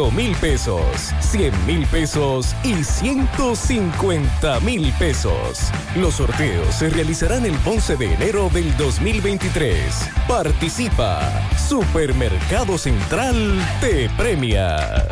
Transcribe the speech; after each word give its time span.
5 0.00 0.12
mil 0.12 0.34
pesos, 0.36 1.12
100 1.20 1.66
mil 1.66 1.86
pesos 1.88 2.56
y 2.64 2.82
150 2.82 4.60
mil 4.60 4.90
pesos. 4.98 5.70
Los 5.94 6.14
sorteos 6.14 6.74
se 6.74 6.88
realizarán 6.88 7.44
el 7.44 7.54
11 7.66 7.96
de 7.98 8.14
enero 8.14 8.48
del 8.48 8.74
2023. 8.78 10.08
Participa. 10.26 11.20
Supermercado 11.68 12.78
Central 12.78 13.60
te 13.82 14.08
premia. 14.16 15.06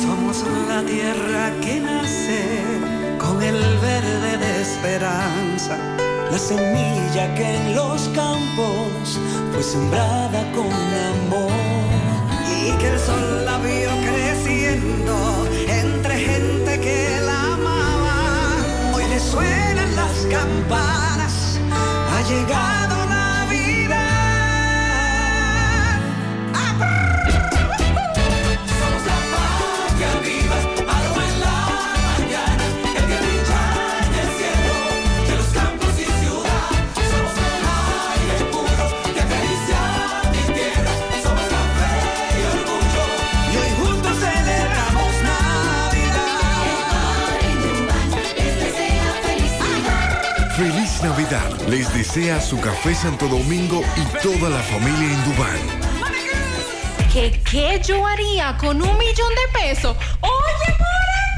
Somos 0.00 0.44
la 0.68 0.84
tierra 0.84 1.50
que 1.60 1.80
nace 1.80 3.18
con 3.18 3.42
el 3.42 3.56
verde 3.80 4.38
de 4.38 4.62
esperanza, 4.62 5.76
la 6.32 6.38
semilla 6.38 7.34
que 7.34 7.56
en 7.56 7.74
los 7.74 8.08
campos 8.14 9.20
fue 9.52 9.62
sembrada 9.62 10.40
con 10.52 10.72
amor 11.12 11.52
y 12.56 12.72
que 12.78 12.88
el 12.88 12.98
sol 12.98 13.44
la 13.44 13.58
vio 13.58 13.90
creciendo 14.00 15.14
entre 15.68 16.14
gente 16.18 16.80
que 16.80 17.20
la 17.26 17.52
amaba. 17.52 18.16
Hoy 18.94 19.04
le 19.10 19.20
suenan 19.20 19.94
las 19.94 20.16
campanas, 20.36 21.60
ha 22.12 22.22
llegado 22.26 23.01
Les 51.72 51.90
desea 51.94 52.38
su 52.38 52.60
café 52.60 52.94
Santo 52.94 53.26
Domingo 53.28 53.82
y 53.96 54.22
toda 54.22 54.50
la 54.50 54.58
familia 54.58 55.10
en 55.10 55.24
Dubán. 55.24 55.56
¿Qué, 57.10 57.40
¿Qué 57.50 57.80
yo 57.82 58.06
haría 58.06 58.58
con 58.58 58.82
un 58.82 58.98
millón 58.98 59.30
de 59.34 59.58
pesos? 59.58 59.96
Oye, 60.20 60.76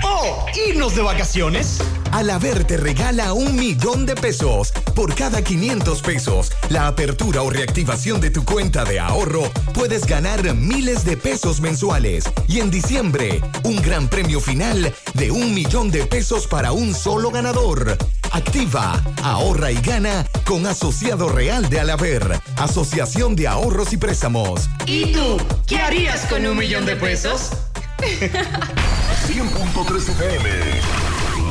¡Oh! 0.02 0.44
¿Irnos 0.68 0.96
de 0.96 1.02
vacaciones? 1.02 1.78
Alaber 2.10 2.64
te 2.64 2.76
regala 2.76 3.32
un 3.32 3.54
millón 3.54 4.06
de 4.06 4.16
pesos 4.16 4.72
por 4.96 5.14
cada 5.14 5.42
500 5.42 6.02
pesos. 6.02 6.52
La 6.68 6.88
apertura 6.88 7.42
o 7.42 7.50
reactivación 7.50 8.20
de 8.20 8.30
tu 8.30 8.44
cuenta 8.44 8.84
de 8.84 8.98
ahorro 8.98 9.50
puedes 9.72 10.04
ganar 10.04 10.52
miles 10.54 11.04
de 11.04 11.16
pesos 11.16 11.60
mensuales. 11.60 12.24
Y 12.48 12.58
en 12.58 12.72
diciembre, 12.72 13.40
un 13.62 13.80
gran 13.80 14.08
premio 14.08 14.40
final 14.40 14.92
de 15.14 15.30
un 15.30 15.54
millón 15.54 15.92
de 15.92 16.06
pesos 16.06 16.48
para 16.48 16.72
un 16.72 16.92
solo 16.92 17.30
ganador. 17.30 17.96
Activa, 18.34 19.00
ahorra 19.22 19.70
y 19.70 19.76
gana 19.76 20.26
con 20.44 20.66
Asociado 20.66 21.28
Real 21.28 21.68
de 21.68 21.78
Alaber, 21.78 22.40
Asociación 22.56 23.36
de 23.36 23.46
Ahorros 23.46 23.92
y 23.92 23.96
Préstamos. 23.96 24.68
¿Y 24.86 25.12
tú? 25.12 25.36
¿Qué 25.68 25.78
harías 25.78 26.26
con 26.26 26.44
un 26.44 26.56
millón 26.56 26.84
de 26.84 26.96
pesos? 26.96 27.50
100.3 28.00 30.08
FM. 30.08 30.50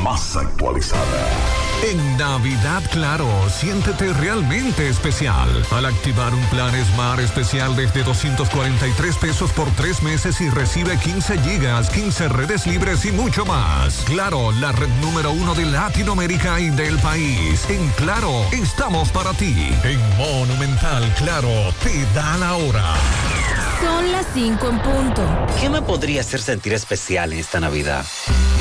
Más 0.04 0.36
actualizada. 0.36 1.63
En 1.84 2.18
Navidad 2.18 2.82
Claro, 2.92 3.28
siéntete 3.50 4.14
realmente 4.14 4.88
especial 4.88 5.50
al 5.72 5.86
activar 5.86 6.34
un 6.34 6.44
plan 6.46 6.72
Smart 6.86 7.20
especial 7.20 7.76
desde 7.76 8.04
243 8.04 9.18
pesos 9.18 9.52
por 9.52 9.70
tres 9.72 10.02
meses 10.02 10.40
y 10.40 10.50
recibe 10.50 10.98
15 10.98 11.40
gigas, 11.40 11.90
15 11.90 12.30
redes 12.30 12.66
libres 12.66 13.04
y 13.04 13.12
mucho 13.12 13.46
más. 13.46 13.96
Claro, 14.06 14.54
la 14.54 14.72
red 14.72 14.88
número 15.02 15.32
uno 15.32 15.54
de 15.56 15.66
Latinoamérica 15.66 16.58
y 16.62 16.70
del 16.70 16.98
país. 17.00 17.70
En 17.70 17.86
Claro, 17.98 18.46
estamos 18.54 19.10
para 19.10 19.34
ti. 19.34 19.54
En 19.84 20.18
Monumental 20.18 21.14
Claro, 21.18 21.50
te 21.84 22.06
da 22.16 22.38
la 22.38 22.54
hora. 22.54 22.94
Son 23.84 24.12
las 24.14 24.26
5 24.34 24.70
en 24.70 24.80
punto. 24.80 25.22
¿Qué 25.60 25.70
me 25.70 25.82
podría 25.82 26.22
hacer 26.22 26.40
sentir 26.40 26.72
especial 26.72 27.34
en 27.34 27.40
esta 27.40 27.60
Navidad? 27.60 28.06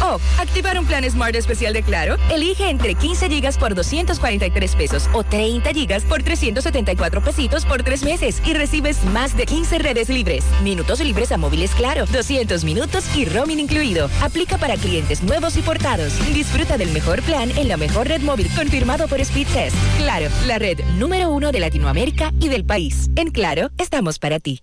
Oh, 0.02 0.18
activar 0.36 0.76
un 0.76 0.84
plan 0.84 1.08
Smart 1.08 1.36
especial 1.36 1.72
de 1.72 1.84
Claro. 1.84 2.16
Elige 2.28 2.68
entre 2.68 2.96
15 2.96 3.28
gigas 3.28 3.56
por 3.56 3.76
243 3.76 4.74
pesos 4.74 5.08
o 5.12 5.22
30 5.22 5.70
gigas 5.70 6.02
por 6.02 6.24
374 6.24 7.22
pesitos 7.22 7.64
por 7.64 7.84
tres 7.84 8.02
meses 8.02 8.42
y 8.44 8.54
recibes 8.54 9.04
más 9.04 9.36
de 9.36 9.46
15 9.46 9.78
redes 9.78 10.08
libres, 10.08 10.44
minutos 10.60 10.98
libres 10.98 11.30
a 11.30 11.36
móviles 11.36 11.70
Claro, 11.76 12.04
200 12.06 12.64
minutos 12.64 13.04
y 13.16 13.24
roaming 13.24 13.60
incluido. 13.60 14.10
Aplica 14.22 14.58
para 14.58 14.74
clientes 14.76 15.22
nuevos 15.22 15.56
y 15.56 15.62
portados. 15.62 16.14
Disfruta 16.34 16.76
del 16.76 16.90
mejor 16.90 17.22
plan 17.22 17.52
en 17.56 17.68
la 17.68 17.76
mejor 17.76 18.08
red 18.08 18.22
móvil 18.22 18.50
confirmado 18.56 19.06
por 19.06 19.24
Speedtest. 19.24 19.76
Claro, 19.98 20.28
la 20.48 20.58
red 20.58 20.80
número 20.98 21.30
uno 21.30 21.52
de 21.52 21.60
Latinoamérica 21.60 22.32
y 22.40 22.48
del 22.48 22.64
país. 22.66 23.08
En 23.14 23.30
Claro, 23.30 23.70
estamos 23.78 24.18
para 24.18 24.40
ti. 24.40 24.62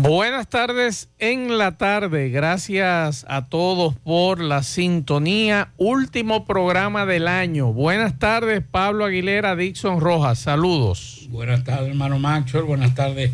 Buenas 0.00 0.48
tardes 0.48 1.10
en 1.18 1.58
la 1.58 1.76
tarde. 1.76 2.30
Gracias 2.30 3.26
a 3.28 3.44
todos 3.48 3.94
por 3.96 4.40
la 4.40 4.62
sintonía. 4.62 5.74
Último 5.76 6.46
programa 6.46 7.04
del 7.04 7.28
año. 7.28 7.74
Buenas 7.74 8.18
tardes, 8.18 8.62
Pablo 8.68 9.04
Aguilera, 9.04 9.54
Dixon 9.54 10.00
Rojas. 10.00 10.38
Saludos. 10.38 11.26
Buenas 11.28 11.62
tardes, 11.64 11.90
hermano 11.90 12.18
Macho. 12.18 12.64
Buenas 12.64 12.94
tardes, 12.94 13.32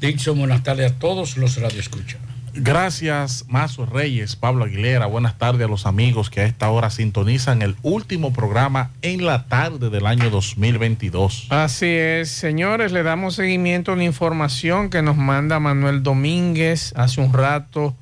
Dixon. 0.00 0.36
Buenas 0.36 0.64
tardes 0.64 0.90
a 0.90 0.98
todos 0.98 1.36
los 1.36 1.56
radioescuchas. 1.60 2.29
Gracias, 2.54 3.44
Mazo 3.48 3.86
Reyes, 3.86 4.34
Pablo 4.34 4.64
Aguilera. 4.64 5.06
Buenas 5.06 5.38
tardes 5.38 5.66
a 5.66 5.70
los 5.70 5.86
amigos 5.86 6.30
que 6.30 6.40
a 6.40 6.44
esta 6.44 6.68
hora 6.70 6.90
sintonizan 6.90 7.62
el 7.62 7.76
último 7.82 8.32
programa 8.32 8.90
en 9.02 9.24
la 9.24 9.44
tarde 9.44 9.88
del 9.88 10.06
año 10.06 10.30
2022. 10.30 11.46
Así 11.50 11.86
es, 11.86 12.30
señores, 12.30 12.92
le 12.92 13.02
damos 13.02 13.36
seguimiento 13.36 13.92
a 13.92 13.94
una 13.94 14.04
información 14.04 14.90
que 14.90 15.00
nos 15.00 15.16
manda 15.16 15.60
Manuel 15.60 16.02
Domínguez 16.02 16.92
hace 16.96 17.20
un 17.20 17.32
rato, 17.32 17.94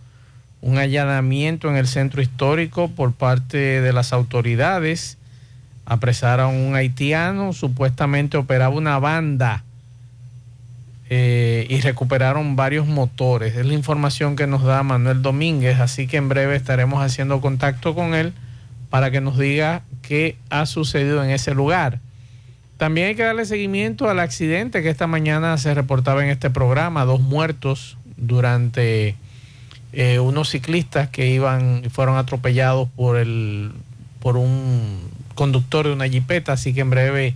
un 0.62 0.78
allanamiento 0.78 1.68
en 1.68 1.76
el 1.76 1.86
centro 1.86 2.22
histórico 2.22 2.88
por 2.88 3.12
parte 3.12 3.58
de 3.80 3.92
las 3.92 4.12
autoridades. 4.12 5.18
Apresaron 5.84 6.54
a 6.54 6.58
un 6.68 6.74
haitiano, 6.74 7.52
supuestamente 7.52 8.36
operaba 8.36 8.74
una 8.74 8.98
banda 8.98 9.64
eh, 11.10 11.66
y 11.70 11.80
recuperaron 11.80 12.56
varios 12.56 12.86
motores. 12.86 13.56
Es 13.56 13.66
la 13.66 13.74
información 13.74 14.36
que 14.36 14.46
nos 14.46 14.62
da 14.62 14.82
Manuel 14.82 15.22
Domínguez, 15.22 15.80
así 15.80 16.06
que 16.06 16.18
en 16.18 16.28
breve 16.28 16.56
estaremos 16.56 17.02
haciendo 17.02 17.40
contacto 17.40 17.94
con 17.94 18.14
él 18.14 18.34
para 18.90 19.10
que 19.10 19.20
nos 19.20 19.38
diga 19.38 19.82
qué 20.02 20.36
ha 20.50 20.66
sucedido 20.66 21.22
en 21.24 21.30
ese 21.30 21.54
lugar. 21.54 22.00
También 22.76 23.08
hay 23.08 23.14
que 23.14 23.24
darle 23.24 23.44
seguimiento 23.44 24.08
al 24.08 24.20
accidente 24.20 24.82
que 24.82 24.90
esta 24.90 25.06
mañana 25.06 25.58
se 25.58 25.74
reportaba 25.74 26.22
en 26.22 26.30
este 26.30 26.50
programa, 26.50 27.04
dos 27.04 27.20
muertos 27.20 27.96
durante 28.16 29.16
eh, 29.92 30.18
unos 30.18 30.50
ciclistas 30.50 31.08
que 31.08 31.28
iban 31.28 31.84
fueron 31.90 32.16
atropellados 32.16 32.88
por 32.90 33.16
el 33.16 33.72
por 34.20 34.36
un 34.36 35.00
conductor 35.34 35.86
de 35.86 35.92
una 35.92 36.08
jipeta, 36.08 36.52
así 36.52 36.74
que 36.74 36.80
en 36.80 36.90
breve 36.90 37.34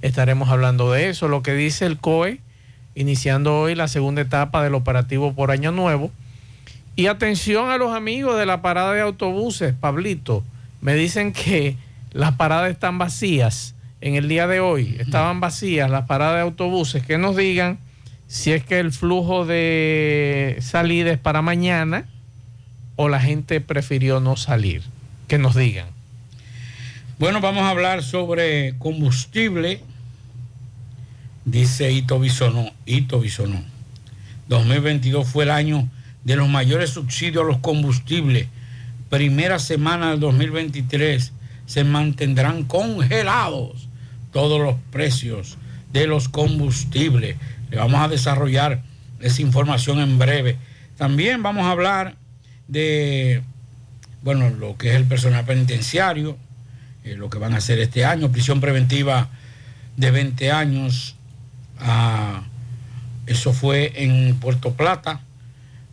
estaremos 0.00 0.48
hablando 0.48 0.90
de 0.90 1.08
eso. 1.08 1.28
Lo 1.28 1.42
que 1.42 1.54
dice 1.54 1.86
el 1.86 1.98
COE, 1.98 2.40
iniciando 2.94 3.58
hoy 3.58 3.74
la 3.74 3.88
segunda 3.88 4.22
etapa 4.22 4.62
del 4.62 4.74
operativo 4.74 5.34
por 5.34 5.50
Año 5.50 5.72
Nuevo. 5.72 6.10
Y 6.94 7.06
atención 7.06 7.70
a 7.70 7.78
los 7.78 7.94
amigos 7.94 8.38
de 8.38 8.46
la 8.46 8.60
parada 8.60 8.92
de 8.92 9.00
autobuses, 9.00 9.74
Pablito. 9.74 10.44
Me 10.80 10.94
dicen 10.94 11.32
que 11.32 11.76
las 12.12 12.32
paradas 12.32 12.70
están 12.70 12.98
vacías 12.98 13.74
en 14.00 14.14
el 14.14 14.28
día 14.28 14.46
de 14.46 14.60
hoy. 14.60 14.96
Estaban 14.98 15.40
vacías 15.40 15.90
las 15.90 16.06
paradas 16.06 16.36
de 16.36 16.42
autobuses. 16.42 17.04
Que 17.04 17.16
nos 17.16 17.36
digan 17.36 17.78
si 18.26 18.52
es 18.52 18.64
que 18.64 18.78
el 18.78 18.92
flujo 18.92 19.46
de 19.46 20.58
salida 20.60 21.12
es 21.12 21.18
para 21.18 21.40
mañana 21.40 22.06
o 22.96 23.08
la 23.08 23.20
gente 23.20 23.60
prefirió 23.60 24.20
no 24.20 24.36
salir. 24.36 24.82
Que 25.28 25.38
nos 25.38 25.54
digan. 25.54 25.86
Bueno, 27.18 27.40
vamos 27.40 27.62
a 27.62 27.70
hablar 27.70 28.02
sobre 28.02 28.76
combustible. 28.78 29.80
Dice 31.44 31.90
Ito 31.90 32.20
Bisonó, 32.20 32.72
Ito 32.86 33.20
Bisonó. 33.20 33.62
2022 34.48 35.26
fue 35.26 35.44
el 35.44 35.50
año 35.50 35.88
de 36.24 36.36
los 36.36 36.48
mayores 36.48 36.90
subsidios 36.90 37.44
a 37.44 37.46
los 37.46 37.58
combustibles. 37.58 38.46
Primera 39.10 39.58
semana 39.58 40.10
del 40.10 40.20
2023 40.20 41.32
se 41.66 41.84
mantendrán 41.84 42.64
congelados 42.64 43.88
todos 44.32 44.60
los 44.60 44.76
precios 44.90 45.58
de 45.92 46.06
los 46.06 46.28
combustibles. 46.28 47.36
Le 47.70 47.76
vamos 47.76 48.00
a 48.00 48.08
desarrollar 48.08 48.82
esa 49.20 49.42
información 49.42 50.00
en 50.00 50.18
breve. 50.18 50.56
También 50.96 51.42
vamos 51.42 51.64
a 51.64 51.70
hablar 51.70 52.16
de, 52.68 53.42
bueno, 54.22 54.50
lo 54.50 54.76
que 54.76 54.90
es 54.90 54.94
el 54.94 55.04
personal 55.04 55.44
penitenciario, 55.44 56.36
eh, 57.04 57.16
lo 57.16 57.30
que 57.30 57.38
van 57.38 57.54
a 57.54 57.58
hacer 57.58 57.78
este 57.78 58.04
año, 58.04 58.30
prisión 58.30 58.60
preventiva 58.60 59.28
de 59.96 60.10
20 60.10 60.52
años. 60.52 61.16
Eso 63.26 63.52
fue 63.52 63.92
en 63.96 64.36
Puerto 64.36 64.74
Plata, 64.74 65.20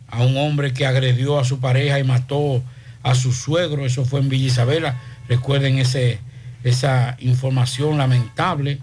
a 0.08 0.22
un 0.22 0.36
hombre 0.36 0.72
que 0.72 0.86
agredió 0.86 1.38
a 1.38 1.44
su 1.44 1.60
pareja 1.60 1.98
y 1.98 2.04
mató 2.04 2.62
a 3.02 3.14
su 3.14 3.32
suegro, 3.32 3.86
eso 3.86 4.04
fue 4.04 4.20
en 4.20 4.28
Villa 4.28 4.46
Isabela. 4.46 5.00
Recuerden 5.28 5.78
ese, 5.78 6.18
esa 6.64 7.16
información 7.20 7.98
lamentable. 7.98 8.80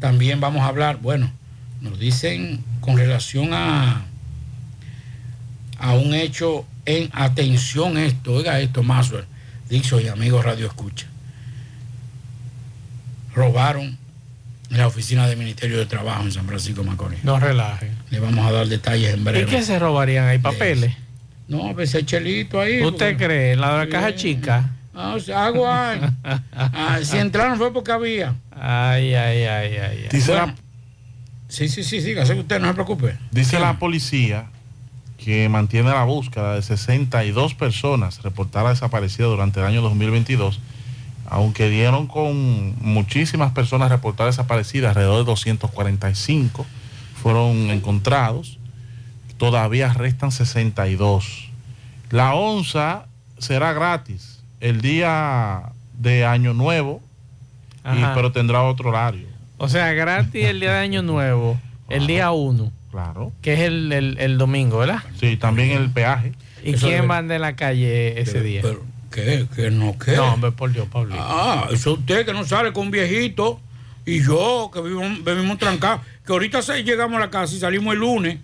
También 0.00 0.40
vamos 0.40 0.62
a 0.62 0.66
hablar, 0.66 0.98
bueno, 1.00 1.30
nos 1.80 1.98
dicen 1.98 2.64
con 2.80 2.96
relación 2.96 3.52
a, 3.52 4.04
a 5.78 5.94
un 5.94 6.14
hecho 6.14 6.66
en 6.86 7.10
atención 7.12 7.98
esto, 7.98 8.34
oiga 8.34 8.60
esto, 8.60 8.82
Maswell, 8.82 9.26
Dixon 9.68 10.02
y 10.02 10.08
amigos 10.08 10.44
Radio 10.44 10.66
Escucha. 10.66 11.06
Robaron 13.34 13.98
en 14.70 14.78
la 14.78 14.86
oficina 14.86 15.26
del 15.26 15.38
Ministerio 15.38 15.78
de 15.78 15.86
Trabajo 15.86 16.22
en 16.22 16.32
San 16.32 16.46
Francisco 16.46 16.82
de 16.82 16.88
Macorís. 16.90 17.22
No 17.24 17.38
relaje. 17.38 17.90
Le 18.10 18.20
vamos 18.20 18.44
a 18.46 18.52
dar 18.52 18.66
detalles 18.66 19.14
en 19.14 19.24
breve. 19.24 19.42
¿Y 19.42 19.46
qué 19.54 19.62
se 19.62 19.78
robarían 19.78 20.26
ahí? 20.26 20.38
¿Papeles? 20.38 20.94
No, 21.48 21.68
a 21.68 21.72
veces 21.72 22.04
chelito 22.06 22.60
ahí. 22.60 22.82
¿Usted 22.82 23.12
porque- 23.12 23.24
cree? 23.26 23.52
¿En 23.52 23.60
la 23.60 23.72
de 23.78 23.84
la 23.86 23.88
caja 23.90 24.14
chica? 24.14 24.70
Ah, 24.94 25.14
o 25.14 25.20
sea, 25.20 25.46
agua. 25.46 25.94
Ah, 26.52 26.98
si 27.02 27.18
entraron 27.18 27.58
fue 27.58 27.72
porque 27.72 27.92
había. 27.92 28.34
Ay, 28.50 29.14
ay, 29.14 29.42
ay, 29.44 29.76
ay. 29.76 29.78
ay. 30.02 30.08
Dice, 30.10 30.32
Bueno, 30.32 30.46
la, 30.46 30.54
Sí, 31.48 31.68
sí, 31.68 31.84
sí, 31.84 32.00
sí, 32.00 32.18
así 32.18 32.32
que 32.34 32.40
usted 32.40 32.58
no 32.58 32.66
se 32.68 32.74
preocupe. 32.74 33.16
dice 33.30 33.56
Sí. 33.56 33.62
la 33.62 33.78
policía 33.78 34.46
que 35.16 35.48
mantiene 35.48 35.90
la 35.90 36.02
búsqueda 36.04 36.54
de 36.56 36.62
62 36.62 37.54
personas 37.54 38.20
reportadas 38.24 38.70
desaparecidas 38.80 39.30
durante 39.30 39.60
el 39.60 39.66
año 39.66 39.80
2022, 39.82 40.58
aunque 41.28 41.68
dieron 41.70 42.06
con 42.06 42.74
muchísimas 42.80 43.52
personas 43.52 43.90
reportadas 43.90 44.36
desaparecidas, 44.36 44.90
alrededor 44.90 45.18
de 45.18 45.24
245 45.24 46.66
fueron 47.22 47.70
encontrados, 47.70 48.58
todavía 49.36 49.92
restan 49.92 50.30
62. 50.32 51.50
La 52.10 52.34
onza 52.34 53.06
será 53.38 53.72
gratis 53.72 54.40
el 54.60 54.80
día 54.80 55.72
de 55.98 56.24
Año 56.24 56.54
Nuevo, 56.54 57.00
y- 57.84 58.02
pero 58.14 58.32
tendrá 58.32 58.62
otro 58.62 58.90
horario. 58.90 59.26
O 59.58 59.68
sea, 59.68 59.92
gratis 59.92 60.44
el 60.44 60.60
día 60.60 60.72
de 60.72 60.78
Año 60.78 61.02
Nuevo, 61.02 61.58
el 61.88 62.06
día 62.06 62.30
1, 62.30 62.72
Claro. 62.90 63.32
que 63.42 63.54
es 63.54 63.60
el, 63.60 63.92
el- 63.92 64.18
el 64.18 64.38
domingo, 64.38 64.78
¿verdad? 64.78 65.02
Sí, 65.20 65.36
también 65.36 65.70
el 65.70 65.90
peaje. 65.90 66.32
¿Y 66.64 66.70
Eso 66.74 66.86
quién 66.88 67.02
debe- 67.02 67.08
va 67.08 67.22
de 67.22 67.38
la 67.38 67.54
calle 67.56 68.20
ese 68.20 68.42
día? 68.42 68.60
Pero, 68.62 68.82
¿Qué? 69.10 69.46
¿Qué 69.54 69.70
no 69.70 69.96
qué? 69.98 70.12
No, 70.16 70.34
hombre, 70.34 70.52
por 70.52 70.72
Dios, 70.72 70.86
Pablo. 70.92 71.14
Ah, 71.18 71.68
eso 71.72 71.94
usted 71.94 72.24
que 72.26 72.32
no 72.32 72.44
sale 72.44 72.72
con 72.72 72.84
un 72.86 72.90
viejito 72.90 73.60
y 74.04 74.22
yo 74.22 74.70
que 74.72 74.80
vivimos, 74.80 75.24
vivimos 75.24 75.58
trancados, 75.58 76.00
que 76.24 76.32
ahorita 76.32 76.62
se- 76.62 76.82
llegamos 76.84 77.16
a 77.16 77.20
la 77.20 77.30
casa 77.30 77.54
y 77.54 77.58
salimos 77.58 77.94
el 77.94 78.00
lunes. 78.00 78.38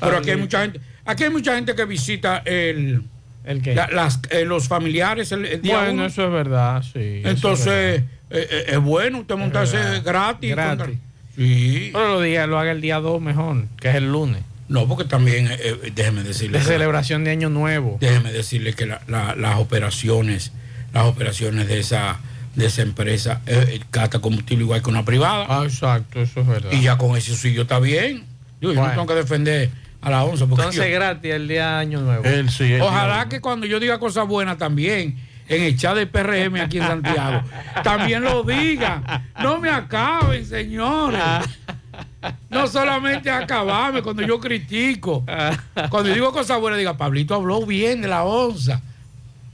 Pero 0.00 0.18
aquí 0.18 0.30
hay 0.30 0.36
mucha 0.36 0.62
gente, 0.62 0.80
aquí 1.04 1.24
hay 1.24 1.30
mucha 1.30 1.54
gente 1.54 1.74
que 1.74 1.84
visita 1.84 2.38
el, 2.44 3.02
¿El 3.44 3.62
qué? 3.62 3.74
la- 3.74 3.88
las, 3.88 4.20
eh, 4.30 4.44
los 4.44 4.68
familiares 4.68 5.32
el, 5.32 5.44
el 5.46 5.62
día 5.62 5.76
Bueno, 5.78 5.92
uno. 5.92 6.06
eso 6.06 6.24
es 6.26 6.32
verdad, 6.32 6.82
sí. 6.82 7.20
es 7.22 7.26
Entonces, 7.26 7.66
verdad. 7.68 8.06
eh, 8.30 8.48
eh, 8.50 8.64
es 8.68 8.78
bueno 8.80 9.20
usted 9.20 9.36
montarse 9.36 9.78
gratis. 10.04 10.50
Gratis. 10.50 10.78
contra- 10.84 11.00
Sí. 11.36 11.90
Pero 11.92 12.08
lo, 12.14 12.20
diga, 12.22 12.46
lo 12.46 12.58
haga 12.58 12.72
el 12.72 12.80
día 12.80 12.98
2 12.98 13.20
mejor, 13.20 13.64
que 13.78 13.90
es 13.90 13.94
el 13.96 14.10
lunes. 14.10 14.42
No, 14.68 14.88
porque 14.88 15.04
también, 15.04 15.46
eh, 15.46 15.56
eh, 15.60 15.92
déjeme 15.94 16.22
decirle. 16.22 16.58
De 16.58 16.64
celebración 16.64 17.22
de 17.24 17.30
Año 17.30 17.48
Nuevo. 17.48 17.98
Déjeme 18.00 18.32
decirle 18.32 18.72
que 18.74 18.86
la- 18.86 19.00
la- 19.06 19.34
las 19.36 19.56
operaciones, 19.58 20.52
las 20.92 21.04
operaciones 21.04 21.68
de 21.68 21.78
esa, 21.78 22.18
de 22.56 22.66
esa 22.66 22.82
empresa, 22.82 23.42
eh, 23.46 23.64
eh, 23.68 23.80
gasta 23.92 24.18
combustible 24.18 24.64
igual 24.64 24.82
que 24.82 24.90
una 24.90 25.04
privada. 25.04 25.46
Ah, 25.48 25.62
exacto, 25.64 26.20
eso 26.20 26.40
es 26.40 26.46
verdad. 26.46 26.70
Y 26.72 26.80
ya 26.82 26.96
con 26.98 27.16
ese 27.16 27.36
sí 27.36 27.52
yo 27.52 27.62
está 27.62 27.78
bien. 27.78 28.24
Digo, 28.60 28.72
yo 28.72 28.82
no 28.82 28.90
tengo 28.90 29.06
que 29.06 29.14
defender 29.14 29.70
a 30.00 30.10
la 30.10 30.24
once. 30.24 30.46
Porque 30.46 30.62
Entonces, 30.62 30.88
yo- 30.88 30.94
gratis 30.94 31.32
el 31.32 31.46
día 31.46 31.66
de 31.72 31.74
Año 31.76 32.00
Nuevo. 32.00 32.24
Él 32.24 32.48
sí. 32.50 32.72
él 32.72 32.80
ojalá 32.80 33.28
que 33.28 33.40
cuando 33.40 33.66
yo 33.66 33.78
diga 33.78 33.98
cosas 33.98 34.26
buenas 34.26 34.56
también, 34.58 35.16
en 35.48 35.62
el 35.62 35.76
chat 35.76 35.94
del 35.94 36.08
PRM 36.08 36.60
aquí 36.60 36.78
en 36.78 36.86
Santiago, 36.88 37.42
también 37.84 38.22
lo 38.22 38.42
digan. 38.42 39.04
No 39.40 39.60
me 39.60 39.70
acaben, 39.70 40.44
señores. 40.44 41.20
No 42.50 42.66
solamente 42.66 43.30
acabarme 43.30 44.02
cuando 44.02 44.22
yo 44.22 44.40
critico. 44.40 45.24
Cuando 45.90 46.12
digo 46.12 46.32
cosas 46.32 46.60
buenas, 46.60 46.78
diga, 46.78 46.96
Pablito 46.96 47.34
habló 47.34 47.64
bien 47.66 48.00
de 48.00 48.08
la 48.08 48.24
onza. 48.24 48.80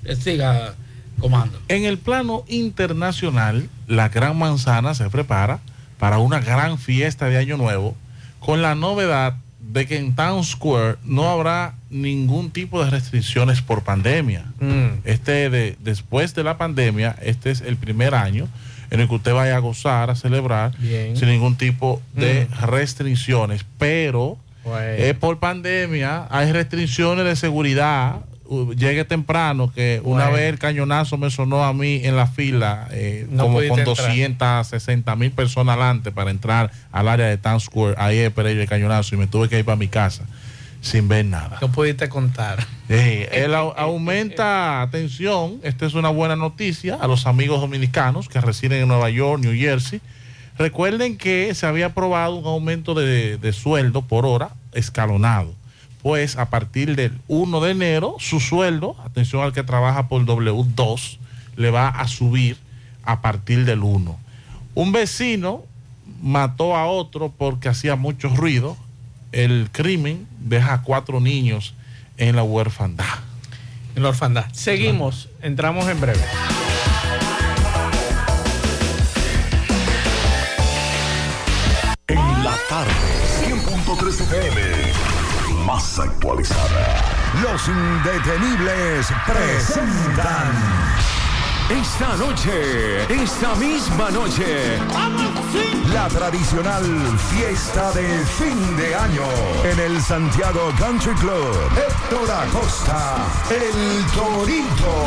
Eh, 0.05 0.17
Siga, 0.17 0.75
comando. 1.19 1.61
En 1.69 1.85
el 1.85 1.99
plano 1.99 2.45
internacional, 2.49 3.69
la 3.87 4.09
Gran 4.09 4.39
Manzana 4.39 4.95
se 4.95 5.09
prepara 5.11 5.61
para 5.99 6.19
una 6.19 6.41
gran 6.41 6.79
fiesta 6.79 7.27
de 7.27 7.39
Año 7.39 7.57
Nuevo 7.57 7.97
con 8.41 8.63
la 8.63 8.75
novedad 8.75 9.37
de 9.61 9.87
que 9.87 9.97
en 9.97 10.15
Town 10.15 10.45
Square 10.45 10.97
no 11.05 11.31
habrá 11.31 11.75
ningún 11.91 12.51
tipo 12.51 12.85
de 12.85 12.91
restricciones 12.91 13.63
por 13.63 13.83
pandemia. 13.83 14.45
Mm. 14.61 15.01
Este 15.05 15.49
de, 15.49 15.77
después 15.81 16.35
de 16.35 16.43
la 16.43 16.59
pandemia, 16.59 17.17
este 17.23 17.51
es 17.51 17.61
el 17.61 17.77
primer 17.77 18.15
año 18.15 18.49
en 18.93 19.01
el 19.01 19.09
que 19.09 19.15
usted 19.15 19.33
vaya 19.33 19.57
a 19.57 19.59
gozar, 19.59 20.11
a 20.11 20.15
celebrar 20.15 20.77
Bien. 20.79 21.17
sin 21.17 21.29
ningún 21.29 21.57
tipo 21.57 22.01
de 22.15 22.47
restricciones, 22.61 23.65
pero 23.79 24.37
Bueno. 24.65 24.79
eh, 24.81 25.15
por 25.19 25.39
pandemia 25.39 26.27
hay 26.31 26.53
restricciones 26.53 27.25
de 27.25 27.35
seguridad. 27.37 28.17
Uh, 28.45 28.75
Llegue 28.75 29.07
temprano, 29.07 29.73
que 29.75 30.03
una 30.05 30.25
Bueno. 30.25 30.37
vez 30.37 30.53
el 30.53 30.59
cañonazo 30.59 31.17
me 31.17 31.31
sonó 31.31 31.65
a 31.65 31.73
mí 31.73 32.03
en 32.05 32.17
la 32.17 32.27
fila, 32.27 32.87
eh, 32.91 33.27
No 33.31 33.45
como 33.45 33.55
con 33.61 33.65
entrar. 33.65 33.85
260 33.87 35.17
mil 35.17 35.31
personas 35.31 35.77
adelante 35.79 36.13
para 36.13 36.31
entrar 36.31 36.71
al 36.91 37.09
área 37.09 37.27
de 37.29 37.39
Town 37.39 37.61
Square. 37.61 37.95
Ahí 37.97 38.19
esperé 38.19 38.55
yo 38.55 38.61
el 38.61 38.69
cañonazo 38.69 39.15
y 39.15 39.19
me 39.19 39.27
tuve 39.27 39.49
que 39.49 39.59
ir 39.59 39.65
para 39.65 39.77
mi 39.77 39.89
casa 39.89 40.25
sin 40.83 41.09
ver 41.09 41.25
nada. 41.25 41.57
No 41.63 41.73
pudiste 41.73 42.09
contar. 42.11 42.67
Eh, 42.95 43.31
él 43.45 43.55
au- 43.55 43.73
aumenta, 43.75 44.83
atención, 44.83 45.61
esta 45.63 45.87
es 45.87 45.95
una 45.95 46.11
buena 46.11 46.37
noticia 46.37 46.97
a 47.01 47.07
los 47.07 47.27
amigos 47.27 47.59
dominicanos 47.63 48.29
que 48.29 48.39
residen 48.39 48.83
en 48.83 48.89
Nueva 48.89 49.09
York, 49.09 49.41
New 49.43 49.55
Jersey. 49.59 50.03
Recuerden 50.59 51.17
que 51.17 51.55
se 51.55 51.65
había 51.65 51.87
aprobado 51.87 52.35
un 52.37 52.45
aumento 52.45 52.93
de, 52.93 53.39
de 53.39 53.53
sueldo 53.55 54.03
por 54.03 54.27
hora 54.27 54.51
escalonado. 54.73 55.55
Pues 56.03 56.37
a 56.37 56.51
partir 56.51 56.95
del 56.95 57.13
1 57.29 57.61
de 57.63 57.71
enero, 57.71 58.17
su 58.19 58.41
sueldo, 58.41 58.95
atención 59.07 59.43
al 59.43 59.55
que 59.55 59.63
trabaja 59.63 60.09
por 60.09 60.23
W2, 60.27 61.17
le 61.57 61.71
va 61.71 61.89
a 61.89 62.07
subir 62.09 62.59
a 63.05 63.23
partir 63.23 63.65
del 63.65 63.83
1. 63.85 64.19
Un 64.75 64.93
vecino 64.93 65.63
mató 66.21 66.77
a 66.77 66.85
otro 66.87 67.33
porque 67.39 67.71
hacía 67.71 67.97
mucho 67.97 68.29
ruido. 68.29 68.77
El 69.33 69.71
crimen 69.73 70.29
deja 70.41 70.75
a 70.75 70.83
cuatro 70.83 71.19
niños 71.19 71.75
en 72.19 72.37
la 72.37 72.43
huerfandad. 72.43 73.07
En 73.97 74.03
la 74.03 74.11
orfandad. 74.11 74.45
Seguimos, 74.53 75.31
entramos 75.41 75.89
en 75.89 76.01
breve. 76.01 76.21
En 82.09 82.45
la 82.45 82.57
tarde, 82.69 82.93
100.3 83.47 84.21
FM, 84.21 84.61
más 85.65 85.99
actualizada. 85.99 87.33
Los 87.43 87.69
indetenibles 87.69 89.07
presentan. 89.27 90.53
Esta 91.71 92.17
noche, 92.17 93.05
esta 93.23 93.55
misma 93.55 94.11
noche, 94.11 94.79
La 95.95 96.09
tradicional 96.09 96.85
fiesta 97.31 97.93
de 97.93 98.25
fin 98.25 98.77
de 98.77 98.95
año 98.95 99.25
en 99.65 99.79
el 99.79 100.01
Santiago 100.01 100.73
Country 100.79 101.15
Club. 101.15 101.55
Héctor 101.77 102.31
Acosta, 102.31 103.17
el 103.51 104.05
Torito. 104.15 105.05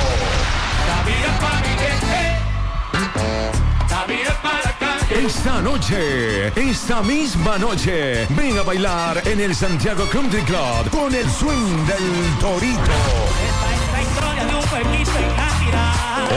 esta 5.26 5.62
noche, 5.62 6.48
esta 6.56 7.02
misma 7.02 7.58
noche, 7.58 8.28
ven 8.30 8.58
a 8.58 8.62
bailar 8.62 9.22
en 9.28 9.40
el 9.40 9.56
Santiago 9.56 10.06
Country 10.12 10.42
Club 10.42 10.90
Con 10.92 11.14
el 11.16 11.30
swing 11.30 11.86
del 11.88 12.38
Torito. 12.40 12.82
La 14.36 14.44
la 15.36 15.55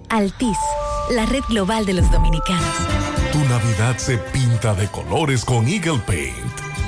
Altis, 0.11 0.57
la 1.11 1.25
red 1.25 1.43
global 1.47 1.85
de 1.85 1.93
los 1.93 2.11
dominicanos. 2.11 2.75
Tu 3.31 3.39
Navidad 3.45 3.97
se 3.97 4.17
pinta 4.17 4.73
de 4.73 4.89
colores 4.89 5.45
con 5.45 5.65
Eagle 5.69 5.99
Paint. 5.99 6.35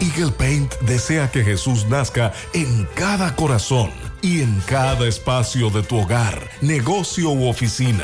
Eagle 0.02 0.32
Paint 0.32 0.74
desea 0.82 1.32
que 1.32 1.42
Jesús 1.42 1.88
nazca 1.88 2.34
en 2.54 2.86
cada 2.96 3.34
corazón 3.34 3.92
y 4.22 4.42
en 4.42 4.60
cada 4.66 5.08
espacio 5.08 5.70
de 5.70 5.84
tu 5.84 6.00
hogar, 6.00 6.38
negocio 6.60 7.30
u 7.30 7.48
oficina. 7.48 8.04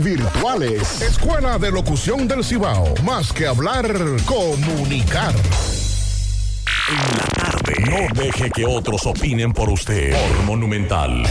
virtuales. 0.00 1.00
Escuela 1.00 1.56
de 1.56 1.70
Locución 1.70 2.26
del 2.26 2.42
Cibao. 2.42 2.92
Más 3.04 3.32
que 3.32 3.46
hablar, 3.46 3.86
comunicar. 4.26 5.32
En 6.88 6.96
la 7.16 7.24
tarde. 7.36 7.74
No 7.88 8.08
deje 8.20 8.50
que 8.50 8.66
otros 8.66 9.06
opinen 9.06 9.52
por 9.52 9.70
usted. 9.70 10.10
Por 10.10 10.42
Monumental. 10.44 11.22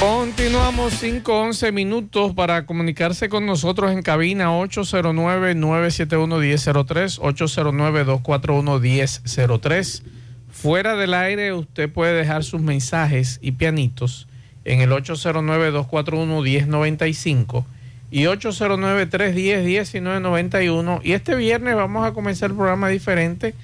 Continuamos 0.00 1.02
5-11 1.02 1.70
minutos 1.70 2.32
para 2.32 2.64
comunicarse 2.64 3.28
con 3.28 3.44
nosotros 3.44 3.92
en 3.92 4.00
cabina 4.00 4.58
809-971-1003, 4.58 7.20
809-241-1003. 7.20 10.02
Fuera 10.48 10.96
del 10.96 11.12
aire 11.12 11.52
usted 11.52 11.92
puede 11.92 12.14
dejar 12.14 12.42
sus 12.42 12.62
mensajes 12.62 13.38
y 13.42 13.52
pianitos 13.52 14.29
en 14.64 14.80
el 14.80 14.90
809-241-1095 14.90 17.64
y 18.10 18.24
809-310-1991. 18.24 21.00
Y 21.04 21.12
este 21.12 21.34
viernes 21.34 21.76
vamos 21.76 22.06
a 22.06 22.12
comenzar 22.12 22.50
el 22.50 22.56
programa 22.56 22.88
diferente 22.88 23.54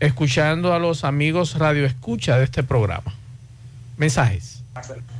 escuchando 0.00 0.72
a 0.72 0.78
los 0.78 1.04
amigos 1.04 1.58
Radio 1.58 1.84
Escucha 1.84 2.38
de 2.38 2.44
este 2.44 2.62
programa. 2.62 3.14
Mensajes. 3.96 4.62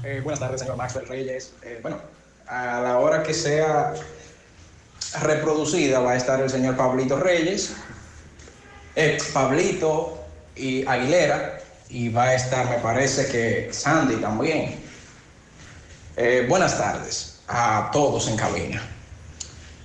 Eh, 0.04 0.20
buenas 0.22 0.38
tardes, 0.38 0.60
señor 0.60 0.76
Maxwell 0.76 1.08
Reyes. 1.08 1.52
Eh, 1.64 1.80
bueno, 1.82 1.98
a 2.46 2.80
la 2.80 2.98
hora 2.98 3.24
que 3.24 3.34
sea 3.34 3.92
reproducida 5.20 5.98
va 6.00 6.12
a 6.12 6.16
estar 6.16 6.40
el 6.40 6.48
señor 6.48 6.76
Pablito 6.76 7.18
Reyes, 7.18 7.74
eh, 8.94 9.18
Pablito 9.32 10.24
y 10.54 10.86
Aguilera, 10.86 11.58
y 11.88 12.10
va 12.10 12.24
a 12.24 12.34
estar, 12.34 12.68
me 12.68 12.78
parece 12.78 13.26
que 13.26 13.72
Sandy 13.72 14.16
también. 14.16 14.87
Buenas 16.48 16.76
tardes 16.78 17.40
a 17.48 17.90
todos 17.92 18.28
en 18.28 18.36
cabina. 18.36 18.82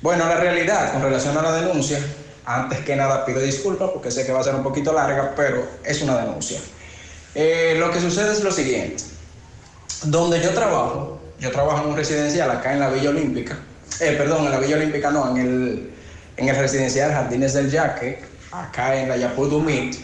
Bueno, 0.02 0.28
la 0.28 0.36
realidad 0.36 0.92
con 0.92 1.02
relación 1.02 1.38
a 1.38 1.42
la 1.42 1.54
denuncia, 1.54 2.00
antes 2.46 2.80
que 2.80 2.96
nada 2.96 3.26
pido 3.26 3.40
disculpas 3.40 3.90
porque 3.92 4.12
sé 4.12 4.26
que 4.26 4.32
va 4.32 4.42
a 4.42 4.44
ser 4.44 4.56
un 4.56 4.64
poquito 4.64 4.92
larga, 4.92 5.34
pero 5.36 5.68
es 5.84 6.02
una 6.02 6.18
denuncia. 6.18 6.60
lo 7.36 7.92
que 7.92 8.00
sucede 8.00 8.34
es 8.34 8.44
lo 8.44 8.52
siguiente 8.52 9.14
donde 10.04 10.42
yo 10.42 10.52
trabajo, 10.52 11.20
yo 11.40 11.52
trabajo 11.52 11.84
en 11.84 11.90
un 11.92 11.96
residencial 11.96 12.50
acá 12.52 12.74
en 12.74 12.80
la 12.80 12.90
Villa 12.90 13.10
Olímpica, 13.10 13.58
eh, 14.00 14.16
perdón, 14.18 14.46
en 14.46 14.52
la 14.52 14.60
Villa 14.60 14.76
Olímpica 14.76 15.12
no, 15.12 15.30
en 15.32 15.38
el, 15.38 15.92
en 16.38 16.50
el 16.50 16.56
residencial 16.56 17.12
Jardines 17.12 17.54
del 17.54 17.70
Yaque, 17.70 18.24
acá 18.52 19.00
en 19.00 19.10
la 19.10 19.18
Yapudumit, 19.18 19.96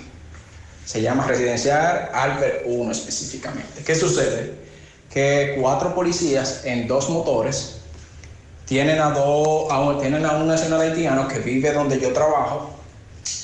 se 0.85 1.01
llama 1.01 1.25
residencial 1.27 2.09
Albert 2.13 2.63
1 2.65 2.91
específicamente. 2.91 3.83
¿Qué 3.83 3.93
sucede? 3.93 4.68
Que 5.09 5.57
cuatro 5.59 5.95
policías 5.95 6.65
en 6.65 6.87
dos 6.87 7.09
motores 7.09 7.79
tienen 8.65 9.01
a, 9.01 9.09
dos, 9.09 9.67
a, 9.71 9.99
tienen 9.99 10.23
a 10.25 10.33
un 10.33 10.47
nacional 10.47 10.81
haitiano 10.81 11.27
que 11.27 11.39
vive 11.39 11.73
donde 11.73 11.99
yo 11.99 12.13
trabajo, 12.13 12.69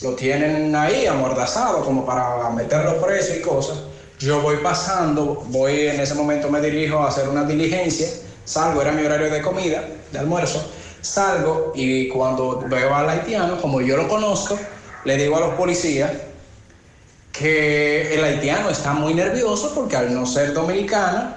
lo 0.03 0.11
tienen 0.13 0.75
ahí 0.75 1.07
amordazado 1.07 1.83
como 1.83 2.05
para 2.05 2.47
meterlo 2.51 3.01
preso 3.01 3.33
y 3.35 3.41
cosas. 3.41 3.79
Yo 4.19 4.41
voy 4.41 4.57
pasando, 4.57 5.43
voy 5.47 5.87
en 5.87 5.99
ese 5.99 6.13
momento 6.13 6.49
me 6.49 6.61
dirijo 6.61 6.99
a 6.99 7.09
hacer 7.09 7.27
una 7.27 7.43
diligencia, 7.43 8.07
salgo, 8.45 8.81
era 8.81 8.91
mi 8.91 9.03
horario 9.03 9.31
de 9.31 9.41
comida, 9.41 9.83
de 10.11 10.19
almuerzo, 10.19 10.63
salgo 11.01 11.73
y 11.75 12.07
cuando 12.09 12.63
veo 12.67 12.93
al 12.93 13.09
haitiano, 13.09 13.59
como 13.59 13.81
yo 13.81 13.97
lo 13.97 14.07
conozco, 14.07 14.57
le 15.05 15.17
digo 15.17 15.37
a 15.37 15.39
los 15.39 15.55
policías 15.55 16.11
que 17.31 18.13
el 18.13 18.23
haitiano 18.23 18.69
está 18.69 18.93
muy 18.93 19.13
nervioso 19.13 19.73
porque 19.75 19.97
al 19.97 20.13
no 20.13 20.25
ser 20.25 20.53
dominicano, 20.53 21.33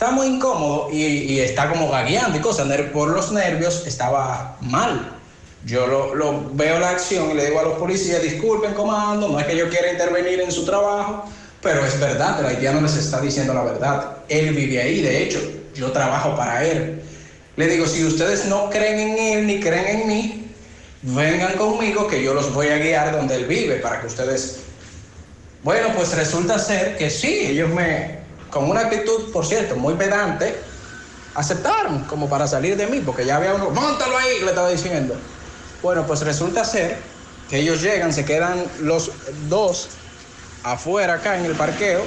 está 0.00 0.12
muy 0.12 0.28
incómodo 0.28 0.88
y, 0.90 1.40
está 1.40 1.68
como 1.68 1.90
gagueando 1.90 2.38
y 2.38 2.40
cosas, 2.40 2.66
por 2.90 3.10
los 3.10 3.32
nervios 3.32 3.86
estaba 3.86 4.56
mal. 4.62 5.12
Yo 5.66 5.86
lo, 5.86 6.48
veo 6.54 6.78
la 6.78 6.88
acción 6.88 7.32
y 7.32 7.34
le 7.34 7.44
digo 7.44 7.60
a 7.60 7.64
los 7.64 7.74
policías, 7.74 8.22
disculpen 8.22 8.72
comando, 8.72 9.28
no 9.28 9.38
es 9.38 9.44
que 9.44 9.54
yo 9.54 9.68
quiera 9.68 9.92
intervenir 9.92 10.40
en 10.40 10.50
su 10.50 10.64
trabajo, 10.64 11.24
pero 11.60 11.84
es 11.84 12.00
verdad, 12.00 12.40
el 12.40 12.46
haitiano 12.46 12.80
les 12.80 12.96
está 12.96 13.20
diciendo 13.20 13.52
la 13.52 13.62
verdad. 13.62 14.16
Él 14.30 14.54
vive 14.54 14.80
ahí, 14.80 15.02
de 15.02 15.22
hecho, 15.22 15.38
yo 15.74 15.92
trabajo 15.92 16.34
para 16.34 16.64
él. 16.64 17.02
Le 17.56 17.66
digo, 17.66 17.86
si 17.86 18.02
ustedes 18.02 18.46
no 18.46 18.70
creen 18.70 19.00
en 19.00 19.18
él 19.18 19.46
ni 19.46 19.60
creen 19.60 20.00
en 20.00 20.08
mí, 20.08 20.46
vengan 21.02 21.58
conmigo 21.58 22.08
que 22.08 22.22
yo 22.22 22.32
los 22.32 22.54
voy 22.54 22.68
a 22.68 22.78
guiar 22.78 23.12
donde 23.12 23.34
él 23.34 23.44
vive 23.44 23.76
para 23.76 24.00
que 24.00 24.06
ustedes... 24.06 24.60
Bueno, 25.62 25.88
pues 25.94 26.16
resulta 26.16 26.58
ser 26.58 26.96
que 26.96 27.10
sí, 27.10 27.40
ellos 27.48 27.68
me, 27.68 28.19
con 28.50 28.68
una 28.68 28.80
actitud, 28.80 29.32
por 29.32 29.46
cierto, 29.46 29.76
muy 29.76 29.94
pedante, 29.94 30.60
aceptaron 31.34 32.04
como 32.04 32.28
para 32.28 32.46
salir 32.46 32.76
de 32.76 32.86
mí, 32.86 33.00
porque 33.00 33.24
ya 33.24 33.36
había 33.36 33.54
uno, 33.54 33.70
montalo 33.70 34.16
ahí, 34.18 34.40
le 34.40 34.48
estaba 34.48 34.68
diciendo. 34.68 35.14
Bueno, 35.82 36.06
pues 36.06 36.20
resulta 36.22 36.64
ser 36.64 36.98
que 37.48 37.58
ellos 37.58 37.82
llegan, 37.82 38.12
se 38.12 38.24
quedan 38.24 38.64
los 38.80 39.10
dos 39.48 39.88
afuera 40.62 41.14
acá 41.14 41.38
en 41.38 41.46
el 41.46 41.54
parqueo, 41.54 42.02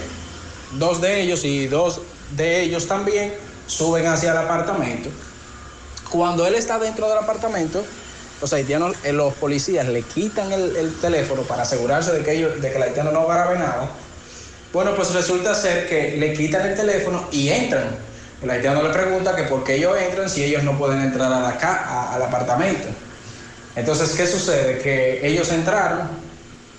dos 0.74 1.02
de 1.02 1.22
ellos 1.22 1.44
y 1.44 1.68
dos 1.68 2.02
de 2.36 2.62
ellos 2.62 2.88
también 2.88 3.34
suben 3.68 4.08
hacia 4.08 4.32
el 4.32 4.38
apartamento. 4.38 5.10
Cuando 6.10 6.46
él 6.46 6.56
está 6.56 6.78
dentro 6.78 7.10
del 7.10 7.18
apartamento, 7.18 7.84
los 8.42 8.54
haitianos, 8.54 8.96
eh, 9.04 9.14
los 9.14 9.34
policías 9.36 9.88
le 9.88 10.04
quitan 10.04 10.52
el, 10.52 10.94
teléfono 11.02 11.44
para 11.44 11.64
asegurarse 11.64 12.12
de 12.12 12.24
que, 12.24 12.34
ellos, 12.34 12.62
de 12.62 12.70
que 12.70 12.78
el 12.78 12.84
haitiano 12.84 13.12
no 13.12 13.26
grabe 13.26 13.58
nada. 13.58 13.90
Bueno, 14.74 14.96
pues 14.96 15.14
resulta 15.14 15.54
ser 15.54 15.88
que 15.88 16.18
le 16.18 16.34
quitan 16.34 16.68
el 16.68 16.76
teléfono 16.76 17.28
y 17.32 17.50
entran. 17.50 17.96
El 18.42 18.50
haitiano 18.50 18.82
le 18.82 18.90
pregunta 18.90 19.36
que 19.36 19.44
por 19.44 19.64
qué 19.64 19.76
ellos 19.76 19.96
entran 19.98 20.28
si 20.28 20.44
ellos 20.44 20.64
no 20.64 20.78
pueden 20.78 21.00
entrar 21.00 21.32
a 21.32 22.14
al 22.14 22.22
apartamento. 22.24 22.88
Entonces, 23.76 24.12
¿qué 24.12 24.26
sucede? 24.26 24.80
Que 24.80 25.26
ellos 25.26 25.52
entraron, 25.52 26.10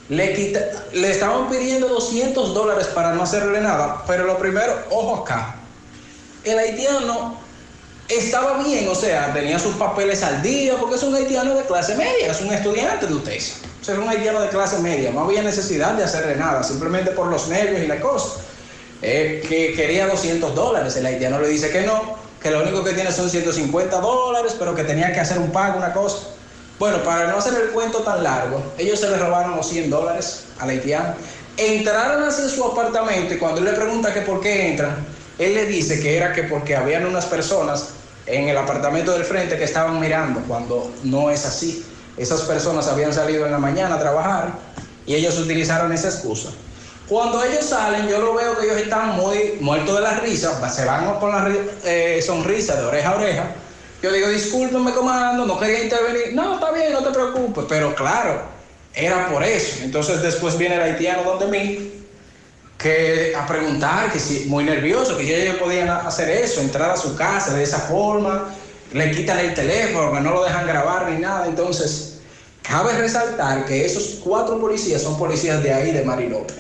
le, 0.09 0.35
quita, 0.35 0.61
le 0.93 1.11
estaban 1.11 1.49
pidiendo 1.49 1.89
200 1.89 2.53
dólares 2.53 2.89
para 2.89 3.13
no 3.13 3.23
hacerle 3.23 3.61
nada, 3.61 4.03
pero 4.07 4.25
lo 4.25 4.39
primero, 4.39 4.75
ojo 4.91 5.23
acá, 5.23 5.55
el 6.43 6.59
haitiano 6.59 7.39
estaba 8.09 8.63
bien, 8.63 8.89
o 8.89 8.95
sea, 8.95 9.33
tenía 9.33 9.59
sus 9.59 9.75
papeles 9.77 10.23
al 10.23 10.43
día, 10.43 10.75
porque 10.79 10.97
es 10.97 11.03
un 11.03 11.15
haitiano 11.15 11.55
de 11.55 11.65
clase 11.65 11.95
media, 11.97 12.31
es 12.31 12.41
un 12.41 12.53
estudiante 12.53 13.07
de 13.07 13.15
usted. 13.15 13.39
O 13.81 13.85
sea, 13.85 13.95
es 13.95 14.01
un 14.01 14.09
haitiano 14.09 14.41
de 14.41 14.49
clase 14.49 14.79
media, 14.79 15.11
no 15.11 15.21
había 15.21 15.43
necesidad 15.43 15.93
de 15.95 16.05
hacerle 16.05 16.37
nada, 16.37 16.63
simplemente 16.63 17.11
por 17.13 17.29
los 17.29 17.49
nervios 17.49 17.83
y 17.83 17.87
la 17.87 18.01
cosa. 18.01 18.41
Que 19.01 19.75
quería 19.77 20.07
200 20.07 20.55
dólares, 20.55 20.97
el 20.97 21.07
haitiano 21.07 21.39
le 21.39 21.49
dice 21.49 21.71
que 21.71 21.83
no, 21.83 22.17
que 22.43 22.51
lo 22.51 22.63
único 22.63 22.83
que 22.85 22.93
tiene 22.93 23.13
son 23.13 23.29
150 23.29 24.01
dólares, 24.01 24.55
pero 24.59 24.75
que 24.75 24.85
tenía 24.85 25.13
que 25.13 25.21
hacer 25.21 25.39
un 25.39 25.51
pago, 25.51 25.79
una 25.79 25.93
cosa. 25.93 26.29
Bueno, 26.79 27.03
para 27.05 27.29
no 27.29 27.39
hacer 27.39 27.55
el 27.55 27.69
cuento 27.71 28.01
tan 28.01 28.23
largo, 28.23 28.63
ellos 28.79 28.99
se 28.99 29.09
le 29.09 29.17
robaron 29.17 29.57
los 29.57 29.69
100 29.69 29.91
dólares 29.91 30.45
al 30.59 30.71
haitiano. 30.71 31.15
Entraron 31.57 32.25
hacia 32.25 32.49
su 32.49 32.65
apartamento 32.65 33.33
y 33.33 33.39
cuando 33.39 33.61
él 33.61 33.67
le 33.67 33.73
pregunta 33.73 34.13
que 34.13 34.23
por 34.23 34.41
qué 34.41 34.71
entran, 34.71 35.07
él 35.39 35.55
le 35.55 35.67
dice 35.67 36.01
que 36.01 36.17
era 36.17 36.33
que 36.33 36.45
porque 36.45 36.77
habían 36.77 37.07
unas 37.07 37.27
personas 37.27 37.91
en 38.27 38.49
el 38.49 38.57
apartamento 38.57 39.13
del 39.13 39.25
frente 39.25 39.57
que 39.57 39.65
estaban 39.65 40.01
mirando, 40.01 40.41
cuando 40.47 40.93
no 41.03 41.31
es 41.31 41.45
así. 41.45 41.85
Esas 42.17 42.43
personas 42.43 42.87
habían 42.89 43.13
salido 43.13 43.45
en 43.45 43.53
la 43.53 43.59
mañana 43.59 43.97
a 43.97 43.99
trabajar 43.99 44.53
y 45.05 45.15
ellos 45.15 45.39
utilizaron 45.39 45.93
esa 45.93 46.09
excusa. 46.09 46.51
Cuando 47.09 47.45
ellos 47.45 47.67
salen, 47.67 48.09
yo 48.09 48.21
lo 48.21 48.35
veo 48.35 48.57
que 48.57 48.67
ellos 48.67 48.79
están 48.79 49.17
muy 49.17 49.59
muertos 49.61 49.95
de 49.97 50.01
la 50.01 50.21
risa, 50.21 50.71
se 50.71 50.85
van 50.85 51.19
con 51.19 51.31
la 51.31 51.53
eh, 51.85 52.23
sonrisa 52.25 52.77
de 52.77 52.87
oreja 52.87 53.11
a 53.11 53.17
oreja 53.17 53.55
yo 54.05 54.13
digo, 54.13 54.29
discúlpeme, 54.29 54.93
comando, 54.93 55.47
no 55.47 55.59
quería 55.59 55.83
intervenir. 55.83 56.35
No, 56.35 56.57
está 56.57 56.73
bien, 56.73 56.93
no 56.93 57.03
te 57.03 57.11
preocupes. 57.11 57.65
Pero 57.67 57.95
claro, 57.95 58.43
era 58.93 59.31
por 59.31 59.43
eso. 59.43 59.83
Entonces 59.83 60.21
después 60.21 60.59
viene 60.59 60.75
el 60.75 60.83
haitiano 60.83 61.23
donde 61.23 61.47
mí, 61.47 61.94
que 62.79 63.35
a 63.37 63.47
preguntar, 63.47 64.13
que 64.13 64.19
si, 64.19 64.47
muy 64.47 64.65
nervioso, 64.65 65.17
que 65.17 65.43
ellos 65.43 65.57
podían 65.57 65.89
hacer 65.89 66.29
eso, 66.29 66.61
entrar 66.61 66.91
a 66.91 66.97
su 66.97 67.17
casa 67.17 67.55
de 67.55 67.63
esa 67.63 67.79
forma, 67.79 68.51
le 68.93 69.11
quitan 69.11 69.39
el 69.39 69.55
teléfono, 69.55 70.13
que 70.13 70.21
no 70.21 70.31
lo 70.33 70.45
dejan 70.45 70.67
grabar 70.67 71.11
ni 71.11 71.21
nada. 71.21 71.47
Entonces, 71.47 72.21
cabe 72.63 72.93
resaltar 72.93 73.65
que 73.65 73.85
esos 73.85 74.21
cuatro 74.23 74.61
policías 74.61 75.03
son 75.03 75.19
policías 75.19 75.63
de 75.63 75.73
ahí, 75.73 75.93
de 75.93 76.05
Marilope. 76.05 76.55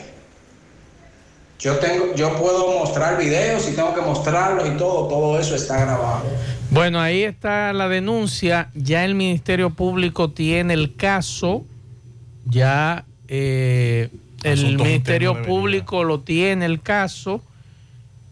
Yo, 1.59 1.77
tengo, 1.79 2.14
yo 2.14 2.37
puedo 2.37 2.79
mostrar 2.79 3.16
videos 3.16 3.66
y 3.68 3.72
tengo 3.72 3.94
que 3.94 4.03
mostrarlos 4.03 4.68
y 4.68 4.77
todo, 4.77 5.09
todo 5.09 5.38
eso 5.38 5.55
está 5.55 5.81
grabado. 5.81 6.24
Bueno, 6.70 7.00
ahí 7.00 7.22
está 7.22 7.72
la 7.72 7.88
denuncia. 7.88 8.70
Ya 8.74 9.05
el 9.05 9.14
Ministerio 9.14 9.70
Público 9.70 10.31
tiene 10.31 10.74
el 10.74 10.96
caso. 10.96 11.64
Ya 12.44 13.05
eh, 13.29 14.11
el 14.44 14.76
Ministerio 14.76 15.42
Público 15.42 16.04
lo 16.04 16.20
tiene 16.20 16.66
el 16.66 16.80
caso. 16.80 17.42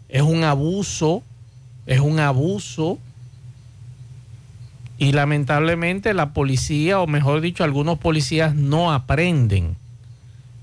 Es 0.09 0.21
un 0.21 0.43
abuso. 0.43 1.23
Es 1.85 1.99
un 1.99 2.19
abuso. 2.19 2.99
Y 4.97 5.11
lamentablemente 5.11 6.13
la 6.13 6.33
policía, 6.33 6.99
o 6.99 7.07
mejor 7.07 7.41
dicho, 7.41 7.63
algunos 7.63 7.97
policías 7.97 8.55
no 8.55 8.93
aprenden. 8.93 9.75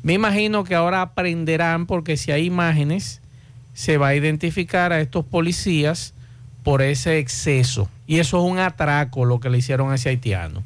Me 0.03 0.15
imagino 0.15 0.65
que 0.65 0.75
ahora 0.75 1.03
aprenderán 1.03 1.87
porque 1.87 2.17
si 2.17 2.33
hay 2.33 2.47
imágenes, 2.47 3.21
se 3.75 3.99
va 3.99 4.09
a 4.09 4.15
identificar 4.15 4.93
a 4.93 5.01
estos 5.01 5.25
policías 5.25 6.15
por 6.63 6.81
ese 6.81 7.19
exceso. 7.19 7.89
Y 8.07 8.19
eso 8.19 8.39
es 8.39 8.51
un 8.51 8.59
atraco 8.59 9.25
lo 9.25 9.41
que 9.41 9.51
le 9.51 9.59
hicieron 9.59 9.91
a 9.91 9.97
ese 9.97 10.09
haitiano. 10.09 10.63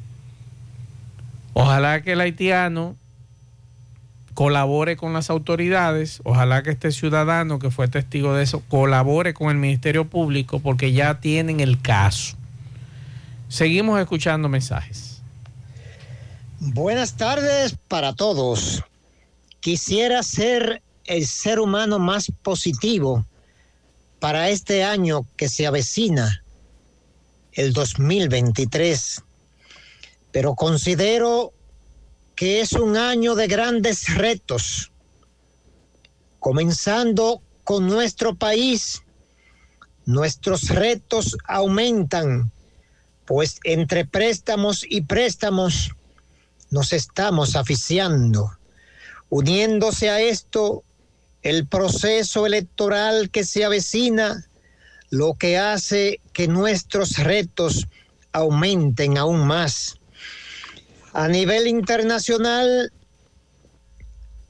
Ojalá 1.53 2.01
que 2.01 2.13
el 2.13 2.21
haitiano 2.21 2.95
colabore 4.35 4.97
con 4.97 5.13
las 5.13 5.29
autoridades, 5.29 6.19
ojalá 6.25 6.61
que 6.61 6.71
este 6.71 6.91
ciudadano 6.91 7.57
que 7.57 7.71
fue 7.71 7.87
testigo 7.87 8.35
de 8.35 8.43
eso 8.43 8.61
colabore 8.67 9.33
con 9.33 9.49
el 9.49 9.55
Ministerio 9.55 10.05
Público 10.07 10.59
porque 10.59 10.91
ya 10.91 11.21
tienen 11.21 11.61
el 11.61 11.81
caso. 11.81 12.35
Seguimos 13.47 13.99
escuchando 13.99 14.49
mensajes. 14.49 15.21
Buenas 16.59 17.15
tardes 17.15 17.77
para 17.87 18.13
todos. 18.13 18.83
Quisiera 19.61 20.21
ser 20.21 20.81
el 21.05 21.25
ser 21.25 21.59
humano 21.59 21.97
más 21.97 22.31
positivo 22.43 23.25
para 24.19 24.49
este 24.49 24.83
año 24.83 25.25
que 25.37 25.47
se 25.47 25.65
avecina, 25.65 26.43
el 27.53 27.71
2023. 27.71 29.23
Pero 30.31 30.55
considero 30.55 31.53
que 32.35 32.59
es 32.59 32.73
un 32.73 32.97
año 32.97 33.35
de 33.35 33.47
grandes 33.47 34.13
retos, 34.15 34.91
comenzando 36.39 37.41
con 37.63 37.87
nuestro 37.87 38.35
país. 38.35 39.01
Nuestros 40.05 40.69
retos 40.69 41.35
aumentan, 41.47 42.51
pues 43.25 43.59
entre 43.63 44.05
préstamos 44.05 44.85
y 44.87 45.01
préstamos 45.01 45.91
nos 46.69 46.93
estamos 46.93 47.55
aficiando. 47.55 48.51
Uniéndose 49.29 50.09
a 50.09 50.19
esto, 50.19 50.83
el 51.41 51.67
proceso 51.67 52.45
electoral 52.45 53.29
que 53.29 53.43
se 53.43 53.65
avecina, 53.65 54.45
lo 55.09 55.35
que 55.35 55.57
hace 55.57 56.19
que 56.33 56.47
nuestros 56.47 57.17
retos 57.17 57.87
aumenten 58.31 59.17
aún 59.17 59.47
más. 59.47 59.99
A 61.15 61.29
nivel 61.29 61.67
internacional, 61.67 62.91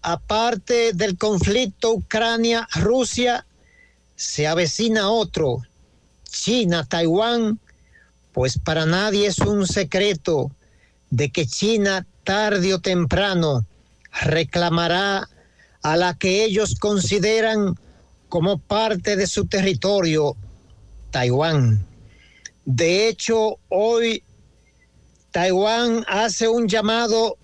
aparte 0.02 0.94
del 0.94 1.16
conflicto 1.16 1.92
Ucrania-Rusia, 1.92 3.46
se 4.16 4.48
avecina 4.48 5.12
otro, 5.12 5.62
China-Taiwán, 6.28 7.60
pues 8.34 8.58
para 8.58 8.88
nadie 8.88 9.28
es 9.28 9.38
un 9.38 9.68
secreto 9.68 10.50
de 11.12 11.30
que 11.30 11.46
China 11.46 12.08
tarde 12.24 12.74
o 12.74 12.80
temprano 12.80 13.64
reclamará 14.24 15.30
a 15.84 15.98
la 15.98 16.16
que 16.16 16.46
ellos 16.46 16.80
consideran 16.80 17.76
como 18.28 18.58
parte 18.58 19.16
de 19.16 19.28
su 19.28 19.46
territorio, 19.46 20.36
Taiwán. 21.12 21.86
De 22.66 23.08
hecho, 23.08 23.60
hoy 23.70 24.24
Taiwán 25.36 26.06
hace 26.08 26.48
un 26.48 26.70
llamado, 26.70 27.38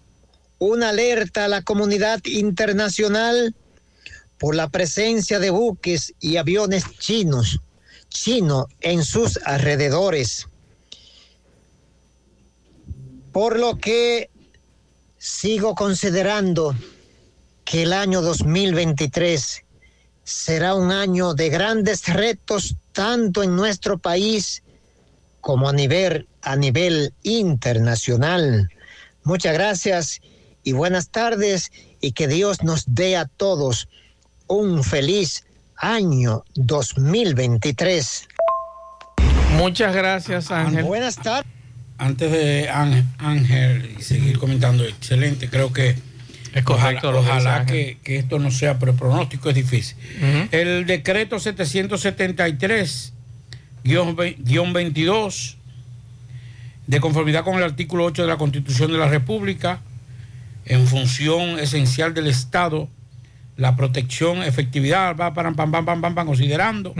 una 0.59 0.91
alerta 0.91 1.43
a 1.43 1.47
la 1.49 1.61
comunidad 1.61 2.21
internacional 2.23 3.53
por 4.37 4.55
la 4.55 4.69
presencia 4.69 5.39
de 5.39 5.49
buques 5.49 6.13
y 6.21 6.37
aviones 6.37 6.85
chinos, 6.99 7.59
chinos 8.07 8.67
en 8.79 9.03
sus 9.03 9.41
alrededores. 9.43 10.47
Por 13.33 13.59
lo 13.59 13.77
que 13.77 14.29
sigo 15.17 15.75
considerando 15.75 16.73
que 17.65 17.83
el 17.83 17.91
año 17.91 18.21
2023 18.21 19.65
será 20.23 20.75
un 20.75 20.93
año 20.93 21.33
de 21.33 21.49
grandes 21.49 22.07
retos 22.07 22.77
tanto 22.93 23.43
en 23.43 23.53
nuestro 23.53 23.97
país 23.97 24.63
como 25.41 25.67
a 25.67 25.73
nivel, 25.73 26.27
a 26.41 26.55
nivel 26.55 27.13
internacional. 27.23 28.69
Muchas 29.23 29.53
gracias 29.53 30.21
y 30.63 30.71
buenas 30.73 31.09
tardes 31.09 31.71
y 31.99 32.13
que 32.13 32.27
Dios 32.27 32.63
nos 32.63 32.85
dé 32.87 33.17
a 33.17 33.25
todos 33.25 33.89
un 34.47 34.83
feliz 34.83 35.45
año 35.75 36.43
2023. 36.55 38.27
Muchas 39.57 39.95
gracias, 39.95 40.51
Ángel. 40.51 40.83
Buenas 40.83 41.17
tardes. 41.17 41.51
Antes 41.97 42.31
de 42.31 42.69
Ángel, 42.69 43.05
Ángel 43.19 43.95
y 43.99 44.01
seguir 44.01 44.39
comentando, 44.39 44.83
excelente, 44.85 45.49
creo 45.49 45.71
que 45.71 45.95
Es 46.53 46.63
correcto 46.63 47.09
ojalá, 47.09 47.11
lo 47.11 47.21
que 47.21 47.29
ojalá 47.29 47.65
que, 47.65 47.97
que 48.03 48.17
esto 48.17 48.39
no 48.39 48.49
sea, 48.49 48.79
pero 48.79 48.93
el 48.93 48.97
pronóstico 48.97 49.49
es 49.49 49.55
difícil. 49.55 49.97
El 50.51 50.87
decreto 50.87 51.39
773 51.39 53.13
guion 53.83 54.15
ve- 54.15 54.35
guion 54.39 54.73
22 54.73 55.57
de 56.87 56.99
conformidad 56.99 57.43
con 57.43 57.55
el 57.57 57.63
artículo 57.63 58.05
8 58.05 58.23
de 58.23 58.27
la 58.27 58.37
Constitución 58.37 58.91
de 58.91 58.97
la 58.97 59.07
República 59.07 59.79
en 60.65 60.87
función 60.87 61.59
esencial 61.59 62.13
del 62.13 62.27
Estado 62.27 62.87
la 63.57 63.75
protección 63.75 64.41
efectividad 64.43 65.15
va 65.15 65.33
pam 65.33 65.55
pam 65.55 65.71
pam 65.71 65.85
pam 66.01 66.15
pam, 66.15 66.25
considerando 66.25 66.93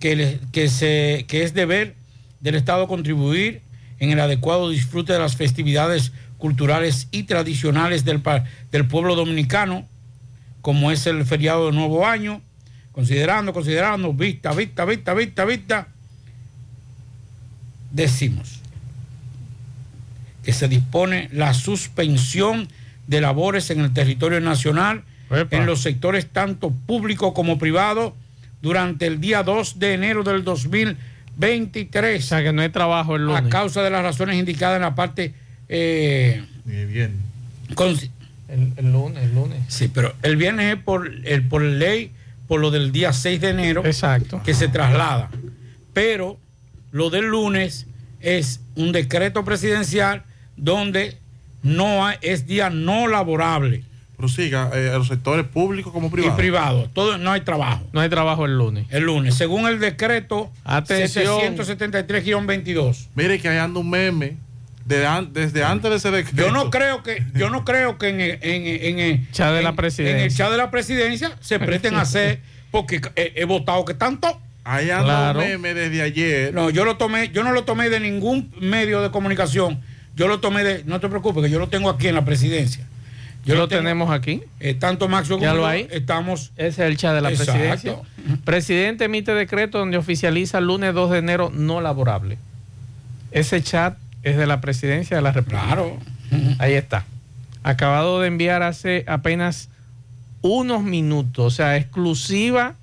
que, 0.00 0.16
le- 0.16 0.40
que, 0.52 0.68
se, 0.68 1.24
que 1.28 1.42
es 1.42 1.54
deber 1.54 1.94
del 2.40 2.54
Estado 2.56 2.86
contribuir 2.88 3.62
en 3.98 4.10
el 4.10 4.20
adecuado 4.20 4.68
disfrute 4.70 5.12
de 5.12 5.18
las 5.18 5.36
festividades 5.36 6.12
culturales 6.38 7.06
y 7.12 7.22
tradicionales 7.24 8.04
del, 8.04 8.20
del 8.72 8.86
pueblo 8.88 9.14
dominicano, 9.14 9.86
como 10.60 10.90
es 10.90 11.06
el 11.06 11.24
feriado 11.24 11.66
de 11.66 11.72
Nuevo 11.76 12.04
Año, 12.06 12.40
considerando, 12.90 13.52
considerando, 13.52 14.12
vista, 14.12 14.52
vista, 14.52 14.84
vista, 14.84 15.14
vista, 15.14 15.44
vista, 15.44 15.88
decimos 17.92 18.60
que 20.44 20.52
se 20.52 20.68
dispone 20.68 21.28
la 21.32 21.54
suspensión 21.54 22.68
de 23.06 23.20
labores 23.20 23.70
en 23.70 23.80
el 23.80 23.92
territorio 23.92 24.40
nacional 24.40 25.04
en 25.50 25.66
los 25.66 25.80
sectores 25.80 26.26
tanto 26.26 26.70
público 26.70 27.32
como 27.32 27.58
privado 27.58 28.14
durante 28.60 29.06
el 29.06 29.20
día 29.20 29.42
2 29.42 29.78
de 29.78 29.94
enero 29.94 30.22
del 30.24 30.44
2023. 30.44 32.22
O 32.22 32.26
sea 32.26 32.42
que 32.42 32.52
no 32.52 32.62
hay 32.62 32.68
trabajo 32.68 33.16
el 33.16 33.26
lunes. 33.26 33.44
A 33.44 33.48
causa 33.48 33.82
de 33.82 33.90
las 33.90 34.02
razones 34.02 34.36
indicadas 34.36 34.76
en 34.76 34.82
la 34.82 34.94
parte... 34.94 35.32
eh, 35.68 36.42
bien. 36.66 37.12
El, 38.48 38.72
el 38.76 38.92
lunes, 38.92 39.22
el 39.24 39.34
lunes. 39.34 39.58
Sí, 39.68 39.88
pero 39.88 40.14
el 40.22 40.36
viernes 40.36 40.76
es 40.76 40.82
por, 40.82 41.10
el, 41.24 41.42
por 41.48 41.62
ley, 41.62 42.10
por 42.48 42.60
lo 42.60 42.70
del 42.70 42.92
día 42.92 43.12
6 43.14 43.40
de 43.40 43.48
enero. 43.48 43.82
Exacto. 43.86 44.42
Que 44.44 44.52
se 44.52 44.68
traslada. 44.68 45.30
Pero 45.94 46.38
lo 46.92 47.10
del 47.10 47.24
lunes 47.26 47.86
es 48.20 48.60
un 48.76 48.92
decreto 48.92 49.44
presidencial 49.44 50.22
donde 50.56 51.16
no 51.62 52.06
hay- 52.06 52.18
es 52.22 52.46
día 52.46 52.70
no 52.70 53.08
laborable. 53.08 53.82
Prosiga, 54.16 54.70
eh, 54.74 54.90
a 54.94 54.98
los 54.98 55.08
sectores 55.08 55.44
públicos 55.46 55.92
como 55.92 56.08
privados. 56.10 56.38
Y 56.38 56.40
privado. 56.40 56.90
Todo, 56.94 57.18
no 57.18 57.32
hay 57.32 57.40
trabajo. 57.40 57.84
No 57.92 58.00
hay 58.00 58.08
trabajo 58.08 58.44
el 58.44 58.56
lunes. 58.56 58.86
El 58.90 59.02
lunes. 59.04 59.34
Según 59.34 59.66
el 59.66 59.80
decreto 59.80 60.52
Atención. 60.64 61.56
773-22. 61.56 63.08
Mire 63.14 63.40
que 63.40 63.48
hay 63.48 63.58
anda 63.58 63.80
un 63.80 63.90
meme 63.90 64.36
de 64.84 65.06
an- 65.06 65.32
desde 65.32 65.64
antes 65.64 65.90
de 65.90 65.96
ese 65.96 66.10
decreto. 66.10 66.40
Yo 66.42 66.52
no 66.52 66.70
creo 66.70 67.02
que, 67.02 67.24
yo 67.34 67.50
no 67.50 67.64
creo 67.64 67.98
que 67.98 68.08
en, 68.08 68.20
el- 68.20 68.38
en, 68.42 68.66
el- 68.66 68.84
en, 68.84 68.98
el- 68.98 69.30
Chat 69.32 69.52
de 69.54 69.62
la 69.62 69.70
en- 69.70 69.76
presidencia. 69.76 70.18
en 70.18 70.24
el 70.24 70.34
chat 70.36 70.50
de 70.50 70.56
la 70.56 70.70
presidencia 70.70 71.36
se 71.40 71.58
presten 71.60 71.94
a 71.94 72.02
hacer, 72.02 72.40
porque 72.70 73.00
he, 73.16 73.32
he 73.36 73.44
votado 73.44 73.84
que 73.84 73.94
tanto. 73.94 74.40
Ahí 74.64 74.90
un 74.90 75.36
meme 75.38 75.74
desde 75.74 76.02
ayer. 76.02 76.54
No, 76.54 76.70
yo 76.70 76.84
lo 76.84 76.96
tomé, 76.96 77.30
yo 77.30 77.42
no 77.42 77.52
lo 77.52 77.64
tomé 77.64 77.90
de 77.90 77.98
ningún 78.00 78.52
medio 78.60 79.02
de 79.02 79.10
comunicación. 79.10 79.80
Yo 80.14 80.28
lo 80.28 80.40
tomé 80.40 80.62
de, 80.62 80.84
no 80.84 81.00
te 81.00 81.08
preocupes, 81.08 81.42
que 81.42 81.50
yo 81.50 81.58
lo 81.58 81.68
tengo 81.68 81.90
aquí 81.90 82.08
en 82.08 82.14
la 82.14 82.24
presidencia. 82.24 82.86
Yo 83.44 83.56
lo 83.56 83.66
tengo- 83.66 83.82
tenemos 83.82 84.10
aquí. 84.12 84.42
eh, 84.60 84.74
tanto 84.74 85.08
Maxo 85.08 85.34
como 85.34 85.42
Ya 85.44 85.54
lo 85.54 85.66
hay. 85.66 85.88
estamos. 85.90 86.52
Ese 86.56 86.68
es 86.68 86.78
el 86.90 86.96
chat 86.96 87.12
de 87.14 87.22
la 87.22 87.30
Exacto. 87.30 87.52
presidencia. 87.54 87.96
Presidente 88.44 89.06
emite 89.06 89.34
decreto 89.34 89.78
donde 89.78 89.96
oficializa 89.96 90.60
lunes 90.60 90.94
2 90.94 91.10
de 91.10 91.18
enero 91.18 91.50
no 91.52 91.80
laborable. 91.80 92.38
Ese 93.32 93.60
chat 93.62 93.96
es 94.22 94.36
de 94.36 94.46
la 94.46 94.60
presidencia 94.60 95.16
de 95.16 95.22
la 95.22 95.32
República. 95.32 95.64
Claro. 95.66 95.98
Ahí 96.60 96.74
está. 96.74 97.04
Acabado 97.64 98.20
de 98.20 98.28
enviar 98.28 98.62
hace 98.62 99.04
apenas 99.08 99.70
unos 100.40 100.84
minutos, 100.84 101.44
o 101.46 101.50
sea, 101.56 101.76
exclusiva. 101.76 102.74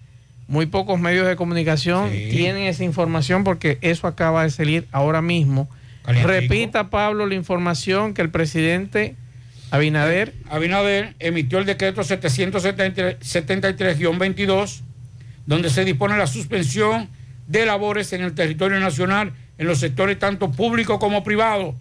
Muy 0.50 0.66
pocos 0.66 1.00
medios 1.00 1.28
de 1.28 1.36
comunicación 1.36 2.10
Sí. 2.10 2.30
tienen 2.32 2.64
esa 2.64 2.84
información 2.84 3.44
porque 3.44 3.78
eso 3.82 4.08
acaba 4.08 4.42
de 4.44 4.50
salir 4.50 4.88
ahora 4.92 5.22
mismo. 5.22 5.70
Calientico. 6.04 6.34
Repita, 6.34 6.90
Pablo, 6.90 7.28
la 7.28 7.36
información 7.36 8.16
que 8.16 8.24
el 8.24 8.32
presidente 8.32 9.16
Abinader 9.72 10.34
Abinader 10.50 11.14
emitió 11.20 11.60
el 11.60 11.66
decreto 11.68 12.02
773-22, 12.04 14.82
donde 15.46 15.70
se 15.70 15.86
dispone 15.86 16.18
la 16.18 16.26
suspensión 16.28 17.08
de 17.48 17.66
labores 17.68 18.12
en 18.14 18.22
el 18.22 18.34
territorio 18.34 18.80
nacional 18.80 19.34
en 19.60 19.68
los 19.68 19.80
sectores 19.80 20.18
tanto 20.18 20.50
público 20.52 20.98
como 21.00 21.24
privado. 21.24 21.76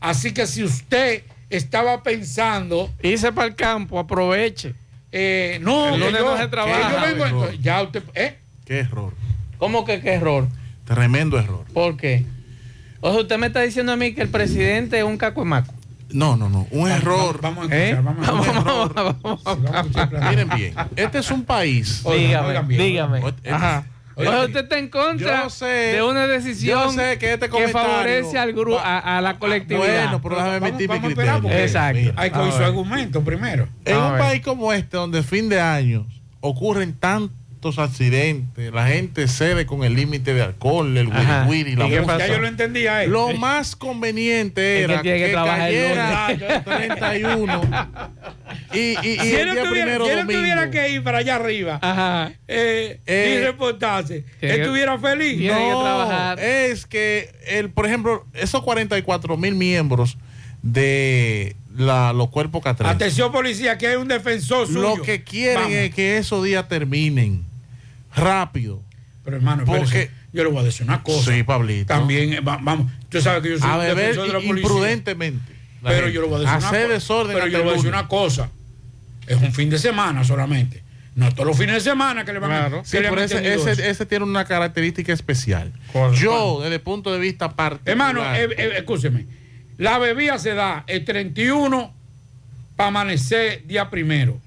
Así 0.00 0.32
que 0.32 0.46
si 0.46 0.64
usted 0.64 1.22
estaba 1.50 2.02
pensando... 2.02 2.90
Irse 3.02 3.32
para 3.32 3.48
el 3.48 3.54
campo, 3.54 3.98
aproveche. 3.98 4.74
Eh, 5.12 5.58
no, 5.62 5.94
El 5.94 6.00
lunes 6.00 6.20
yo- 6.20 6.30
no 6.32 6.36
se 6.38 6.48
trabaja. 6.48 6.90
yo 6.90 7.00
vengo- 7.00 7.24
Error. 7.24 7.28
entonces, 7.28 7.60
ya 7.62 7.82
usted... 7.82 8.02
¿eh? 8.14 8.38
Qué 8.64 8.80
error. 8.80 9.14
¿Cómo 9.58 9.84
que 9.84 10.00
qué 10.00 10.14
error? 10.14 10.48
Tremendo 10.84 11.38
error. 11.38 11.64
¿Por 11.72 11.96
qué? 11.96 12.24
O 13.00 13.10
sea, 13.12 13.20
usted 13.22 13.38
me 13.38 13.46
está 13.48 13.60
diciendo 13.62 13.92
a 13.92 13.96
mí 13.96 14.12
que 14.14 14.22
el 14.22 14.28
presidente 14.28 14.98
es 14.98 15.04
un 15.04 15.16
cacuemaco. 15.18 15.72
No, 16.10 16.36
no, 16.36 16.48
no. 16.48 16.66
Un 16.70 16.90
error. 16.90 17.38
Vamos 17.42 17.70
a 17.70 17.76
¿Eh? 17.76 17.90
escuchar, 17.90 18.02
vamos 19.22 19.42
a. 19.44 20.30
Miren 20.30 20.48
bien. 20.54 20.74
Este 20.96 21.18
es 21.18 21.30
un 21.30 21.44
país. 21.44 22.02
Dígame, 22.04 22.62
dígame. 22.76 23.18
Este- 23.28 23.50
Oye, 24.18 24.44
usted 24.46 24.60
está 24.64 24.78
en 24.78 24.88
contra 24.88 25.44
Yo 25.44 25.50
sé- 25.50 25.64
de 25.66 26.02
una 26.02 26.26
decisión 26.26 26.82
yo 26.86 26.90
sé 26.92 27.18
que 27.18 27.34
este 27.34 27.48
favorece 27.70 28.36
al 28.38 28.52
grupo, 28.52 28.78
a, 28.78 29.18
a 29.18 29.20
la 29.20 29.38
colectividad. 29.38 30.04
Bueno, 30.10 30.20
pero 30.22 30.34
déjame 30.36 30.68
emitir 30.68 30.90
mi 30.90 31.00
criterio. 31.00 31.50
Exacto. 31.52 31.98
Mira, 32.00 32.14
Hay 32.16 32.30
que 32.30 32.38
oír 32.38 32.52
su 32.52 32.64
argumento 32.64 33.22
primero. 33.22 33.68
En 33.84 33.94
A 33.94 34.06
un 34.06 34.12
ver. 34.14 34.20
país 34.20 34.42
como 34.42 34.72
este, 34.72 34.96
donde 34.96 35.22
fin 35.22 35.48
de 35.48 35.60
año 35.60 36.06
ocurren 36.40 36.92
tantos 36.94 37.36
accidentes, 37.78 38.72
la 38.72 38.86
gente 38.88 39.26
cede 39.28 39.66
con 39.66 39.82
el 39.84 39.94
límite 39.94 40.32
de 40.34 40.42
alcohol, 40.42 40.96
el 40.96 41.10
Ajá. 41.12 41.46
wiri 41.48 41.74
la 41.76 41.86
¿Y 41.86 41.90
qué 41.90 42.00
música. 42.00 42.18
Ya 42.18 42.26
yo 42.28 42.38
lo 42.38 42.46
entendía. 42.46 43.02
eh. 43.04 43.08
Lo 43.08 43.32
más 43.34 43.74
conveniente 43.76 44.82
era 44.82 45.02
que 45.02 45.14
que, 45.14 45.26
el 45.30 45.34
cayera 45.34 46.28
lunes. 46.32 46.64
31 46.64 47.60
y, 48.72 48.78
y, 48.78 48.96
y 49.02 49.18
si 49.18 49.34
el 49.34 49.40
él 49.40 49.46
no 49.48 49.52
día 49.54 49.64
tuviera, 49.64 49.70
primero 49.70 50.04
si 50.06 50.10
él 50.12 50.26
tuviera 50.26 50.70
que 50.70 50.90
ir 50.90 51.02
para 51.02 51.18
allá 51.18 51.34
arriba 51.36 51.78
Ajá. 51.82 52.32
eh, 52.46 53.00
Eh, 53.06 53.38
y 53.40 53.44
reportarse, 53.44 54.16
él 54.18 54.24
que- 54.40 54.54
estuviera 54.62 54.98
feliz. 54.98 55.38
que 55.40 55.48
No, 55.48 55.82
trabajar. 55.82 56.40
es 56.40 56.86
que, 56.86 57.30
el, 57.46 57.70
por 57.70 57.86
ejemplo, 57.86 58.26
esos 58.34 58.62
44 58.62 59.36
mil 59.36 59.54
miembros 59.54 60.16
de 60.62 61.56
la, 61.78 62.12
los 62.12 62.28
cuerpos 62.28 62.62
catrenses, 62.62 62.94
Atención 62.96 63.32
policía, 63.32 63.78
que 63.78 63.86
hay 63.88 63.96
un 63.96 64.08
defensor 64.08 64.66
suyo. 64.66 64.80
lo 64.96 65.02
que 65.02 65.22
quieren 65.22 65.62
Vamos. 65.62 65.72
es 65.72 65.94
que 65.94 66.18
esos 66.18 66.44
días 66.44 66.68
terminen 66.68 67.44
rápido. 68.14 68.82
Pero 69.24 69.36
hermano, 69.36 69.64
Porque- 69.64 70.10
yo 70.32 70.44
le 70.44 70.50
voy 70.50 70.60
a 70.60 70.64
decir 70.64 70.84
una 70.86 71.02
cosa. 71.02 71.32
Sí, 71.32 71.42
Pablito. 71.42 71.86
También, 71.86 72.32
eh, 72.34 72.40
va- 72.40 72.58
vamos, 72.60 72.90
tú 73.08 73.20
sabes 73.20 73.42
que 73.42 73.50
yo 73.50 73.58
soy 73.58 73.68
a 73.70 73.74
un 73.74 73.80
beber 73.80 73.96
defensor 73.96 74.26
de 74.26 74.32
la 74.32 74.38
policía. 74.40 74.62
imprudentemente. 74.62 75.52
la 75.82 75.90
Pero 75.90 76.00
gente. 76.06 76.14
yo 76.14 76.20
le 76.22 76.26
voy 76.28 76.36
a 76.36 76.38
decir 76.40 76.56
una 76.58 76.68
cosa. 76.70 76.88
desorden 76.88 77.34
Pero 77.36 77.46
yo 77.46 77.58
le 77.58 77.64
voy 77.64 77.72
a 77.72 77.76
decir 77.76 77.88
una 77.90 78.08
cosa. 78.08 78.50
Es 79.26 79.36
un 79.40 79.52
fin 79.52 79.70
de 79.70 79.78
semana 79.78 80.24
solamente. 80.24 80.82
No 81.14 81.30
todos 81.32 81.46
los 81.46 81.56
fines 81.58 81.74
de 81.74 81.80
semana 81.80 82.24
que 82.24 82.32
le 82.32 82.38
van 82.38 82.52
a. 82.52 82.70
que 82.70 82.80
Sí, 82.84 82.98
pero 83.00 83.20
ese, 83.20 84.06
tiene 84.06 84.24
una 84.24 84.44
característica 84.44 85.12
especial. 85.12 85.72
Yo, 86.14 86.60
desde 86.62 86.76
el 86.76 86.80
punto 86.80 87.12
de 87.12 87.18
vista 87.18 87.54
particular. 87.54 87.90
Hermano, 87.92 88.34
eh, 88.34 88.48
eh, 88.56 88.70
escúcheme. 88.78 89.26
La 89.78 89.98
bebida 89.98 90.38
se 90.38 90.54
da 90.54 90.84
el 90.86 91.04
31 91.04 91.92
para 92.76 92.88
amanecer 92.88 93.66
día 93.66 93.88
primero. 93.90 94.38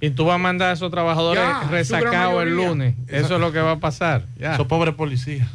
Y 0.00 0.10
tú 0.10 0.24
vas 0.26 0.36
a 0.36 0.38
mandar 0.38 0.70
a 0.70 0.72
esos 0.72 0.90
trabajadores 0.90 1.42
resacados 1.70 2.42
el 2.42 2.54
lunes. 2.54 2.94
Eso 3.08 3.34
es 3.34 3.40
lo 3.40 3.50
que 3.52 3.58
va 3.60 3.72
a 3.72 3.80
pasar. 3.80 4.24
Ya. 4.38 4.54
Esos 4.54 4.66
pobres 4.66 4.94
policías. 4.94 5.48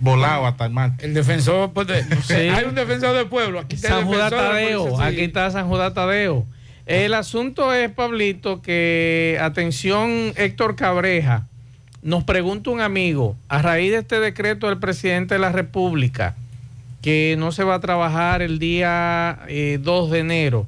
Volados 0.00 0.46
hasta 0.48 0.64
el 0.66 0.72
martes. 0.72 1.04
El 1.04 1.14
defensor, 1.14 1.72
pues, 1.72 1.86
de- 1.86 2.02
Sí. 2.22 2.34
hay 2.34 2.64
un 2.64 2.74
defensor 2.74 3.14
del 3.16 3.26
pueblo. 3.28 3.60
Aquí 3.60 3.76
está 3.76 3.88
San 4.00 4.10
la 4.10 4.30
Tadeo, 4.30 4.84
policía, 4.84 5.08
sí. 5.08 5.14
aquí 5.14 5.24
está 5.24 5.50
San 5.50 5.68
Judas 5.68 5.94
Tadeo. 5.94 6.44
El 6.86 7.14
asunto 7.14 7.72
es, 7.72 7.90
Pablito, 7.90 8.60
que, 8.60 9.38
atención, 9.40 10.32
Héctor 10.36 10.76
Cabreja, 10.76 11.46
nos 12.02 12.24
pregunta 12.24 12.68
un 12.70 12.80
amigo, 12.82 13.36
a 13.48 13.62
raíz 13.62 13.92
de 13.92 13.98
este 13.98 14.20
decreto 14.20 14.66
del 14.68 14.78
presidente 14.78 15.34
de 15.34 15.40
la 15.40 15.52
República, 15.52 16.34
que 17.04 17.36
no 17.38 17.52
se 17.52 17.64
va 17.64 17.74
a 17.74 17.80
trabajar 17.80 18.40
el 18.40 18.58
día 18.58 19.40
eh, 19.46 19.78
2 19.78 20.10
de 20.10 20.20
enero, 20.20 20.66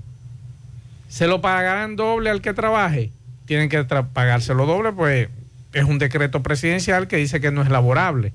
¿se 1.09 1.27
lo 1.27 1.41
pagarán 1.41 1.97
doble 1.97 2.29
al 2.29 2.43
que 2.43 2.53
trabaje? 2.53 3.11
Tienen 3.47 3.71
que 3.71 3.83
pagárselo 3.85 4.67
doble, 4.67 4.93
pues 4.93 5.31
es 5.73 5.85
un 5.85 5.99
decreto 5.99 6.43
presidencial 6.43 7.09
que 7.09 7.17
dice 7.17 7.41
que 7.41 7.51
no 7.51 7.63
es 7.63 7.71
laborable. 7.71 8.35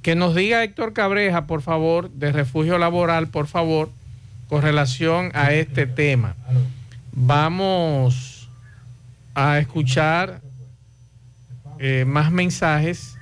Que 0.00 0.14
nos 0.14 0.36
diga 0.36 0.62
Héctor 0.62 0.92
Cabreja, 0.92 1.48
por 1.48 1.62
favor, 1.62 2.08
de 2.10 2.30
refugio 2.30 2.78
laboral, 2.78 3.26
por 3.26 3.48
favor, 3.48 3.90
con 4.48 4.62
relación 4.62 5.32
a 5.34 5.52
este 5.52 5.88
tema. 5.88 6.36
Vamos 7.10 8.48
a 9.34 9.58
escuchar 9.58 10.40
eh, 11.80 12.04
más 12.06 12.30
mensajes 12.30 13.16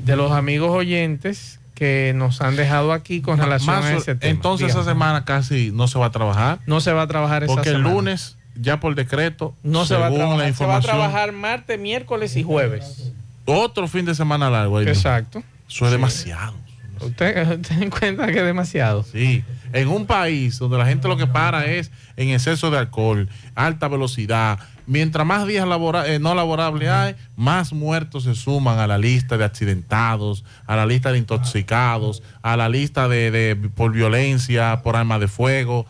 de 0.00 0.16
los 0.16 0.32
amigos 0.32 0.72
oyentes 0.72 1.60
que 1.74 2.12
nos 2.14 2.40
han 2.40 2.56
dejado 2.56 2.92
aquí 2.92 3.20
con 3.20 3.38
relación 3.38 3.74
Más- 3.76 3.84
a 3.86 3.94
ese 3.94 4.14
tema. 4.14 4.30
entonces 4.30 4.70
esa 4.70 4.84
semana 4.84 5.24
casi 5.24 5.70
no 5.72 5.88
se 5.88 5.98
va 5.98 6.06
a 6.06 6.10
trabajar. 6.10 6.60
no 6.66 6.80
se 6.80 6.92
va 6.92 7.02
a 7.02 7.06
trabajar 7.08 7.42
esa 7.44 7.52
Porque 7.54 7.70
el 7.70 7.76
semana. 7.76 7.94
lunes, 7.94 8.36
ya 8.54 8.78
por 8.80 8.94
decreto, 8.94 9.54
no 9.64 9.84
se 9.84 9.94
va 9.96 10.06
a 10.06 10.10
trabajar. 10.10 10.28
la 10.28 10.34
Se 10.36 10.38
va 10.38 10.44
a 10.44 10.48
información, 10.48 10.96
trabajar 10.96 11.32
martes, 11.32 11.78
miércoles 11.80 12.36
y 12.36 12.42
jueves. 12.44 13.12
otro 13.44 13.88
fin 13.88 14.04
de 14.04 14.14
semana 14.14 14.48
largo. 14.50 14.78
ahí. 14.78 14.86
Exacto. 14.88 15.42
Eso 15.68 15.84
es 15.86 15.90
demasiado. 15.92 16.54
Usted 17.00 17.58
ten 17.68 17.82
en 17.82 17.90
cuenta 17.90 18.26
que 18.28 18.38
es 18.38 18.44
demasiado. 18.44 19.02
Sí, 19.02 19.42
en 19.72 19.88
un 19.88 20.06
país 20.06 20.58
donde 20.58 20.78
la 20.78 20.86
gente 20.86 21.08
lo 21.08 21.16
que 21.16 21.26
para 21.26 21.66
es 21.66 21.90
en 22.16 22.30
exceso 22.30 22.70
de 22.70 22.78
alcohol, 22.78 23.28
alta 23.56 23.88
velocidad, 23.88 24.58
mientras 24.86 25.26
más 25.26 25.46
días 25.46 25.66
labora- 25.66 26.06
eh, 26.08 26.18
no 26.18 26.34
laborables 26.34 26.88
hay, 26.90 27.14
más 27.36 27.72
muertos 27.72 28.24
se 28.24 28.34
suman 28.34 28.78
a 28.78 28.86
la 28.86 28.98
lista 28.98 29.36
de 29.36 29.44
accidentados, 29.44 30.44
a 30.66 30.76
la 30.76 30.86
lista 30.86 31.12
de 31.12 31.18
intoxicados, 31.18 32.22
a 32.42 32.56
la 32.56 32.68
lista 32.68 33.08
de, 33.08 33.30
de- 33.30 33.56
por 33.56 33.92
violencia, 33.92 34.80
por 34.82 34.96
arma 34.96 35.18
de 35.18 35.28
fuego. 35.28 35.86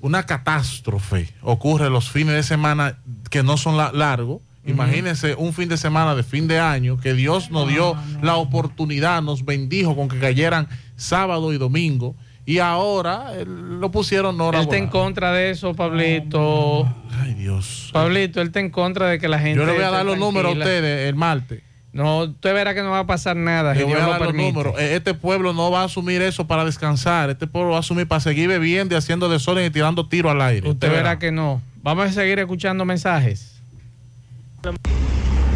Una 0.00 0.24
catástrofe 0.26 1.32
ocurre 1.42 1.90
los 1.90 2.10
fines 2.10 2.34
de 2.34 2.42
semana 2.42 2.98
que 3.30 3.42
no 3.42 3.56
son 3.56 3.76
la- 3.76 3.92
largos. 3.92 4.40
Imagínense 4.66 5.36
un 5.36 5.52
fin 5.52 5.68
de 5.68 5.76
semana 5.76 6.16
de 6.16 6.24
fin 6.24 6.48
de 6.48 6.58
año 6.58 6.98
que 6.98 7.14
Dios 7.14 7.52
nos 7.52 7.68
dio 7.68 7.94
la 8.20 8.34
oportunidad, 8.34 9.22
nos 9.22 9.44
bendijo 9.44 9.94
con 9.94 10.08
que 10.08 10.18
cayeran 10.18 10.66
sábado 10.96 11.52
y 11.52 11.58
domingo 11.58 12.16
y 12.46 12.58
ahora 12.58 13.32
lo 13.44 13.90
pusieron 13.90 14.36
no 14.36 14.50
Él 14.50 14.60
está 14.60 14.76
en 14.76 14.86
contra 14.88 15.32
de 15.32 15.50
eso, 15.50 15.74
Pablito. 15.74 16.88
Ay, 17.20 17.34
Dios. 17.34 17.90
Pablito, 17.92 18.40
él 18.40 18.46
está 18.48 18.60
en 18.60 18.70
contra 18.70 19.08
de 19.08 19.18
que 19.18 19.28
la 19.28 19.38
gente. 19.38 19.58
Yo 19.58 19.66
le 19.66 19.72
voy 19.72 19.82
a 19.82 19.90
dar 19.90 20.06
los 20.06 20.16
números 20.16 20.54
a 20.54 20.58
ustedes 20.58 21.08
el 21.08 21.16
martes. 21.16 21.62
No, 21.92 22.24
usted 22.24 22.52
verá 22.52 22.74
que 22.74 22.82
no 22.82 22.90
va 22.90 23.00
a 23.00 23.06
pasar 23.06 23.36
nada. 23.36 23.72
Le 23.72 23.80
si 23.80 23.84
voy 23.84 23.94
Dios 23.94 24.02
a 24.02 24.06
lo 24.06 24.12
dar 24.12 24.20
los 24.22 24.34
números. 24.34 24.74
Eh, 24.78 24.96
Este 24.96 25.14
pueblo 25.14 25.54
no 25.54 25.70
va 25.70 25.80
a 25.80 25.84
asumir 25.84 26.20
eso 26.20 26.46
para 26.46 26.64
descansar. 26.64 27.30
Este 27.30 27.46
pueblo 27.46 27.70
va 27.70 27.78
a 27.78 27.80
asumir 27.80 28.06
para 28.06 28.20
seguir 28.20 28.48
bebiendo 28.48 28.94
y 28.94 28.98
haciendo 28.98 29.30
desorden 29.30 29.64
y 29.64 29.70
tirando 29.70 30.06
tiro 30.06 30.30
al 30.30 30.40
aire. 30.42 30.68
Usted 30.68 30.90
verá 30.90 31.18
que 31.18 31.32
no. 31.32 31.62
Vamos 31.82 32.06
a 32.06 32.12
seguir 32.12 32.38
escuchando 32.38 32.84
mensajes. 32.84 33.60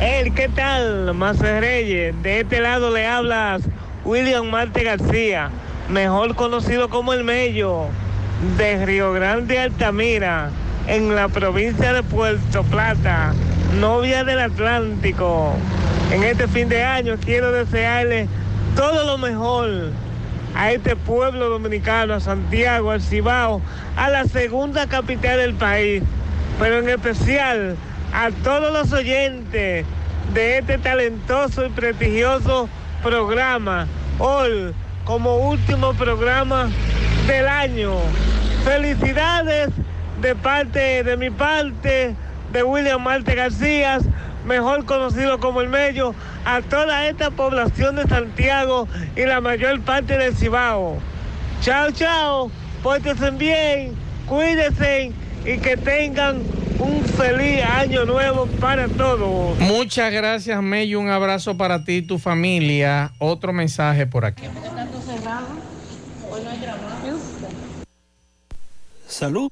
Hey, 0.01 0.33
¿qué 0.35 0.49
tal, 0.49 1.15
Reyes? 1.39 2.15
De 2.23 2.41
este 2.41 2.61
lado 2.61 2.91
le 2.91 3.07
hablas 3.07 3.63
William 4.05 4.49
Marte 4.49 4.83
García, 4.83 5.51
mejor 5.91 6.37
conocido 6.37 6.89
como 6.89 7.13
El 7.13 7.25
Mello, 7.25 7.87
de 8.57 8.87
Río 8.87 9.13
Grande, 9.13 9.59
Altamira, 9.59 10.51
en 10.87 11.15
la 11.17 11.29
provincia 11.29 11.93
de 11.93 12.03
Puerto 12.03 12.63
Plata, 12.65 13.35
novia 13.81 14.23
del 14.23 14.39
Atlántico. 14.39 15.53
En 16.13 16.23
este 16.23 16.47
fin 16.47 16.69
de 16.69 16.85
año 16.85 17.17
quiero 17.25 17.51
desearle 17.51 18.29
todo 18.77 19.05
lo 19.05 19.19
mejor 19.19 19.91
a 20.55 20.71
este 20.71 20.95
pueblo 20.95 21.49
dominicano, 21.49 22.15
a 22.15 22.21
Santiago, 22.21 22.93
al 22.93 23.03
Cibao, 23.03 23.61
a 23.97 24.11
la 24.11 24.25
segunda 24.25 24.87
capital 24.87 25.39
del 25.39 25.55
país, 25.55 26.03
pero 26.61 26.79
en 26.79 26.89
especial 26.89 27.77
a 28.13 28.31
todos 28.45 28.73
los 28.73 28.93
oyentes 28.93 29.85
de 30.35 30.59
este 30.59 30.79
talentoso 30.79 31.67
y 31.67 31.71
prestigioso 31.71 32.69
programa, 33.03 33.87
hoy 34.19 34.73
como 35.11 35.39
último 35.39 35.93
programa 35.95 36.71
del 37.27 37.49
año. 37.49 37.97
Felicidades 38.63 39.71
de 40.23 40.37
parte 40.37 41.03
de 41.03 41.17
mi 41.17 41.31
parte, 41.31 42.15
de 42.53 42.63
William 42.63 43.03
Marte 43.03 43.35
García, 43.35 43.99
mejor 44.47 44.85
conocido 44.85 45.41
como 45.41 45.63
el 45.63 45.69
Mello, 45.69 46.15
a 46.45 46.63
toda 46.63 47.09
esta 47.09 47.33
población 47.33 47.97
de 47.97 48.05
Santiago 48.05 48.87
y 49.17 49.23
la 49.23 49.41
mayor 49.41 49.81
parte 49.81 50.17
del 50.17 50.37
Cibao. 50.37 50.99
Chao, 51.61 51.91
chao, 51.91 52.53
pórtense 52.81 53.33
bien, 53.33 53.97
cuídense 54.29 55.11
y 55.45 55.59
que 55.59 55.77
tengan 55.77 56.37
un 56.79 57.05
feliz 57.05 57.65
año 57.65 58.05
nuevo 58.05 58.47
para 58.61 58.87
todos. 58.87 59.59
Muchas 59.59 60.13
gracias, 60.13 60.63
Mello. 60.63 61.01
Un 61.01 61.11
abrazo 61.11 61.57
para 61.57 61.83
ti 61.83 61.95
y 61.95 62.03
tu 62.03 62.19
familia. 62.19 63.11
Otro 63.19 63.53
mensaje 63.53 64.07
por 64.07 64.25
aquí. 64.25 64.45
Salud. 69.11 69.51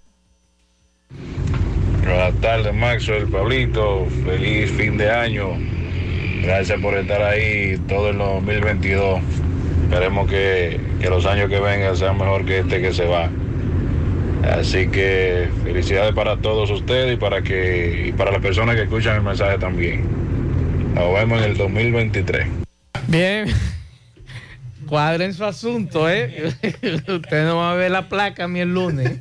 Buenas 2.04 2.34
tardes, 2.40 2.72
Maxwell, 2.72 3.26
Pablito. 3.26 4.06
Feliz 4.24 4.70
fin 4.70 4.96
de 4.96 5.10
año. 5.10 5.48
Gracias 6.42 6.80
por 6.80 6.94
estar 6.94 7.20
ahí 7.20 7.76
todo 7.88 8.10
el 8.10 8.18
2022. 8.18 9.20
Esperemos 9.84 10.30
que, 10.30 10.80
que 11.00 11.10
los 11.10 11.26
años 11.26 11.50
que 11.50 11.58
vengan 11.58 11.96
sean 11.96 12.16
mejor 12.16 12.44
que 12.44 12.60
este 12.60 12.80
que 12.80 12.92
se 12.92 13.04
va. 13.06 13.28
Así 14.44 14.86
que 14.88 15.48
felicidades 15.64 16.14
para 16.14 16.36
todos 16.36 16.70
ustedes 16.70 17.14
y 17.14 17.16
para 17.16 17.42
que 17.42 18.06
y 18.08 18.12
para 18.12 18.30
las 18.30 18.40
personas 18.40 18.76
que 18.76 18.82
escuchan 18.82 19.16
el 19.16 19.22
mensaje 19.22 19.58
también. 19.58 20.04
Nos 20.94 21.12
vemos 21.14 21.42
en 21.42 21.50
el 21.50 21.56
2023. 21.56 22.46
Bien. 23.08 23.48
Cuadren 24.88 25.34
su 25.34 25.44
asunto, 25.44 26.08
¿eh? 26.08 26.54
Usted 27.08 27.44
no 27.46 27.58
va 27.58 27.72
a 27.72 27.74
ver 27.74 27.90
la 27.90 28.08
placa 28.08 28.44
a 28.44 28.48
mí 28.48 28.60
el 28.60 28.72
lunes. 28.72 29.20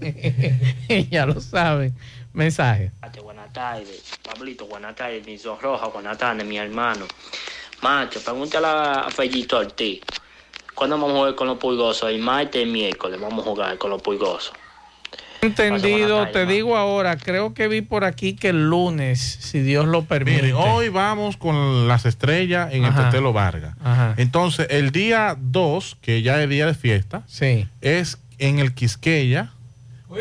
ya 1.09 1.25
lo 1.25 1.39
saben. 1.41 1.93
Mensaje. 2.33 2.91
Buenas 3.23 3.51
tardes, 3.51 4.03
Pablito, 4.21 4.67
buenas 4.67 4.95
tardes, 4.95 5.25
mi 5.25 5.37
sonroja, 5.37 5.87
buenas 5.87 6.17
tardes, 6.17 6.45
mi 6.45 6.57
hermano. 6.57 7.05
Macho, 7.81 8.21
pregúntale 8.21 8.67
a 8.67 9.07
Fellito 9.09 9.57
Ortiz. 9.57 10.01
¿Cuándo 10.75 10.95
vamos 10.97 11.11
a 11.11 11.15
jugar 11.15 11.35
con 11.35 11.47
los 11.47 11.57
pulgosos? 11.57 12.09
El 12.09 12.19
martes 12.19 12.59
y 12.59 12.63
el 12.63 12.71
miércoles 12.71 13.19
vamos 13.19 13.45
a 13.45 13.49
jugar 13.49 13.77
con 13.77 13.89
los 13.89 14.01
pulgosos. 14.01 14.53
Entendido, 15.41 16.27
te 16.29 16.45
digo 16.45 16.75
ahora, 16.77 17.15
creo 17.17 17.53
que 17.53 17.67
vi 17.67 17.81
por 17.81 18.03
aquí 18.03 18.33
que 18.33 18.49
el 18.49 18.69
lunes, 18.69 19.19
si 19.21 19.59
Dios 19.59 19.85
lo 19.85 20.03
permite. 20.05 20.41
Miren, 20.41 20.55
hoy 20.55 20.89
vamos 20.89 21.37
con 21.37 21.87
las 21.87 22.05
estrellas 22.05 22.73
en 22.73 22.85
Ajá. 22.85 22.99
el 22.99 23.05
Tetelo 23.05 23.33
Vargas. 23.33 23.75
Ajá. 23.83 24.13
Entonces, 24.17 24.67
el 24.71 24.91
día 24.91 25.37
2, 25.39 25.97
que 26.01 26.21
ya 26.21 26.41
es 26.41 26.49
día 26.49 26.65
de 26.65 26.73
fiesta, 26.73 27.23
Sí. 27.27 27.67
es 27.81 28.17
en 28.39 28.59
el 28.59 28.73
Quisqueya 28.73 29.51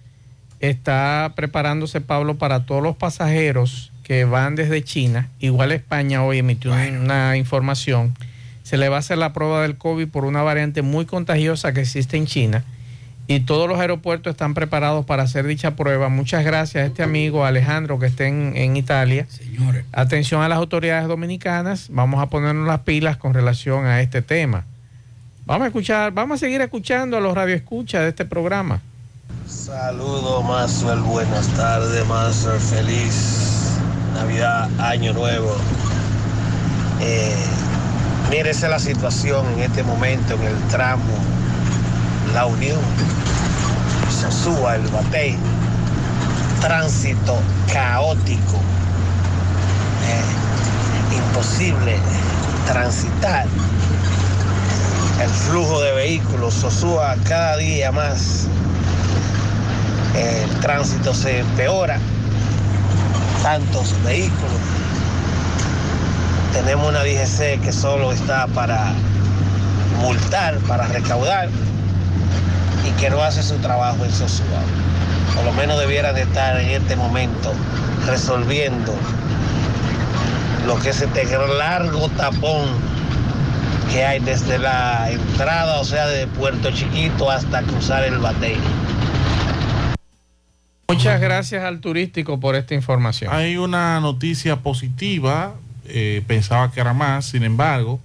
está 0.60 1.34
preparándose, 1.36 2.02
Pablo, 2.02 2.36
para 2.38 2.66
todos 2.66 2.82
los 2.84 2.96
pasajeros 2.96 3.92
que 4.04 4.26
van 4.26 4.56
desde 4.56 4.84
China. 4.84 5.30
Igual 5.40 5.72
España 5.72 6.24
hoy 6.24 6.40
emitió 6.40 6.72
una- 6.74 7.00
una 7.00 7.38
información. 7.38 8.14
Se 8.64 8.78
le 8.78 8.90
va 8.90 8.98
a 8.98 9.00
hacer 9.00 9.18
la 9.18 9.34
prueba 9.34 9.62
del 9.62 9.78
COVID 9.78 10.08
por 10.08 10.26
una 10.26 10.42
variante 10.42 10.82
muy 10.82 11.06
contagiosa 11.06 11.74
que 11.74 11.82
existe 11.82 12.18
en 12.18 12.26
China. 12.26 12.64
Y 13.26 13.42
todos 13.42 13.70
los 13.70 13.80
aeropuertos 13.80 14.32
están 14.32 14.54
preparados 14.54 15.06
para 15.06 15.24
hacer 15.24 15.48
dicha 15.48 15.76
prueba. 15.76 16.10
Muchas 16.10 16.44
gracias 16.44 16.84
a 16.84 16.88
este 16.88 17.04
amigo 17.04 17.46
Alejandro 17.46 17.98
que 17.98 18.06
está 18.06 18.26
en, 18.26 18.54
en 18.56 18.76
Italia. 18.76 19.26
Señores. 19.30 19.86
Atención 19.94 20.42
a 20.42 20.50
las 20.50 20.58
autoridades 20.58 21.08
dominicanas. 21.08 21.88
Vamos 21.90 22.22
a 22.22 22.28
ponernos 22.28 22.68
las 22.68 22.82
pilas 22.82 23.16
con 23.16 23.34
relación 23.34 23.86
a 23.86 24.02
este 24.02 24.22
tema. 24.22 24.66
Vamos 25.46 25.66
a 25.66 25.68
escuchar, 25.68 26.12
vamos 26.14 26.36
a 26.36 26.40
seguir 26.40 26.62
escuchando 26.62 27.18
a 27.18 27.22
los 27.22 27.34
radioescuchas 27.34 28.02
de 28.02 28.10
este 28.10 28.26
programa. 28.26 28.82
Saludos, 29.48 30.44
Mazuel. 30.44 31.00
Buenas 31.00 31.48
tardes, 31.50 32.06
Mazuel. 32.08 32.60
Feliz 32.60 33.78
Navidad, 34.14 34.70
Año 34.80 35.14
Nuevo. 35.14 35.56
Eh, 37.02 37.36
es 38.32 38.62
la 38.62 38.80
situación 38.80 39.46
en 39.54 39.60
este 39.60 39.84
momento 39.84 40.34
en 40.34 40.44
el 40.44 40.58
tramo 40.70 41.33
La 42.34 42.46
Unión, 42.46 42.80
Sosúa, 44.10 44.76
el 44.76 44.88
Batey. 44.88 45.38
Tránsito 46.62 47.38
caótico. 47.72 48.60
Eh, 50.08 51.16
imposible 51.16 51.98
transitar. 52.66 53.46
El 55.22 55.30
flujo 55.30 55.82
de 55.82 55.94
vehículos, 55.94 56.54
Sosúa 56.54 57.16
cada 57.28 57.58
día 57.58 57.92
más 57.92 58.48
el 60.16 60.60
tránsito 60.60 61.14
se 61.14 61.40
empeora, 61.40 61.98
tantos 63.42 63.96
vehículos. 64.04 64.52
Tenemos 66.54 66.88
una 66.88 67.04
DGC 67.04 67.60
que 67.62 67.72
solo 67.72 68.12
está 68.12 68.46
para 68.48 68.94
multar, 70.02 70.58
para 70.68 70.88
recaudar 70.88 71.50
y 72.88 72.92
que 73.00 73.10
no 73.10 73.22
hace 73.22 73.44
su 73.44 73.58
trabajo 73.58 74.04
en 74.06 74.12
Sosúa. 74.12 74.62
Por 75.36 75.46
lo 75.46 75.54
menos 75.54 75.80
debiera 75.80 76.14
de 76.14 76.24
estar 76.24 76.60
en 76.60 76.70
este 76.70 76.96
momento 76.96 77.54
resolviendo 78.06 78.94
lo 80.68 80.80
que 80.80 80.90
es 80.90 81.02
este 81.02 81.26
largo 81.58 82.10
tapón 82.10 82.68
que 83.92 84.04
hay 84.04 84.20
desde 84.20 84.58
la 84.58 85.12
entrada, 85.12 85.80
o 85.80 85.86
sea, 85.86 86.08
de 86.08 86.26
Puerto 86.28 86.72
Chiquito 86.72 87.30
hasta 87.30 87.62
cruzar 87.62 88.04
el 88.04 88.18
Batey. 88.18 88.58
Muchas 90.88 91.20
gracias 91.20 91.64
al 91.64 91.80
turístico 91.80 92.40
por 92.40 92.56
esta 92.56 92.76
información. 92.76 93.34
Hay 93.34 93.58
una 93.58 94.00
noticia 94.00 94.58
positiva, 94.58 95.54
eh, 95.86 96.24
pensaba 96.28 96.72
que 96.72 96.80
era 96.80 96.94
más, 96.94 97.26
sin 97.26 97.44
embargo, 97.44 98.00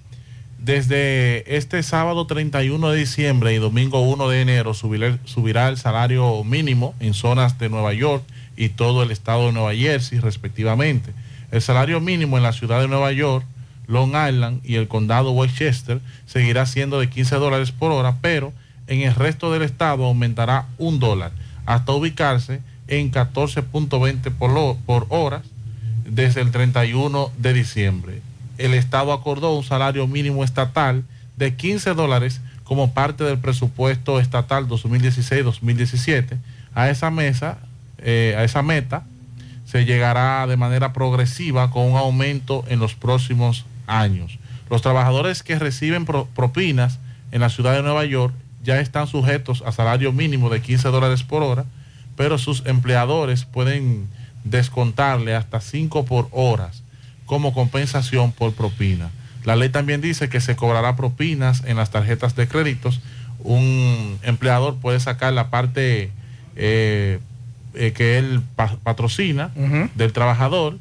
desde 0.68 1.56
este 1.56 1.82
sábado 1.82 2.26
31 2.26 2.90
de 2.90 2.98
diciembre 2.98 3.54
y 3.54 3.56
domingo 3.56 4.02
1 4.02 4.28
de 4.28 4.42
enero 4.42 4.74
subirá, 4.74 5.68
el 5.68 5.78
salario 5.78 6.44
mínimo 6.44 6.94
en 7.00 7.14
zonas 7.14 7.58
de 7.58 7.70
Nueva 7.70 7.94
York 7.94 8.22
y 8.54 8.68
todo 8.68 9.02
el 9.02 9.10
estado 9.10 9.46
de 9.46 9.52
Nueva 9.52 9.74
Jersey 9.74 10.20
respectivamente. 10.20 11.14
El 11.50 11.62
salario 11.62 12.02
mínimo 12.02 12.36
en 12.36 12.42
la 12.42 12.52
ciudad 12.52 12.82
de 12.82 12.88
Nueva 12.88 13.12
York, 13.12 13.46
Long 13.86 14.10
Island 14.10 14.60
y 14.62 14.74
el 14.74 14.88
condado 14.88 15.32
Westchester 15.32 16.02
seguirá 16.26 16.66
siendo 16.66 17.00
de 17.00 17.08
15 17.08 17.36
dólares 17.36 17.72
por 17.72 17.90
hora, 17.90 18.18
pero 18.20 18.52
en 18.88 19.00
el 19.00 19.14
resto 19.14 19.50
del 19.50 19.62
estado 19.62 20.04
aumentará 20.04 20.66
un 20.76 21.00
dólar 21.00 21.32
hasta 21.64 21.92
ubicarse 21.92 22.60
en 22.88 23.10
14.20 23.10 24.32
por, 24.32 24.76
por 24.84 25.06
hora 25.08 25.40
desde 26.04 26.42
el 26.42 26.50
31 26.50 27.32
de 27.38 27.52
diciembre. 27.54 28.27
El 28.58 28.74
Estado 28.74 29.12
acordó 29.12 29.56
un 29.56 29.64
salario 29.64 30.06
mínimo 30.06 30.44
estatal 30.44 31.04
de 31.36 31.54
15 31.54 31.94
dólares 31.94 32.40
como 32.64 32.92
parte 32.92 33.24
del 33.24 33.38
presupuesto 33.38 34.20
estatal 34.20 34.68
2016-2017. 34.68 36.36
A 36.74 36.90
esa 36.90 37.10
mesa, 37.10 37.58
eh, 37.98 38.34
a 38.36 38.44
esa 38.44 38.62
meta, 38.62 39.04
se 39.64 39.84
llegará 39.84 40.46
de 40.46 40.56
manera 40.56 40.92
progresiva 40.92 41.70
con 41.70 41.84
un 41.90 41.96
aumento 41.96 42.64
en 42.68 42.78
los 42.80 42.94
próximos 42.94 43.64
años. 43.86 44.38
Los 44.70 44.82
trabajadores 44.82 45.42
que 45.42 45.58
reciben 45.58 46.04
pro- 46.04 46.26
propinas 46.34 46.98
en 47.32 47.40
la 47.40 47.48
ciudad 47.50 47.74
de 47.74 47.82
Nueva 47.82 48.04
York 48.04 48.34
ya 48.64 48.80
están 48.80 49.06
sujetos 49.06 49.62
a 49.66 49.72
salario 49.72 50.12
mínimo 50.12 50.50
de 50.50 50.60
15 50.60 50.88
dólares 50.88 51.22
por 51.22 51.42
hora, 51.42 51.64
pero 52.16 52.38
sus 52.38 52.64
empleadores 52.66 53.44
pueden 53.44 54.08
descontarle 54.44 55.34
hasta 55.34 55.60
5 55.60 56.04
por 56.04 56.28
horas 56.32 56.82
como 57.28 57.52
compensación 57.54 58.32
por 58.32 58.52
propina. 58.54 59.10
La 59.44 59.54
ley 59.54 59.68
también 59.68 60.00
dice 60.00 60.28
que 60.28 60.40
se 60.40 60.56
cobrará 60.56 60.96
propinas 60.96 61.62
en 61.64 61.76
las 61.76 61.90
tarjetas 61.90 62.34
de 62.34 62.48
créditos. 62.48 63.00
Un 63.44 64.18
empleador 64.22 64.76
puede 64.76 64.98
sacar 64.98 65.32
la 65.32 65.48
parte 65.50 66.10
eh, 66.56 67.20
eh, 67.74 67.92
que 67.92 68.18
él 68.18 68.40
pa- 68.56 68.76
patrocina 68.82 69.52
del 69.94 70.12
trabajador. 70.12 70.78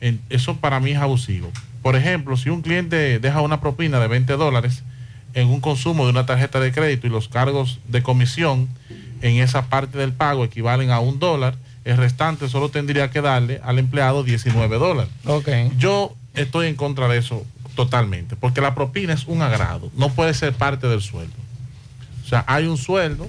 En- 0.00 0.20
eso 0.30 0.56
para 0.56 0.80
mí 0.80 0.90
es 0.90 0.98
abusivo. 0.98 1.52
Por 1.82 1.94
ejemplo, 1.96 2.36
si 2.36 2.50
un 2.50 2.62
cliente 2.62 3.20
deja 3.20 3.40
una 3.42 3.60
propina 3.60 4.00
de 4.00 4.08
20 4.08 4.32
dólares 4.34 4.82
en 5.34 5.46
un 5.48 5.60
consumo 5.60 6.04
de 6.04 6.10
una 6.10 6.26
tarjeta 6.26 6.58
de 6.58 6.72
crédito 6.72 7.06
y 7.06 7.10
los 7.10 7.28
cargos 7.28 7.78
de 7.88 8.02
comisión 8.02 8.68
en 9.22 9.36
esa 9.36 9.66
parte 9.66 9.96
del 9.98 10.12
pago 10.12 10.44
equivalen 10.44 10.90
a 10.90 10.98
un 11.00 11.18
dólar, 11.20 11.54
el 11.84 11.96
restante 11.96 12.48
solo 12.48 12.68
tendría 12.68 13.10
que 13.10 13.20
darle 13.20 13.60
al 13.62 13.78
empleado 13.78 14.22
19 14.22 14.78
dólares. 14.78 15.12
Ok. 15.26 15.48
Yo 15.78 16.14
estoy 16.34 16.68
en 16.68 16.76
contra 16.76 17.08
de 17.08 17.18
eso 17.18 17.44
totalmente, 17.74 18.36
porque 18.36 18.60
la 18.60 18.74
propina 18.74 19.12
es 19.14 19.26
un 19.26 19.42
agrado, 19.42 19.90
no 19.96 20.10
puede 20.10 20.34
ser 20.34 20.52
parte 20.52 20.86
del 20.88 21.00
sueldo. 21.00 21.34
O 22.24 22.28
sea, 22.28 22.44
hay 22.46 22.66
un 22.66 22.76
sueldo 22.76 23.28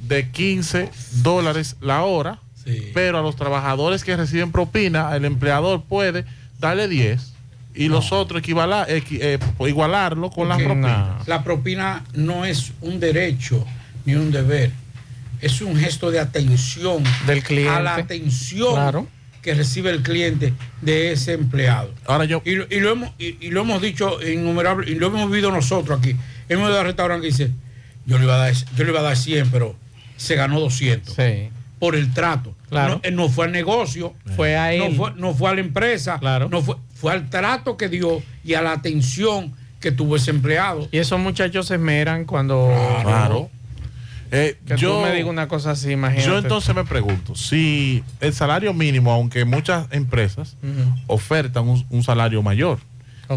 de 0.00 0.30
15 0.30 0.90
dólares 1.22 1.76
la 1.80 2.02
hora, 2.04 2.40
pero 2.92 3.18
a 3.18 3.22
los 3.22 3.36
trabajadores 3.36 4.04
que 4.04 4.16
reciben 4.16 4.52
propina, 4.52 5.14
el 5.16 5.24
empleador 5.24 5.82
puede 5.84 6.24
darle 6.58 6.86
10 6.86 7.32
y 7.74 7.88
los 7.88 8.12
otros 8.12 8.40
equivalar, 8.40 8.86
eh, 8.90 9.38
igualarlo 9.60 10.30
con 10.30 10.48
las 10.48 10.58
Porque 10.58 10.80
propinas. 10.80 11.28
La 11.28 11.44
propina 11.44 12.04
no 12.14 12.44
es 12.44 12.72
un 12.80 12.98
derecho 12.98 13.64
ni 14.04 14.14
un 14.14 14.30
deber. 14.30 14.72
Es 15.40 15.60
un 15.60 15.76
gesto 15.76 16.10
de 16.10 16.18
atención 16.20 17.02
Del 17.26 17.42
cliente. 17.42 17.70
a 17.70 17.80
la 17.80 17.94
atención 17.96 18.74
Claro. 18.74 19.06
que 19.42 19.54
recibe 19.54 19.90
el 19.90 20.02
cliente 20.02 20.52
de 20.82 21.12
ese 21.12 21.32
empleado. 21.34 21.94
Ahora 22.06 22.24
yo. 22.24 22.42
Y, 22.44 22.56
lo- 22.56 22.66
y 22.70 22.80
lo, 22.80 22.90
hemos, 22.92 23.10
y, 23.18 23.36
y 23.46 23.50
lo 23.50 23.60
hemos 23.62 23.80
dicho 23.80 24.18
innumerable, 24.22 24.90
y 24.90 24.94
lo 24.96 25.06
hemos 25.08 25.30
vivido 25.30 25.50
nosotros 25.52 25.98
aquí. 25.98 26.16
Hemos 26.48 26.68
ido 26.70 26.80
al 26.80 26.86
restaurante 26.86 27.22
que 27.26 27.30
dice, 27.32 27.50
yo 28.06 28.18
le 28.18 28.24
iba 28.24 28.34
a 28.34 28.38
dar, 28.38 28.52
yo 28.54 28.84
le 28.84 28.90
iba 28.90 29.00
a 29.00 29.04
dar 29.04 29.16
100, 29.16 29.50
pero 29.50 29.76
se 30.16 30.34
ganó 30.34 30.58
200. 30.60 31.14
Sí. 31.14 31.50
Por 31.78 31.94
el 31.94 32.12
trato. 32.12 32.56
Claro. 32.68 33.00
No, 33.04 33.10
no 33.12 33.28
fue 33.28 33.46
al 33.46 33.52
negocio. 33.52 34.12
Fue 34.34 34.56
a 34.56 34.72
él. 34.72 34.90
No 34.90 34.96
fue, 34.96 35.12
no 35.14 35.34
fue 35.34 35.50
a 35.50 35.54
la 35.54 35.60
empresa. 35.60 36.18
No 36.50 36.60
fue, 36.60 36.74
fue 36.94 37.12
al 37.12 37.30
trato 37.30 37.76
que 37.76 37.88
dio 37.88 38.20
y 38.44 38.54
a 38.54 38.62
la 38.62 38.72
atención 38.72 39.54
que 39.80 39.92
tuvo 39.92 40.16
ese 40.16 40.30
empleado. 40.32 40.88
Y 40.90 40.98
esos 40.98 41.20
muchachos 41.20 41.66
se 41.68 41.74
esmeran 41.76 42.24
cuando. 42.24 42.68
Claro. 43.04 43.48
Eh, 44.30 44.58
Que 44.66 44.76
yo, 44.76 44.96
tú 44.98 45.00
me 45.02 45.12
digas 45.12 45.28
una 45.30 45.48
cosa 45.48 45.70
así, 45.72 45.92
imagínate. 45.92 46.26
yo 46.28 46.38
entonces 46.38 46.74
me 46.74 46.84
pregunto, 46.84 47.34
si 47.34 48.02
el 48.20 48.32
salario 48.34 48.74
mínimo, 48.74 49.12
aunque 49.12 49.44
muchas 49.44 49.86
empresas 49.90 50.56
ofertan 51.06 51.68
un, 51.68 51.84
un 51.90 52.02
salario 52.02 52.42
mayor, 52.42 52.78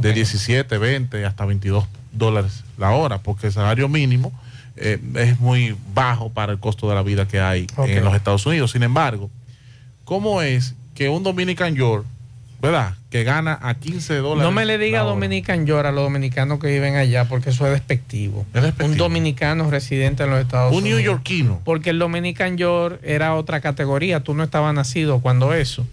de 0.02 0.14
17, 0.14 0.78
20 0.78 1.26
hasta 1.26 1.46
22 1.46 1.86
dólares 2.14 2.64
la 2.78 2.92
hora, 2.92 3.18
porque 3.20 3.48
el 3.48 3.54
salario 3.54 3.90
mínimo 3.90 4.32
eh, 4.78 5.00
es 5.16 5.38
muy 5.42 5.76
bajo 5.94 6.30
para 6.30 6.54
el 6.54 6.60
costo 6.60 6.88
de 6.88 6.96
la 6.96 7.04
vida 7.04 7.28
que 7.28 7.42
hay 7.42 7.68
en 7.86 8.04
los 8.04 8.16
Estados 8.16 8.46
Unidos. 8.46 8.72
Sin 8.72 8.84
embargo, 8.84 9.30
¿cómo 10.06 10.42
es 10.42 10.76
que 10.96 11.10
un 11.10 11.24
Dominican 11.24 11.76
York, 11.76 12.06
¿verdad? 12.62 12.94
Que 13.10 13.24
gana 13.24 13.58
a 13.62 13.74
15 13.74 14.16
dólares. 14.18 14.44
No 14.44 14.52
me 14.52 14.66
le 14.66 14.78
diga? 14.78 15.02
Dominican 15.02 15.66
York 15.66 15.86
a 15.88 15.92
los 15.92 16.04
dominicanos 16.04 16.60
que 16.60 16.68
viven 16.68 16.96
allá, 16.96 17.26
porque 17.26 17.50
eso 17.50 17.66
es 17.66 17.72
despectivo. 17.74 18.46
Un 18.84 18.98
dominicano 18.98 19.70
residente 19.70 20.24
en 20.24 20.30
los 20.30 20.40
Estados 20.42 20.72
Un 20.72 20.84
Unidos. 20.84 21.00
neoyorquino. 21.00 21.62
Porque 21.66 21.90
el 21.90 22.00
Dominican 22.00 22.58
York 22.58 23.00
era 23.04 23.34
otra 23.36 23.60
categoría. 23.62 24.22
Tú 24.22 24.34
no 24.36 24.44
estabas 24.44 24.74
nacido 24.74 25.20
cuando 25.20 25.54
eso. 25.54 25.88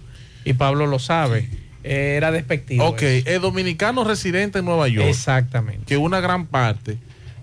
Y 0.44 0.52
Pablo 0.52 0.86
lo 0.86 0.98
sabe. 0.98 1.48
Eh, 1.84 2.14
Era 2.16 2.30
despectivo. 2.30 2.84
Ok, 2.84 3.02
el 3.02 3.40
dominicano 3.40 4.04
residente 4.04 4.58
en 4.58 4.64
Nueva 4.66 4.88
York. 4.88 5.08
Exactamente. 5.08 5.86
Que 5.86 5.96
una 5.96 6.20
gran 6.20 6.44
parte 6.46 6.98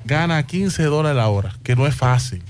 gana 0.05 0.45
15 0.45 0.83
dólares 0.83 1.17
la 1.17 1.27
hora, 1.29 1.55
que 1.63 1.75
no 1.75 1.87
es 1.87 1.95
fácil. 1.95 2.43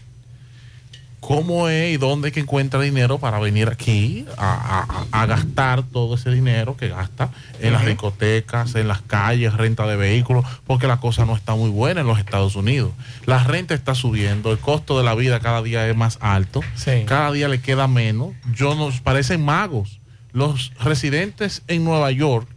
¿Cómo 1.27 1.69
es 1.69 1.93
y 1.93 1.97
dónde 1.97 2.27
es 2.27 2.33
que 2.35 2.39
encuentra 2.41 2.79
dinero 2.79 3.17
para 3.17 3.39
venir 3.39 3.67
aquí 3.69 4.25
a, 4.37 4.85
a- 5.11 5.21
a 5.21 5.25
gastar 5.25 5.81
todo 5.83 6.15
ese 6.15 6.29
dinero 6.29 6.77
que 6.77 6.89
gasta 6.89 7.29
en 7.59 7.73
las 7.73 7.85
discotecas, 7.87 8.75
en 8.75 8.87
las 8.87 9.01
calles, 9.01 9.53
renta 9.53 9.87
de 9.87 9.95
vehículos? 9.95 10.45
Porque 10.67 10.85
la 10.87 10.97
cosa 10.97 11.25
no 11.25 11.35
está 11.35 11.55
muy 11.55 11.69
buena 11.71 12.01
en 12.01 12.07
los 12.07 12.19
Estados 12.19 12.55
Unidos. 12.55 12.91
La 13.25 13.43
renta 13.43 13.73
está 13.73 13.95
subiendo, 13.95 14.51
el 14.51 14.59
costo 14.59 14.97
de 14.99 15.03
la 15.03 15.15
vida 15.15 15.39
cada 15.39 15.61
día 15.63 15.87
es 15.89 15.95
más 15.95 16.17
alto, 16.21 16.61
cada 17.05 17.31
día 17.31 17.47
le 17.47 17.59
queda 17.59 17.87
menos. 17.87 18.29
Yo 18.53 18.75
nos 18.75 19.01
parecen 19.01 19.43
magos. 19.43 19.99
Los 20.31 20.73
residentes 20.79 21.63
en 21.67 21.83
Nueva 21.85 22.11
York 22.11 22.47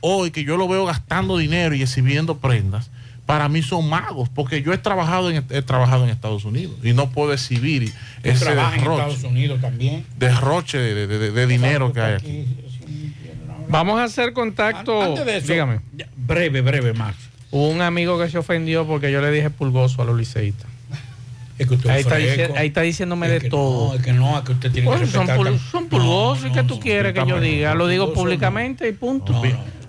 hoy 0.00 0.32
que 0.32 0.42
yo 0.42 0.56
lo 0.56 0.66
veo 0.66 0.84
gastando 0.86 1.36
dinero 1.36 1.74
y 1.76 1.82
exhibiendo 1.82 2.38
prendas, 2.38 2.90
para 3.26 3.48
mí 3.48 3.62
son 3.62 3.88
magos, 3.88 4.28
porque 4.28 4.62
yo 4.62 4.72
he 4.72 4.78
trabajado 4.78 5.30
en, 5.30 5.44
he 5.50 5.62
trabajado 5.62 6.04
en 6.04 6.10
Estados 6.10 6.44
Unidos 6.44 6.74
y 6.82 6.92
no 6.92 7.10
puedo 7.10 7.32
exhibir 7.32 7.92
ese 8.22 8.44
trabaja 8.44 8.74
en 8.76 8.80
derroche, 8.82 9.02
Estados 9.02 9.24
Unidos 9.24 9.60
también. 9.60 10.04
derroche 10.18 10.78
de, 10.78 11.06
de- 11.06 11.18
de- 11.18 11.30
de 11.30 11.46
dinero 11.46 11.92
que 11.92 12.00
hay 12.00 12.14
aquí. 12.14 12.46
Vamos 13.68 13.98
a 13.98 14.04
hacer 14.04 14.32
contacto. 14.32 15.00
Antes 15.02 15.24
de 15.24 15.36
eso, 15.38 15.52
Dígame. 15.52 15.80
ya, 15.96 16.06
breve, 16.16 16.60
breve, 16.60 16.92
Max. 16.92 17.16
Hubo 17.50 17.68
un 17.68 17.80
amigo 17.80 18.18
que 18.18 18.28
se 18.28 18.38
ofendió 18.38 18.86
porque 18.86 19.10
yo 19.12 19.20
le 19.22 19.30
dije 19.30 19.50
pulgoso 19.50 20.02
a 20.02 20.04
los 20.04 20.16
liceístas. 20.18 20.66
Es 21.58 21.68
que 21.68 21.74
usted 21.74 21.90
ahí, 21.90 22.00
es 22.00 22.06
está 22.38 22.58
ahí 22.60 22.66
está 22.68 22.80
diciéndome 22.80 23.26
Es 23.26 23.32
de 23.34 23.40
que 23.42 23.50
todo. 23.50 23.88
No, 23.90 23.94
es 23.94 24.02
que 24.02 24.12
no, 24.12 24.36
es 24.38 24.44
que 24.44 24.52
usted 24.52 24.72
tiene 24.72 24.90
que 24.90 25.06
son, 25.06 25.26
pul- 25.28 25.58
son 25.70 25.86
pulgosos 25.86 26.46
y 26.46 26.52
que 26.52 26.62
tú 26.64 26.80
quieres 26.80 27.12
que 27.14 27.24
yo 27.26 27.40
diga. 27.40 27.74
Lo 27.74 27.86
digo 27.86 28.12
públicamente 28.12 28.88
y 28.88 28.92
punto. 28.92 29.40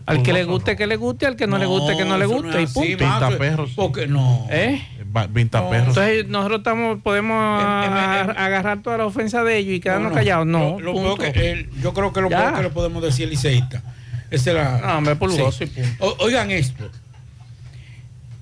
Al 0.06 0.22
que 0.24 0.34
le 0.34 0.44
guste, 0.44 0.76
que 0.76 0.86
le 0.88 0.96
guste, 0.98 1.26
al 1.26 1.36
que 1.36 1.48
no, 1.48 1.58
le 1.58 1.66
guste, 1.66 1.96
que 1.98 2.06
no 2.06 2.18
le 2.18 2.26
guste 2.26 2.62
y 2.62 2.68
punto. 2.68 3.06
Max, 3.06 3.72
Porque 3.76 4.08
no. 4.08 4.48
¿Eh? 4.50 4.82
Vintaperros. 5.30 5.90
Entonces 5.90 6.28
nosotros 6.28 6.60
estamos, 6.60 7.00
podemos 7.02 7.36
a- 7.38 8.22
a- 8.22 8.46
agarrar 8.46 8.82
toda 8.82 8.98
la 8.98 9.06
ofensa 9.06 9.44
de 9.44 9.58
ellos 9.60 9.76
y 9.76 9.80
quedarnos 9.80 10.10
no. 10.12 10.16
callados. 10.16 10.48
No, 10.48 10.80
Lo- 10.80 10.94
lo 10.94 11.16
que 11.16 11.68
yo 11.82 11.94
creo 11.94 12.12
que 12.12 12.22
lo 12.22 12.30
peor 12.30 12.56
que 12.56 12.64
le 12.64 12.70
podemos 12.70 13.04
decir 13.04 13.26
al 13.26 13.30
liceísta. 13.30 13.82
Esa 14.32 14.50
es 14.50 14.56
la. 14.56 14.80
No, 14.82 14.98
hombre, 14.98 15.16
pulgoso 15.16 15.52
Sí. 15.60 15.66
y 15.66 15.68
punto. 15.68 16.06
O- 16.06 16.16
oigan 16.26 16.50
esto. 16.52 16.90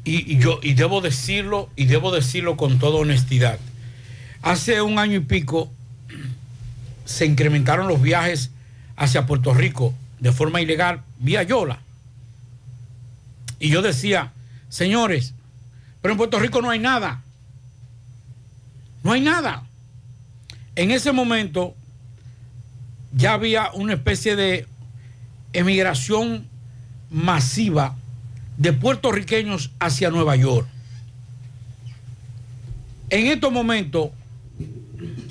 Y, 0.04 0.34
y 0.34 0.40
yo 0.40 0.60
y 0.64 0.74
debo 0.74 1.02
decirlo 1.02 1.70
y 1.76 1.86
debo 1.86 2.12
decirlo 2.12 2.58
con 2.58 2.80
toda 2.80 3.00
honestidad. 3.00 3.60
Hace 4.42 4.82
un 4.82 4.98
año 4.98 5.18
y 5.18 5.20
pico 5.20 5.70
se 7.06 7.26
incrementaron 7.26 7.88
los 7.88 8.02
viajes 8.02 8.52
hacia 8.96 9.26
Puerto 9.26 9.54
Rico 9.54 9.94
de 10.22 10.32
forma 10.32 10.62
ilegal 10.62 11.02
vía 11.20 11.44
Yola. 11.44 11.80
Y 13.60 13.70
yo 13.70 13.82
decía, 13.82 14.32
señores, 14.70 15.34
pero 16.02 16.14
en 16.14 16.18
Puerto 16.18 16.40
Rico 16.40 16.62
no 16.62 16.70
hay 16.70 16.80
nada. 16.80 17.22
No 19.04 19.12
hay 19.12 19.22
nada. 19.22 19.64
En 20.76 20.92
ese 20.92 21.12
momento 21.12 21.76
ya 23.14 23.34
había 23.34 23.72
una 23.74 23.94
especie 23.94 24.36
de 24.36 24.68
emigración 25.54 26.48
masiva 27.10 27.96
de 28.58 28.74
puertorriqueños 28.74 29.72
hacia 29.80 30.12
Nueva 30.12 30.36
York. 30.36 30.68
En 33.10 33.26
estos 33.28 33.52
momentos, 33.52 34.12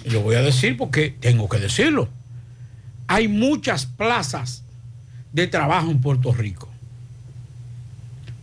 lo 0.05 0.21
voy 0.23 0.35
a 0.35 0.43
decir 0.43 0.77
porque 0.77 1.11
tengo 1.11 1.49
que 1.49 1.59
decirlo, 1.59 2.09
hay 3.07 3.29
muchas 3.29 3.87
plazas 3.87 4.65
de 5.33 5.47
trabajo 5.47 5.91
en 5.91 6.01
Puerto 6.01 6.33
Rico. 6.33 6.69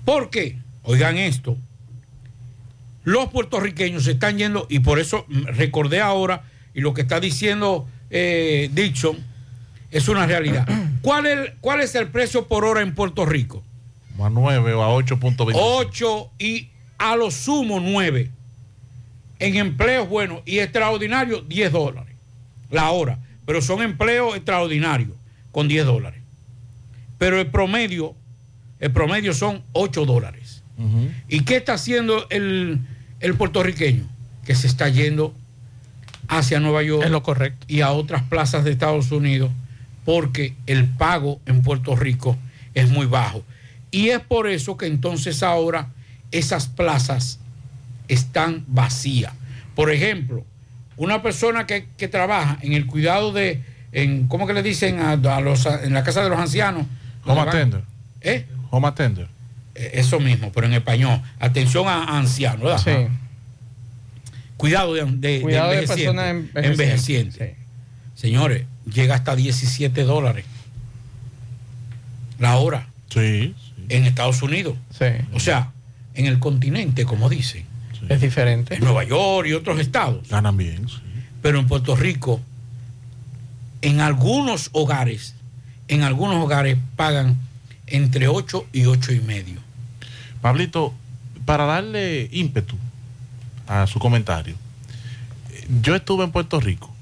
¿Por 0.05 0.29
qué? 0.29 0.57
Oigan 0.83 1.17
esto, 1.17 1.57
los 3.03 3.27
puertorriqueños 3.29 4.05
se 4.05 4.11
están 4.11 4.38
yendo, 4.38 4.67
y 4.69 4.79
por 4.79 4.99
eso 4.99 5.25
mm, 5.27 5.43
recordé 5.47 5.99
ahora, 5.99 6.43
y 6.73 6.81
lo 6.81 6.93
que 6.93 7.01
está 7.01 7.19
diciendo 7.19 7.88
eh, 8.09 8.69
Dixon 8.73 9.17
es 9.91 10.07
una 10.07 10.25
realidad. 10.25 10.67
¿Cuál 11.01 11.25
es, 11.25 11.51
¿Cuál 11.61 11.81
es 11.81 11.95
el 11.95 12.07
precio 12.07 12.47
por 12.47 12.65
hora 12.65 12.81
en 12.81 12.95
Puerto 12.95 13.25
Rico? 13.25 13.63
A 14.19 14.29
9 14.29 14.73
o 14.73 14.83
a 14.83 14.89
8.25. 15.03 15.51
8 15.53 16.31
y 16.39 16.69
a 16.97 17.15
lo 17.15 17.29
sumo 17.29 17.79
9. 17.79 18.31
En 19.39 19.55
empleos 19.55 20.09
buenos 20.09 20.41
y 20.45 20.59
extraordinarios, 20.59 21.47
10 21.47 21.71
dólares 21.71 22.07
la 22.69 22.91
hora. 22.91 23.19
Pero 23.45 23.61
son 23.61 23.81
empleos 23.81 24.35
extraordinarios 24.35 25.15
con 25.51 25.67
10 25.67 25.85
dólares. 25.85 26.16
Pero 27.18 27.39
el 27.39 27.47
promedio, 27.47 28.15
el 28.80 28.91
promedio 28.91 29.34
son 29.34 29.63
8 29.74 30.05
dólares. 30.05 30.63
¿Y 31.28 31.41
qué 31.41 31.57
está 31.57 31.74
haciendo 31.74 32.28
el, 32.30 32.80
el 33.20 33.34
puertorriqueño? 33.34 34.07
Que 34.45 34.53
se 34.53 34.68
está 34.68 34.88
yendo 34.89 35.34
hacia 36.28 36.59
Nueva 36.59 36.84
York. 36.84 37.03
Es 37.03 37.11
lo 37.11 37.24
correcto. 37.24 37.65
Y 37.68 37.82
a 37.82 37.91
otras 37.91 38.24
plazas 38.24 38.63
de 38.63 38.72
Estados 38.72 39.11
Unidos 39.11 39.51
porque 40.05 40.53
el 40.68 40.86
pago 40.86 41.41
en 41.45 41.63
Puerto 41.63 41.95
Rico 41.95 42.38
es 42.74 42.89
muy 42.89 43.07
bajo. 43.07 43.43
Y 43.91 44.09
es 44.09 44.20
por 44.20 44.47
eso 44.47 44.78
que 44.78 44.86
entonces 44.86 45.43
ahora 45.43 45.89
esas 46.32 46.68
plazas 46.68 47.39
están 48.07 48.63
vacías. 48.68 49.34
Por 49.76 49.91
ejemplo, 49.91 50.45
una 50.95 51.22
persona 51.22 51.65
que, 51.65 51.88
que 51.97 52.07
trabaja 52.07 52.57
en 52.61 52.74
el 52.74 52.86
cuidado 52.86 53.34
de, 53.34 53.61
en, 53.91 54.28
¿cómo 54.28 54.47
que 54.47 54.53
le 54.53 54.63
dicen 54.63 54.99
a, 54.99 55.11
a 55.11 55.41
los, 55.41 55.65
en 55.65 55.93
la 55.93 56.03
casa 56.03 56.24
de 56.24 56.30
los 56.30 56.39
ancianos? 56.39 56.86
Home 57.32 57.41
attender. 57.41 57.84
¿Eh? 58.21 58.45
Home 58.71 58.88
attender. 58.88 59.28
Eh, 59.75 59.91
Eso 59.95 60.19
mismo, 60.19 60.51
pero 60.51 60.67
en 60.67 60.73
español. 60.73 61.21
Atención 61.39 61.88
a, 61.88 62.17
ancianos, 62.17 62.61
¿verdad? 62.63 62.78
Sí. 62.84 63.13
Cuidado 64.57 64.93
de, 64.93 65.05
de- 65.05 65.41
Cuidado 65.41 65.69
de 65.69 65.75
envejecientes, 65.75 66.05
personas 66.05 66.30
envejecientes, 66.30 66.80
envejecientes. 66.80 67.57
Señores, 68.15 68.65
llega 68.91 69.13
hasta 69.15 69.36
17 69.36 70.03
dólares 70.03 70.45
la 72.39 72.55
hora. 72.57 72.88
Sí. 73.09 73.53
En 73.89 74.05
Estados 74.05 74.41
Unidos. 74.41 74.75
Sí. 74.97 75.05
O 75.34 75.39
sea, 75.39 75.71
en 76.13 76.25
el 76.25 76.39
continente, 76.39 77.05
como 77.05 77.30
dicen. 77.30 77.65
Es 78.09 78.21
diferente. 78.21 78.75
En 78.75 78.84
Nueva 78.84 79.03
York 79.03 79.47
y 79.47 79.53
otros 79.53 79.80
estados. 79.80 80.28
Ganan 80.30 80.55
bien. 80.57 80.88
Pero 81.41 81.59
en 81.59 81.67
Puerto 81.67 81.95
Rico 81.95 82.41
en 83.82 84.01
algunos 84.01 84.69
hogares, 84.73 85.36
en 85.88 86.03
algunos 86.03 86.38
hogares 86.43 86.77
pagan 86.95 87.38
entre 87.88 88.27
8 88.27 88.65
y 88.73 88.85
8 88.85 89.13
y 89.13 89.19
medio. 89.21 89.59
Pablito, 90.41 90.93
para 91.45 91.65
darle 91.65 92.27
ímpetu 92.31 92.75
a 93.67 93.88
su 93.88 93.99
comentario, 93.99 94.55
yo 95.81 95.95
estuve 95.95 96.23
en 96.25 96.31
Puerto 96.31 96.59
Rico 96.59 96.93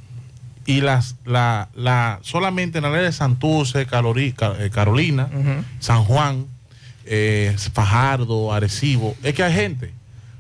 y 0.66 0.82
las, 0.82 1.16
la, 1.26 1.70
la, 1.76 2.20
solamente 2.24 2.80
en 2.80 2.84
la 2.84 2.90
área 2.90 3.02
de 3.02 3.12
Santurce, 3.12 3.88
Calori- 3.88 4.34
eh, 4.60 4.70
Carolina, 4.72 5.30
San 5.80 6.04
Juan, 6.04 6.46
eh, 7.06 7.56
Fajardo, 7.74 8.52
Arecibo, 8.54 9.16
es 9.24 9.34
que 9.36 9.44
hay 9.44 9.54
gente. 9.54 9.94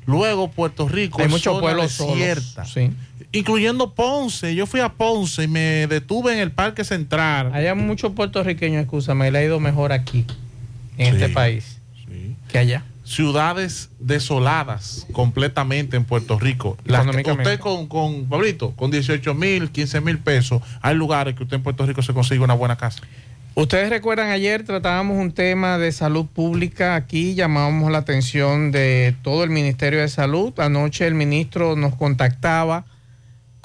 Luego 0.08 0.52
Puerto 0.52 0.88
Rico 0.88 1.20
Hay 1.20 1.26
es 1.26 1.32
muchos 1.32 1.60
pueblos 1.60 1.92
solos, 1.92 2.16
desierta, 2.18 2.66
sí. 2.66 2.92
Incluyendo 3.36 3.94
Ponce. 3.94 4.56
Yo 4.56 4.66
fui 4.66 4.80
a 4.80 4.90
Ponce 4.90 5.44
y 5.44 5.48
me 5.48 5.88
detuve 5.88 6.34
en 6.34 6.40
el 6.40 6.52
Parque 6.52 6.84
Central. 6.84 7.52
Hay 7.54 7.74
muchos 7.76 8.14
puertorriqueños, 8.14 8.82
escúchame, 8.82 9.30
le 9.32 9.40
ha 9.40 9.44
ido 9.44 9.60
mejor 9.60 9.92
aquí, 9.92 10.26
en 10.98 11.16
Sí, 11.16 11.22
este 11.22 11.34
país, 11.34 11.80
que 12.50 12.58
allá. 12.58 12.84
ciudades 13.04 13.90
desoladas 14.00 15.06
completamente 15.12 15.98
en 15.98 16.06
Puerto 16.06 16.40
Rico. 16.40 16.78
Las 16.86 17.06
usted 17.08 17.60
con, 17.60 17.88
con, 17.88 18.26
Pablito, 18.26 18.72
con 18.72 18.90
18 18.92 19.34
mil, 19.36 19.70
15 19.70 20.02
mil 20.02 20.18
pesos, 20.20 20.62
hay 20.82 20.96
lugares 20.96 21.36
que 21.36 21.44
usted 21.44 21.58
en 21.58 21.64
Puerto 21.64 21.86
Rico 21.86 22.02
se 22.02 22.14
consigue 22.14 22.40
una 22.40 22.54
buena 22.56 22.78
casa. 22.78 23.02
Ustedes 23.58 23.90
recuerdan 23.90 24.32
ayer 24.32 24.64
tratábamos 24.66 25.18
un 25.18 25.32
tema 25.32 25.78
de 25.78 25.94
salud 25.94 26.26
pública 26.26 26.96
aquí, 26.96 27.36
llamábamos 27.36 27.90
la 27.90 28.00
atención 28.00 28.72
de 28.72 29.16
todo 29.24 29.46
el 29.46 29.50
Ministerio 29.50 30.02
de 30.02 30.10
Salud. 30.10 30.54
Anoche 30.60 31.08
el 31.08 31.14
ministro 31.16 31.78
nos 31.78 31.96
contactaba 31.96 32.84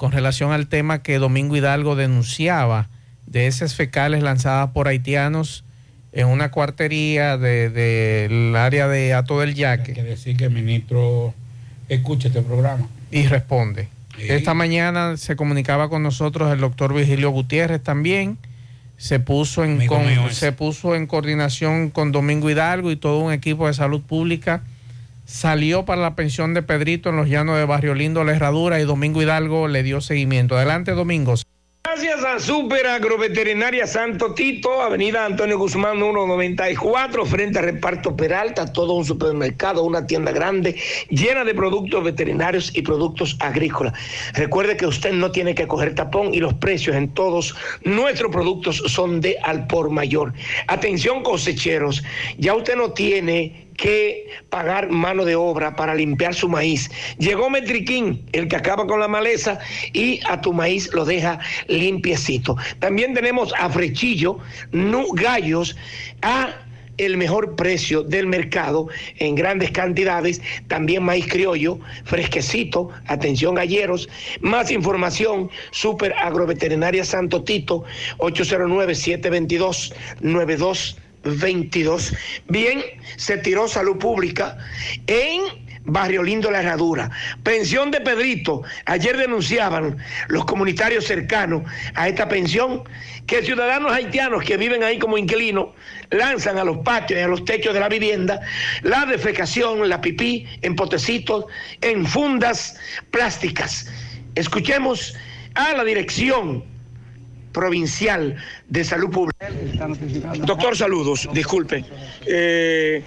con 0.01 0.11
relación 0.11 0.51
al 0.51 0.65
tema 0.65 1.03
que 1.03 1.19
Domingo 1.19 1.55
Hidalgo 1.55 1.95
denunciaba 1.95 2.89
de 3.27 3.45
esas 3.45 3.75
fecales 3.75 4.23
lanzadas 4.23 4.71
por 4.71 4.87
haitianos 4.87 5.63
en 6.11 6.25
una 6.25 6.49
cuartería 6.49 7.37
del 7.37 7.71
de, 7.71 8.27
del 8.27 8.55
área 8.55 8.87
de 8.87 9.13
Ato 9.13 9.39
del 9.41 9.53
Yaque. 9.53 9.91
Hay 9.91 9.95
que 9.95 10.01
decir 10.03 10.37
que 10.37 10.45
el 10.45 10.49
ministro 10.49 11.35
escucha 11.87 12.29
este 12.29 12.41
programa. 12.41 12.89
y 13.11 13.27
responde. 13.27 13.89
Sí. 14.17 14.23
Esta 14.29 14.55
mañana 14.55 15.17
se 15.17 15.35
comunicaba 15.35 15.87
con 15.87 16.01
nosotros 16.01 16.51
el 16.51 16.59
doctor 16.61 16.95
Virgilio 16.95 17.29
Gutiérrez 17.29 17.83
también. 17.83 18.39
Se 18.97 19.19
puso, 19.19 19.63
en 19.63 19.85
con- 19.85 20.31
se 20.31 20.51
puso 20.51 20.95
en 20.95 21.05
coordinación 21.05 21.91
con 21.91 22.11
Domingo 22.11 22.49
Hidalgo 22.49 22.89
y 22.89 22.95
todo 22.95 23.19
un 23.19 23.33
equipo 23.33 23.67
de 23.67 23.75
salud 23.75 24.01
pública. 24.01 24.63
Salió 25.31 25.85
para 25.85 26.01
la 26.01 26.13
pensión 26.13 26.53
de 26.53 26.61
Pedrito 26.61 27.07
en 27.07 27.15
los 27.15 27.29
llanos 27.29 27.57
de 27.57 27.63
Barrio 27.63 27.95
Lindo, 27.95 28.25
La 28.25 28.33
Herradura, 28.33 28.81
y 28.81 28.83
Domingo 28.83 29.21
Hidalgo 29.21 29.69
le 29.69 29.81
dio 29.81 30.01
seguimiento. 30.01 30.57
Adelante, 30.57 30.91
Domingo. 30.91 31.35
Gracias 31.85 32.23
a 32.25 32.39
Super 32.39 32.85
Agroveterinaria 32.87 33.87
Santo 33.87 34.33
Tito, 34.33 34.81
Avenida 34.81 35.25
Antonio 35.25 35.57
Guzmán 35.57 35.95
194, 35.97 37.25
frente 37.25 37.59
a 37.59 37.61
Reparto 37.61 38.13
Peralta, 38.15 38.71
todo 38.71 38.93
un 38.93 39.05
supermercado, 39.05 39.83
una 39.83 40.05
tienda 40.05 40.33
grande 40.33 40.75
llena 41.09 41.45
de 41.45 41.55
productos 41.55 42.03
veterinarios 42.03 42.75
y 42.75 42.81
productos 42.81 43.37
agrícolas. 43.39 43.93
Recuerde 44.33 44.75
que 44.75 44.85
usted 44.85 45.13
no 45.13 45.31
tiene 45.31 45.55
que 45.55 45.65
coger 45.67 45.95
tapón 45.95 46.33
y 46.33 46.41
los 46.41 46.53
precios 46.55 46.95
en 46.95 47.13
todos 47.13 47.55
nuestros 47.85 48.31
productos 48.31 48.83
son 48.87 49.21
de 49.21 49.37
al 49.41 49.65
por 49.67 49.89
mayor. 49.89 50.33
Atención 50.67 51.23
cosecheros, 51.23 52.03
ya 52.37 52.53
usted 52.53 52.75
no 52.75 52.91
tiene 52.91 53.70
que 53.81 54.29
pagar 54.51 54.91
mano 54.91 55.25
de 55.25 55.35
obra 55.35 55.75
para 55.75 55.95
limpiar 55.95 56.35
su 56.35 56.47
maíz. 56.47 56.91
Llegó 57.17 57.49
Metriquín, 57.49 58.23
el 58.31 58.47
que 58.47 58.55
acaba 58.55 58.85
con 58.85 58.99
la 58.99 59.07
maleza 59.07 59.57
y 59.91 60.19
a 60.29 60.39
tu 60.39 60.53
maíz 60.53 60.93
lo 60.93 61.03
deja 61.03 61.39
limpiecito. 61.67 62.55
También 62.77 63.15
tenemos 63.15 63.51
a 63.57 63.71
Frechillo, 63.71 64.37
nu 64.71 65.11
gallos, 65.13 65.75
a 66.21 66.53
el 66.97 67.15
mejor 67.17 67.55
precio 67.55 68.03
del 68.03 68.27
mercado 68.27 68.87
en 69.17 69.33
grandes 69.33 69.71
cantidades, 69.71 70.43
también 70.67 71.01
maíz 71.01 71.25
criollo, 71.27 71.79
fresquecito, 72.03 72.91
atención 73.07 73.55
galleros, 73.55 74.07
más 74.41 74.69
información, 74.69 75.49
Super 75.71 76.13
Agroveterinaria 76.13 77.03
Santo 77.03 77.43
Tito, 77.43 77.83
809-722-92 78.19 80.97
22. 81.23 82.13
Bien, 82.47 82.81
se 83.17 83.37
tiró 83.37 83.67
salud 83.67 83.97
pública 83.97 84.57
en 85.07 85.41
Barrio 85.83 86.23
Lindo 86.23 86.51
La 86.51 86.59
Herradura. 86.59 87.09
Pensión 87.43 87.91
de 87.91 88.01
Pedrito. 88.01 88.63
Ayer 88.85 89.17
denunciaban 89.17 89.97
los 90.27 90.45
comunitarios 90.45 91.05
cercanos 91.05 91.63
a 91.95 92.07
esta 92.07 92.27
pensión 92.27 92.83
que 93.25 93.43
ciudadanos 93.43 93.91
haitianos 93.91 94.43
que 94.43 94.57
viven 94.57 94.83
ahí 94.83 94.99
como 94.99 95.17
inquilinos 95.17 95.67
lanzan 96.09 96.57
a 96.57 96.63
los 96.63 96.77
patios 96.79 97.19
y 97.19 97.23
a 97.23 97.27
los 97.27 97.45
techos 97.45 97.73
de 97.73 97.79
la 97.79 97.89
vivienda 97.89 98.41
la 98.83 99.05
defecación, 99.05 99.87
la 99.89 100.01
pipí 100.01 100.47
en 100.61 100.75
potecitos, 100.75 101.45
en 101.81 102.05
fundas 102.05 102.77
plásticas. 103.09 103.87
Escuchemos 104.35 105.15
a 105.55 105.73
la 105.73 105.83
dirección 105.83 106.63
provincial 107.51 108.35
de 108.69 108.83
salud 108.83 109.09
pública. 109.09 109.49
Doctor, 110.45 110.77
saludos, 110.77 111.29
disculpe. 111.33 111.85
Eh, 112.25 113.03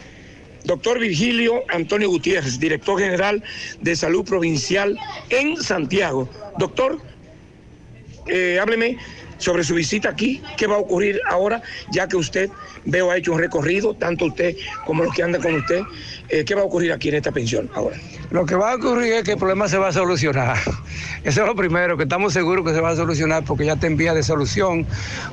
doctor 0.64 0.98
Virgilio 0.98 1.62
Antonio 1.68 2.08
Gutiérrez, 2.08 2.58
director 2.58 2.98
general 2.98 3.42
de 3.80 3.96
salud 3.96 4.24
provincial 4.24 4.98
en 5.30 5.56
Santiago. 5.56 6.28
Doctor, 6.58 7.00
eh, 8.26 8.58
hábleme 8.60 8.98
sobre 9.38 9.64
su 9.64 9.74
visita 9.74 10.10
aquí, 10.10 10.42
qué 10.56 10.66
va 10.66 10.76
a 10.76 10.78
ocurrir 10.78 11.20
ahora, 11.28 11.62
ya 11.92 12.08
que 12.08 12.16
usted 12.16 12.50
veo 12.84 13.10
ha 13.10 13.16
hecho 13.16 13.32
un 13.32 13.38
recorrido, 13.38 13.94
tanto 13.94 14.26
usted 14.26 14.56
como 14.86 15.04
los 15.04 15.14
que 15.14 15.22
andan 15.22 15.42
con 15.42 15.54
usted, 15.54 15.80
eh, 16.28 16.44
qué 16.44 16.54
va 16.54 16.62
a 16.62 16.64
ocurrir 16.64 16.92
aquí 16.92 17.08
en 17.08 17.16
esta 17.16 17.32
pensión 17.32 17.70
ahora. 17.74 17.96
Lo 18.30 18.46
que 18.46 18.54
va 18.54 18.72
a 18.72 18.76
ocurrir 18.76 19.12
es 19.12 19.24
que 19.24 19.32
el 19.32 19.38
problema 19.38 19.68
se 19.68 19.78
va 19.78 19.88
a 19.88 19.92
solucionar. 19.92 20.56
Eso 21.24 21.42
es 21.42 21.46
lo 21.46 21.54
primero, 21.54 21.96
que 21.96 22.04
estamos 22.04 22.32
seguros 22.32 22.64
que 22.66 22.74
se 22.74 22.80
va 22.80 22.90
a 22.90 22.96
solucionar 22.96 23.44
porque 23.44 23.64
ya 23.64 23.74
está 23.74 23.86
en 23.86 23.96
vía 23.96 24.14
de 24.14 24.22
solución, 24.22 24.86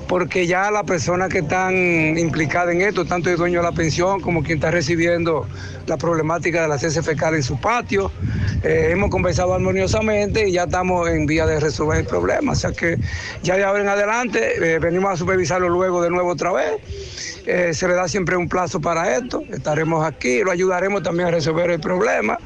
porque 0.08 0.48
ya 0.48 0.70
las 0.72 0.84
personas 0.84 1.30
que 1.30 1.40
están 1.40 1.74
implicadas 2.18 2.74
en 2.74 2.82
esto, 2.82 3.06
tanto 3.06 3.30
el 3.30 3.38
dueño 3.38 3.60
de 3.60 3.66
la 3.66 3.72
pensión 3.72 4.22
como 4.22 4.44
quien 4.44 4.58
está 4.58 4.72
recibiendo 4.72 5.48
la 5.88 5.98
problemática 5.98 6.62
de 6.62 6.68
la 6.68 6.78
cese 6.78 7.02
fecal 7.02 7.36
en 7.36 7.44
su 7.44 7.60
patio, 7.60 8.12
eh, 8.64 8.90
hemos 8.92 9.10
conversado 9.10 9.54
armoniosamente 9.54 10.48
y 10.48 10.54
ya 10.54 10.64
estamos 10.64 11.10
en 11.10 11.26
vía 11.26 11.46
de 11.46 11.60
resolver 11.60 12.00
el 12.00 12.06
problema. 12.06 12.52
O 12.52 12.56
sea 12.56 12.72
que 12.72 12.98
ya 13.44 13.58
de 13.58 13.64
ahora 13.64 13.82
en 13.82 13.90
adelante 13.90 14.76
eh, 14.76 14.80
venimos 14.80 15.14
a 15.14 15.18
supervisarlo 15.18 15.70
luego 15.70 16.02
de 16.02 16.10
nuevo 16.10 16.30
otra 16.30 16.52
vez. 16.52 16.74
Eh, 17.46 17.74
se 17.74 17.88
le 17.88 17.96
da 17.96 18.08
siempre 18.08 18.38
un 18.38 18.48
plazo 18.48 18.80
para 18.80 19.16
esto. 19.18 19.44
Estaremos 19.52 20.06
aquí, 20.06 20.44
lo 20.44 20.52
ayudaremos 20.52 21.04
también 21.04 21.30
a 21.30 21.32
resolver 21.32 21.72
el 21.72 21.80
problema. 21.80 22.38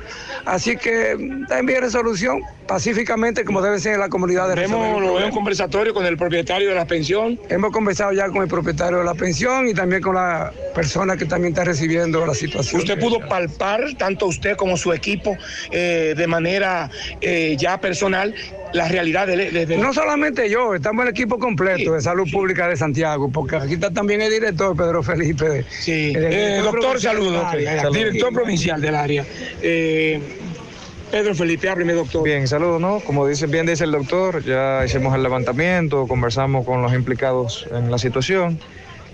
Así 0.45 0.77
que 0.77 1.15
de 1.17 1.81
resolución, 1.81 2.41
pacíficamente, 2.67 3.45
como 3.45 3.61
debe 3.61 3.79
ser 3.79 3.93
en 3.93 3.99
la 3.99 4.09
comunidad 4.09 4.49
de 4.49 4.55
Vemos, 4.55 5.01
lo 5.01 5.13
veo 5.15 5.25
un 5.27 5.31
conversatorio 5.31 5.93
con 5.93 6.05
el 6.05 6.17
propietario 6.17 6.69
de 6.69 6.75
la 6.75 6.85
pensión. 6.85 7.39
Hemos 7.49 7.71
conversado 7.71 8.11
ya 8.11 8.27
con 8.29 8.41
el 8.41 8.47
propietario 8.47 8.99
de 8.99 9.03
la 9.05 9.13
pensión 9.13 9.67
y 9.67 9.73
también 9.73 10.01
con 10.01 10.15
la 10.15 10.51
persona 10.73 11.15
que 11.17 11.25
también 11.25 11.53
está 11.53 11.63
recibiendo 11.63 12.25
la 12.25 12.33
situación. 12.33 12.81
Usted 12.81 12.99
pudo 12.99 13.19
palpar, 13.27 13.83
tanto 13.97 14.25
usted 14.27 14.55
como 14.55 14.77
su 14.77 14.93
equipo, 14.93 15.37
eh, 15.71 16.13
de 16.17 16.27
manera 16.27 16.89
eh, 17.21 17.55
ya 17.57 17.79
personal, 17.79 18.33
la 18.73 18.87
realidad 18.89 19.27
de, 19.27 19.51
de- 19.51 19.65
de- 19.65 19.77
No 19.77 19.93
solamente 19.93 20.49
yo, 20.49 20.75
estamos 20.75 21.03
el 21.05 21.11
equipo 21.11 21.39
completo 21.39 21.93
de 21.93 22.01
Salud 22.01 22.27
Pública 22.29 22.67
de 22.67 22.75
Santiago, 22.75 23.29
porque 23.31 23.55
aquí 23.55 23.73
está 23.75 23.91
también 23.91 24.21
el 24.21 24.31
director 24.31 24.75
Pedro 24.75 25.01
Felipe. 25.01 25.65
Sí. 25.69 26.11
el 26.15 26.23
Eh, 26.25 26.57
doctor, 26.61 26.99
saludos. 26.99 27.45
Director 27.93 28.33
provincial 28.33 28.81
del 28.81 28.95
área. 28.95 29.25
Eh, 29.61 30.19
Pedro 31.11 31.35
Felipe, 31.35 31.69
hábleme, 31.69 31.93
doctor. 31.93 32.23
Bien, 32.23 32.47
saludos, 32.47 32.81
¿no? 32.81 32.99
Como 32.99 33.27
dice, 33.27 33.47
bien 33.47 33.65
dice 33.65 33.83
el 33.83 33.91
doctor, 33.91 34.43
ya 34.43 34.83
hicimos 34.83 35.15
el 35.15 35.23
levantamiento, 35.23 36.07
conversamos 36.07 36.65
con 36.65 36.81
los 36.81 36.93
implicados 36.93 37.67
en 37.71 37.89
la 37.89 37.97
situación 37.97 38.59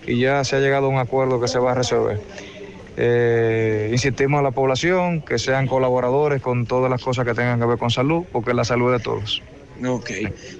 y 0.08 0.20
ya 0.20 0.44
se 0.44 0.56
ha 0.56 0.60
llegado 0.60 0.88
a 0.88 0.90
un 0.90 0.98
acuerdo 0.98 1.40
que 1.40 1.48
se 1.48 1.60
va 1.60 1.74
a 1.74 1.76
resolver. 1.76 2.20
Eh, 2.98 3.90
insistimos 3.92 4.40
a 4.40 4.44
la 4.44 4.52
población 4.52 5.22
que 5.22 5.38
sean 5.38 5.68
colaboradores 5.68 6.42
con 6.42 6.66
todas 6.66 6.90
las 6.90 7.04
cosas 7.04 7.26
que 7.26 7.34
tengan 7.34 7.60
que 7.60 7.66
ver 7.66 7.78
con 7.78 7.90
salud, 7.90 8.24
porque 8.32 8.54
la 8.54 8.64
salud 8.64 8.94
es 8.94 9.00
de 9.00 9.04
todos. 9.04 9.42
Ok. 9.88 10.10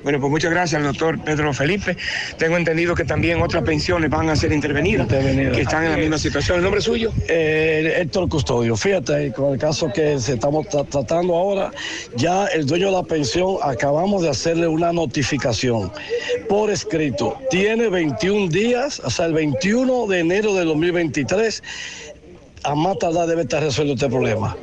Bueno, 0.04 0.20
pues 0.20 0.32
muchas 0.32 0.52
gracias 0.52 0.80
al 0.80 0.88
doctor 0.88 1.24
Pedro 1.24 1.54
Felipe. 1.54 1.96
Tengo 2.38 2.58
entendido 2.58 2.96
que 2.96 3.04
también 3.06 3.42
otras 3.42 3.64
pensiones 3.64 4.10
van 4.10 4.30
a 4.30 4.36
ser 4.36 4.52
intervenidas, 4.52 5.08
que 5.08 5.62
están 5.62 5.84
en 5.86 5.92
la 5.92 5.98
misma 5.98 6.18
situación. 6.18 6.58
¿El 6.58 6.64
nombre 6.64 6.82
suyo? 6.82 7.12
Eh, 7.28 7.98
Héctor 8.00 8.28
Custodio, 8.30 8.76
fíjate, 8.76 9.32
con 9.34 9.54
el 9.54 9.60
caso 9.60 9.92
que 9.94 10.20
se 10.20 10.34
estamos 10.34 10.66
tra- 10.68 10.88
tratando 10.88 11.36
ahora, 11.36 11.72
ya 12.16 12.48
el 12.48 12.66
dueño 12.66 12.88
de 12.88 12.94
la 12.94 13.04
pensión 13.04 13.58
acabamos 13.62 14.24
de 14.24 14.30
hacerle 14.30 14.68
una 14.68 14.92
notificación 14.92 15.92
por 16.50 16.72
escrito. 16.72 17.38
Tiene 17.50 17.90
21 17.90 18.48
días, 18.50 19.02
hasta 19.06 19.26
el 19.26 19.34
21 19.34 20.08
de 20.08 20.20
enero 20.20 20.54
del 20.56 20.68
2023 20.68 21.62
a 22.64 22.76
más 22.76 23.00
tardar 23.00 23.28
debe 23.28 23.42
estar 23.44 23.62
resuelto 23.64 23.94
este 23.94 24.08
problema, 24.08 24.56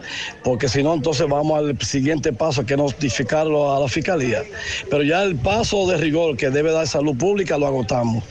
porque 0.44 0.68
si 0.68 0.82
no, 0.82 0.94
entonces 0.94 1.26
vamos 1.28 1.58
al 1.58 1.78
siguiente 1.80 2.32
paso, 2.32 2.64
que 2.64 2.74
es 2.74 2.78
notificarlo 2.78 3.74
a 3.74 3.80
la 3.80 3.88
fiscalía. 3.88 4.42
Pero 4.90 5.02
ya 5.02 5.22
el 5.22 5.36
paso 5.36 5.86
de 5.86 5.96
rigor 5.96 6.36
que 6.36 6.50
debe 6.50 6.70
dar 6.70 6.86
salud 6.86 7.16
pública 7.16 7.58
lo 7.58 7.66
agotamos. 7.66 8.24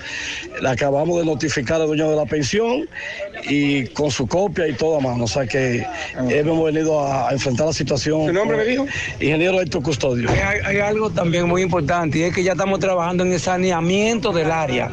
Le 0.61 0.69
acabamos 0.69 1.19
de 1.19 1.25
notificar 1.25 1.81
al 1.81 1.87
dueño 1.87 2.09
de 2.09 2.15
la 2.15 2.25
pensión 2.25 2.87
y 3.49 3.87
con 3.87 4.09
su 4.11 4.27
copia 4.27 4.67
y 4.67 4.73
toda 4.73 4.99
mano. 4.99 5.25
O 5.25 5.27
sea 5.27 5.45
que 5.45 5.85
hemos 6.29 6.63
venido 6.63 6.99
a, 6.99 7.29
a 7.29 7.33
enfrentar 7.33 7.67
la 7.67 7.73
situación. 7.73 8.27
¿Su 8.27 8.33
nombre 8.33 8.57
me 8.57 8.65
dijo? 8.65 8.85
Ingeniero 9.19 9.61
Héctor 9.61 9.83
Custodio. 9.83 10.29
Hay, 10.29 10.59
hay 10.65 10.77
algo 10.79 11.09
también 11.09 11.47
muy 11.47 11.61
importante 11.61 12.19
y 12.19 12.23
es 12.23 12.33
que 12.33 12.43
ya 12.43 12.53
estamos 12.53 12.79
trabajando 12.79 13.23
en 13.23 13.33
el 13.33 13.39
saneamiento 13.39 14.31
del 14.31 14.51
área. 14.51 14.89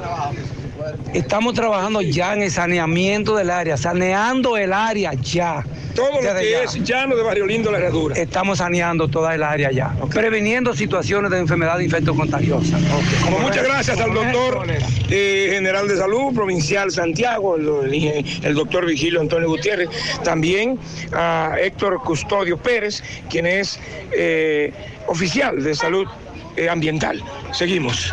Estamos 1.12 1.54
trabajando 1.54 2.02
ya 2.02 2.34
en 2.34 2.42
el 2.42 2.50
saneamiento 2.50 3.36
del 3.36 3.50
área, 3.50 3.76
saneando 3.76 4.56
el 4.56 4.72
área 4.72 5.12
ya. 5.14 5.64
Todo 5.94 6.10
lo 6.10 6.18
que 6.18 6.50
ya. 6.50 6.62
es 6.64 6.74
llano 6.82 7.14
de 7.14 7.22
Barrio 7.22 7.46
Lindo, 7.46 7.70
la 7.70 7.78
herradura. 7.78 8.16
Estamos 8.16 8.58
saneando 8.58 9.06
toda 9.06 9.32
el 9.36 9.44
área 9.44 9.70
ya, 9.70 9.94
previniendo 10.12 10.74
situaciones 10.74 11.30
de 11.30 11.38
enfermedad 11.38 11.78
infectocontagiosa. 11.78 12.78
Como 13.22 13.38
muchas 13.38 13.62
gracias 13.64 14.00
al 14.00 14.12
doctor 14.12 14.66
eh, 15.10 15.48
general 15.52 15.86
de 15.86 15.96
salud 15.96 16.34
provincial 16.34 16.90
Santiago, 16.90 17.54
el, 17.56 17.94
el- 17.94 18.24
el 18.42 18.54
doctor 18.54 18.86
Vigilio 18.86 19.20
Antonio 19.20 19.48
Gutiérrez, 19.48 19.88
también 20.24 20.80
a 21.12 21.54
Héctor 21.60 22.00
Custodio 22.02 22.56
Pérez, 22.58 23.02
quien 23.30 23.46
es 23.46 23.78
eh, 24.12 24.72
oficial 25.06 25.62
de 25.62 25.74
salud 25.76 26.08
eh, 26.56 26.68
ambiental. 26.68 27.22
Seguimos. 27.52 28.12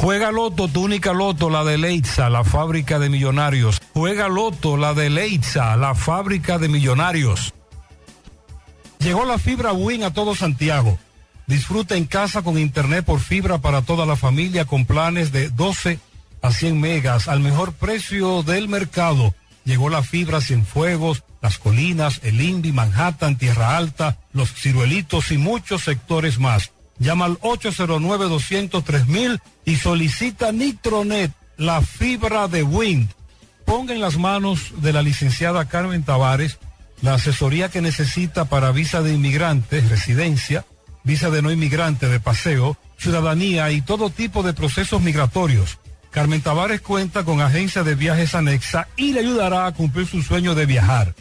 Juega 0.00 0.32
Loto, 0.32 0.66
tu 0.66 0.82
única 0.82 1.12
Loto, 1.12 1.50
la 1.50 1.62
de 1.62 1.76
Leitza, 1.76 2.30
la 2.30 2.42
fábrica 2.42 2.98
de 2.98 3.10
millonarios. 3.10 3.82
Juega 3.92 4.28
Loto, 4.28 4.78
la 4.78 4.94
de 4.94 5.10
Leitza, 5.10 5.76
la 5.76 5.94
fábrica 5.94 6.56
de 6.56 6.68
millonarios. 6.68 7.52
Llegó 8.98 9.26
la 9.26 9.36
fibra 9.36 9.74
Win 9.74 10.02
a 10.02 10.10
todo 10.10 10.34
Santiago. 10.34 10.98
Disfruta 11.46 11.96
en 11.98 12.06
casa 12.06 12.40
con 12.40 12.58
internet 12.58 13.04
por 13.04 13.20
fibra 13.20 13.58
para 13.58 13.82
toda 13.82 14.06
la 14.06 14.16
familia 14.16 14.64
con 14.64 14.86
planes 14.86 15.32
de 15.32 15.50
12 15.50 15.98
a 16.40 16.50
100 16.50 16.80
megas 16.80 17.28
al 17.28 17.40
mejor 17.40 17.74
precio 17.74 18.42
del 18.42 18.68
mercado. 18.68 19.34
Llegó 19.66 19.90
la 19.90 20.02
fibra 20.02 20.40
Cienfuegos, 20.40 21.24
Las 21.42 21.58
Colinas, 21.58 22.20
El 22.22 22.40
Indy, 22.40 22.72
Manhattan, 22.72 23.36
Tierra 23.36 23.76
Alta, 23.76 24.16
Los 24.32 24.50
Ciruelitos 24.54 25.30
y 25.30 25.36
muchos 25.36 25.82
sectores 25.82 26.38
más. 26.38 26.72
Llama 27.00 27.24
al 27.24 27.40
809-203 27.40 29.40
y 29.64 29.76
solicita 29.76 30.52
Nitronet, 30.52 31.32
la 31.56 31.82
fibra 31.82 32.46
de 32.46 32.62
Wind. 32.62 33.10
Ponga 33.64 33.94
en 33.94 34.00
las 34.00 34.18
manos 34.18 34.72
de 34.76 34.92
la 34.92 35.02
licenciada 35.02 35.66
Carmen 35.66 36.04
Tavares 36.04 36.60
la 37.02 37.14
asesoría 37.14 37.70
que 37.70 37.80
necesita 37.80 38.44
para 38.44 38.72
visa 38.72 39.02
de 39.02 39.14
inmigrante, 39.14 39.80
residencia, 39.80 40.64
visa 41.02 41.30
de 41.30 41.42
no 41.42 41.50
inmigrante 41.50 42.08
de 42.08 42.20
paseo, 42.20 42.76
ciudadanía 42.98 43.70
y 43.70 43.80
todo 43.80 44.10
tipo 44.10 44.42
de 44.42 44.52
procesos 44.52 45.00
migratorios. 45.00 45.78
Carmen 46.10 46.42
Tavares 46.42 46.80
cuenta 46.80 47.24
con 47.24 47.40
agencia 47.40 47.82
de 47.82 47.94
viajes 47.94 48.34
anexa 48.34 48.88
y 48.96 49.12
le 49.12 49.20
ayudará 49.20 49.66
a 49.66 49.72
cumplir 49.72 50.06
su 50.06 50.22
sueño 50.22 50.54
de 50.54 50.66
viajar. 50.66 51.14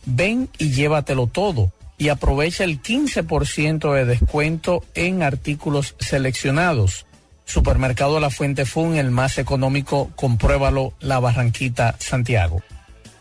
Ven 0.06 0.48
y 0.60 0.72
llévatelo 0.72 1.28
todo 1.28 1.74
y 1.98 2.08
aprovecha 2.08 2.64
el 2.64 2.82
15% 2.82 3.94
de 3.96 4.06
descuento 4.06 4.86
en 4.96 5.24
artículos 5.24 5.96
seleccionados. 6.00 7.06
Supermercado 7.44 8.22
La 8.22 8.30
Fuente 8.30 8.66
Fun, 8.66 8.96
el 8.96 9.12
más 9.12 9.38
económico, 9.40 10.10
compruébalo, 10.16 10.94
La 11.02 11.20
Barranquita, 11.20 11.98
Santiago. 12.00 12.62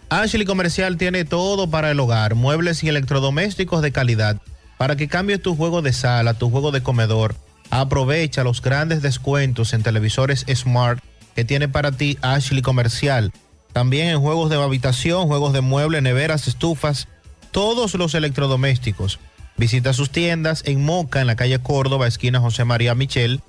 Ashley 0.08 0.44
Comercial 0.44 0.96
tiene 0.98 1.24
todo 1.24 1.68
para 1.68 1.90
el 1.90 1.98
hogar, 1.98 2.36
muebles 2.36 2.84
y 2.84 2.88
electrodomésticos 2.88 3.82
de 3.82 3.90
calidad. 3.90 4.40
Para 4.78 4.94
que 4.96 5.08
cambies 5.08 5.42
tu 5.42 5.56
juego 5.56 5.82
de 5.82 5.92
sala, 5.92 6.34
tu 6.34 6.50
juego 6.50 6.70
de 6.70 6.82
comedor, 6.82 7.34
aprovecha 7.70 8.44
los 8.44 8.62
grandes 8.62 9.02
descuentos 9.02 9.72
en 9.72 9.82
televisores 9.82 10.46
Smart 10.54 11.02
que 11.34 11.44
tiene 11.44 11.68
para 11.68 11.92
ti 11.92 12.18
Ashley 12.22 12.62
Comercial. 12.62 13.32
También 13.72 14.08
en 14.08 14.20
juegos 14.20 14.48
de 14.48 14.62
habitación, 14.62 15.26
juegos 15.26 15.52
de 15.52 15.60
mueble, 15.60 16.00
neveras, 16.00 16.46
estufas, 16.46 17.08
todos 17.50 17.94
los 17.94 18.14
electrodomésticos. 18.14 19.18
Visita 19.56 19.92
sus 19.92 20.10
tiendas 20.10 20.62
en 20.66 20.84
Moca, 20.84 21.20
en 21.20 21.26
la 21.26 21.36
calle 21.36 21.58
Córdoba, 21.58 22.06
esquina 22.06 22.40
José 22.40 22.64
María 22.64 22.94
Michel. 22.94 23.40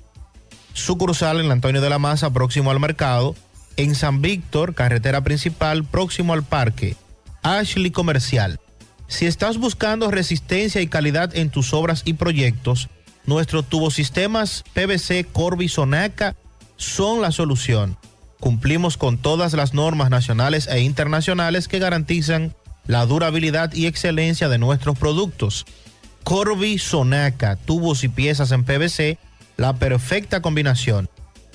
Sucursal 0.72 1.40
en 1.40 1.50
Antonio 1.50 1.80
de 1.80 1.90
la 1.90 1.98
Maza, 1.98 2.30
próximo 2.30 2.70
al 2.70 2.80
mercado. 2.80 3.36
En 3.78 3.94
San 3.94 4.20
Víctor, 4.22 4.74
carretera 4.74 5.22
principal, 5.22 5.84
próximo 5.84 6.32
al 6.32 6.42
parque. 6.42 6.96
Ashley 7.44 7.92
Comercial. 7.92 8.58
Si 9.06 9.24
estás 9.24 9.56
buscando 9.56 10.10
resistencia 10.10 10.80
y 10.80 10.88
calidad 10.88 11.34
en 11.36 11.48
tus 11.48 11.72
obras 11.72 12.02
y 12.04 12.14
proyectos, 12.14 12.88
nuestros 13.24 13.68
tubosistemas 13.68 14.64
PVC 14.74 15.24
Corby 15.32 15.68
Sonaca 15.68 16.34
son 16.76 17.22
la 17.22 17.30
solución. 17.30 17.96
Cumplimos 18.40 18.96
con 18.96 19.16
todas 19.16 19.52
las 19.54 19.74
normas 19.74 20.10
nacionales 20.10 20.66
e 20.66 20.80
internacionales 20.80 21.68
que 21.68 21.78
garantizan 21.78 22.56
la 22.88 23.06
durabilidad 23.06 23.72
y 23.74 23.86
excelencia 23.86 24.48
de 24.48 24.58
nuestros 24.58 24.98
productos. 24.98 25.66
Corby 26.24 26.78
Sonaca, 26.78 27.54
tubos 27.54 28.02
y 28.02 28.08
piezas 28.08 28.50
en 28.50 28.64
PVC, 28.64 29.18
la 29.56 29.74
perfecta 29.74 30.42
combinación. 30.42 31.08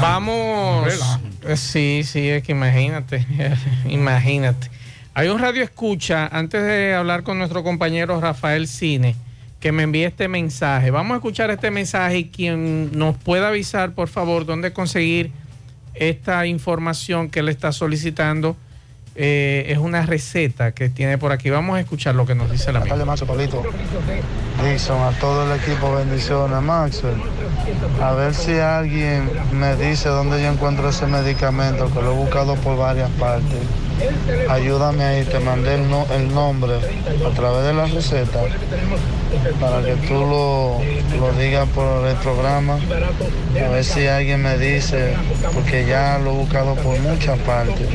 Vamos. 0.00 1.18
Eh, 1.44 1.56
Sí, 1.56 2.02
sí, 2.04 2.28
es 2.28 2.42
que 2.42 2.52
imagínate, 2.52 3.26
imagínate. 3.88 4.70
Hay 5.14 5.28
un 5.28 5.38
radio 5.38 5.62
escucha, 5.62 6.28
antes 6.28 6.62
de 6.62 6.94
hablar 6.94 7.22
con 7.22 7.38
nuestro 7.38 7.64
compañero 7.64 8.20
Rafael 8.20 8.68
Cine, 8.68 9.16
que 9.58 9.72
me 9.72 9.82
envía 9.82 10.06
este 10.06 10.28
mensaje. 10.28 10.90
Vamos 10.90 11.14
a 11.14 11.16
escuchar 11.16 11.50
este 11.50 11.70
mensaje 11.70 12.18
y 12.18 12.24
quien 12.28 12.96
nos 12.96 13.16
pueda 13.16 13.48
avisar, 13.48 13.92
por 13.94 14.08
favor, 14.08 14.46
dónde 14.46 14.72
conseguir 14.72 15.32
esta 15.94 16.46
información 16.46 17.30
que 17.30 17.40
él 17.40 17.48
está 17.48 17.72
solicitando. 17.72 18.56
Eh, 19.20 19.64
es 19.68 19.78
una 19.78 20.02
receta 20.06 20.72
que 20.72 20.88
tiene 20.88 21.18
por 21.18 21.32
aquí. 21.32 21.50
Vamos 21.50 21.76
a 21.76 21.80
escuchar 21.80 22.14
lo 22.14 22.24
que 22.24 22.34
nos 22.36 22.50
dice 22.50 22.72
la 22.72 22.78
amiga. 22.80 23.04
Mazo, 23.04 23.26
Pablito. 23.26 23.62
Dixon, 24.64 25.02
a 25.02 25.10
todo 25.18 25.44
el 25.52 25.60
equipo, 25.60 25.92
bendiciones, 25.94 26.60
Maxwell. 26.62 27.14
A 28.00 28.12
ver 28.12 28.32
si 28.34 28.58
alguien 28.58 29.28
me 29.52 29.74
dice 29.76 30.08
dónde 30.08 30.40
yo 30.42 30.48
encuentro 30.50 30.88
ese 30.88 31.06
medicamento, 31.06 31.92
que 31.92 32.00
lo 32.00 32.12
he 32.12 32.16
buscado 32.16 32.54
por 32.56 32.76
varias 32.78 33.10
partes. 33.10 33.58
Ayúdame 34.48 35.02
ahí, 35.04 35.24
te 35.24 35.40
mandé 35.40 35.74
el, 35.74 35.90
no- 35.90 36.06
el 36.14 36.32
nombre 36.32 36.74
a 36.76 37.34
través 37.34 37.64
de 37.66 37.74
la 37.74 37.86
receta 37.86 38.38
para 39.60 39.82
que 39.82 39.94
tú 40.06 40.14
lo, 40.14 40.78
lo 41.18 41.32
digas 41.38 41.68
por 41.74 42.06
el 42.06 42.16
programa. 42.16 42.78
A 43.64 43.68
ver 43.68 43.84
si 43.84 44.06
alguien 44.06 44.42
me 44.42 44.56
dice, 44.58 45.14
porque 45.52 45.84
ya 45.86 46.18
lo 46.18 46.30
he 46.30 46.34
buscado 46.34 46.76
por 46.76 46.98
muchas 47.00 47.38
partes. 47.40 47.88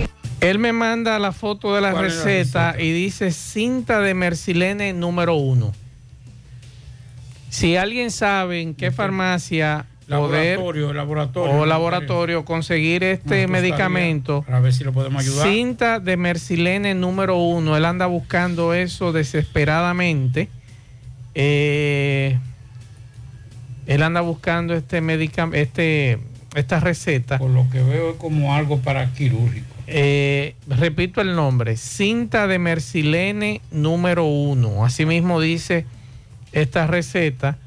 Él 0.43 0.59
me 0.59 0.73
manda 0.73 1.17
la 1.19 1.31
foto 1.31 1.73
de 1.73 1.79
la 1.79 1.91
¿Cuál 1.91 2.05
es 2.05 2.17
la 2.17 2.23
receta 2.25 2.75
y 2.77 2.91
dice 2.91 3.31
cinta 3.31 4.01
de 4.01 4.13
Mercilene 4.13 4.91
número 4.91 5.35
uno. 5.35 5.73
Si 7.49 7.77
alguien 7.77 8.11
sabe 8.11 8.61
en 8.61 8.75
qué 8.75 8.91
farmacia 8.91 9.85
poder 10.09 10.57
Laboratorio, 10.57 10.93
laboratorio. 10.93 11.55
o 11.61 11.65
laboratorio 11.65 12.45
conseguir 12.45 13.05
este 13.05 13.47
medicamento, 13.47 14.41
Para 14.41 14.59
ver 14.59 14.73
si 14.73 14.83
lo 14.83 14.91
podemos 14.91 15.23
ayudar. 15.23 15.47
cinta 15.47 15.99
de 16.01 16.17
Mercilene 16.17 16.93
número 16.93 17.37
uno. 17.37 17.77
Él 17.77 17.85
anda 17.85 18.07
buscando 18.07 18.73
eso 18.73 19.13
desesperadamente. 19.13 20.49
Eh, 21.35 22.37
él 23.87 24.03
anda 24.03 24.19
buscando 24.19 24.73
este 24.73 24.99
medicamento, 24.99 25.57
este, 25.57 26.19
esta 26.53 26.81
receta. 26.81 27.37
Por 27.37 27.51
lo 27.51 27.69
que 27.69 27.81
veo 27.81 28.11
es 28.11 28.17
como 28.17 28.53
algo 28.55 28.79
para 28.79 29.13
quirúrgico. 29.13 29.72
Eh, 29.87 30.55
repito 30.67 31.21
el 31.21 31.35
nombre, 31.35 31.77
cinta 31.77 32.47
de 32.47 32.59
Mercilene 32.59 33.61
número 33.71 34.25
uno. 34.25 34.85
Asimismo 34.85 35.41
dice 35.41 35.85
esta 36.51 36.85
receta. 36.87 37.57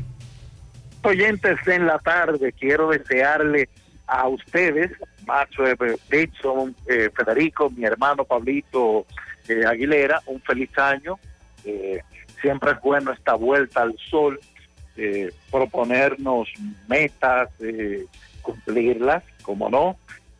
oyentes 1.03 1.59
en 1.66 1.86
la 1.86 1.99
tarde, 1.99 2.53
quiero 2.53 2.91
desearle 2.91 3.68
a 4.07 4.28
ustedes, 4.28 4.93
Macho 5.26 5.64
Dixon, 6.09 6.76
eh, 6.86 7.11
Federico, 7.16 7.68
mi 7.70 7.84
hermano 7.84 8.24
Pablito 8.24 9.07
eh, 9.49 9.64
Aguilera, 9.66 10.20
un 10.26 10.41
feliz 10.43 10.70
año. 10.78 11.18
Eh, 11.65 12.01
siempre 12.41 12.73
es 12.73 12.81
bueno 12.81 13.13
esta 13.13 13.35
vuelta 13.35 13.83
al 13.83 13.97
sol, 14.11 14.39
eh, 14.97 15.31
proponernos 15.51 16.49
metas, 16.89 17.49
eh, 17.61 18.05
cumplirlas, 18.43 19.23
como 19.43 19.69
no, 19.69 19.97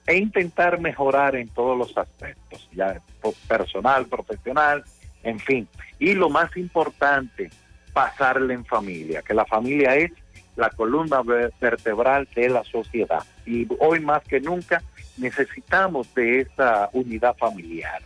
e 0.07 0.16
intentar 0.16 0.81
mejorar 0.81 1.37
en 1.37 1.49
todos 1.49 1.77
los 1.77 1.97
aspectos, 1.97 2.68
ya 2.73 3.01
personal, 3.47 4.07
profesional, 4.07 4.83
en 5.23 5.39
fin. 5.39 5.68
Y 5.99 6.14
lo 6.14 6.31
más 6.31 6.57
importante, 6.57 7.51
pasarle 7.93 8.55
en 8.55 8.64
familia, 8.64 9.23
que 9.23 9.35
la 9.35 9.45
familia 9.45 9.95
es 9.97 10.11
la 10.57 10.71
columna 10.71 11.23
ver- 11.23 11.53
vertebral 11.61 12.27
de 12.35 12.49
la 12.49 12.64
sociedad. 12.64 13.23
Y 13.47 13.66
hoy 13.79 14.01
más 14.01 14.23
que 14.25 14.41
nunca 14.41 14.83
necesitamos 15.16 16.12
de 16.14 16.41
esa 16.41 16.89
unidad 16.93 17.37
familiar. 17.37 18.03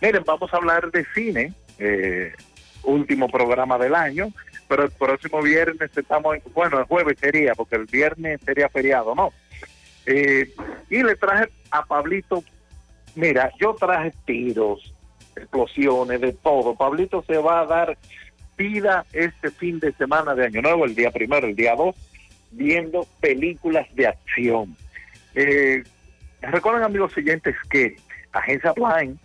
Miren, 0.00 0.22
vamos 0.26 0.52
a 0.52 0.56
hablar 0.56 0.90
de 0.90 1.04
cine, 1.14 1.52
eh, 1.78 2.32
último 2.88 3.28
programa 3.28 3.78
del 3.78 3.94
año, 3.94 4.28
pero 4.68 4.84
el 4.84 4.90
próximo 4.90 5.42
viernes 5.42 5.90
estamos, 5.96 6.36
en- 6.36 6.42
bueno, 6.54 6.78
el 6.78 6.84
jueves 6.84 7.18
sería, 7.18 7.54
porque 7.54 7.76
el 7.76 7.86
viernes 7.86 8.40
sería 8.44 8.68
feriado, 8.68 9.14
¿no? 9.14 9.32
Eh, 10.06 10.52
y 10.90 11.02
le 11.02 11.16
traje 11.16 11.48
a 11.70 11.84
Pablito, 11.84 12.42
mira, 13.14 13.50
yo 13.60 13.74
traje 13.74 14.12
tiros, 14.24 14.94
explosiones, 15.36 16.20
de 16.20 16.32
todo. 16.32 16.74
Pablito 16.74 17.22
se 17.26 17.36
va 17.38 17.60
a 17.60 17.66
dar 17.66 17.96
vida 18.56 19.04
este 19.12 19.50
fin 19.50 19.78
de 19.78 19.92
semana 19.92 20.34
de 20.34 20.46
Año 20.46 20.62
Nuevo, 20.62 20.84
el 20.84 20.94
día 20.94 21.10
primero, 21.10 21.46
el 21.46 21.54
día 21.54 21.74
dos, 21.76 21.94
viendo 22.50 23.06
películas 23.20 23.86
de 23.94 24.06
acción. 24.08 24.76
Eh, 25.34 25.82
recuerden, 26.40 26.82
amigos 26.84 27.16
oyentes, 27.16 27.54
que 27.70 27.96
Agencia 28.32 28.72
Blind, 28.72 29.18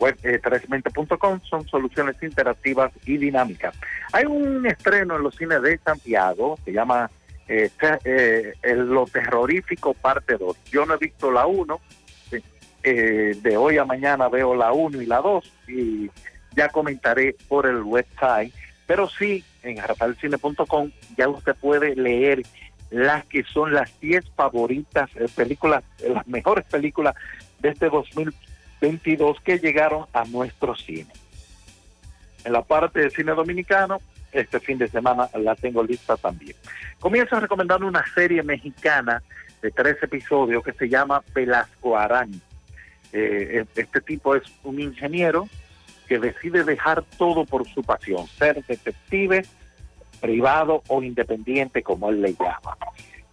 Web 0.00 0.18
eh, 0.24 0.40
3mente.com 0.42 1.38
son 1.48 1.64
soluciones 1.68 2.20
interactivas 2.20 2.90
y 3.06 3.18
dinámicas. 3.18 3.76
Hay 4.12 4.24
un 4.24 4.66
estreno 4.66 5.14
en 5.14 5.22
los 5.22 5.36
cines 5.36 5.62
de 5.62 5.78
Santiago, 5.78 6.58
se 6.64 6.72
llama 6.72 7.08
eh, 7.50 8.54
Lo 8.76 9.06
Terrorífico 9.06 9.94
Parte 9.94 10.36
2. 10.36 10.56
Yo 10.70 10.86
no 10.86 10.94
he 10.94 10.98
visto 10.98 11.30
la 11.30 11.46
1, 11.46 11.80
eh, 12.82 13.36
de 13.42 13.56
hoy 13.58 13.76
a 13.76 13.84
mañana 13.84 14.28
veo 14.28 14.54
la 14.54 14.72
1 14.72 15.02
y 15.02 15.06
la 15.06 15.20
2 15.20 15.52
y 15.68 16.10
ya 16.56 16.70
comentaré 16.70 17.36
por 17.46 17.66
el 17.66 17.82
website, 17.82 18.54
pero 18.86 19.06
sí 19.06 19.44
en 19.62 19.76
rafaelcine.com 19.76 20.90
ya 21.14 21.28
usted 21.28 21.54
puede 21.56 21.94
leer 21.94 22.42
las 22.90 23.26
que 23.26 23.44
son 23.44 23.74
las 23.74 24.00
10 24.00 24.30
favoritas 24.34 25.10
eh, 25.16 25.26
películas, 25.34 25.84
eh, 25.98 26.08
las 26.08 26.26
mejores 26.26 26.64
películas 26.64 27.14
de 27.58 27.68
este 27.68 27.90
2022 27.90 29.40
que 29.42 29.58
llegaron 29.58 30.06
a 30.14 30.24
nuestro 30.24 30.74
cine. 30.74 31.12
En 32.44 32.54
la 32.54 32.62
parte 32.62 33.00
de 33.00 33.10
cine 33.10 33.32
dominicano, 33.32 34.00
este 34.32 34.60
fin 34.60 34.78
de 34.78 34.88
semana 34.88 35.28
la 35.34 35.54
tengo 35.54 35.82
lista 35.82 36.16
también. 36.16 36.56
Comienzo 36.98 37.38
recomendando 37.40 37.86
una 37.86 38.04
serie 38.14 38.42
mexicana 38.42 39.22
de 39.62 39.70
tres 39.70 39.96
episodios 40.02 40.62
que 40.64 40.72
se 40.72 40.88
llama 40.88 41.22
Velasco 41.34 41.96
Arán. 41.96 42.30
Eh, 43.12 43.64
este 43.74 44.00
tipo 44.00 44.36
es 44.36 44.44
un 44.62 44.80
ingeniero 44.80 45.48
que 46.08 46.18
decide 46.18 46.64
dejar 46.64 47.04
todo 47.18 47.44
por 47.44 47.68
su 47.68 47.82
pasión, 47.82 48.26
ser 48.26 48.64
detective, 48.64 49.44
privado 50.20 50.82
o 50.88 51.02
independiente, 51.02 51.82
como 51.82 52.10
él 52.10 52.22
le 52.22 52.32
llama. 52.32 52.76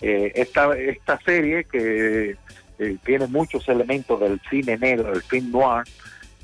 Eh, 0.02 0.32
esta, 0.36 0.78
esta 0.78 1.20
serie 1.22 1.64
que 1.64 2.38
eh, 2.80 2.98
tiene 3.04 3.28
muchos 3.28 3.68
elementos 3.68 4.20
del 4.20 4.40
cine 4.50 4.78
negro, 4.78 5.12
del 5.12 5.24
film 5.24 5.52
noir, 5.52 5.86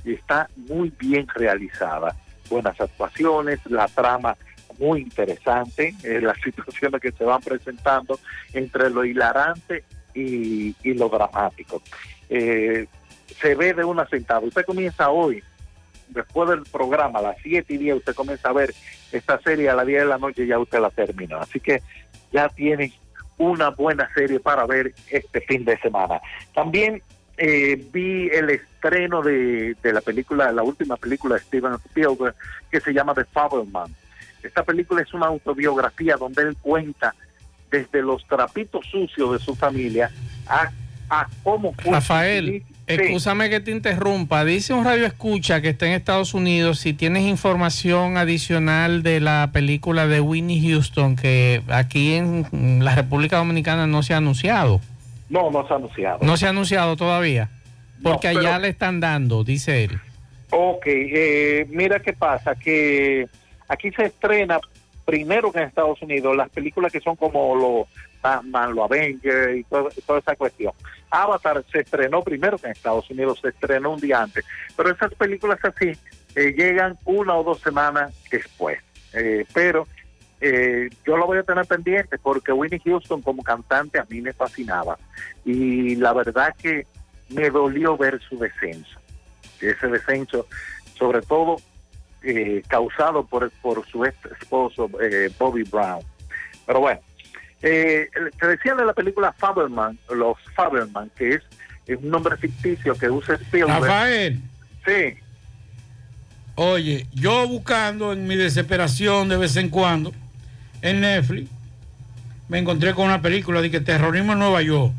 está 0.04 0.50
muy 0.56 0.92
bien 1.00 1.28
realizada. 1.36 2.16
Buenas 2.54 2.80
actuaciones, 2.80 3.60
la 3.66 3.88
trama 3.88 4.38
muy 4.78 5.02
interesante, 5.02 5.96
eh, 6.04 6.22
las 6.22 6.38
situaciones 6.44 7.02
que 7.02 7.12
se 7.12 7.24
van 7.24 7.42
presentando 7.42 8.20
entre 8.54 8.92
lo 8.92 9.04
hilarante 9.04 9.84
y, 10.14 10.76
lo 10.94 11.10
dramático. 11.10 11.82
Eh, 12.30 12.86
se 13.42 13.56
ve 13.56 13.74
de 13.74 13.84
una 13.84 14.08
sentada. 14.08 14.42
Usted 14.42 14.66
comienza 14.66 15.10
hoy, 15.10 15.42
después 16.10 16.48
del 16.48 16.62
programa, 16.62 17.18
a 17.18 17.24
las 17.24 17.38
7 17.42 17.74
y 17.74 17.78
10, 17.78 17.96
usted 17.96 18.14
comienza 18.14 18.50
a 18.50 18.54
ver 18.54 18.72
esta 19.12 19.42
serie 19.42 19.72
a 19.72 19.74
las 19.74 19.88
10 19.88 20.04
de 20.04 20.08
la 20.10 20.20
noche 20.20 20.44
y 20.44 20.48
ya 20.50 20.60
usted 20.60 20.80
la 20.80 20.92
terminó. 20.92 21.40
Así 21.40 21.60
que 21.60 21.82
ya 22.32 22.50
tiene 22.50 22.94
una 23.40 23.72
buena 23.72 24.08
serie 24.14 24.40
para 24.40 24.68
ver 24.68 24.94
este 25.10 25.42
fin 25.42 25.66
de 25.66 25.76
semana. 25.80 26.22
También 26.54 27.02
eh, 27.46 27.76
vi 27.92 28.30
el 28.30 28.50
estreno 28.50 29.22
de, 29.22 29.76
de 29.84 29.92
la 29.94 30.00
película, 30.00 30.50
la 30.54 30.64
última 30.64 30.96
película 30.96 31.36
de 31.36 31.42
Steven 31.42 31.74
Spielberg, 31.74 32.36
que 32.72 32.80
se 32.80 32.94
llama 32.94 33.14
The 33.14 33.26
Fableman. 33.26 33.94
Esta 34.42 34.64
película 34.64 35.02
es 35.02 35.14
una 35.14 35.26
autobiografía 35.28 36.16
donde 36.16 36.42
él 36.44 36.56
cuenta 36.62 37.14
desde 37.70 38.02
los 38.02 38.26
trapitos 38.28 38.86
sucios 38.90 39.34
de 39.34 39.40
su 39.40 39.56
familia 39.56 40.10
a, 40.48 40.70
a 41.10 41.28
cómo 41.44 41.74
fue 41.74 41.92
Rafael, 41.92 42.64
Sí. 42.86 42.96
escúchame 43.02 43.50
que 43.50 43.60
te 43.60 43.72
interrumpa. 43.72 44.46
Dice 44.46 44.74
un 44.74 44.84
radio 44.86 45.06
escucha 45.06 45.62
que 45.62 45.70
está 45.70 45.86
en 45.88 45.94
Estados 45.94 46.34
Unidos 46.34 46.80
si 46.80 46.94
tienes 46.94 47.24
información 47.24 48.18
adicional 48.18 49.04
de 49.04 49.20
la 49.22 49.50
película 49.54 50.08
de 50.08 50.20
Winnie 50.22 50.62
Houston 50.72 51.16
que 51.16 51.62
aquí 51.70 52.14
en 52.14 52.80
la 52.84 52.96
República 52.96 53.38
Dominicana 53.38 53.86
no 53.88 54.02
se 54.04 54.14
ha 54.14 54.18
anunciado. 54.18 54.80
No, 55.34 55.50
no 55.50 55.68
se 55.68 55.74
ha 55.74 55.78
anunciado. 55.78 56.20
No 56.22 56.38
se 56.38 56.46
ha 56.46 56.50
anunciado 56.50 56.96
todavía. 56.96 57.50
Porque 58.04 58.32
No, 58.34 58.40
allá 58.40 58.60
le 58.60 58.68
están 58.70 59.00
dando, 59.00 59.44
dice 59.44 59.84
él. 59.86 60.00
Ok, 60.52 60.84
eh, 60.86 61.66
mira 61.70 62.00
qué 62.00 62.14
pasa, 62.14 62.54
que 62.54 63.28
aquí 63.68 63.90
se 63.92 64.06
estrena 64.06 64.60
primero 65.06 65.52
que 65.52 65.58
en 65.60 65.66
Estados 65.70 66.00
Unidos 66.04 66.36
las 66.38 66.50
películas 66.50 66.92
que 66.92 67.00
son 67.02 67.16
como 67.16 67.56
los 67.56 67.88
Batman, 68.22 68.76
los 68.76 68.86
Avengers 68.86 69.58
y 69.58 69.64
todo- 69.64 69.90
toda 70.06 70.20
esa 70.20 70.36
cuestión. 70.36 70.72
Avatar 71.10 71.64
se 71.72 71.80
estrenó 71.80 72.22
primero 72.22 72.58
que 72.60 72.68
en 72.68 72.74
Estados 72.74 73.10
Unidos, 73.10 73.40
se 73.42 73.50
estrenó 73.50 73.92
un 73.94 74.00
día 74.00 74.22
antes, 74.22 74.46
pero 74.78 74.92
esas 74.92 75.14
películas 75.16 75.58
así 75.64 75.92
eh, 76.36 76.54
llegan 76.58 76.98
una 77.06 77.36
o 77.36 77.44
dos 77.44 77.60
semanas 77.62 78.14
después. 78.32 78.80
Eh, 79.14 79.46
pero 79.54 79.88
eh, 80.46 80.90
yo 81.06 81.18
lo 81.18 81.26
voy 81.26 81.38
a 81.38 81.44
tener 81.44 81.66
pendiente 81.66 82.18
porque 82.18 82.52
Winnie 82.52 82.82
Houston 82.84 83.22
como 83.22 83.42
cantante 83.44 84.00
a 84.00 84.06
mí 84.10 84.22
me 84.22 84.34
fascinaba 84.34 84.98
y 85.46 85.96
la 85.96 86.14
verdad 86.14 86.54
que 86.62 86.86
me 87.30 87.50
dolió 87.50 87.96
ver 87.98 88.20
su 88.28 88.38
descenso 88.38 89.00
ese 89.70 89.88
descenso, 89.88 90.48
sobre 90.98 91.22
todo 91.22 91.58
eh, 92.22 92.64
causado 92.68 93.26
por, 93.26 93.50
por 93.62 93.86
su 93.88 94.06
ex 94.06 94.16
esposo 94.40 94.90
eh, 95.02 95.30
Bobby 95.38 95.64
Brown. 95.64 96.02
Pero 96.66 96.80
bueno, 96.80 97.00
eh, 97.62 98.10
te 98.40 98.48
decía 98.48 98.76
de 98.76 98.86
la 98.86 98.94
película 98.94 99.34
Faberman, 99.34 99.98
los 100.10 100.38
Faberman, 100.56 101.12
que 101.18 101.36
es, 101.36 101.42
es 101.88 101.98
un 101.98 102.10
nombre 102.10 102.38
ficticio 102.38 102.96
que 102.96 103.10
usa 103.10 103.36
Spielberg. 103.36 103.82
Rafael. 103.82 104.40
Sí. 104.86 105.16
Oye, 106.56 107.08
yo 107.14 107.48
buscando 107.48 108.14
en 108.14 108.28
mi 108.28 108.36
desesperación 108.36 109.28
de 109.28 109.38
vez 109.38 109.56
en 109.56 109.70
cuando 109.70 110.14
en 110.84 111.02
Netflix, 111.02 111.50
me 112.50 112.60
encontré 112.60 112.94
con 112.94 113.06
una 113.06 113.22
película 113.22 113.62
de 113.62 113.72
que 113.72 113.80
terrorismo 113.80 114.34
en 114.34 114.40
Nueva 114.40 114.62
York. 114.62 114.94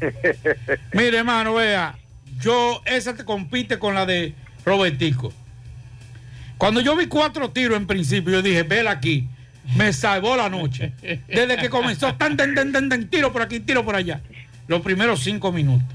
Mire, 0.92 1.18
hermano, 1.18 1.54
vea, 1.54 1.94
yo, 2.40 2.82
esa 2.86 3.14
te 3.14 3.24
compite 3.24 3.78
con 3.78 3.94
la 3.94 4.06
de 4.06 4.34
Robertico. 4.64 5.32
Cuando 6.56 6.80
yo 6.80 6.96
vi 6.96 7.06
cuatro 7.06 7.50
tiros 7.50 7.76
en 7.76 7.86
principio, 7.86 8.32
yo 8.32 8.42
dije, 8.42 8.62
vela 8.62 8.92
aquí, 8.92 9.28
me 9.76 9.92
salvó 9.92 10.36
la 10.36 10.48
noche. 10.48 10.92
Desde 11.28 11.56
que 11.58 11.68
comenzó, 11.68 12.14
tan, 12.14 12.36
tan, 12.36 12.54
tan, 12.54 12.72
tan, 12.72 12.88
tan, 12.88 13.08
tiro 13.08 13.30
por 13.30 13.42
aquí, 13.42 13.60
tiro 13.60 13.84
por 13.84 13.94
allá. 13.94 14.20
Los 14.68 14.80
primeros 14.80 15.20
cinco 15.20 15.52
minutos. 15.52 15.86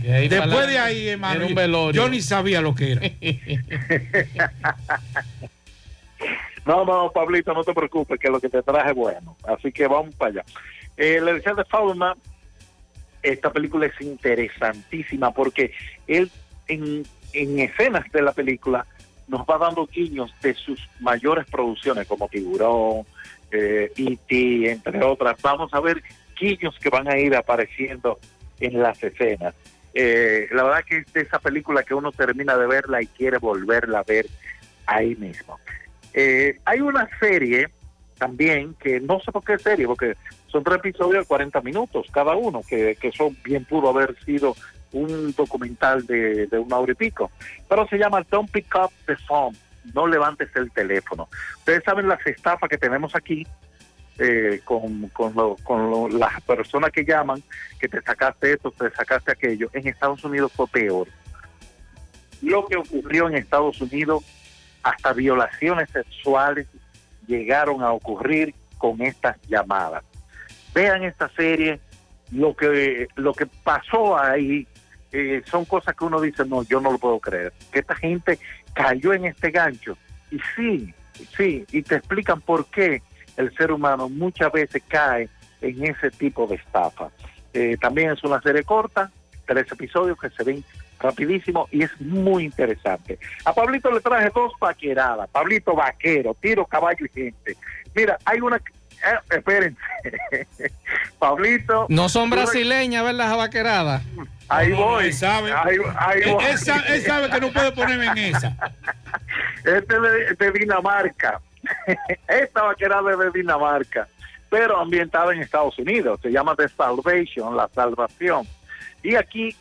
Después 0.00 0.68
de 0.68 0.78
ahí, 0.78 1.08
hermano, 1.08 1.90
yo 1.90 2.08
ni 2.08 2.20
sabía 2.22 2.60
lo 2.60 2.74
que 2.74 2.92
era. 2.92 3.02
No, 6.68 6.84
no, 6.84 7.10
Pablito, 7.10 7.54
no 7.54 7.64
te 7.64 7.72
preocupes, 7.72 8.20
que 8.20 8.28
lo 8.28 8.38
que 8.38 8.50
te 8.50 8.62
traje 8.62 8.90
es 8.90 8.94
bueno. 8.94 9.34
Así 9.42 9.72
que 9.72 9.86
vamos 9.86 10.14
para 10.16 10.32
allá. 10.32 10.44
Eh, 10.98 11.18
le 11.18 11.32
decía 11.32 11.54
de 11.54 11.64
Fauna, 11.64 12.14
esta 13.22 13.50
película 13.50 13.86
es 13.86 13.98
interesantísima 14.02 15.30
porque 15.30 15.72
él 16.06 16.30
en, 16.66 17.04
en 17.32 17.58
escenas 17.58 18.12
de 18.12 18.20
la 18.20 18.32
película 18.32 18.84
nos 19.28 19.46
va 19.46 19.56
dando 19.56 19.86
guiños 19.86 20.30
de 20.42 20.52
sus 20.52 20.78
mayores 21.00 21.46
producciones 21.46 22.06
como 22.06 22.28
Tiburón, 22.28 23.06
eh, 23.50 23.90
E.T., 23.96 24.70
entre 24.70 25.02
otras. 25.02 25.40
Vamos 25.40 25.72
a 25.72 25.80
ver 25.80 26.02
guiños 26.38 26.78
que 26.78 26.90
van 26.90 27.08
a 27.10 27.16
ir 27.16 27.34
apareciendo 27.34 28.18
en 28.60 28.82
las 28.82 29.02
escenas. 29.02 29.54
Eh, 29.94 30.48
la 30.52 30.64
verdad 30.64 30.84
que 30.84 30.98
es 30.98 31.12
de 31.14 31.22
esa 31.22 31.38
película 31.38 31.82
que 31.82 31.94
uno 31.94 32.12
termina 32.12 32.58
de 32.58 32.66
verla 32.66 33.00
y 33.00 33.06
quiere 33.06 33.38
volverla 33.38 34.00
a 34.00 34.04
ver 34.04 34.26
ahí 34.84 35.16
mismo. 35.16 35.58
Eh, 36.14 36.58
hay 36.64 36.80
una 36.80 37.08
serie 37.20 37.68
también 38.18 38.74
que 38.74 38.98
no 39.00 39.20
sé 39.20 39.30
por 39.30 39.44
qué 39.44 39.58
serie, 39.58 39.86
porque 39.86 40.14
son 40.48 40.64
tres 40.64 40.78
episodios 40.78 41.22
de 41.22 41.26
40 41.28 41.60
minutos 41.60 42.06
cada 42.12 42.34
uno, 42.34 42.62
que, 42.68 42.96
que 43.00 43.08
eso 43.08 43.30
bien 43.44 43.64
pudo 43.64 43.90
haber 43.90 44.16
sido 44.24 44.56
un 44.92 45.32
documental 45.36 46.06
de, 46.06 46.46
de 46.46 46.58
una 46.58 46.78
hora 46.78 46.92
y 46.92 46.94
pico, 46.94 47.30
pero 47.68 47.86
se 47.88 47.98
llama 47.98 48.24
Don't 48.30 48.50
Pick 48.50 48.74
Up 48.74 48.90
the 49.06 49.14
Phone, 49.28 49.54
no 49.94 50.06
levantes 50.06 50.48
el 50.56 50.70
teléfono. 50.72 51.28
Ustedes 51.58 51.84
saben 51.84 52.08
las 52.08 52.26
estafas 52.26 52.68
que 52.70 52.78
tenemos 52.78 53.14
aquí 53.14 53.46
eh, 54.18 54.60
con, 54.64 55.08
con, 55.10 55.34
lo- 55.34 55.56
con 55.62 56.18
las 56.18 56.40
personas 56.42 56.90
que 56.90 57.04
llaman, 57.04 57.40
que 57.78 57.86
te 57.88 58.00
sacaste 58.02 58.54
esto, 58.54 58.70
te 58.72 58.90
sacaste 58.90 59.30
aquello. 59.30 59.68
En 59.74 59.86
Estados 59.86 60.24
Unidos 60.24 60.50
fue 60.56 60.66
peor. 60.66 61.06
Lo 62.42 62.66
que 62.66 62.76
ocurrió 62.76 63.28
en 63.28 63.34
Estados 63.36 63.80
Unidos, 63.80 64.24
hasta 64.88 65.12
violaciones 65.12 65.90
sexuales 65.90 66.66
llegaron 67.26 67.82
a 67.82 67.92
ocurrir 67.92 68.54
con 68.78 69.00
estas 69.02 69.36
llamadas. 69.48 70.02
Vean 70.74 71.02
esta 71.02 71.28
serie, 71.30 71.80
lo 72.30 72.54
que 72.56 73.08
lo 73.16 73.32
que 73.32 73.46
pasó 73.46 74.18
ahí 74.18 74.66
eh, 75.12 75.42
son 75.46 75.64
cosas 75.64 75.94
que 75.94 76.04
uno 76.04 76.20
dice, 76.20 76.44
no, 76.46 76.62
yo 76.62 76.80
no 76.80 76.92
lo 76.92 76.98
puedo 76.98 77.18
creer, 77.18 77.52
que 77.72 77.80
esta 77.80 77.94
gente 77.96 78.38
cayó 78.72 79.12
en 79.12 79.26
este 79.26 79.50
gancho. 79.50 79.96
Y 80.30 80.38
sí, 80.56 80.94
sí, 81.36 81.64
y 81.70 81.82
te 81.82 81.96
explican 81.96 82.40
por 82.40 82.66
qué 82.66 83.02
el 83.36 83.54
ser 83.56 83.72
humano 83.72 84.08
muchas 84.08 84.50
veces 84.52 84.82
cae 84.88 85.28
en 85.60 85.84
ese 85.84 86.10
tipo 86.10 86.46
de 86.46 86.56
estafa. 86.56 87.10
Eh, 87.52 87.76
también 87.80 88.10
es 88.10 88.22
una 88.24 88.40
serie 88.40 88.62
corta, 88.62 89.10
tres 89.46 89.70
episodios 89.70 90.18
que 90.18 90.30
se 90.30 90.44
ven 90.44 90.64
rapidísimo 91.00 91.68
y 91.70 91.82
es 91.84 92.00
muy 92.00 92.44
interesante. 92.44 93.18
A 93.44 93.52
Pablito 93.52 93.90
le 93.90 94.00
traje 94.00 94.30
dos 94.34 94.52
vaqueradas, 94.60 95.28
Pablito 95.30 95.74
vaquero, 95.74 96.34
tiro, 96.40 96.64
caballo 96.66 97.04
y 97.06 97.08
gente. 97.08 97.56
Mira, 97.94 98.18
hay 98.24 98.40
una... 98.40 98.56
eh, 98.56 98.60
espérense. 99.30 99.80
Pablito... 101.18 101.86
No 101.88 102.08
son 102.08 102.30
brasileñas, 102.30 103.02
¿verdad? 103.04 103.28
Las 103.28 103.36
vaqueradas. 103.36 104.02
Ahí 104.48 104.70
No, 104.70 104.76
voy. 104.76 105.04
él 105.06 105.12
sabe. 105.14 105.52
Ahí, 105.52 105.76
ahí 105.98 106.20
Él- 106.22 106.32
voy. 106.34 106.44
él 106.44 106.58
sa- 106.58 106.80
él 106.88 107.02
sabe 107.02 107.28
que 107.30 107.40
no 107.40 107.52
puede 107.52 107.72
ponerme 107.72 108.06
en 108.06 108.18
esa. 108.34 108.56
Este 109.64 109.94
es 109.96 110.38
de, 110.38 110.46
de 110.46 110.52
Dinamarca. 110.58 111.40
Esta 112.28 112.62
vaquerada 112.62 113.10
es 113.12 113.18
de 113.18 113.30
Dinamarca, 113.32 114.06
pero 114.48 114.78
ambientada 114.78 115.34
en 115.34 115.42
Estados 115.42 115.78
Unidos. 115.78 116.20
Se 116.22 116.30
llama 116.30 116.54
The 116.56 116.68
Salvation, 116.68 117.56
la 117.56 117.68
salvación. 117.74 118.46
Y 119.02 119.16
aquí, 119.16 119.54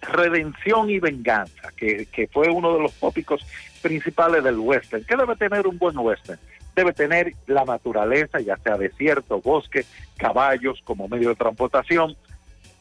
redención 0.00 0.90
y 0.90 0.98
venganza, 0.98 1.70
que, 1.76 2.06
que 2.06 2.26
fue 2.28 2.48
uno 2.48 2.74
de 2.74 2.80
los 2.80 2.94
tópicos 2.94 3.44
principales 3.82 4.42
del 4.44 4.58
western. 4.58 5.04
¿Qué 5.04 5.16
debe 5.16 5.36
tener 5.36 5.66
un 5.66 5.78
buen 5.78 5.98
western? 5.98 6.38
Debe 6.74 6.92
tener 6.92 7.34
la 7.46 7.64
naturaleza, 7.64 8.40
ya 8.40 8.56
sea 8.58 8.76
desierto, 8.76 9.40
bosque, 9.40 9.84
caballos 10.16 10.80
como 10.84 11.08
medio 11.08 11.30
de 11.30 11.34
transportación, 11.34 12.16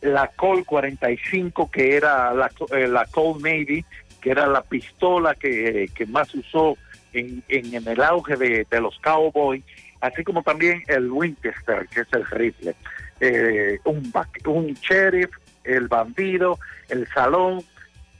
la 0.01 0.27
Colt 0.27 0.65
45, 0.65 1.69
que 1.71 1.97
era 1.97 2.33
la, 2.33 2.51
eh, 2.71 2.87
la 2.87 3.07
Navy, 3.39 3.83
que 4.21 4.31
era 4.31 4.47
la 4.47 4.61
pistola 4.61 5.35
que, 5.35 5.89
que 5.93 6.05
más 6.05 6.33
usó 6.35 6.77
en, 7.13 7.43
en, 7.47 7.87
el 7.87 8.01
auge 8.01 8.35
de, 8.35 8.65
los 8.79 8.97
cowboys, 8.99 9.63
así 10.01 10.23
como 10.23 10.43
también 10.43 10.83
el 10.87 11.11
Winchester, 11.11 11.87
que 11.87 12.01
es 12.01 12.07
el 12.13 12.25
rifle. 12.27 12.75
Eh, 13.19 13.79
un, 13.83 14.13
un 14.45 14.73
sheriff, 14.75 15.31
el 15.75 15.87
bandido, 15.87 16.59
el 16.89 17.07
salón, 17.07 17.63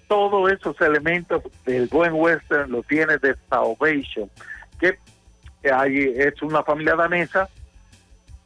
todos 0.07 0.51
esos 0.51 0.79
elementos 0.81 1.43
del 1.65 1.87
buen 1.87 2.13
western 2.13 2.71
lo 2.71 2.83
tiene 2.83 3.17
de 3.17 3.35
Salvation, 3.49 4.29
que 4.79 4.97
hay, 5.71 6.13
es 6.15 6.41
una 6.41 6.63
familia 6.63 6.95
danesa 6.95 7.49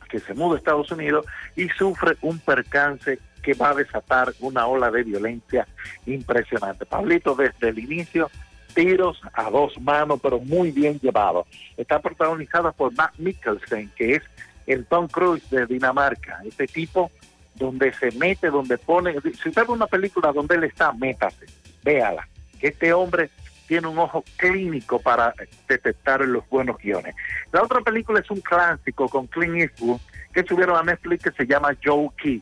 que 0.09 0.19
se 0.19 0.33
muda 0.33 0.55
a 0.55 0.57
Estados 0.59 0.91
Unidos 0.91 1.25
y 1.55 1.69
sufre 1.69 2.17
un 2.21 2.37
percance 2.39 3.17
que 3.41 3.53
va 3.53 3.69
a 3.69 3.75
desatar 3.75 4.33
una 4.39 4.67
ola 4.67 4.91
de 4.91 5.03
violencia 5.03 5.67
impresionante. 6.05 6.85
Pablito, 6.85 7.35
desde 7.35 7.69
el 7.69 7.79
inicio, 7.79 8.29
tiros 8.73 9.19
a 9.33 9.49
dos 9.49 9.79
manos, 9.81 10.19
pero 10.21 10.39
muy 10.39 10.71
bien 10.71 10.99
llevados. 10.99 11.47
Está 11.77 11.99
protagonizada 11.99 12.71
por 12.71 12.93
Matt 12.93 13.17
Mikkelsen, 13.17 13.91
que 13.95 14.15
es 14.15 14.23
el 14.67 14.85
Tom 14.85 15.07
Cruise 15.07 15.49
de 15.49 15.65
Dinamarca. 15.65 16.41
Este 16.45 16.67
tipo 16.67 17.11
donde 17.55 17.93
se 17.93 18.11
mete, 18.11 18.49
donde 18.49 18.77
pone... 18.77 19.15
Si 19.21 19.49
usted 19.49 19.65
ve 19.65 19.73
una 19.73 19.87
película 19.87 20.31
donde 20.31 20.55
él 20.55 20.63
está, 20.65 20.91
métase, 20.93 21.45
véala. 21.83 22.27
Que 22.59 22.67
este 22.67 22.93
hombre 22.93 23.29
tiene 23.67 23.87
un 23.87 23.97
ojo 23.97 24.23
clínico 24.37 24.99
para 24.99 25.33
detectar 25.67 26.21
los 26.21 26.47
buenos 26.49 26.77
guiones. 26.77 27.15
La 27.51 27.63
otra 27.63 27.81
película 27.81 28.19
es 28.19 28.29
un 28.29 28.41
clásico 28.41 29.07
con 29.07 29.27
Clint 29.27 29.61
Eastwood 29.61 29.99
que 30.33 30.43
subieron 30.43 30.77
a 30.77 30.83
Netflix 30.83 31.23
que 31.23 31.31
se 31.31 31.45
llama 31.45 31.75
Joe 31.83 32.09
Key. 32.17 32.41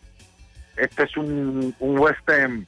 Este 0.78 1.04
es 1.04 1.18
un, 1.18 1.76
un 1.80 2.00
western 2.00 2.66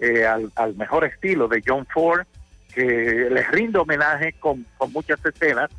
eh, 0.00 0.26
al, 0.26 0.74
mejor 0.76 1.04
estilo 1.04 1.46
de 1.48 1.62
John 1.64 1.86
Ford, 1.92 2.26
que 2.74 3.28
les 3.30 3.50
rinde 3.50 3.78
homenaje 3.78 4.32
con, 4.34 4.66
con 4.78 4.92
muchas 4.92 5.24
escenas. 5.24 5.70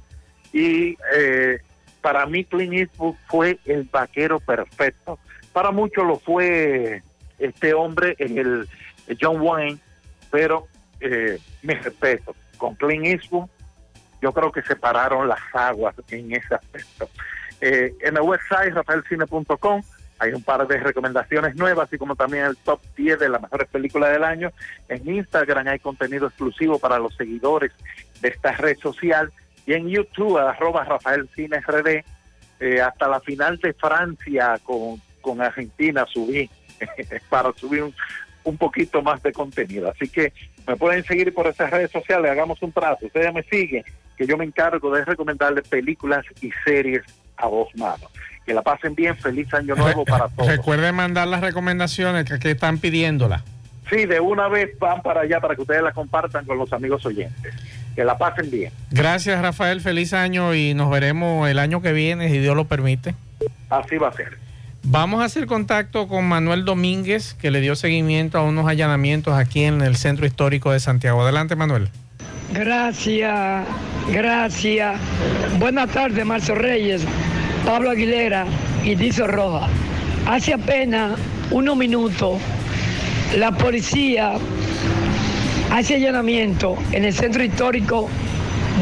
Y 0.53 0.95
eh, 1.15 1.59
para 2.01 2.25
mí 2.25 2.45
Clint 2.45 2.73
Eastwood 2.73 3.15
fue 3.27 3.59
el 3.65 3.83
vaquero 3.91 4.39
perfecto. 4.39 5.19
Para 5.53 5.71
muchos 5.71 6.05
lo 6.05 6.19
fue 6.19 7.01
este 7.39 7.73
hombre, 7.73 8.15
el 8.19 8.67
John 9.21 9.39
Wayne, 9.39 9.79
pero 10.31 10.67
eh, 10.99 11.37
mi 11.61 11.73
respeto, 11.75 12.35
con 12.57 12.75
Clint 12.75 13.05
Eastwood 13.05 13.47
yo 14.23 14.31
creo 14.31 14.53
que 14.53 14.61
separaron 14.61 15.27
las 15.27 15.41
aguas 15.53 15.93
en 16.09 16.31
ese 16.31 16.55
aspecto. 16.55 17.09
Eh, 17.59 17.93
en 17.99 18.15
el 18.15 18.23
website 18.23 18.73
rafaelcine.com 18.73 19.81
hay 20.17 20.31
un 20.31 20.41
par 20.41 20.65
de 20.65 20.77
recomendaciones 20.77 21.55
nuevas, 21.57 21.87
así 21.89 21.97
como 21.97 22.15
también 22.15 22.45
el 22.45 22.55
top 22.55 22.79
10 22.95 23.19
de 23.19 23.27
las 23.27 23.41
mejores 23.41 23.67
películas 23.67 24.13
del 24.13 24.23
año. 24.23 24.53
En 24.87 25.07
Instagram 25.09 25.67
hay 25.67 25.79
contenido 25.79 26.27
exclusivo 26.27 26.79
para 26.79 26.99
los 26.99 27.13
seguidores 27.17 27.73
de 28.21 28.29
esta 28.29 28.53
red 28.53 28.77
social. 28.77 29.33
Y 29.65 29.73
en 29.73 29.89
YouTube, 29.89 30.37
arroba 30.37 30.85
Rafael 30.85 31.27
Cine 31.35 31.59
RD, 31.59 32.05
eh, 32.61 32.81
hasta 32.81 33.09
la 33.09 33.19
final 33.19 33.57
de 33.57 33.73
Francia 33.73 34.57
con, 34.63 35.01
con 35.23 35.41
Argentina 35.41 36.05
subí 36.13 36.47
para 37.29 37.51
subir 37.53 37.81
un, 37.81 37.95
un 38.43 38.57
poquito 38.57 39.01
más 39.01 39.23
de 39.23 39.31
contenido. 39.31 39.89
Así 39.89 40.07
que 40.07 40.33
me 40.67 40.75
pueden 40.75 41.03
seguir 41.03 41.33
por 41.33 41.47
esas 41.47 41.71
redes 41.71 41.89
sociales, 41.89 42.29
hagamos 42.29 42.61
un 42.61 42.71
trato. 42.71 43.07
Ustedes 43.07 43.33
me 43.33 43.41
siguen, 43.43 43.83
que 44.15 44.27
yo 44.27 44.37
me 44.37 44.45
encargo 44.45 44.93
de 44.93 45.03
recomendarles 45.03 45.67
películas 45.67 46.23
y 46.41 46.51
series 46.63 47.03
a 47.37 47.47
dos 47.47 47.69
manos. 47.75 48.11
Que 48.45 48.53
la 48.53 48.61
pasen 48.61 48.93
bien, 48.93 49.15
feliz 49.15 49.51
año 49.53 49.75
nuevo 49.75 50.03
para 50.05 50.27
todos. 50.27 50.49
Recuerden 50.49 50.93
mandar 50.95 51.27
las 51.27 51.41
recomendaciones 51.41 52.25
que, 52.25 52.39
que 52.39 52.51
están 52.51 52.77
pidiéndolas. 52.77 53.41
Sí, 53.89 54.05
de 54.05 54.19
una 54.19 54.47
vez 54.47 54.77
van 54.79 55.01
para 55.01 55.21
allá 55.21 55.39
para 55.39 55.55
que 55.55 55.61
ustedes 55.61 55.81
la 55.81 55.91
compartan 55.91 56.45
con 56.45 56.57
los 56.57 56.71
amigos 56.73 57.05
oyentes. 57.05 57.53
Que 57.95 58.03
la 58.03 58.17
pasen 58.17 58.49
bien. 58.49 58.71
Gracias, 58.91 59.41
Rafael. 59.41 59.79
Feliz 59.81 60.13
año 60.13 60.53
y 60.55 60.73
nos 60.73 60.89
veremos 60.89 61.47
el 61.47 61.59
año 61.59 61.81
que 61.81 61.93
viene, 61.93 62.29
si 62.29 62.39
Dios 62.39 62.55
lo 62.55 62.65
permite. 62.65 63.15
Así 63.69 63.97
va 63.97 64.09
a 64.09 64.13
ser. 64.13 64.37
Vamos 64.85 65.21
a 65.21 65.25
hacer 65.25 65.45
contacto 65.45 66.07
con 66.07 66.25
Manuel 66.25 66.65
Domínguez, 66.65 67.35
que 67.35 67.51
le 67.51 67.61
dio 67.61 67.75
seguimiento 67.75 68.37
a 68.37 68.43
unos 68.43 68.67
allanamientos 68.67 69.33
aquí 69.33 69.63
en 69.63 69.81
el 69.81 69.95
Centro 69.95 70.25
Histórico 70.25 70.71
de 70.71 70.79
Santiago. 70.79 71.21
Adelante, 71.21 71.55
Manuel. 71.55 71.89
Gracias, 72.51 73.65
gracias. 74.11 74.99
Buenas 75.57 75.89
tardes, 75.89 76.25
Marcio 76.25 76.55
Reyes, 76.55 77.03
Pablo 77.65 77.89
Aguilera 77.89 78.45
y 78.83 78.95
Dizo 78.95 79.25
Roja. 79.25 79.67
Hace 80.27 80.53
apenas 80.53 81.17
unos 81.49 81.77
minutos, 81.77 82.39
la 83.37 83.51
policía 83.53 84.33
hace 85.71 85.95
allanamiento 85.95 86.77
en 86.91 87.05
el 87.05 87.13
centro 87.13 87.43
histórico 87.43 88.09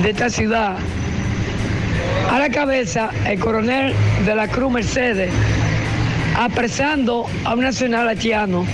de 0.02 0.10
esta 0.10 0.30
ciudad. 0.30 0.78
A 2.30 2.40
la 2.40 2.50
cabeza, 2.50 3.12
el 3.26 3.40
coronel 3.40 3.94
de 4.26 4.36
la 4.36 4.48
Cruz 4.48 4.72
Mercedes, 4.72 5.32
apresando 6.36 7.26
a 7.46 7.54
un 7.54 7.62
nacional 7.62 8.08
haitiano. 8.08 8.66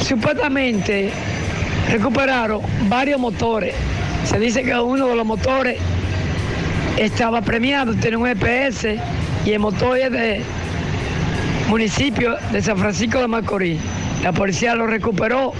Supuestamente 0.00 1.10
recuperaron 1.90 2.62
varios 2.88 3.20
motores. 3.20 3.74
Se 4.24 4.38
dice 4.38 4.62
que 4.62 4.74
uno 4.74 5.08
de 5.08 5.16
los 5.16 5.26
motores 5.26 5.78
estaba 6.96 7.42
premiado, 7.42 7.94
tiene 7.94 8.16
un 8.16 8.28
EPS 8.28 8.86
y 9.44 9.52
el 9.52 9.58
motor 9.58 9.98
es 9.98 10.12
de 10.12 10.42
municipio 11.68 12.36
de 12.50 12.62
San 12.62 12.78
Francisco 12.78 13.18
de 13.18 13.28
Macorís. 13.28 13.80
La 14.22 14.32
policía 14.32 14.74
lo 14.74 14.86
recuperó 14.86 15.52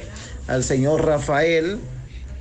al 0.47 0.63
señor 0.63 1.05
Rafael, 1.05 1.79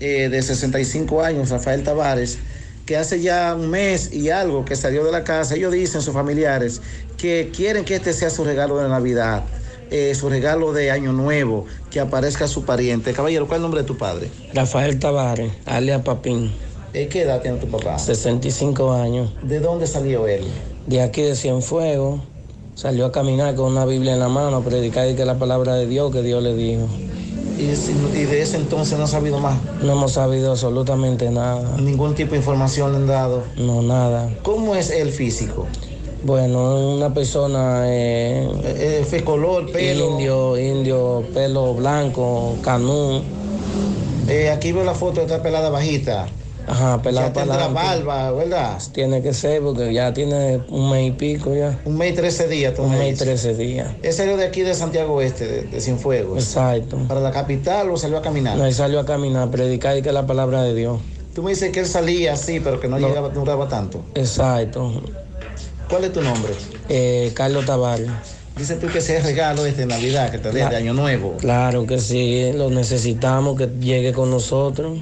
eh, 0.01 0.29
de 0.31 0.43
65 0.43 1.23
años, 1.23 1.51
Rafael 1.51 1.83
Tavares, 1.83 2.39
que 2.87 2.97
hace 2.97 3.21
ya 3.21 3.55
un 3.55 3.71
mes 3.71 4.12
y 4.12 4.31
algo 4.31 4.64
que 4.64 4.75
salió 4.75 5.05
de 5.05 5.12
la 5.12 5.25
casa. 5.25 5.55
Ellos 5.55 5.73
dicen, 5.73 6.03
sus 6.03 6.14
familiares, 6.14 6.81
que 7.16 7.53
quieren 7.55 7.85
que 7.85 7.97
este 7.97 8.12
sea 8.12 8.31
su 8.31 8.43
regalo 8.45 8.79
de 8.79 8.89
Navidad, 8.89 9.45
eh, 9.91 10.14
su 10.14 10.29
regalo 10.29 10.73
de 10.73 10.91
Año 10.91 11.12
Nuevo, 11.12 11.66
que 11.91 12.01
aparezca 12.01 12.49
su 12.49 12.64
pariente. 12.64 13.12
Caballero, 13.12 13.47
¿cuál 13.47 13.57
es 13.57 13.59
el 13.59 13.62
nombre 13.62 13.83
de 13.83 13.87
tu 13.87 13.97
padre? 13.97 14.31
Rafael 14.55 14.99
Tavares, 14.99 15.53
alias 15.66 16.03
Papín. 16.03 16.51
¿Eh, 16.93 17.07
¿Qué 17.07 17.23
edad 17.23 17.41
tiene 17.41 17.59
tu 17.59 17.68
papá? 17.68 17.99
65 17.99 18.93
años. 18.93 19.33
¿De 19.43 19.61
dónde 19.61 19.87
salió 19.87 20.27
él? 20.27 20.45
De 20.87 21.03
aquí 21.03 21.23
de 21.23 21.37
Cienfuegos 21.37 22.21
salió 22.81 23.05
a 23.05 23.12
caminar 23.12 23.55
con 23.57 23.72
una 23.72 23.85
Biblia 23.85 24.14
en 24.14 24.20
la 24.20 24.31
mano, 24.31 24.57
a 24.57 24.64
predicar 24.64 25.07
y 25.07 25.14
que 25.14 25.26
la 25.26 25.35
palabra 25.35 25.74
de 25.74 25.87
Dios 25.87 26.11
que 26.11 26.22
Dios 26.22 26.43
le 26.43 26.55
dijo. 26.55 26.89
¿Y, 27.59 27.66
de 27.66 28.41
ese 28.41 28.57
entonces 28.57 28.97
no 28.97 29.05
ha 29.05 29.07
sabido 29.07 29.39
más? 29.39 29.59
No 29.83 29.93
hemos 29.93 30.12
sabido 30.12 30.53
absolutamente 30.53 31.31
nada. 31.31 31.76
¿Ningún 31.76 32.14
tipo 32.14 32.31
de 32.31 32.39
información 32.39 32.93
le 32.93 32.97
han 32.97 33.07
dado? 33.07 33.43
No, 33.59 33.83
nada. 33.83 34.31
¿Cómo 34.43 34.74
es 34.74 34.89
el 34.89 35.11
físico? 35.11 35.66
Bueno, 36.24 36.95
una 36.97 37.12
persona... 37.12 37.83
Eh, 37.87 38.49
eh, 38.64 39.07
eh 39.12 39.24
color, 39.24 39.70
pelo... 39.70 40.12
Indio, 40.12 40.59
indio, 40.59 41.24
pelo 41.35 41.74
blanco, 41.74 42.57
canú. 42.62 43.20
Eh, 44.26 44.49
aquí 44.49 44.72
veo 44.72 44.85
la 44.85 44.95
foto 44.95 45.20
de 45.20 45.26
esta 45.26 45.43
pelada 45.43 45.68
bajita. 45.68 46.28
Ajá, 46.71 47.03
pelado 47.03 47.33
para 47.33 47.47
la 47.47 47.68
barba, 47.68 48.31
¿verdad? 48.31 48.81
Tiene 48.93 49.21
que 49.23 49.35
ser 49.35 49.61
porque 49.61 49.93
ya 49.93 50.12
tiene 50.12 50.61
un 50.68 50.89
mes 50.89 51.09
y 51.09 51.11
pico 51.11 51.53
ya. 51.53 51.77
Un 51.85 51.99
mes 51.99 52.12
y 52.12 52.14
trece 52.14 52.47
días, 52.47 52.79
Un 52.79 52.97
mes 52.97 53.14
y 53.14 53.16
trece 53.18 53.55
días. 53.55 53.89
¿Es 54.05 54.16
salió 54.16 54.37
de 54.37 54.45
aquí 54.45 54.61
de 54.61 54.73
Santiago 54.75 55.14
Oeste, 55.14 55.49
de, 55.49 55.62
de 55.62 55.81
Cienfuegos? 55.81 56.39
Exacto. 56.39 56.97
¿Para 57.09 57.21
la 57.21 57.33
capital 57.33 57.91
o 57.91 57.97
salió 57.97 58.18
a 58.18 58.23
caminar? 58.23 58.57
No, 58.57 58.66
él 58.66 58.75
salió 58.75 59.01
a 59.01 59.05
caminar, 59.05 59.49
a 59.49 59.51
predicar 59.51 59.99
y 59.99 60.03
que 60.03 60.12
la 60.12 60.27
palabra 60.29 60.62
de 60.62 60.73
Dios. 60.75 61.01
Tú 61.35 61.43
me 61.43 61.51
dices 61.51 61.73
que 61.73 61.81
él 61.81 61.87
salía 61.87 62.35
así, 62.35 62.61
pero 62.61 62.79
que 62.79 62.87
no, 62.87 63.01
llegaba, 63.01 63.31
no 63.31 63.41
duraba 63.41 63.66
tanto. 63.66 64.05
Exacto. 64.14 65.03
¿Cuál 65.89 66.05
es 66.05 66.12
tu 66.12 66.23
nombre? 66.23 66.53
Eh, 66.89 67.33
Carlos 67.35 67.66
Tavares. 67.66 68.09
Dices 68.57 68.79
tú 68.79 68.87
que 68.87 68.99
ese 68.99 69.16
es 69.16 69.25
regalo 69.25 69.66
este 69.66 69.81
de 69.81 69.87
Navidad, 69.87 70.31
que 70.31 70.39
te 70.39 70.53
dé 70.53 70.68
de 70.68 70.77
Año 70.77 70.95
Nuevo. 70.95 71.37
Claro 71.39 71.85
que 71.87 71.99
sí, 71.99 72.53
lo 72.55 72.71
necesitamos, 72.71 73.57
que 73.59 73.68
llegue 73.81 74.12
con 74.12 74.31
nosotros 74.31 74.99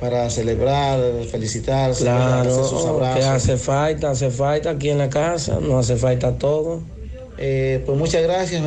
para 0.00 0.30
celebrar, 0.30 0.98
felicitar, 1.30 1.94
claro, 1.94 2.68
sus 2.68 2.84
abrazos. 2.86 3.18
que 3.18 3.24
hace 3.24 3.56
falta, 3.58 4.10
hace 4.10 4.30
falta 4.30 4.70
aquí 4.70 4.88
en 4.88 4.98
la 4.98 5.10
casa, 5.10 5.58
no 5.60 5.78
hace 5.78 5.96
falta 5.96 6.36
todo. 6.38 6.82
Eh, 7.36 7.82
pues 7.84 7.98
muchas 7.98 8.22
gracias. 8.22 8.64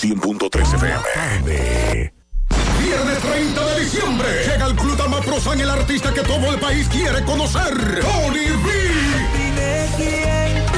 100.3 0.00 0.74
FM. 0.74 2.12
Viernes 2.82 3.18
30 3.18 3.66
de 3.66 3.80
diciembre 3.80 4.28
llega 4.46 4.66
el 4.66 4.76
Club 4.76 4.96
Damaprosan, 4.96 5.60
el 5.60 5.70
artista 5.70 6.12
que 6.12 6.22
todo 6.22 6.52
el 6.52 6.60
país 6.60 6.88
quiere 6.88 7.24
conocer, 7.24 7.74
Tony 8.00 8.46
B. 8.64 8.70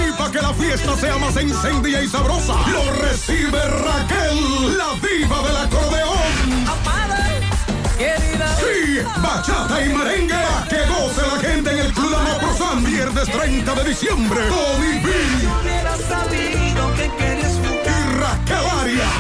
Y 0.07 0.13
para 0.17 0.33
que 0.33 0.41
la 0.41 0.55
fiesta 0.55 0.97
sea 0.97 1.19
más 1.19 1.37
encendida 1.37 2.03
y 2.03 2.09
sabrosa, 2.09 2.55
lo 2.71 2.93
recibe 3.03 3.61
Raquel, 3.61 4.79
la 4.79 4.95
diva 5.07 5.43
del 5.47 5.57
acordeón. 5.57 6.08
Sí, 7.99 9.01
bachata 9.21 9.85
y 9.85 9.89
merengue. 9.89 10.37
que 10.69 10.87
goce 10.87 11.21
la 11.21 11.37
gente 11.41 11.73
en 11.73 11.79
el 11.79 11.93
Club 11.93 12.15
Amaprosan. 12.15 12.85
Viernes 12.85 13.29
30 13.29 13.75
de 13.75 13.85
diciembre. 13.89 14.41
Tony 14.49 15.01
B. 15.01 15.11
Y 17.85 17.89
Raquel 18.21 18.67
Arias. 18.81 19.11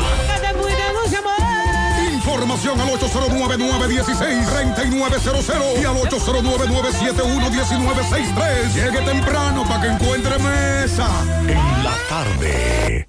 Información 2.12 2.80
al 2.80 2.88
809-916-3900 2.90 5.80
y 5.80 5.84
al 5.84 5.96
809-971-1963. 5.96 8.74
Llegue 8.74 9.00
temprano 9.00 9.64
para 9.66 9.80
que 9.80 9.88
encuentre 9.88 10.38
mesa. 10.38 11.08
En 11.48 11.82
la 11.82 11.96
tarde. 12.08 13.08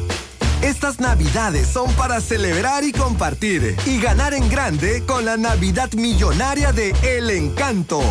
Estas 0.61 0.99
navidades 0.99 1.67
son 1.67 1.91
para 1.93 2.21
celebrar 2.21 2.83
y 2.83 2.91
compartir 2.91 3.75
y 3.85 3.99
ganar 3.99 4.35
en 4.35 4.47
grande 4.47 5.03
con 5.07 5.25
la 5.25 5.35
Navidad 5.35 5.91
Millonaria 5.93 6.71
de 6.71 6.93
El 7.01 7.31
Encanto. 7.31 8.01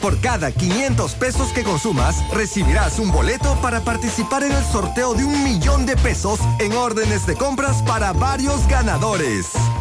Por 0.00 0.20
cada 0.20 0.52
500 0.52 1.14
pesos 1.14 1.48
que 1.52 1.64
consumas, 1.64 2.16
recibirás 2.32 3.00
un 3.00 3.10
boleto 3.10 3.56
para 3.60 3.80
participar 3.80 4.44
en 4.44 4.52
el 4.52 4.64
sorteo 4.64 5.14
de 5.14 5.24
un 5.24 5.42
millón 5.42 5.84
de 5.84 5.96
pesos 5.96 6.38
en 6.60 6.72
órdenes 6.74 7.26
de 7.26 7.34
compras 7.34 7.82
para 7.82 8.12
varios 8.12 8.68
ganadores. 8.68 9.46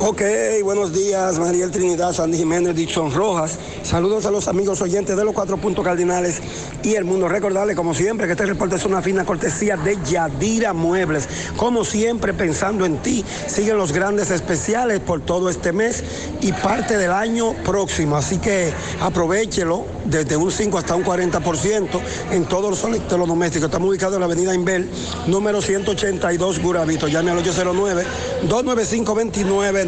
Ok, 0.00 0.22
buenos 0.62 0.92
días, 0.92 1.40
Mariel 1.40 1.72
Trinidad, 1.72 2.12
Sandy 2.12 2.38
Jiménez, 2.38 2.72
Dixon 2.76 3.12
Rojas. 3.12 3.58
Saludos 3.82 4.26
a 4.26 4.30
los 4.30 4.46
amigos 4.46 4.80
oyentes 4.80 5.16
de 5.16 5.24
los 5.24 5.34
cuatro 5.34 5.56
puntos 5.56 5.84
cardinales 5.84 6.40
y 6.84 6.94
el 6.94 7.04
mundo. 7.04 7.26
Recordarle, 7.26 7.74
como 7.74 7.94
siempre, 7.94 8.26
que 8.26 8.34
este 8.34 8.46
reporte 8.46 8.76
es 8.76 8.84
una 8.84 9.02
fina 9.02 9.24
cortesía 9.24 9.76
de 9.76 9.98
Yadira 10.08 10.72
Muebles. 10.72 11.28
Como 11.56 11.84
siempre, 11.84 12.32
pensando 12.32 12.86
en 12.86 12.98
ti, 12.98 13.24
siguen 13.48 13.76
los 13.76 13.90
grandes 13.90 14.30
especiales 14.30 15.00
por 15.00 15.20
todo 15.20 15.50
este 15.50 15.72
mes 15.72 16.04
y 16.42 16.52
parte 16.52 16.96
del 16.96 17.10
año 17.10 17.54
próximo. 17.64 18.16
Así 18.16 18.38
que 18.38 18.72
aprovechelo 19.00 19.84
desde 20.04 20.36
un 20.36 20.52
5 20.52 20.78
hasta 20.78 20.94
un 20.94 21.04
40% 21.04 21.88
en 22.30 22.44
todos 22.44 22.70
los 22.70 22.84
electrodomésticos. 22.84 23.66
Estamos 23.66 23.88
ubicados 23.88 24.14
en 24.14 24.20
la 24.20 24.26
avenida 24.26 24.54
Inbel, 24.54 24.88
número 25.26 25.60
182 25.60 26.62
Guravito. 26.62 27.08
Llame 27.08 27.32
al 27.32 27.38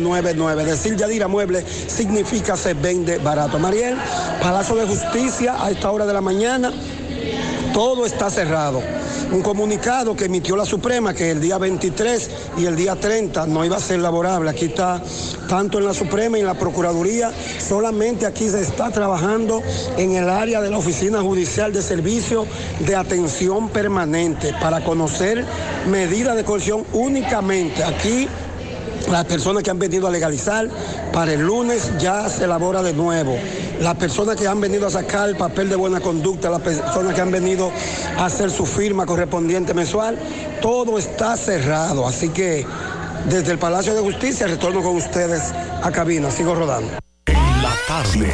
809-295-2999. 0.01 0.64
Decir 0.64 0.97
Yadira 0.97 1.28
Muebles 1.28 1.64
significa 1.89 2.56
se 2.56 2.74
vende 2.74 3.18
barato. 3.18 3.59
Mariel, 3.59 3.97
Palacio 4.43 4.77
de 4.77 4.86
Justicia 4.86 5.56
a 5.62 5.70
esta 5.70 5.90
hora 5.90 6.06
de 6.06 6.12
la 6.12 6.20
mañana 6.20 6.72
todo 7.72 8.06
está 8.06 8.31
cerrado. 8.31 8.82
un 9.32 9.43
comunicado 9.43 10.16
que 10.16 10.24
emitió 10.24 10.56
la 10.56 10.64
Suprema 10.64 11.14
que 11.14 11.31
el 11.31 11.40
día 11.40 11.56
23 11.56 12.31
y 12.59 12.66
el 12.66 12.74
día 12.74 12.97
30 12.97 13.47
no 13.47 13.64
iba 13.64 13.77
a 13.77 13.81
ser 13.81 14.01
laborable. 14.01 14.51
Aquí 14.51 14.64
está 14.64 15.01
tanto 15.48 15.78
en 15.78 15.85
la 15.85 15.94
Suprema 15.94 16.36
y 16.36 16.40
en 16.40 16.48
la 16.48 16.55
Procuraduría, 16.55 17.31
solamente 17.59 18.27
aquí 18.27 18.48
se 18.48 18.60
está 18.60 18.90
trabajando 18.90 19.62
en 19.97 20.16
el 20.16 20.28
área 20.28 20.60
de 20.60 20.70
la 20.70 20.78
Oficina 20.78 21.20
Judicial 21.20 21.72
de 21.72 21.81
Servicio 21.81 22.44
de 22.81 22.97
Atención 22.97 23.68
Permanente 23.68 24.52
para 24.60 24.82
conocer 24.82 25.44
medidas 25.89 26.35
de 26.36 26.44
coerción 26.44 26.85
únicamente. 26.93 27.85
Aquí 27.85 28.28
las 29.09 29.24
personas 29.24 29.62
que 29.62 29.70
han 29.70 29.78
venido 29.78 30.06
a 30.06 30.10
legalizar, 30.10 30.68
para 31.12 31.32
el 31.32 31.40
lunes 31.40 31.93
ya 31.98 32.28
se 32.28 32.44
elabora 32.44 32.82
de 32.82 32.93
nuevo. 32.93 33.39
Las 33.81 33.94
personas 33.97 34.36
que 34.36 34.47
han 34.47 34.60
venido 34.60 34.86
a 34.86 34.90
sacar 34.90 35.28
el 35.28 35.36
papel 35.36 35.68
de 35.68 35.77
buena 35.77 36.01
conducta, 36.01 36.51
las 36.51 36.60
personas 36.60 37.14
que 37.14 37.20
han 37.20 37.31
venido 37.31 37.72
a 38.16 38.27
hacer 38.27 38.51
su 38.51 38.66
firma 38.66 39.06
correspondiente 39.06 39.74
mensual, 39.74 40.18
todo 40.60 40.98
está 40.98 41.36
cerrado. 41.36 42.06
Así 42.06 42.28
que 42.28 42.66
desde 43.28 43.52
el 43.52 43.59
Palacio 43.59 43.94
de 43.94 44.01
Justicia 44.01 44.47
retorno 44.47 44.82
con 44.82 44.97
ustedes 44.97 45.52
a 45.82 45.90
cabina. 45.90 46.31
Sigo 46.31 46.55
rodando. 46.55 46.93
La 47.27 47.74
tarde. 47.86 48.32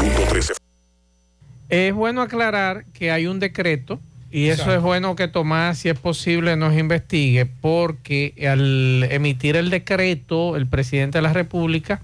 Es 1.69 1.93
bueno 1.95 2.23
aclarar 2.23 2.85
que 2.93 3.11
hay 3.11 3.27
un 3.27 3.41
decreto 3.41 3.99
y 4.37 4.51
eso 4.51 4.73
es 4.75 4.83
bueno 4.83 5.17
que 5.17 5.29
Tomás, 5.29 5.79
si 5.79 5.89
es 5.89 5.99
posible, 5.99 6.57
nos 6.57 6.77
investigue, 6.77 7.47
porque 7.47 8.35
al 8.47 9.09
emitir 9.11 9.57
el 9.57 9.71
decreto, 9.71 10.57
el 10.57 10.67
presidente 10.67 11.17
de 11.17 11.23
la 11.23 11.33
República, 11.33 12.03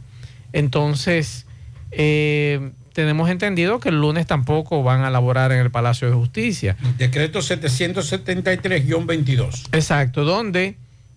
entonces 0.54 1.44
eh, 1.90 2.70
tenemos 2.94 3.28
entendido 3.28 3.80
que 3.80 3.90
el 3.90 4.00
lunes 4.00 4.26
tampoco 4.26 4.82
van 4.82 5.02
a 5.02 5.10
laborar 5.10 5.52
en 5.52 5.58
el 5.58 5.70
Palacio 5.70 6.08
de 6.08 6.14
Justicia. 6.14 6.74
Decreto 6.96 7.40
773-22. 7.40 9.68
Exacto, 9.72 10.24
donde 10.24 10.76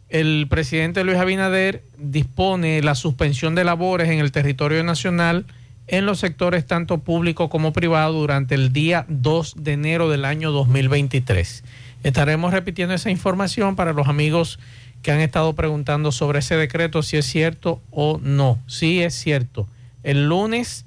el 0.10 0.48
presidente 0.50 1.06
Luis 1.06 1.18
Abinader 1.18 1.82
dispone 1.98 2.82
la 2.82 2.94
suspensión 2.94 3.56
de 3.56 3.64
labores 3.64 4.10
en 4.10 4.20
el 4.20 4.34
territorio 4.34 4.84
nacional 4.84 5.46
en 5.88 6.06
los 6.06 6.20
sectores 6.20 6.66
tanto 6.66 6.98
público 7.00 7.50
como 7.50 7.74
privado 7.74 8.14
durante 8.14 8.56
el 8.56 8.72
día 8.74 9.06
2 9.08 9.56
de 9.58 9.74
enero 9.74 10.10
del 10.10 10.26
año 10.26 10.52
2023. 10.52 11.64
Estaremos 12.04 12.54
repitiendo 12.54 12.94
esa 12.94 13.10
información 13.10 13.76
para 13.76 13.94
los 13.94 14.08
amigos 14.08 14.60
que 15.02 15.12
han 15.12 15.22
estado 15.22 15.54
preguntando 15.54 16.12
sobre 16.12 16.40
ese 16.40 16.56
decreto, 16.56 17.02
si 17.04 17.18
es 17.18 17.26
cierto 17.26 17.82
o 17.92 18.20
no. 18.22 18.58
Sí 18.68 19.04
es 19.04 19.14
cierto. 19.14 19.68
El 20.04 20.28
lunes, 20.28 20.86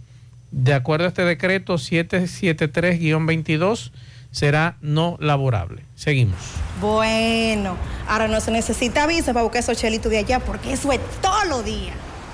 de 0.51 0.75
acuerdo 0.75 1.05
a 1.05 1.09
este 1.09 1.25
decreto 1.25 1.75
773-22, 1.75 3.93
será 4.31 4.77
no 4.81 5.17
laborable. 5.21 5.85
Seguimos. 5.95 6.39
Bueno, 6.81 7.77
ahora 8.09 8.27
no 8.29 8.41
se 8.41 8.51
necesita 8.51 9.07
visa 9.07 9.33
para 9.33 9.45
buscar 9.45 9.61
esos 9.61 9.79
chelitos 9.79 10.11
de 10.11 10.19
allá 10.19 10.41
porque 10.41 10.73
eso 10.73 10.91
es 10.93 10.99
todos 11.21 11.47
los 11.49 11.65
días. 11.65 11.95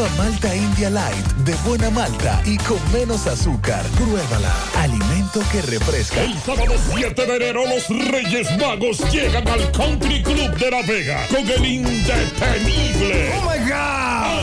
Nueva 0.00 0.16
Malta 0.16 0.56
India 0.56 0.88
Light 0.88 1.26
de 1.44 1.54
buena 1.56 1.90
malta 1.90 2.40
y 2.46 2.56
con 2.56 2.78
menos 2.90 3.26
azúcar. 3.26 3.84
Pruébala. 3.98 4.50
Alimento 4.76 5.42
que 5.52 5.60
refresca. 5.60 6.22
El 6.22 6.38
sábado 6.38 6.72
7 6.94 7.26
de 7.26 7.36
enero 7.36 7.64
los 7.66 7.86
Reyes 8.10 8.48
Magos 8.56 8.98
llegan 9.12 9.46
al 9.46 9.70
Country 9.72 10.22
Club 10.22 10.56
de 10.56 10.70
La 10.70 10.80
Vega 10.86 11.26
con 11.28 11.46
el 11.46 11.66
indetenible. 11.66 13.30
Oh 13.36 13.42
my 13.42 13.58
God. 13.68 14.40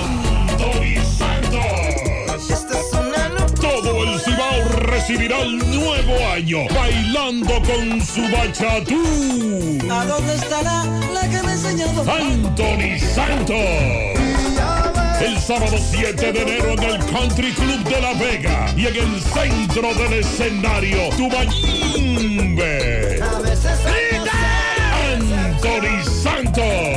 Anthony 0.52 1.02
Santos. 1.18 1.66
Todo 3.60 4.04
el 4.04 4.20
Cibao 4.20 4.64
recibirá 4.82 5.42
el 5.42 5.58
nuevo 5.58 6.28
año 6.34 6.68
bailando 6.76 7.60
con 7.64 8.00
su 8.06 8.22
bachatú. 8.32 9.80
¿A 9.90 10.06
dónde 10.06 10.36
estará 10.36 10.86
la 11.12 11.28
que 11.28 11.42
me 11.42 11.54
enseñó? 11.54 11.88
Anthony 12.02 13.00
Santos. 13.16 14.17
El 15.20 15.40
sábado 15.40 15.78
7 15.80 16.32
de 16.32 16.42
enero 16.42 16.74
en 16.74 16.84
el 16.84 16.98
Country 17.08 17.52
Club 17.54 17.84
de 17.84 18.02
La 18.02 18.14
Vega 18.14 18.72
y 18.76 18.86
en 18.86 18.96
el 18.98 19.22
centro 19.22 19.94
del 19.96 20.14
escenario, 20.14 21.10
Tubayimbe. 21.18 22.68
Anthony 25.44 26.04
Santos. 26.04 26.97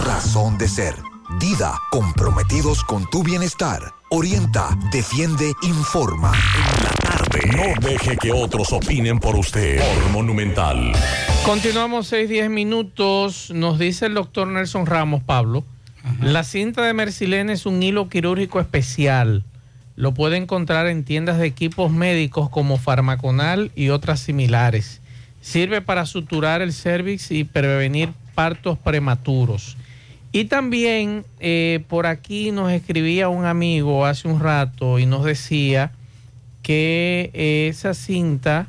razón 0.01 0.57
de 0.57 0.67
ser. 0.67 0.95
Dida, 1.39 1.79
comprometidos 1.91 2.83
con 2.83 3.09
tu 3.09 3.23
bienestar. 3.23 3.81
Orienta, 4.09 4.77
defiende, 4.91 5.53
informa. 5.63 6.33
No 7.55 7.87
deje 7.87 8.17
que 8.17 8.31
otros 8.31 8.73
opinen 8.73 9.19
por 9.19 9.35
usted. 9.35 9.79
Por 9.79 10.11
Monumental. 10.11 10.91
Continuamos 11.45 12.07
6, 12.07 12.29
10 12.29 12.49
minutos. 12.49 13.51
Nos 13.53 13.79
dice 13.79 14.07
el 14.07 14.15
doctor 14.15 14.47
Nelson 14.47 14.85
Ramos, 14.85 15.23
Pablo. 15.23 15.63
La 16.19 16.43
cinta 16.43 16.81
de 16.81 16.93
Mercilene 16.93 17.53
es 17.53 17.65
un 17.65 17.81
hilo 17.81 18.09
quirúrgico 18.09 18.59
especial. 18.59 19.45
Lo 19.95 20.13
puede 20.13 20.37
encontrar 20.37 20.87
en 20.87 21.05
tiendas 21.05 21.37
de 21.37 21.45
equipos 21.45 21.91
médicos 21.91 22.49
como 22.49 22.77
Farmaconal 22.77 23.71
y 23.75 23.89
otras 23.89 24.19
similares. 24.19 25.01
Sirve 25.41 25.81
para 25.81 26.05
suturar 26.05 26.61
el 26.61 26.73
cervix 26.73 27.31
y 27.31 27.43
prevenir 27.43 28.13
partos 28.35 28.77
prematuros. 28.77 29.77
Y 30.33 30.45
también 30.45 31.25
eh, 31.39 31.83
por 31.89 32.05
aquí 32.05 32.51
nos 32.51 32.71
escribía 32.71 33.27
un 33.27 33.45
amigo 33.45 34.05
hace 34.05 34.27
un 34.27 34.39
rato 34.39 34.97
y 34.97 35.05
nos 35.05 35.25
decía 35.25 35.91
que 36.61 37.31
eh, 37.33 37.67
esa 37.69 37.93
cinta 37.93 38.67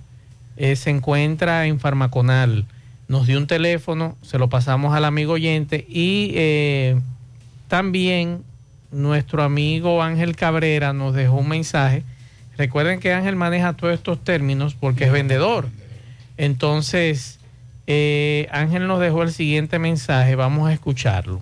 eh, 0.56 0.76
se 0.76 0.90
encuentra 0.90 1.66
en 1.66 1.78
Farmaconal. 1.78 2.66
Nos 3.08 3.26
dio 3.26 3.38
un 3.38 3.46
teléfono, 3.46 4.16
se 4.22 4.38
lo 4.38 4.48
pasamos 4.48 4.94
al 4.94 5.04
amigo 5.04 5.34
oyente 5.34 5.86
y 5.88 6.32
eh, 6.34 6.98
también 7.68 8.42
nuestro 8.90 9.42
amigo 9.42 10.02
Ángel 10.02 10.36
Cabrera 10.36 10.92
nos 10.92 11.14
dejó 11.14 11.36
un 11.36 11.48
mensaje. 11.48 12.02
Recuerden 12.56 13.00
que 13.00 13.12
Ángel 13.12 13.36
maneja 13.36 13.74
todos 13.74 13.94
estos 13.94 14.22
términos 14.22 14.74
porque 14.74 15.04
es 15.04 15.12
vendedor. 15.12 15.68
Entonces, 16.36 17.38
Ángel 18.50 18.86
nos 18.86 19.00
dejó 19.00 19.22
el 19.22 19.32
siguiente 19.32 19.78
mensaje. 19.78 20.34
Vamos 20.34 20.68
a 20.68 20.72
escucharlo. 20.72 21.40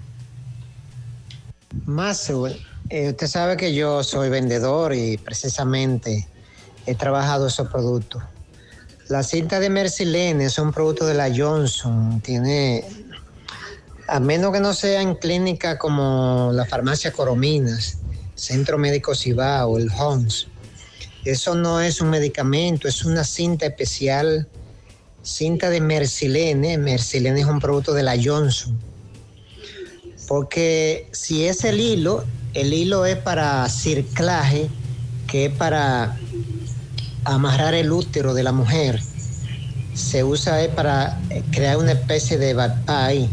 Mazo, 1.87 2.49
eh, 2.89 3.11
usted 3.11 3.27
sabe 3.27 3.57
que 3.57 3.73
yo 3.73 4.03
soy 4.03 4.29
vendedor 4.29 4.95
y 4.95 5.17
precisamente 5.19 6.27
he 6.87 6.95
trabajado 6.95 7.47
esos 7.47 7.69
productos. 7.69 8.23
La 9.09 9.23
cinta 9.23 9.61
de 9.61 9.71
Mercilene 9.71 10.45
es 10.45 10.59
un 10.59 10.73
producto 10.73 11.07
de 11.07 11.15
la 11.15 11.33
Johnson. 11.35 12.21
Tiene, 12.21 12.85
a 14.09 14.21
menos 14.21 14.53
que 14.53 14.61
no 14.61 14.75
sea 14.75 15.01
en 15.03 15.15
clínica 15.15 15.79
como 15.79 16.51
la 16.53 16.65
farmacia 16.65 17.13
Corominas, 17.13 17.99
Centro 18.35 18.79
Médico 18.79 19.15
Cibao, 19.15 19.79
el 19.79 19.91
HOMS. 19.91 20.49
Eso 21.25 21.55
no 21.55 21.81
es 21.81 22.01
un 22.01 22.11
medicamento, 22.11 22.89
es 22.89 23.05
una 23.05 23.25
cinta 23.25 23.67
especial, 23.67 24.49
cinta 25.23 25.71
de 25.71 25.81
Mercilene. 25.81 26.79
Mercilene 26.79 27.41
es 27.41 27.47
un 27.47 27.61
producto 27.61 27.93
de 27.93 28.03
la 28.03 28.17
Johnson. 28.21 28.90
Porque 30.31 31.09
si 31.11 31.47
es 31.47 31.65
el 31.65 31.81
hilo, 31.81 32.25
el 32.55 32.73
hilo 32.73 33.05
es 33.05 33.17
para 33.17 33.69
circlaje, 33.69 34.69
que 35.27 35.47
es 35.47 35.53
para 35.53 36.17
amarrar 37.25 37.75
el 37.75 37.91
útero 37.91 38.33
de 38.33 38.45
la 38.45 38.53
mujer. 38.53 39.01
Se 39.93 40.23
usa 40.23 40.63
es 40.63 40.69
para 40.69 41.19
eh, 41.31 41.43
crear 41.51 41.79
una 41.79 41.91
especie 41.91 42.39
de 42.39 42.55
ahí. 42.87 43.29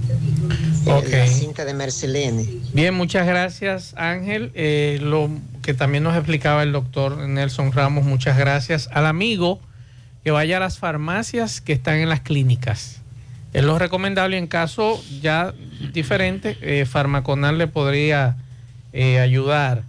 eh, 0.87 0.91
Ok. 0.91 1.09
La 1.11 1.27
cinta 1.27 1.65
de 1.65 1.75
Mercilene. 1.75 2.47
Bien, 2.73 2.95
muchas 2.95 3.27
gracias 3.27 3.93
Ángel. 3.95 4.51
Eh, 4.55 4.97
lo 4.99 5.29
que 5.61 5.75
también 5.75 6.03
nos 6.03 6.15
explicaba 6.15 6.63
el 6.63 6.71
doctor 6.71 7.15
Nelson 7.15 7.73
Ramos, 7.73 8.05
muchas 8.05 8.39
gracias. 8.39 8.89
Al 8.91 9.05
amigo 9.05 9.59
que 10.23 10.31
vaya 10.31 10.57
a 10.57 10.59
las 10.59 10.79
farmacias 10.79 11.61
que 11.61 11.73
están 11.73 11.97
en 11.97 12.09
las 12.09 12.21
clínicas. 12.21 13.01
Es 13.53 13.63
lo 13.63 13.79
recomendable 13.79 14.37
en 14.37 14.47
caso 14.47 15.01
ya 15.21 15.53
diferente, 15.93 16.57
eh, 16.61 16.85
Farmaconal 16.85 17.57
le 17.57 17.67
podría 17.67 18.35
eh, 18.93 19.19
ayudar. 19.19 19.83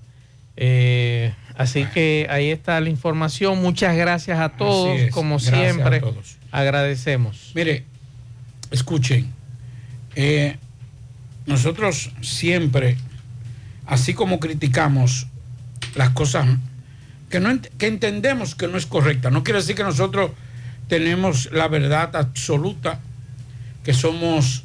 Eh, 0.57 1.33
así 1.57 1.85
que 1.87 2.27
ahí 2.31 2.51
está 2.51 2.81
la 2.81 2.89
información. 2.89 3.61
Muchas 3.61 3.97
gracias 3.97 4.39
a 4.39 4.51
todos, 4.51 4.99
como 5.11 5.37
Gracias 5.37 5.55
a 5.55 5.59
siempre. 5.59 6.01
todos. 6.01 6.37
Agradecemos. 6.51 7.53
Mire, 7.55 7.85
escuchen, 8.71 9.33
eh, 10.15 10.57
nosotros 11.47 12.11
siempre, 12.21 12.97
así 13.87 14.15
como 14.15 14.41
criticamos 14.41 15.27
las 15.95 16.11
cosas 16.11 16.47
que, 17.31 17.41
no, 17.41 17.59
que 17.79 17.87
entendemos 17.87 18.55
que 18.55 18.69
no 18.69 18.79
es 18.79 18.87
correcta, 18.87 19.31
no 19.31 19.45
quiere 19.45 19.61
decir 19.61 19.75
que 19.75 19.85
nosotros 19.85 20.31
tenemos 20.89 21.51
la 21.53 21.69
verdad 21.69 22.17
absoluta, 22.17 23.01
que 23.89 23.95
somos 23.95 24.65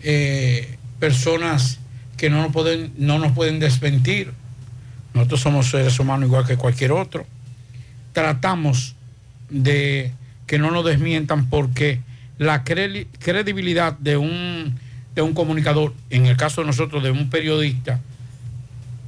eh, 0.00 0.78
personas 1.00 1.80
que 2.16 2.30
no 2.30 2.40
nos, 2.40 2.52
pueden, 2.52 2.92
no 2.98 3.18
nos 3.18 3.32
pueden 3.32 3.58
desmentir. 3.58 4.30
Nosotros 5.12 5.40
somos 5.40 5.70
seres 5.70 5.98
humanos 5.98 6.28
igual 6.28 6.46
que 6.46 6.56
cualquier 6.56 6.92
otro. 6.92 7.26
Tratamos 8.12 8.94
de 9.48 10.12
que 10.46 10.60
no 10.60 10.70
nos 10.70 10.84
desmientan 10.84 11.50
porque 11.50 11.98
la 12.38 12.62
credi- 12.62 13.08
credibilidad 13.18 13.98
de 13.98 14.16
un, 14.16 14.78
de 15.16 15.22
un 15.22 15.34
comunicador, 15.34 15.92
en 16.08 16.26
el 16.26 16.36
caso 16.36 16.60
de 16.60 16.68
nosotros 16.68 17.02
de 17.02 17.10
un 17.10 17.28
periodista, 17.28 17.98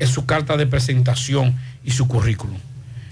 es 0.01 0.09
su 0.09 0.27
carta 0.27 0.57
de 0.57 0.67
presentación 0.67 1.55
y 1.85 1.93
su 1.93 2.09
currículum. 2.09 2.59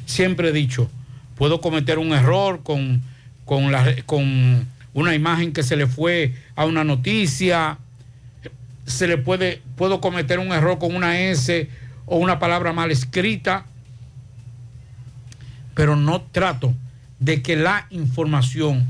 Siempre 0.04 0.48
he 0.48 0.52
dicho, 0.52 0.90
puedo 1.36 1.60
cometer 1.60 2.00
un 2.00 2.12
error 2.12 2.64
con, 2.64 3.02
con 3.44 3.70
una 4.94 5.14
imagen 5.14 5.52
que 5.52 5.62
se 5.62 5.76
le 5.76 5.86
fue 5.86 6.34
a 6.56 6.64
una 6.64 6.84
noticia, 6.84 7.78
se 8.86 9.06
le 9.06 9.18
puede, 9.18 9.62
puedo 9.76 10.00
cometer 10.00 10.38
un 10.38 10.48
error 10.52 10.78
con 10.78 10.94
una 10.94 11.20
S 11.20 11.68
o 12.06 12.16
una 12.18 12.38
palabra 12.38 12.72
mal 12.72 12.90
escrita, 12.90 13.64
pero 15.74 15.96
no 15.96 16.22
trato 16.22 16.74
de 17.18 17.42
que 17.42 17.56
la 17.56 17.86
información 17.90 18.86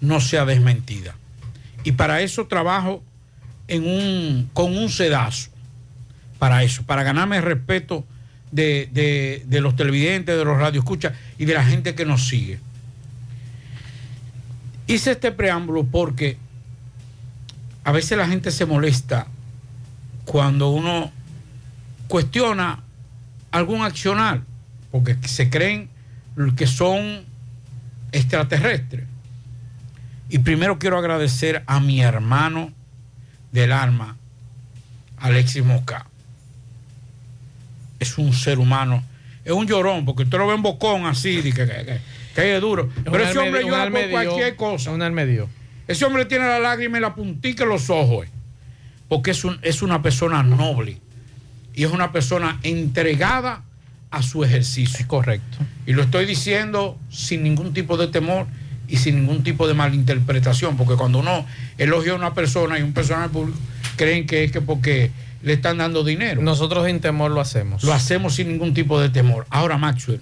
no 0.00 0.20
sea 0.20 0.44
desmentida. 0.44 1.16
Y 1.84 1.92
para 1.92 2.20
eso 2.20 2.46
trabajo 2.46 3.02
en 3.68 3.86
un, 3.86 4.50
con 4.52 4.76
un 4.76 4.88
sedazo, 4.90 5.50
para 6.38 6.62
eso, 6.62 6.82
para 6.84 7.02
ganarme 7.02 7.38
el 7.38 7.42
respeto 7.42 8.04
de, 8.52 8.88
de- 8.92 9.42
de 9.46 9.60
los 9.60 9.76
televidentes, 9.76 10.36
de 10.36 10.44
los 10.44 10.58
radioescuchas 10.58 11.12
y 11.38 11.44
de 11.44 11.54
la 11.54 11.64
gente 11.64 11.94
que 11.94 12.04
nos 12.04 12.28
sigue. 12.28 12.60
Hice 14.88 15.12
este 15.12 15.30
preámbulo 15.30 15.84
porque 15.84 16.38
a 17.84 17.92
veces 17.92 18.18
la 18.18 18.26
gente 18.26 18.50
se 18.50 18.66
molesta 18.66 19.26
cuando 20.24 20.70
uno 20.70 21.12
cuestiona 22.08 22.80
algún 23.50 23.82
accionar, 23.82 24.42
porque 24.90 25.16
se 25.28 25.50
creen 25.50 25.88
que 26.56 26.66
son 26.66 27.24
extraterrestres. 28.12 29.04
Y 30.30 30.38
primero 30.38 30.78
quiero 30.78 30.98
agradecer 30.98 31.62
a 31.66 31.80
mi 31.80 32.00
hermano 32.00 32.72
del 33.52 33.72
alma, 33.72 34.16
Alexis 35.18 35.64
Mosca. 35.64 36.06
Es 37.98 38.16
un 38.18 38.32
ser 38.32 38.58
humano, 38.58 39.02
es 39.44 39.52
un 39.52 39.66
llorón, 39.66 40.04
porque 40.04 40.22
usted 40.22 40.38
lo 40.38 40.46
ve 40.46 40.54
en 40.54 40.62
bocón 40.62 41.06
así, 41.06 41.42
que, 41.42 41.52
que- 41.52 42.00
es 42.42 42.60
duro. 42.60 42.88
Es 42.96 43.02
Pero 43.10 43.24
ese 43.24 43.38
hombre 43.38 43.62
llora 43.62 43.90
por 43.90 44.10
cualquier 44.10 44.56
cosa. 44.56 44.90
Un 44.90 45.02
almedio. 45.02 45.48
Ese 45.86 46.04
hombre 46.04 46.24
tiene 46.26 46.46
la 46.46 46.58
lágrima 46.58 46.98
y 46.98 47.00
la 47.00 47.14
puntica 47.14 47.64
en 47.64 47.70
los 47.70 47.88
ojos, 47.90 48.26
eh, 48.26 48.30
porque 49.08 49.30
es, 49.30 49.44
un- 49.44 49.58
es 49.62 49.80
una 49.82 50.02
persona 50.02 50.42
noble 50.42 50.98
y 51.74 51.84
es 51.84 51.90
una 51.90 52.12
persona 52.12 52.58
entregada 52.62 53.62
a 54.10 54.22
su 54.22 54.44
ejercicio. 54.44 55.06
correcto. 55.06 55.58
Y 55.86 55.92
lo 55.92 56.02
estoy 56.02 56.26
diciendo 56.26 56.98
sin 57.10 57.42
ningún 57.42 57.72
tipo 57.72 57.96
de 57.96 58.08
temor 58.08 58.46
y 58.86 58.96
sin 58.98 59.16
ningún 59.16 59.42
tipo 59.42 59.66
de 59.68 59.74
malinterpretación, 59.74 60.76
porque 60.76 60.94
cuando 60.96 61.18
uno 61.20 61.44
elogia 61.78 62.12
a 62.12 62.16
una 62.16 62.34
persona 62.34 62.78
y 62.78 62.82
un 62.82 62.92
personaje 62.92 63.28
público, 63.30 63.58
creen 63.96 64.26
que 64.26 64.44
es 64.44 64.52
que 64.52 64.60
porque 64.60 65.10
le 65.42 65.52
están 65.54 65.78
dando 65.78 66.04
dinero. 66.04 66.40
Nosotros 66.42 66.86
sin 66.86 67.00
temor 67.00 67.30
lo 67.30 67.40
hacemos. 67.40 67.84
Lo 67.84 67.92
hacemos 67.92 68.34
sin 68.34 68.48
ningún 68.48 68.74
tipo 68.74 69.00
de 69.00 69.08
temor. 69.10 69.46
Ahora, 69.50 69.76
Maxwell, 69.78 70.20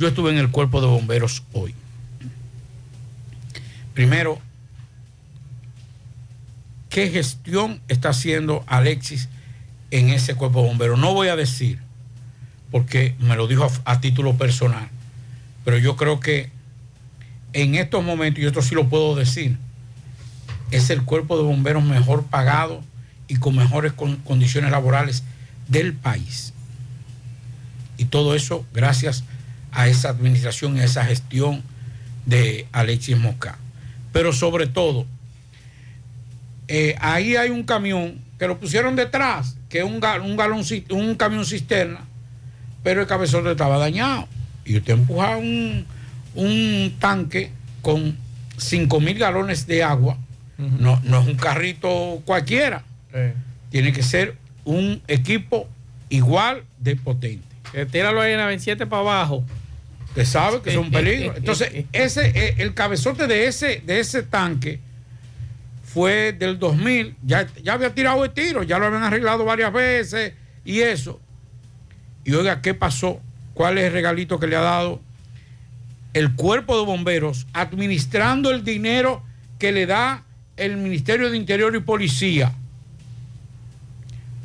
yo 0.00 0.08
estuve 0.08 0.30
en 0.30 0.38
el 0.38 0.50
cuerpo 0.50 0.80
de 0.80 0.86
bomberos 0.86 1.42
hoy. 1.52 1.74
Primero, 3.92 4.38
¿qué 6.88 7.10
gestión 7.10 7.80
está 7.88 8.08
haciendo 8.08 8.64
Alexis 8.66 9.28
en 9.90 10.08
ese 10.08 10.34
cuerpo 10.34 10.62
de 10.62 10.68
bomberos? 10.68 10.98
No 10.98 11.12
voy 11.12 11.28
a 11.28 11.36
decir, 11.36 11.78
porque 12.70 13.14
me 13.18 13.36
lo 13.36 13.46
dijo 13.46 13.64
a, 13.84 13.92
a 13.92 14.00
título 14.00 14.36
personal, 14.36 14.88
pero 15.64 15.76
yo 15.76 15.96
creo 15.96 16.18
que 16.18 16.50
en 17.52 17.74
estos 17.74 18.02
momentos, 18.02 18.42
y 18.42 18.46
esto 18.46 18.62
sí 18.62 18.74
lo 18.74 18.88
puedo 18.88 19.14
decir, 19.14 19.58
es 20.70 20.88
el 20.88 21.02
cuerpo 21.02 21.36
de 21.36 21.42
bomberos 21.42 21.84
mejor 21.84 22.24
pagado 22.24 22.82
y 23.28 23.36
con 23.36 23.54
mejores 23.54 23.92
con- 23.92 24.16
condiciones 24.16 24.70
laborales 24.70 25.24
del 25.68 25.92
país. 25.92 26.54
Y 27.98 28.06
todo 28.06 28.34
eso 28.34 28.64
gracias 28.72 29.24
a 29.72 29.88
esa 29.88 30.08
administración 30.10 30.76
y 30.76 30.80
a 30.80 30.84
esa 30.84 31.04
gestión 31.04 31.62
de 32.26 32.66
Alexis 32.72 33.16
Mosca. 33.18 33.58
Pero 34.12 34.32
sobre 34.32 34.66
todo, 34.66 35.06
eh, 36.68 36.96
ahí 37.00 37.36
hay 37.36 37.50
un 37.50 37.62
camión 37.64 38.18
que 38.38 38.46
lo 38.46 38.58
pusieron 38.58 38.96
detrás, 38.96 39.56
que 39.68 39.78
es 39.78 39.84
un, 39.84 40.00
gal- 40.00 40.22
un, 40.22 40.36
galón, 40.36 40.64
un 40.90 41.14
camión 41.14 41.44
cisterna, 41.44 42.00
pero 42.82 43.02
el 43.02 43.06
cabezote 43.06 43.50
estaba 43.50 43.78
dañado. 43.78 44.26
Y 44.64 44.76
usted 44.78 44.94
empuja 44.94 45.36
un, 45.36 45.84
un 46.34 46.94
tanque 46.98 47.50
con 47.82 48.16
5 48.56 49.00
mil 49.00 49.18
galones 49.18 49.66
de 49.66 49.82
agua, 49.82 50.16
no, 50.58 51.00
no 51.04 51.20
es 51.22 51.26
un 51.26 51.36
carrito 51.36 52.20
cualquiera, 52.26 52.84
tiene 53.70 53.92
que 53.92 54.02
ser 54.02 54.36
un 54.64 55.00
equipo 55.08 55.66
igual 56.10 56.64
de 56.78 56.96
potente. 56.96 57.46
Que 57.72 57.86
tíralo 57.86 58.20
ahí 58.20 58.32
en 58.32 58.38
la 58.38 58.46
27 58.46 58.86
para 58.86 59.00
abajo. 59.00 59.42
Usted 60.10 60.24
sabe 60.24 60.60
que 60.60 60.70
es 60.70 60.76
un 60.76 60.90
peligro. 60.90 61.36
Entonces, 61.36 61.84
ese, 61.92 62.32
eh, 62.34 62.54
el 62.58 62.74
cabezote 62.74 63.28
de 63.28 63.46
ese, 63.46 63.80
de 63.86 64.00
ese 64.00 64.24
tanque 64.24 64.80
fue 65.84 66.32
del 66.32 66.58
2000, 66.58 67.14
ya, 67.22 67.46
ya 67.62 67.74
había 67.74 67.94
tirado 67.94 68.24
el 68.24 68.32
tiro, 68.32 68.64
ya 68.64 68.80
lo 68.80 68.86
habían 68.86 69.04
arreglado 69.04 69.44
varias 69.44 69.72
veces 69.72 70.32
y 70.64 70.80
eso. 70.80 71.20
Y 72.24 72.32
oiga, 72.32 72.60
¿qué 72.60 72.74
pasó? 72.74 73.20
¿Cuál 73.54 73.78
es 73.78 73.84
el 73.84 73.92
regalito 73.92 74.40
que 74.40 74.48
le 74.48 74.56
ha 74.56 74.60
dado 74.60 75.00
el 76.12 76.34
cuerpo 76.34 76.76
de 76.76 76.86
bomberos 76.86 77.46
administrando 77.52 78.50
el 78.50 78.64
dinero 78.64 79.22
que 79.60 79.70
le 79.70 79.86
da 79.86 80.24
el 80.56 80.76
Ministerio 80.76 81.30
de 81.30 81.36
Interior 81.36 81.74
y 81.76 81.80
Policía? 81.80 82.52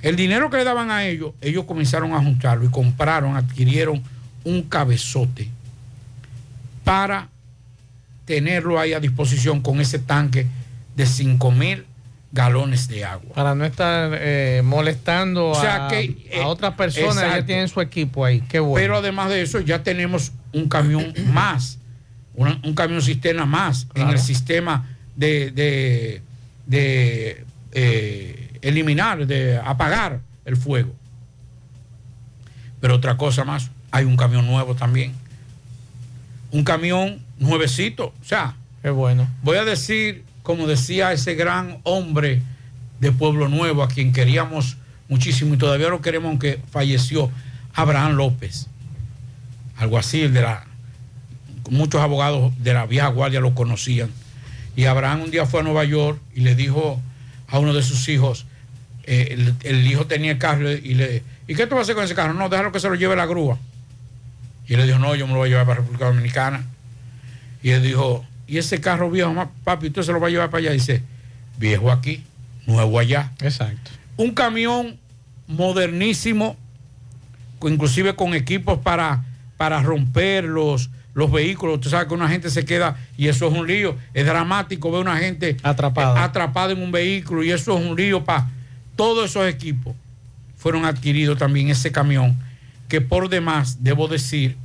El 0.04 0.16
dinero 0.16 0.52
que 0.52 0.58
le 0.58 0.64
daban 0.64 0.92
a 0.92 1.06
ellos, 1.06 1.34
ellos 1.42 1.66
comenzaron 1.66 2.14
a 2.14 2.20
juntarlo 2.20 2.66
y 2.66 2.70
compraron, 2.70 3.36
adquirieron 3.36 4.04
un 4.44 4.62
cabezote 4.62 5.50
para 6.86 7.28
tenerlo 8.24 8.80
ahí 8.80 8.94
a 8.94 9.02
disposición 9.02 9.60
con 9.62 9.82
ese 9.82 9.99
tanque 9.99 10.48
de 10.95 11.06
5 11.06 11.52
mil 11.52 11.86
galones 12.32 12.88
de 12.88 13.03
agua. 13.06 13.34
Para 13.36 13.56
no 13.56 13.66
estar 13.66 14.12
eh, 14.14 14.62
molestando 14.64 15.49
O 15.49 15.56
sea 15.62 15.88
a, 15.88 15.90
que, 15.90 16.30
a 16.34 16.38
eh, 16.38 16.44
otras 16.45 16.74
personas, 16.76 17.18
exacto. 17.18 17.40
ya 17.40 17.45
tienen 17.45 17.68
su 17.68 17.82
equipo 17.82 18.24
ahí. 18.26 18.41
Qué 18.41 18.60
bueno. 18.60 18.82
Pero 18.82 18.98
además 18.98 19.30
de 19.30 19.41
eso, 19.41 19.60
ya 19.60 19.84
tenemos 19.84 20.32
un 20.53 20.68
camión 20.70 21.14
más, 21.34 21.78
un 22.34 22.74
camión 22.74 23.02
cisterna 23.02 23.45
más 23.45 23.88
en 23.95 24.10
el 24.10 24.20
sistema 24.20 24.90
de, 25.16 25.52
de- 25.52 26.22
de, 26.66 27.45
eh, 27.72 28.57
eliminar, 28.62 29.28
de 29.28 29.57
apagar 29.57 30.20
el 30.45 30.57
fuego. 30.57 30.94
Pero 32.82 32.95
otra 32.95 33.18
cosa 33.18 33.44
más, 33.44 33.70
hay 33.91 34.06
un 34.06 34.18
camión 34.18 34.45
nuevo 34.45 34.76
también. 34.76 35.14
Un 36.52 36.64
camión 36.64 37.20
nuevecito. 37.40 38.14
O 38.22 38.26
sea, 38.26 38.56
Qué 38.82 38.90
bueno. 38.90 39.28
voy 39.44 39.58
a 39.58 39.66
decir, 39.66 40.24
como 40.44 40.68
decía 40.68 41.12
ese 41.12 41.36
gran 41.36 41.80
hombre 41.84 42.42
de 43.00 43.12
Pueblo 43.12 43.50
Nuevo, 43.50 43.84
a 43.84 43.88
quien 43.88 44.14
queríamos 44.14 44.78
muchísimo 45.10 45.54
y 45.54 45.58
todavía 45.58 45.90
lo 45.90 46.02
queremos, 46.02 46.30
aunque 46.30 46.60
falleció, 46.72 47.30
Abraham 47.74 48.14
López, 48.14 48.68
alguacil 49.78 50.34
de 50.34 50.42
la. 50.42 50.66
Muchos 51.70 52.00
abogados 52.00 52.54
de 52.60 52.74
la 52.74 52.86
vieja 52.86 53.08
guardia 53.08 53.40
lo 53.40 53.56
conocían. 53.56 54.10
Y 54.76 54.86
Abraham 54.86 55.24
un 55.24 55.32
día 55.32 55.46
fue 55.46 55.62
a 55.62 55.64
Nueva 55.64 55.84
York 55.84 56.20
y 56.36 56.42
le 56.42 56.54
dijo 56.54 57.02
a 57.48 57.60
uno 57.60 57.74
de 57.74 57.82
sus 57.82 58.08
hijos, 58.08 58.46
eh, 59.04 59.30
el, 59.32 59.56
el 59.64 59.88
hijo 59.88 60.06
tenía 60.06 60.32
el 60.34 60.38
carro 60.38 60.72
y 60.72 60.94
le 60.94 61.24
¿y 61.48 61.56
qué 61.56 61.66
tú 61.66 61.76
vas 61.76 61.80
a 61.80 61.84
hacer 61.84 61.96
con 61.96 62.04
ese 62.04 62.14
carro? 62.16 62.34
No, 62.34 62.50
déjalo 62.50 62.72
que 62.72 62.80
se 62.80 62.88
lo 62.90 62.96
lleve 62.96 63.16
la 63.16 63.26
grúa. 63.26 63.58
Y 64.68 64.74
él 64.74 64.80
le 64.80 64.88
dijo, 64.88 65.00
no, 65.00 65.16
yo 65.16 65.28
me 65.28 65.34
lo 65.34 65.40
voy 65.40 65.48
a 65.48 65.52
llevar 65.52 65.66
para 65.66 65.80
República 65.80 66.06
Dominicana. 66.06 66.66
Y 67.62 67.72
él 67.72 67.84
dijo, 67.84 68.26
¿y 68.48 68.58
ese 68.58 68.80
carro 68.82 69.10
viejo, 69.10 69.34
papi, 69.64 69.88
usted 69.88 70.04
se 70.04 70.12
lo 70.12 70.20
va 70.20 70.28
a 70.28 70.30
llevar 70.30 70.50
para 70.50 70.60
allá? 70.60 70.72
Y 70.72 70.76
dice, 70.76 71.04
viejo 71.58 71.92
aquí, 71.92 72.24
nuevo 72.66 73.00
allá. 73.00 73.32
Exacto. 73.42 73.92
Un 74.18 74.32
camión 74.32 74.98
modernísimo, 75.48 76.56
inclusive 77.62 78.16
con 78.16 78.34
equipos 78.34 78.80
para, 78.80 79.24
para 79.58 79.82
romper 79.82 80.44
los, 80.46 80.90
los 81.14 81.32
vehículos. 81.32 81.76
Usted 81.76 81.92
sabe 81.92 82.08
que 82.08 82.14
una 82.14 82.30
gente 82.30 82.50
se 82.50 82.66
queda, 82.66 82.98
y 83.18 83.28
eso 83.28 83.48
es 83.48 83.54
un 83.54 83.68
lío, 83.68 83.96
es 84.14 84.26
dramático 84.26 84.92
ver 84.92 85.02
una 85.02 85.18
gente 85.18 85.58
atrapada, 85.64 86.24
atrapada 86.24 86.74
en 86.74 86.82
un 86.82 86.92
vehículo, 86.92 87.44
y 87.44 87.52
eso 87.52 87.78
es 87.78 87.86
un 87.86 87.96
lío 87.96 88.24
para 88.24 88.50
todos 88.96 89.32
esos 89.32 89.48
equipos. 89.48 89.96
Fueron 90.58 90.86
adquiridos 90.86 91.38
también 91.38 91.70
ese 91.70 91.92
camión, 91.92 92.36
que 92.88 93.02
por 93.02 93.30
demás, 93.30 93.84
debo 93.84 94.07
decir, 94.07 94.57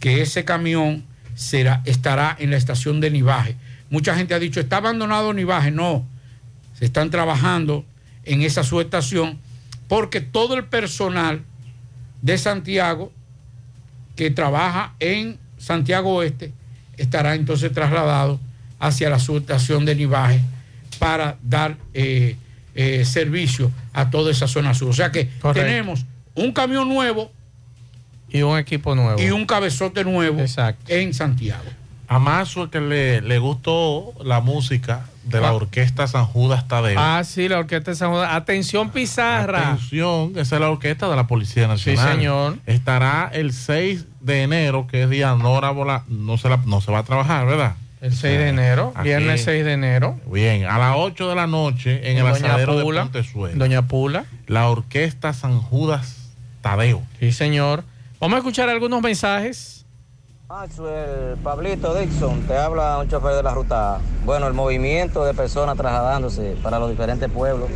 que 0.00 0.22
ese 0.22 0.44
camión 0.44 1.04
será, 1.34 1.82
estará 1.84 2.36
en 2.38 2.50
la 2.50 2.56
estación 2.56 3.00
de 3.00 3.10
Nivaje. 3.10 3.56
Mucha 3.90 4.16
gente 4.16 4.34
ha 4.34 4.38
dicho, 4.38 4.58
está 4.58 4.78
abandonado 4.78 5.32
Nivaje. 5.32 5.70
No, 5.70 6.04
se 6.78 6.86
están 6.86 7.10
trabajando 7.10 7.84
en 8.24 8.42
esa 8.42 8.64
subestación 8.64 9.38
porque 9.88 10.20
todo 10.20 10.54
el 10.54 10.64
personal 10.64 11.42
de 12.22 12.38
Santiago 12.38 13.12
que 14.16 14.30
trabaja 14.30 14.94
en 14.98 15.38
Santiago 15.58 16.14
Oeste 16.14 16.52
estará 16.96 17.34
entonces 17.34 17.72
trasladado 17.72 18.40
hacia 18.78 19.10
la 19.10 19.18
subestación 19.18 19.84
de 19.84 19.94
Nivaje 19.94 20.40
para 20.98 21.36
dar 21.42 21.76
eh, 21.94 22.36
eh, 22.74 23.04
servicio 23.04 23.70
a 23.92 24.10
toda 24.10 24.30
esa 24.30 24.48
zona 24.48 24.74
sur. 24.74 24.88
O 24.88 24.92
sea 24.92 25.12
que 25.12 25.28
Correcto. 25.40 25.68
tenemos 25.68 26.04
un 26.34 26.52
camión 26.52 26.88
nuevo 26.88 27.30
Y 28.32 28.42
un 28.42 28.58
equipo 28.58 28.94
nuevo. 28.94 29.20
y 29.20 29.30
un 29.30 29.44
cabezote 29.46 30.04
nuevo 30.04 30.40
en 30.88 31.14
Santiago. 31.14 31.62
A 32.08 32.18
Mazo 32.18 32.68
que 32.70 32.80
le, 32.80 33.20
le 33.22 33.38
gustó 33.38 34.12
la 34.24 34.40
música 34.40 35.06
de 35.24 35.40
la 35.40 35.52
orquesta 35.52 36.06
San 36.06 36.26
Judas 36.26 36.66
Tadeo. 36.68 36.98
Ah, 37.00 37.22
sí, 37.24 37.48
la 37.48 37.58
orquesta 37.60 37.92
de 37.92 37.96
San 37.96 38.10
Juan. 38.10 38.28
Atención, 38.30 38.90
Pizarra. 38.90 39.70
Atención, 39.72 40.32
esa 40.36 40.56
es 40.56 40.60
la 40.60 40.68
orquesta 40.70 41.08
de 41.08 41.16
la 41.16 41.26
Policía 41.26 41.68
Nacional. 41.68 42.12
señor. 42.16 42.58
Estará 42.66 43.30
el 43.32 43.52
6 43.52 44.04
de 44.20 44.42
enero, 44.42 44.86
que 44.88 45.04
es 45.04 45.10
día 45.10 45.32
honorable, 45.32 46.00
no 46.08 46.36
se, 46.38 46.48
la- 46.50 46.58
no 46.66 46.80
se 46.82 46.92
va 46.92 46.98
a 46.98 47.02
trabajar, 47.04 47.46
¿verdad? 47.46 47.76
El 48.02 48.12
6 48.14 48.36
de 48.38 48.48
enero, 48.48 48.92
Aquí. 48.96 49.04
viernes 49.08 49.44
6 49.44 49.64
de 49.64 49.72
enero. 49.72 50.18
Bien, 50.26 50.64
a 50.66 50.76
las 50.78 50.96
8 50.98 51.28
de 51.28 51.34
la 51.36 51.46
noche 51.46 52.10
en, 52.10 52.18
el 52.18 52.24
Doña 52.24 52.34
asadero 52.48 52.76
de 52.76 52.82
Pula. 52.82 53.02
Pontezuela. 53.04 53.56
Doña 53.56 53.82
Pula. 53.86 54.24
La 54.48 54.68
orquesta 54.68 55.32
San 55.32 55.60
Judas 55.62 56.32
Tadeo. 56.62 57.00
Sí, 57.20 57.30
señor. 57.32 57.84
Vamos 58.22 58.36
a 58.36 58.38
escuchar 58.38 58.68
algunos 58.68 59.02
mensajes. 59.02 59.84
Maxwell, 60.48 61.36
Pablito 61.42 61.92
Dixon, 61.92 62.42
te 62.42 62.56
habla 62.56 62.98
un 62.98 63.08
chofer 63.08 63.34
de 63.34 63.42
la 63.42 63.52
ruta. 63.52 63.98
Bueno, 64.24 64.46
el 64.46 64.54
movimiento 64.54 65.24
de 65.24 65.34
personas 65.34 65.76
trasladándose 65.76 66.56
para 66.62 66.78
los 66.78 66.88
diferentes 66.88 67.28
pueblos 67.28 67.68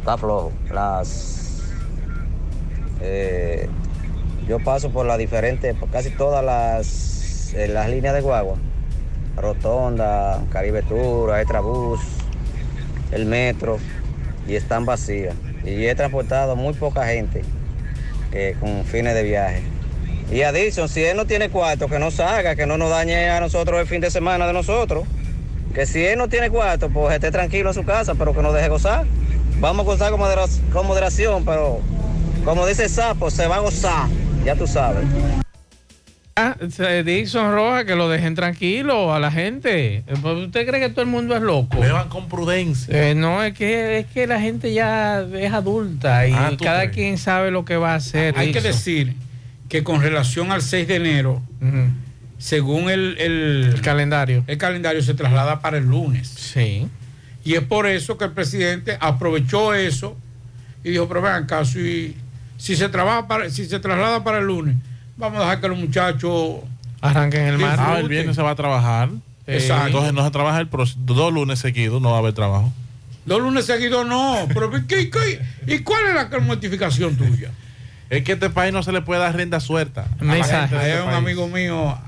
está 0.00 0.18
flojo. 0.18 0.52
Las, 0.70 1.62
eh, 3.00 3.70
yo 4.46 4.62
paso 4.62 4.90
por 4.90 5.06
las 5.06 5.16
diferentes, 5.16 5.74
por 5.74 5.88
casi 5.88 6.10
todas 6.10 6.44
las, 6.44 7.54
las 7.70 7.88
líneas 7.88 8.12
de 8.12 8.20
guagua. 8.20 8.56
Rotonda, 9.34 10.42
Caribe 10.50 10.82
Tour, 10.82 11.30
Aetrabús, 11.30 12.00
el 13.12 13.24
metro, 13.24 13.78
y 14.46 14.56
están 14.56 14.84
vacías. 14.84 15.34
Y 15.64 15.86
he 15.86 15.94
transportado 15.94 16.54
muy 16.54 16.74
poca 16.74 17.06
gente 17.06 17.42
eh, 18.32 18.56
con 18.60 18.84
fines 18.84 19.14
de 19.14 19.22
viaje. 19.22 19.62
Y 20.32 20.42
a 20.42 20.52
Dixon, 20.52 20.88
si 20.88 21.02
él 21.02 21.16
no 21.16 21.26
tiene 21.26 21.50
cuarto, 21.50 21.88
que 21.88 21.98
no 21.98 22.10
salga, 22.10 22.54
que 22.54 22.64
no 22.66 22.76
nos 22.78 22.90
dañe 22.90 23.30
a 23.30 23.40
nosotros 23.40 23.80
el 23.80 23.86
fin 23.86 24.00
de 24.00 24.10
semana 24.10 24.46
de 24.46 24.52
nosotros. 24.52 25.04
Que 25.74 25.86
si 25.86 26.04
él 26.04 26.18
no 26.18 26.28
tiene 26.28 26.50
cuarto, 26.50 26.88
pues 26.90 27.14
esté 27.14 27.30
tranquilo 27.30 27.70
en 27.70 27.74
su 27.74 27.84
casa, 27.84 28.14
pero 28.16 28.34
que 28.34 28.42
nos 28.42 28.54
deje 28.54 28.68
gozar. 28.68 29.06
Vamos 29.58 29.86
a 29.86 29.90
gozar 29.90 30.10
con, 30.10 30.20
modera- 30.20 30.46
con 30.72 30.86
moderación, 30.86 31.44
pero 31.44 31.80
como 32.44 32.66
dice 32.66 32.84
el 32.84 32.90
sapo, 32.90 33.30
se 33.30 33.46
va 33.46 33.56
a 33.56 33.60
gozar, 33.60 34.08
ya 34.44 34.54
tú 34.54 34.66
sabes. 34.66 35.04
Ah, 36.40 37.02
Dixon 37.04 37.52
Roja, 37.52 37.84
que 37.84 37.94
lo 37.96 38.08
dejen 38.08 38.34
tranquilo 38.34 39.12
a 39.14 39.18
la 39.20 39.30
gente. 39.30 40.02
Pues, 40.22 40.36
¿Usted 40.46 40.66
cree 40.66 40.80
que 40.80 40.88
todo 40.88 41.02
el 41.02 41.06
mundo 41.08 41.36
es 41.36 41.42
loco? 41.42 41.78
Beban 41.80 42.08
con 42.08 42.28
prudencia. 42.28 43.10
Eh, 43.10 43.14
no, 43.14 43.42
es 43.42 43.52
que, 43.54 43.98
es 44.00 44.06
que 44.06 44.26
la 44.26 44.40
gente 44.40 44.72
ya 44.72 45.20
es 45.22 45.52
adulta 45.52 46.26
y 46.26 46.32
Ah, 46.32 46.52
¿tú 46.56 46.64
cada 46.64 46.80
crees? 46.82 46.94
quien 46.94 47.18
sabe 47.18 47.50
lo 47.50 47.64
que 47.64 47.76
va 47.76 47.92
a 47.92 47.96
hacer. 47.96 48.34
Hay 48.38 48.52
que 48.52 48.60
decir 48.60 49.14
que 49.68 49.82
con 49.84 50.00
relación 50.00 50.50
al 50.52 50.62
6 50.62 50.88
de 50.88 50.96
enero, 50.96 51.42
según 52.38 52.88
el, 52.90 53.16
el- 53.18 53.80
calendario, 53.82 54.44
el 54.46 54.58
calendario 54.58 55.02
se 55.02 55.14
traslada 55.14 55.60
para 55.60 55.78
el 55.78 55.84
lunes. 55.84 56.28
Sí. 56.28 56.88
Y 57.44 57.54
es 57.54 57.60
por 57.62 57.86
eso 57.86 58.16
que 58.18 58.24
el 58.24 58.32
presidente 58.32 58.96
aprovechó 59.00 59.74
eso 59.74 60.16
y 60.84 60.90
dijo, 60.90 61.08
pero 61.08 61.22
vean 61.22 61.44
acá, 61.44 61.64
si, 61.64 62.16
si 62.56 62.76
se 62.76 62.88
trabaja 62.88 63.26
para, 63.28 63.50
si 63.50 63.66
se 63.66 63.78
traslada 63.80 64.24
para 64.24 64.38
el 64.38 64.46
lunes, 64.46 64.76
vamos 65.20 65.38
a 65.38 65.42
dejar 65.42 65.60
que 65.60 65.68
los 65.68 65.78
muchachos 65.78 66.56
arranquen 67.00 67.42
el 67.46 67.58
mar. 67.58 67.76
Ah, 67.78 67.98
el 68.00 68.08
viernes 68.08 68.34
se 68.36 68.42
va 68.42 68.50
a 68.50 68.54
trabajar. 68.56 69.10
Exacto. 69.46 69.86
Entonces 69.88 70.12
no 70.12 70.24
se 70.24 70.30
trabaja 70.30 70.60
el 70.60 70.68
próximo. 70.68 71.02
Dos 71.06 71.32
lunes 71.32 71.58
seguidos 71.58 72.00
no 72.02 72.10
va 72.10 72.16
a 72.16 72.18
haber 72.20 72.32
trabajo. 72.32 72.72
Dos 73.26 73.40
lunes 73.42 73.66
seguidos 73.66 74.06
no. 74.06 74.46
Pero, 74.48 74.70
¿qué- 74.86 75.10
qué- 75.10 75.40
y 75.66 75.80
cuál 75.80 76.06
es 76.08 76.14
la 76.30 76.38
mortificación 76.40 77.16
tuya? 77.16 77.50
Es 78.08 78.24
que 78.24 78.32
a 78.32 78.34
este 78.34 78.50
país 78.50 78.72
no 78.72 78.82
se 78.82 78.90
le 78.92 79.02
puede 79.02 79.20
dar 79.20 79.36
rienda 79.36 79.60
suelta. 79.60 80.06
Mensaje. 80.20 80.74
de 80.74 80.80
Hay 80.80 80.90
este 80.90 81.00
un 81.02 81.06
país. 81.08 81.18
amigo 81.18 81.48
mío, 81.48 81.98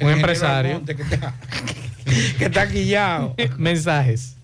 Un 0.00 0.10
empresario. 0.10 0.70
Almonte, 0.72 0.96
que 0.96 1.02
está, 1.02 1.34
que 2.38 2.44
está 2.46 2.68
quillado. 2.68 3.34
Mensajes. 3.58 4.36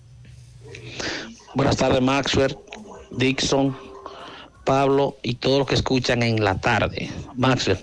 Buenas 1.55 1.77
tardes, 1.77 2.01
Maxwell, 2.01 2.55
Dixon, 3.17 3.75
Pablo 4.67 5.15
y 5.23 5.35
todos 5.35 5.59
los 5.59 5.67
que 5.67 5.75
escuchan 5.75 6.21
en 6.23 6.43
la 6.43 6.59
tarde. 6.59 7.09
Maxwell, 7.35 7.79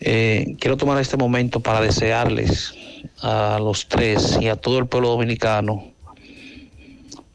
eh, 0.00 0.56
quiero 0.58 0.76
tomar 0.76 1.00
este 1.00 1.16
momento 1.16 1.60
para 1.60 1.80
desearles 1.80 2.74
a 3.22 3.60
los 3.60 3.86
tres 3.86 4.36
y 4.40 4.48
a 4.48 4.56
todo 4.56 4.78
el 4.78 4.86
pueblo 4.86 5.10
dominicano 5.10 5.92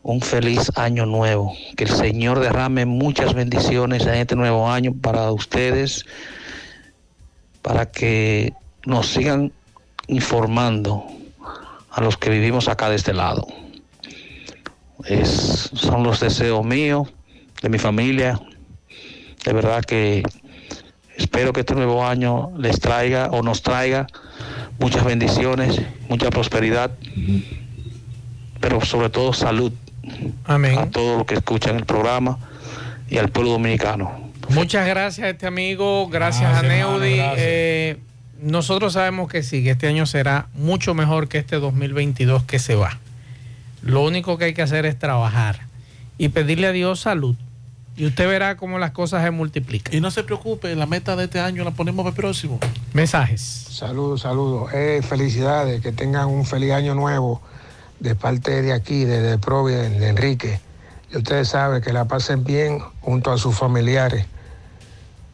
un 0.04 0.20
feliz 0.20 0.70
año 0.76 1.06
nuevo. 1.06 1.56
Que 1.78 1.86
el 1.86 1.90
Señor 1.90 2.42
derrame 2.42 2.86
muchas 2.86 3.34
bendiciones 3.34 4.06
en 4.06 4.16
este 4.16 4.36
nuevo 4.36 4.70
año 4.70 4.94
para 4.94 5.32
ustedes, 5.32 6.06
para 7.62 7.90
que 7.90 8.54
nos 8.86 9.08
sigan 9.08 9.54
informando 10.08 11.06
a 11.90 12.02
los 12.02 12.18
que 12.18 12.30
vivimos 12.30 12.68
acá 12.68 12.90
de 12.90 12.98
este 12.98 13.14
lado. 13.14 13.48
Son 15.24 16.04
los 16.04 16.20
deseos 16.20 16.66
míos, 16.66 17.08
de 17.62 17.70
mi 17.70 17.78
familia. 17.78 18.40
De 19.44 19.54
verdad 19.54 19.84
que 19.84 20.24
espero 21.18 21.54
que 21.54 21.62
este 21.62 21.76
nuevo 21.76 22.06
año 22.06 22.52
les 22.58 22.80
traiga 22.80 23.28
o 23.32 23.42
nos 23.42 23.62
traiga 23.62 24.08
muchas 24.80 25.04
bendiciones, 25.06 25.82
mucha 26.10 26.30
prosperidad, 26.30 26.92
pero 28.60 28.82
sobre 28.82 29.10
todo 29.10 29.34
salud 29.34 29.72
Amén. 30.46 30.78
a 30.78 30.90
todos 30.90 31.20
los 31.20 31.28
que 31.28 31.36
escuchan 31.36 31.76
el 31.76 31.86
programa 31.86 32.38
y 33.10 33.18
al 33.18 33.30
pueblo 33.30 33.52
dominicano. 33.52 34.26
Muchas 34.50 34.88
gracias 34.88 35.26
a 35.26 35.30
este 35.30 35.48
amigo, 35.48 36.08
gracias, 36.08 36.52
Gracias, 36.52 36.72
a 36.72 36.76
Neudi. 36.76 37.18
gracias. 37.18 37.40
Eh, 37.40 37.98
nosotros 38.42 38.94
sabemos 38.94 39.30
que 39.30 39.42
sí, 39.44 39.64
que 39.64 39.72
este 39.72 39.88
año 39.88 40.06
será 40.06 40.48
mucho 40.54 40.94
mejor 40.94 41.28
que 41.28 41.38
este 41.40 41.56
2022 41.56 42.44
que 42.44 42.60
se 42.60 42.76
va. 42.76 43.00
Lo 43.82 44.04
único 44.04 44.38
que 44.38 44.46
hay 44.46 44.54
que 44.54 44.62
hacer 44.62 44.86
es 44.86 45.00
trabajar 45.00 45.62
y 46.18 46.30
pedirle 46.30 46.68
a 46.68 46.72
Dios 46.72 47.02
salud. 47.02 47.36
Y 47.98 48.06
usted 48.06 48.28
verá 48.28 48.58
cómo 48.58 48.78
las 48.78 48.92
cosas 48.92 49.24
se 49.24 49.32
multiplican. 49.32 49.94
Y 49.94 50.02
no 50.02 50.12
se 50.12 50.24
preocupe, 50.24 50.76
la 50.76 50.86
meta 50.86 51.16
de 51.16 51.26
este 51.26 51.40
año 51.40 51.64
la 51.64 51.72
ponemos 51.72 52.04
para 52.04 52.10
el 52.10 52.16
próximo. 52.16 52.60
Mensajes. 52.94 53.42
Saludos, 53.42 54.22
saludos. 54.22 54.74
Eh, 54.74 55.02
felicidades, 55.02 55.82
que 55.82 55.94
tengan 55.94 56.28
un 56.28 56.46
feliz 56.46 56.72
año 56.72 56.94
nuevo 56.94 57.42
de 58.00 58.16
parte 58.16 58.62
de 58.62 58.74
aquí, 58.74 59.06
de 59.06 59.38
Providence, 59.38 60.00
de 60.00 60.10
Enrique. 60.10 60.60
Y 61.14 61.18
ustedes 61.18 61.48
saben 61.48 61.82
que 61.82 61.94
la 61.94 62.06
pasen 62.06 62.44
bien 62.44 62.80
junto 63.00 63.32
a 63.32 63.38
sus 63.38 63.56
familiares. 63.56 64.26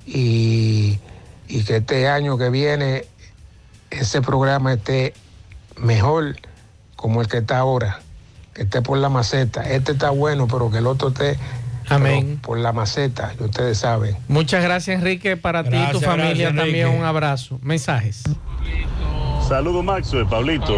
Y, 0.05 0.99
y 1.47 1.63
que 1.63 1.77
este 1.77 2.07
año 2.07 2.37
que 2.37 2.49
viene 2.51 3.05
ese 3.89 4.21
programa 4.21 4.73
esté 4.73 5.13
mejor 5.77 6.35
como 6.95 7.21
el 7.21 7.27
que 7.27 7.37
está 7.37 7.57
ahora. 7.57 8.01
Que 8.53 8.63
esté 8.63 8.81
por 8.81 8.97
la 8.97 9.09
maceta. 9.09 9.69
Este 9.69 9.93
está 9.93 10.09
bueno, 10.09 10.47
pero 10.47 10.69
que 10.69 10.79
el 10.79 10.87
otro 10.87 11.09
esté 11.09 11.37
Amén. 11.89 12.39
por 12.41 12.57
la 12.57 12.73
maceta, 12.73 13.33
y 13.39 13.43
ustedes 13.43 13.77
saben. 13.79 14.17
Muchas 14.27 14.63
gracias, 14.63 14.99
Enrique. 14.99 15.37
Para 15.37 15.63
ti 15.63 15.75
y 15.75 15.91
tu 15.91 15.99
familia 16.01 16.29
gracias, 16.31 16.55
también 16.55 16.87
Enrique. 16.87 16.99
un 16.99 17.05
abrazo. 17.05 17.59
Mensajes. 17.61 18.23
Saludos 19.47 19.83
Maxwell, 19.83 20.25
Pablito 20.27 20.73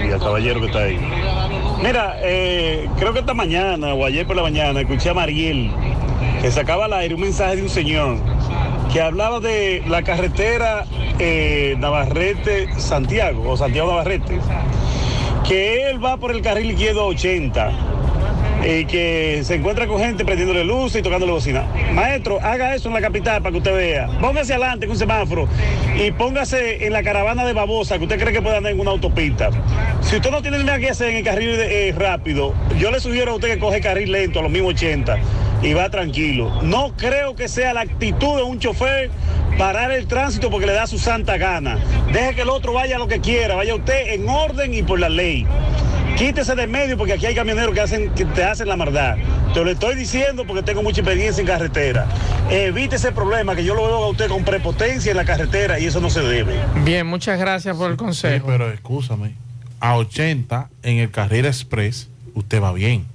y 0.00 0.10
al 0.12 0.18
caballero 0.18 0.60
que 0.60 0.66
está 0.66 0.80
ahí. 0.80 0.98
Mira, 1.82 2.16
eh, 2.20 2.86
creo 2.98 3.14
que 3.14 3.20
esta 3.20 3.32
mañana 3.32 3.94
o 3.94 4.04
ayer 4.04 4.26
por 4.26 4.36
la 4.36 4.42
mañana 4.42 4.80
escuché 4.80 5.10
a 5.10 5.14
Mariel 5.14 5.70
que 6.42 6.50
sacaba 6.50 6.84
al 6.86 6.92
aire 6.92 7.14
un 7.14 7.22
mensaje 7.22 7.56
de 7.56 7.62
un 7.62 7.68
señor 7.70 8.18
que 8.92 9.00
hablaba 9.00 9.40
de 9.40 9.82
la 9.88 10.02
carretera 10.02 10.84
eh, 11.18 11.74
Navarrete-Santiago 11.78 13.48
o 13.50 13.56
Santiago-Navarrete, 13.56 14.38
que 15.48 15.88
él 15.88 16.04
va 16.04 16.18
por 16.18 16.30
el 16.30 16.42
carril 16.42 16.72
izquierdo 16.72 17.06
80 17.06 17.70
y 18.68 18.84
que 18.84 19.40
se 19.44 19.54
encuentra 19.54 19.86
con 19.86 19.98
gente 19.98 20.26
prendiéndole 20.26 20.62
luces 20.62 21.00
y 21.00 21.02
tocándole 21.02 21.32
bocina. 21.32 21.64
Maestro, 21.94 22.38
haga 22.42 22.74
eso 22.74 22.88
en 22.88 22.94
la 22.94 23.00
capital 23.00 23.40
para 23.40 23.52
que 23.52 23.58
usted 23.58 23.74
vea. 23.74 24.08
Póngase 24.20 24.52
adelante 24.52 24.86
con 24.86 24.92
un 24.92 24.98
semáforo 24.98 25.48
y 25.96 26.10
póngase 26.10 26.84
en 26.84 26.92
la 26.92 27.02
caravana 27.02 27.46
de 27.46 27.54
babosa 27.54 27.96
que 27.96 28.04
usted 28.04 28.20
cree 28.20 28.32
que 28.32 28.42
puede 28.42 28.58
andar 28.58 28.72
en 28.72 28.80
una 28.80 28.90
autopista. 28.90 29.48
Si 30.02 30.16
usted 30.16 30.30
no 30.30 30.42
tiene 30.42 30.58
nada 30.58 30.78
que 30.78 30.90
hacer 30.90 31.08
en 31.08 31.16
el 31.16 31.24
carril 31.24 31.56
eh, 31.58 31.94
rápido, 31.96 32.54
yo 32.78 32.90
le 32.90 33.00
sugiero 33.00 33.32
a 33.32 33.34
usted 33.36 33.54
que 33.54 33.58
coge 33.58 33.80
carril 33.80 34.12
lento 34.12 34.40
a 34.40 34.42
los 34.42 34.50
mismos 34.50 34.74
80 34.74 35.16
y 35.62 35.72
va 35.72 35.88
tranquilo. 35.88 36.60
No 36.62 36.92
creo 36.94 37.34
que 37.34 37.48
sea 37.48 37.72
la 37.72 37.80
actitud 37.80 38.36
de 38.36 38.42
un 38.42 38.58
chofer 38.58 39.10
parar 39.56 39.92
el 39.92 40.06
tránsito 40.06 40.50
porque 40.50 40.66
le 40.66 40.74
da 40.74 40.86
su 40.86 40.98
santa 40.98 41.38
gana. 41.38 41.78
Deje 42.12 42.34
que 42.34 42.42
el 42.42 42.50
otro 42.50 42.74
vaya 42.74 42.98
lo 42.98 43.08
que 43.08 43.20
quiera, 43.20 43.56
vaya 43.56 43.74
usted 43.74 44.12
en 44.12 44.28
orden 44.28 44.74
y 44.74 44.82
por 44.82 45.00
la 45.00 45.08
ley. 45.08 45.46
Quítese 46.18 46.56
de 46.56 46.66
medio 46.66 46.96
porque 46.98 47.12
aquí 47.12 47.26
hay 47.26 47.34
camioneros 47.36 47.72
que, 47.72 47.80
hacen, 47.80 48.10
que 48.10 48.24
te 48.24 48.42
hacen 48.42 48.66
la 48.66 48.76
maldad. 48.76 49.16
Te 49.54 49.62
lo 49.62 49.70
estoy 49.70 49.94
diciendo 49.94 50.44
porque 50.48 50.64
tengo 50.64 50.82
mucha 50.82 51.00
experiencia 51.00 51.40
en 51.40 51.46
carretera. 51.46 52.08
Evite 52.50 52.96
ese 52.96 53.12
problema 53.12 53.54
que 53.54 53.64
yo 53.64 53.74
lo 53.76 53.84
veo 53.86 54.04
a 54.04 54.08
usted 54.08 54.26
con 54.28 54.42
prepotencia 54.42 55.12
en 55.12 55.16
la 55.16 55.24
carretera 55.24 55.78
y 55.78 55.86
eso 55.86 56.00
no 56.00 56.10
se 56.10 56.20
debe. 56.20 56.56
Bien, 56.84 57.06
muchas 57.06 57.38
gracias 57.38 57.76
por 57.76 57.92
el 57.92 57.96
consejo. 57.96 58.46
Sí, 58.46 58.52
pero 58.52 58.68
escúchame. 58.72 59.34
A 59.78 59.96
80 59.96 60.68
en 60.82 60.96
el 60.98 61.10
carril 61.12 61.46
express, 61.46 62.08
usted 62.34 62.60
va 62.60 62.72
bien. 62.72 63.06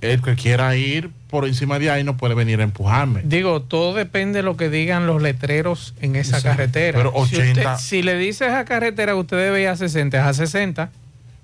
El 0.00 0.22
que 0.22 0.34
quiera 0.34 0.74
ir 0.74 1.10
por 1.28 1.44
encima 1.46 1.78
de 1.78 1.90
ahí 1.90 2.02
no 2.02 2.16
puede 2.16 2.34
venir 2.34 2.60
a 2.60 2.62
empujarme. 2.62 3.20
Digo, 3.24 3.60
todo 3.60 3.92
depende 3.92 4.38
de 4.38 4.42
lo 4.42 4.56
que 4.56 4.70
digan 4.70 5.06
los 5.06 5.20
letreros 5.20 5.92
en 6.00 6.16
esa 6.16 6.40
carretera. 6.40 6.96
Pero 6.96 7.12
Si, 7.26 7.36
usted- 7.36 7.50
80 7.50 7.78
si 7.78 8.02
le 8.02 8.16
dices 8.16 8.48
a 8.52 8.64
carretera 8.64 9.12
que 9.12 9.18
usted 9.18 9.36
debe 9.36 9.60
ir 9.60 9.68
a 9.68 9.76
60, 9.76 10.16
es 10.16 10.24
a 10.24 10.32
60. 10.32 10.90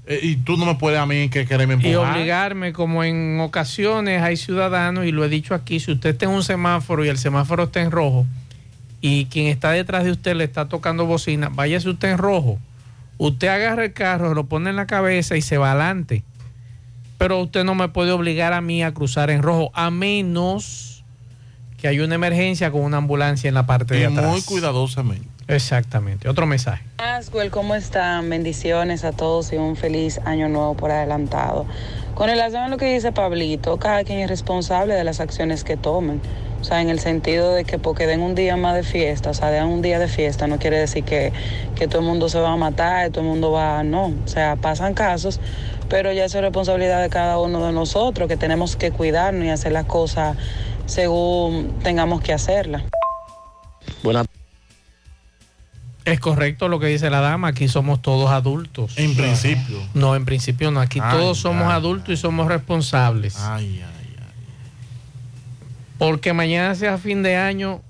Eh, 0.07 0.21
y 0.23 0.37
tú 0.37 0.57
no 0.57 0.67
me 0.67 0.75
puedes 0.75 0.99
a 0.99 1.07
mí 1.07 1.29
que 1.31 1.47
quererme 1.47 1.75
empujar. 1.75 1.93
Y 1.93 1.97
obligarme, 1.97 2.73
como 2.73 3.05
en 3.05 3.41
ocasiones 3.41 4.23
hay 4.23 4.37
ciudadanos, 4.37 5.07
y 5.07 5.13
lo 5.13 5.25
he 5.25 5.29
dicho 5.29 5.55
aquí, 5.55 5.81
si 5.81 5.93
usted 5.93 6.11
está 6.11 6.27
en 6.27 6.33
un 6.33 6.43
semáforo 6.43 7.05
y 7.05 7.09
el 7.09 7.19
semáforo 7.19 7.65
está 7.65 7.81
en 7.81 7.91
rojo, 7.91 8.27
y 9.01 9.27
quien 9.27 9.47
está 9.47 9.71
detrás 9.71 10.05
de 10.05 10.11
usted 10.11 10.35
le 10.35 10.45
está 10.45 10.69
tocando 10.69 11.07
bocina, 11.07 11.51
váyase 11.51 11.89
usted 11.89 12.13
en 12.13 12.19
rojo. 12.19 12.59
Usted 13.17 13.49
agarra 13.49 13.85
el 13.85 13.93
carro, 13.93 14.35
lo 14.35 14.47
pone 14.47 14.71
en 14.71 14.77
la 14.77 14.87
cabeza 14.87 15.37
y 15.37 15.43
se 15.43 15.57
va 15.57 15.71
adelante. 15.71 16.25
Pero 17.19 17.41
usted 17.41 17.65
no 17.65 17.75
me 17.75 17.89
puede 17.89 18.13
obligar 18.13 18.53
a 18.53 18.61
mí 18.61 18.83
a 18.83 18.93
cruzar 18.93 19.31
en 19.31 19.43
rojo, 19.43 19.71
a 19.75 19.91
menos 19.91 20.94
que 21.85 21.89
haya 21.89 22.03
una 22.03 22.15
emergencia 22.15 22.71
con 22.71 22.81
una 22.81 22.97
ambulancia 22.97 23.47
en 23.47 23.53
la 23.53 23.67
parte 23.67 23.93
de 23.93 24.01
Y 24.01 24.05
atrás. 24.05 24.25
muy 24.25 24.41
cuidadosamente. 24.41 25.29
Exactamente. 25.49 26.31
Otro 26.31 26.47
mensaje. 26.47 26.83
Maxwell, 26.97 27.51
¿cómo 27.51 27.75
están? 27.75 28.31
Bendiciones 28.31 29.05
a 29.05 29.13
todos 29.13 29.53
y 29.53 29.57
un 29.57 29.77
feliz 29.77 30.19
año 30.25 30.49
nuevo 30.49 30.75
por 30.79 30.91
adelantado. 30.91 31.67
Con 32.15 32.31
relación 32.31 32.63
a 32.63 32.69
lo 32.69 32.79
que 32.79 32.91
dice 32.91 33.13
Pablito, 33.13 33.77
cada 33.77 34.03
quien 34.03 34.21
es 34.21 34.31
responsable 34.31 34.95
de 34.95 35.05
las 35.05 35.21
acciones 35.21 35.63
que 35.63 35.77
tomen. 35.77 36.23
O 36.63 36.65
sea, 36.65 36.81
en 36.81 36.89
el 36.89 37.01
sentido 37.01 37.53
de 37.53 37.65
que 37.65 37.79
porque 37.79 38.07
den 38.07 38.23
un 38.23 38.35
día 38.35 38.57
más 38.57 38.77
de 38.77 38.83
fiesta, 38.83 39.29
o 39.29 39.35
sea, 39.35 39.51
den 39.51 39.65
un 39.65 39.83
día 39.83 39.99
de 39.99 40.09
fiesta, 40.09 40.47
no 40.47 40.59
quiere 40.59 40.79
decir 40.79 41.05
que, 41.05 41.35
que 41.75 41.87
todo 41.87 41.99
el 41.99 42.07
mundo 42.07 42.31
se 42.31 42.39
va 42.41 42.53
a 42.55 42.57
matar, 42.57 43.11
todo 43.11 43.21
el 43.21 43.27
mundo 43.27 43.51
va, 43.53 43.83
no. 43.85 44.07
O 44.07 44.29
sea, 44.29 44.57
pasan 44.57 44.95
casos, 44.95 45.39
pero 45.91 46.11
ya 46.15 46.25
eso 46.25 46.39
es 46.39 46.45
responsabilidad 46.45 47.03
de 47.03 47.11
cada 47.11 47.39
uno 47.39 47.67
de 47.67 47.73
nosotros, 47.73 48.27
que 48.27 48.39
tenemos 48.39 48.77
que 48.77 48.91
cuidarnos 48.91 49.45
y 49.45 49.51
hacer 49.51 49.73
las 49.73 49.85
cosas 49.85 50.39
según 50.87 51.79
tengamos 51.83 52.21
que 52.21 52.33
hacerlas. 52.33 52.83
Buenas 54.03 54.27
Es 56.05 56.21
correcto 56.21 56.69
lo 56.69 56.79
que 56.81 56.87
dice 56.87 57.11
la 57.11 57.21
dama, 57.21 57.49
aquí 57.49 57.69
somos 57.69 58.03
todos 58.03 58.31
adultos. 58.31 58.97
En 58.97 59.17
principio. 59.17 59.79
No, 59.95 60.17
en 60.17 60.25
principio 60.25 60.71
no, 60.71 60.81
aquí 60.81 61.01
Ay, 61.03 61.19
todos 61.19 61.39
somos 61.39 61.69
ay, 61.69 61.73
adultos 61.73 62.11
y 62.15 62.17
somos 62.17 62.49
responsables. 62.49 63.37
Ay, 63.41 63.83
ay. 63.83 63.95
Porque 65.99 66.33
mañana 66.33 66.75
sea 66.75 66.99
fin 66.99 67.23
de 67.23 67.37
año, 67.37 67.81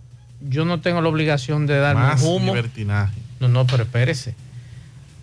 yo 0.40 0.64
no 0.64 0.80
tengo 0.80 1.00
la 1.00 1.08
obligación 1.08 1.66
de 1.66 1.78
darme 1.78 2.02
Más 2.02 2.22
un 2.22 2.36
humo. 2.36 2.54
libertinaje. 2.54 3.14
No, 3.40 3.48
no, 3.48 3.66
pero 3.66 3.82
espérese. 3.84 4.34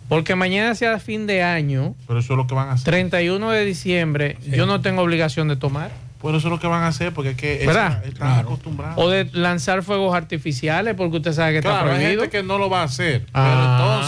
Porque 0.10 0.36
mañana 0.36 0.76
sea 0.76 1.00
fin 1.00 1.26
de 1.26 1.42
año, 1.42 1.96
Pero 2.08 2.20
eso 2.20 2.34
es 2.34 2.38
lo 2.38 2.48
que 2.48 2.54
van 2.54 2.70
a 2.70 2.74
hacer. 2.74 2.86
31 2.86 3.52
de 3.52 3.64
diciembre, 3.64 4.38
yo 4.46 4.66
no 4.66 4.82
tengo 4.82 5.02
obligación 5.02 5.48
de 5.48 5.56
tomar. 5.56 5.92
Por 6.22 6.36
eso 6.36 6.48
es 6.48 6.52
lo 6.52 6.60
que 6.60 6.68
van 6.68 6.84
a 6.84 6.88
hacer, 6.88 7.14
porque 7.14 7.32
es 7.32 7.36
que 7.38 7.64
¿Verdad? 7.66 8.06
están 8.06 8.40
acostumbrados. 8.40 8.96
O 8.98 9.10
de 9.10 9.26
lanzar 9.34 9.82
fuegos 9.82 10.14
artificiales, 10.16 10.94
porque 10.96 11.18
usted 11.18 11.34
sabe 11.34 11.54
que 11.54 11.58
está 11.58 11.70
Claro, 11.72 11.92
hay 11.92 11.96
prohibido. 11.98 12.22
gente 12.22 12.38
que 12.38 12.44
no 12.44 12.58
lo 12.60 12.70
va 12.70 12.82
a 12.82 12.86
hacer. 12.86 13.26
Ah. 13.34 13.50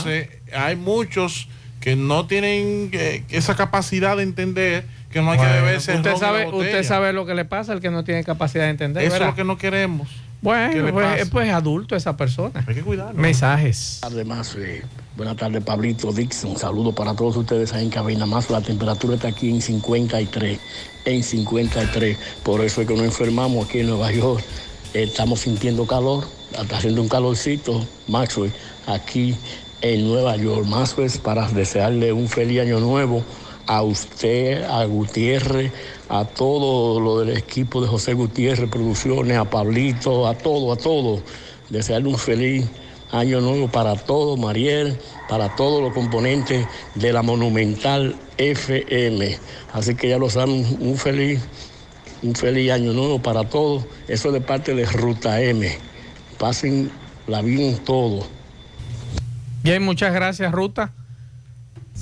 Pero 0.03 0.13
entonces 0.13 0.53
hay 0.55 0.75
muchos 0.75 1.47
que 1.79 1.95
no 1.95 2.27
tienen 2.27 2.89
eh, 2.93 3.23
esa 3.29 3.55
capacidad 3.55 4.15
de 4.15 4.23
entender 4.23 4.85
que 5.11 5.21
no 5.21 5.31
hay 5.31 5.37
que 5.39 5.45
beberse 5.45 5.95
usted 5.95 6.15
sabe, 6.15 6.47
usted 6.47 6.83
sabe 6.83 7.13
lo 7.13 7.25
que 7.25 7.35
le 7.35 7.45
pasa 7.45 7.71
al 7.73 7.81
que 7.81 7.91
no 7.91 8.03
tiene 8.03 8.23
capacidad 8.23 8.63
de 8.65 8.69
entender. 8.71 9.03
Eso 9.03 9.15
es 9.17 9.21
lo 9.21 9.35
que 9.35 9.43
no 9.43 9.57
queremos. 9.57 10.07
¿Qué 10.43 10.81
Bueno, 10.81 10.93
pues, 10.93 11.29
pues 11.29 11.49
adulto 11.51 11.95
esa 11.95 12.17
persona. 12.17 12.63
Hay 12.67 12.75
que 12.75 12.81
cuidarlo. 12.81 13.19
Mensajes. 13.19 13.99
Buenas 14.01 14.11
tardes, 14.11 14.27
más. 14.27 14.55
eh, 14.55 14.83
buenas 15.15 15.37
tardes, 15.37 15.63
Pablito 15.63 16.11
Dixon. 16.11 16.51
Un 16.51 16.57
saludo 16.57 16.93
para 16.93 17.13
todos 17.15 17.37
ustedes 17.37 17.71
ahí 17.73 17.85
en 17.85 17.89
cabina. 17.89 18.25
Más 18.25 18.49
la 18.49 18.59
temperatura 18.61 19.15
está 19.15 19.29
aquí 19.29 19.49
en 19.49 19.61
53. 19.61 20.59
En 21.05 21.23
53. 21.23 22.17
Por 22.43 22.61
eso 22.61 22.81
es 22.81 22.87
que 22.87 22.93
nos 22.93 23.03
enfermamos 23.03 23.65
aquí 23.65 23.79
en 23.79 23.87
Nueva 23.87 24.11
York. 24.11 24.43
Eh, 24.93 25.03
estamos 25.03 25.39
sintiendo 25.39 25.87
calor. 25.87 26.25
Está 26.59 26.77
haciendo 26.77 27.01
un 27.01 27.07
calorcito, 27.09 27.83
Maxwell, 28.07 28.51
aquí 28.85 29.35
en 29.81 30.07
Nueva 30.07 30.35
York. 30.35 30.65
Maxwell, 30.67 31.09
para 31.23 31.47
desearle 31.49 32.11
un 32.13 32.27
feliz 32.27 32.61
año 32.61 32.79
nuevo 32.79 33.23
a 33.67 33.81
usted, 33.81 34.63
a 34.63 34.85
Gutiérrez, 34.85 35.71
a 36.09 36.25
todo 36.25 36.99
lo 36.99 37.19
del 37.19 37.37
equipo 37.37 37.81
de 37.81 37.87
José 37.87 38.13
Gutiérrez 38.13 38.69
Producciones, 38.69 39.37
a 39.37 39.45
Pablito, 39.45 40.27
a 40.27 40.37
todo, 40.37 40.71
a 40.73 40.75
todo. 40.75 41.21
Desearle 41.69 42.09
un 42.09 42.17
feliz 42.17 42.65
año 43.11 43.41
nuevo 43.41 43.67
para 43.67 43.95
todos, 43.95 44.37
Mariel, 44.39 44.97
para 45.29 45.55
todos 45.55 45.81
los 45.81 45.93
componentes 45.93 46.67
de 46.95 47.13
la 47.13 47.21
Monumental 47.21 48.15
FM. 48.37 49.37
Así 49.71 49.95
que 49.95 50.09
ya 50.09 50.17
lo 50.17 50.29
saben, 50.29 50.77
un 50.79 50.97
feliz, 50.97 51.39
un 52.21 52.35
feliz 52.35 52.71
año 52.71 52.93
nuevo 52.93 53.21
para 53.21 53.43
todos. 53.47 53.85
Eso 54.07 54.29
es 54.29 54.33
de 54.33 54.41
parte 54.41 54.75
de 54.75 54.85
Ruta 54.85 55.41
M. 55.41 55.69
Pasen 56.37 56.91
la 57.27 57.41
bien 57.41 57.77
todo. 57.77 58.25
Bien, 59.63 59.81
muchas 59.81 60.13
gracias, 60.13 60.51
Ruta. 60.51 60.91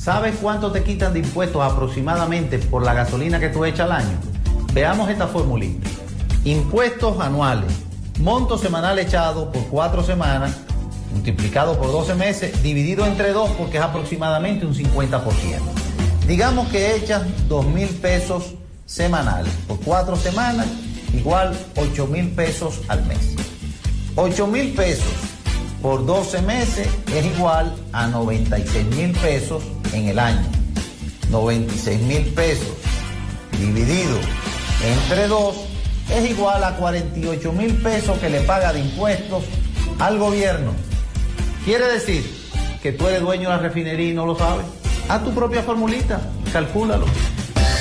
¿Sabes 0.01 0.33
cuánto 0.41 0.71
te 0.71 0.83
quitan 0.83 1.13
de 1.13 1.19
impuestos 1.19 1.61
aproximadamente 1.61 2.57
por 2.57 2.83
la 2.83 2.95
gasolina 2.95 3.39
que 3.39 3.49
tú 3.49 3.65
echas 3.65 3.81
al 3.81 3.91
año? 3.91 4.17
Veamos 4.73 5.07
esta 5.11 5.27
formulita. 5.27 5.87
Impuestos 6.43 7.19
anuales. 7.19 7.71
Monto 8.19 8.57
semanal 8.57 8.97
echado 8.97 9.51
por 9.51 9.67
cuatro 9.67 10.01
semanas, 10.01 10.57
multiplicado 11.13 11.77
por 11.77 11.91
12 11.91 12.15
meses, 12.15 12.63
dividido 12.63 13.05
entre 13.05 13.31
dos 13.31 13.51
porque 13.51 13.77
es 13.77 13.83
aproximadamente 13.83 14.65
un 14.65 14.73
50%. 14.73 15.21
Digamos 16.25 16.69
que 16.69 16.95
echas 16.95 17.21
2 17.47 17.67
mil 17.67 17.89
pesos 17.89 18.55
semanales 18.87 19.53
por 19.67 19.79
cuatro 19.81 20.15
semanas 20.15 20.65
igual 21.13 21.55
8 21.75 22.07
mil 22.07 22.31
pesos 22.31 22.81
al 22.87 23.05
mes. 23.05 23.35
8 24.15 24.47
mil 24.47 24.73
pesos 24.73 25.13
por 25.81 26.05
12 26.05 26.41
meses 26.43 26.87
es 27.13 27.25
igual 27.25 27.73
a 27.91 28.07
96 28.07 28.85
mil 28.95 29.11
pesos 29.13 29.63
en 29.93 30.09
el 30.09 30.19
año. 30.19 30.45
96 31.29 32.01
mil 32.01 32.23
pesos 32.33 32.67
dividido 33.59 34.17
entre 34.83 35.27
2 35.27 35.55
es 36.11 36.29
igual 36.29 36.63
a 36.63 36.75
48 36.75 37.53
mil 37.53 37.73
pesos 37.75 38.17
que 38.19 38.29
le 38.29 38.41
paga 38.41 38.73
de 38.73 38.81
impuestos 38.81 39.43
al 39.99 40.19
gobierno. 40.19 40.71
Quiere 41.65 41.87
decir 41.87 42.23
que 42.81 42.91
tú 42.91 43.07
eres 43.07 43.21
dueño 43.21 43.49
de 43.49 43.55
la 43.55 43.61
refinería 43.61 44.09
y 44.09 44.13
no 44.13 44.25
lo 44.25 44.35
sabes. 44.35 44.65
Haz 45.07 45.23
tu 45.23 45.31
propia 45.31 45.63
formulita, 45.63 46.21
calcúlalo. 46.51 47.05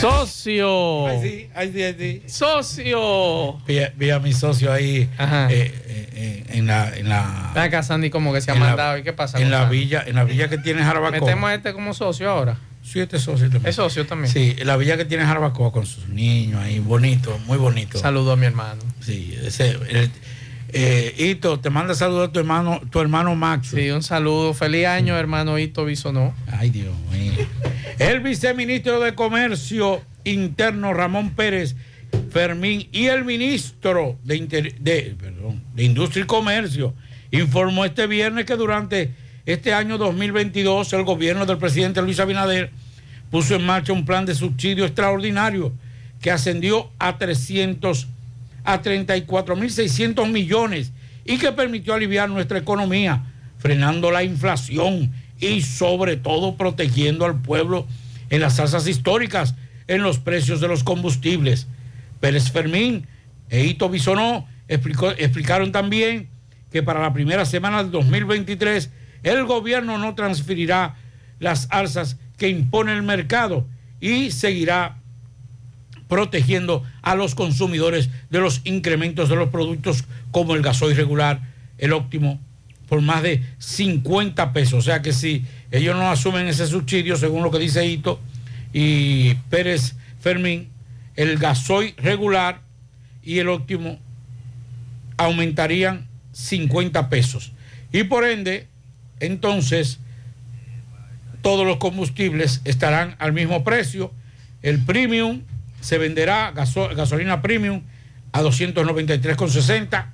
Socio. 0.01 1.07
Ay, 1.07 1.21
sí, 1.23 1.49
ay, 1.55 1.95
sí. 1.99 2.23
Socio. 2.27 3.59
Vi, 3.67 3.79
a- 3.81 3.93
vi 3.97 4.11
a 4.11 4.19
mi 4.19 4.33
socio 4.33 4.73
ahí 4.73 5.09
eh, 5.19 5.49
eh, 5.51 6.09
eh, 6.15 6.45
en 6.51 6.67
la 6.67 6.97
en 6.97 7.09
la 7.09 7.53
acá, 7.55 7.83
Sandy, 7.83 8.11
como 8.11 8.33
que 8.33 8.41
se 8.41 8.51
ha 8.51 8.55
en 8.55 8.61
la- 8.61 8.67
mandado. 8.69 8.99
¿Y 8.99 9.03
qué 9.03 9.13
pasa? 9.13 9.39
en 9.41 9.51
la 9.51 9.63
Sandy? 9.63 9.79
villa 9.79 10.03
en 10.07 10.15
la 10.17 10.25
villa 10.25 10.49
que 10.49 10.59
tiene 10.59 10.83
Jarabacoa. 10.83 11.21
Metemos 11.21 11.51
a 11.51 11.55
este 11.55 11.73
como 11.73 11.95
socio 11.95 12.31
ahora. 12.31 12.59
Sí, 12.83 12.99
este 13.01 13.19
es 13.19 13.23
socio 13.23 13.51
también. 13.51 13.69
Es 13.69 13.77
socio 13.77 14.07
también. 14.07 14.33
Sí, 14.33 14.57
en 14.59 14.67
la 14.67 14.77
villa 14.77 14.97
que 14.97 15.05
tiene 15.05 15.25
Jarabacoa 15.25 15.71
con 15.71 15.85
sus 15.87 16.09
niños 16.09 16.61
ahí, 16.63 16.79
bonito, 16.79 17.39
muy 17.47 17.59
bonito. 17.59 17.99
Saludo 17.99 18.33
a 18.33 18.37
mi 18.37 18.47
hermano. 18.47 18.83
Sí, 19.01 19.37
ese, 19.45 19.71
el- 19.91 20.11
eh, 20.73 21.15
Ito, 21.31 21.61
te 21.61 21.71
manda 21.71 21.95
saludos 21.95 22.29
a 22.29 22.33
tu 22.33 22.39
hermano, 22.41 22.81
tu 22.91 23.01
hermano 23.01 23.35
Max. 23.35 23.69
Sí, 23.75 23.91
un 23.91 24.03
saludo. 24.03 24.55
Feliz 24.55 24.87
año, 24.87 25.17
hermano 25.17 25.59
Hito 25.59 25.85
Bisonó. 25.85 26.35
Ay, 26.47 26.71
Dios 26.71 26.95
mío. 27.13 27.33
El 27.99 28.21
viceministro 28.21 29.01
de 29.01 29.15
Comercio 29.15 30.01
Interno, 30.25 30.93
Ramón 30.95 31.31
Pérez 31.31 31.77
Fermín, 32.31 32.89
y 32.93 33.07
el 33.07 33.25
ministro 33.25 34.19
de, 34.25 34.37
Inter- 34.37 34.75
de, 34.81 35.15
perdón, 35.21 35.63
de 35.75 35.85
Industria 35.85 36.25
y 36.25 36.27
Comercio 36.27 36.95
informó 37.31 37.85
este 37.85 38.07
viernes 38.07 38.45
que 38.45 38.57
durante 38.57 39.11
este 39.47 39.73
año 39.73 39.97
2022 39.99 40.93
el 40.93 41.05
gobierno 41.05 41.47
del 41.47 41.59
presidente 41.59 42.03
Luis 42.03 42.19
Abinader 42.21 42.71
puso 43.31 43.55
en 43.55 43.65
marcha 43.65 43.93
un 43.93 44.05
plan 44.05 44.27
de 44.27 44.35
subsidio 44.35 44.85
extraordinario 44.85 45.73
que 46.21 46.31
ascendió 46.31 46.91
a 46.99 47.17
300 47.17 48.09
a 48.65 48.83
34.600 48.83 50.29
millones 50.31 50.93
y 51.25 51.39
que 51.39 51.53
permitió 51.53 51.95
aliviar 51.95 52.29
nuestra 52.29 52.59
economía, 52.59 53.25
frenando 53.59 54.11
la 54.11 54.23
inflación 54.25 55.13
y 55.39 55.63
sobre 55.63 56.17
todo 56.17 56.57
protegiendo 56.57 57.25
al 57.25 57.41
pueblo 57.41 57.87
en 58.31 58.41
las 58.41 58.59
alzas 58.61 58.87
históricas 58.87 59.55
en 59.87 60.03
los 60.03 60.19
precios 60.19 60.61
de 60.61 60.69
los 60.69 60.85
combustibles. 60.85 61.67
Pérez 62.21 62.51
Fermín 62.51 63.07
e 63.49 63.65
Hito 63.65 63.89
Bisonó 63.89 64.47
explicó- 64.69 65.15
explicaron 65.19 65.73
también 65.73 66.29
que 66.71 66.83
para 66.83 67.01
la 67.01 67.13
primera 67.13 67.45
semana 67.45 67.83
del 67.83 67.91
2023 67.91 68.91
el 69.23 69.45
gobierno 69.45 69.99
no 69.99 70.15
transferirá 70.15 70.95
las 71.41 71.67
alzas 71.71 72.17
que 72.37 72.49
impone 72.49 72.93
el 72.93 73.03
mercado 73.03 73.67
y 74.01 74.31
seguirá 74.31 75.00
protegiendo 76.11 76.83
a 77.01 77.15
los 77.15 77.35
consumidores 77.35 78.11
de 78.29 78.41
los 78.41 78.61
incrementos 78.65 79.29
de 79.29 79.37
los 79.37 79.49
productos 79.49 80.05
como 80.33 80.55
el 80.55 80.61
gasoil 80.61 80.97
regular, 80.97 81.41
el 81.79 81.93
óptimo, 81.93 82.41
por 82.89 83.01
más 83.01 83.23
de 83.23 83.43
50 83.59 84.53
pesos. 84.53 84.81
O 84.81 84.83
sea 84.83 85.01
que 85.01 85.13
si 85.13 85.45
ellos 85.71 85.97
no 85.97 86.11
asumen 86.11 86.49
ese 86.49 86.67
subsidio, 86.67 87.17
según 87.17 87.45
lo 87.45 87.53
que 87.53 87.61
dice 87.61 87.87
Hito 87.87 88.21
y 88.73 89.35
Pérez 89.49 89.95
Fermín, 90.21 90.69
el 91.15 91.39
gasoil 91.39 91.95
regular 91.97 92.61
y 93.23 93.39
el 93.39 93.49
óptimo 93.49 93.99
aumentarían 95.17 96.09
50 96.33 97.09
pesos. 97.09 97.53
Y 97.93 98.03
por 98.03 98.25
ende, 98.25 98.67
entonces, 99.21 100.01
todos 101.41 101.65
los 101.65 101.77
combustibles 101.77 102.63
estarán 102.65 103.15
al 103.21 103.33
mismo 103.33 103.63
precio. 103.63 104.13
El 104.63 104.85
premium 104.85 105.43
se 105.81 105.99
venderá, 105.99 106.53
gaso- 106.53 106.89
gasolina 106.95 107.43
premium, 107.43 107.83
a 108.33 108.43
293,60. 108.43 110.13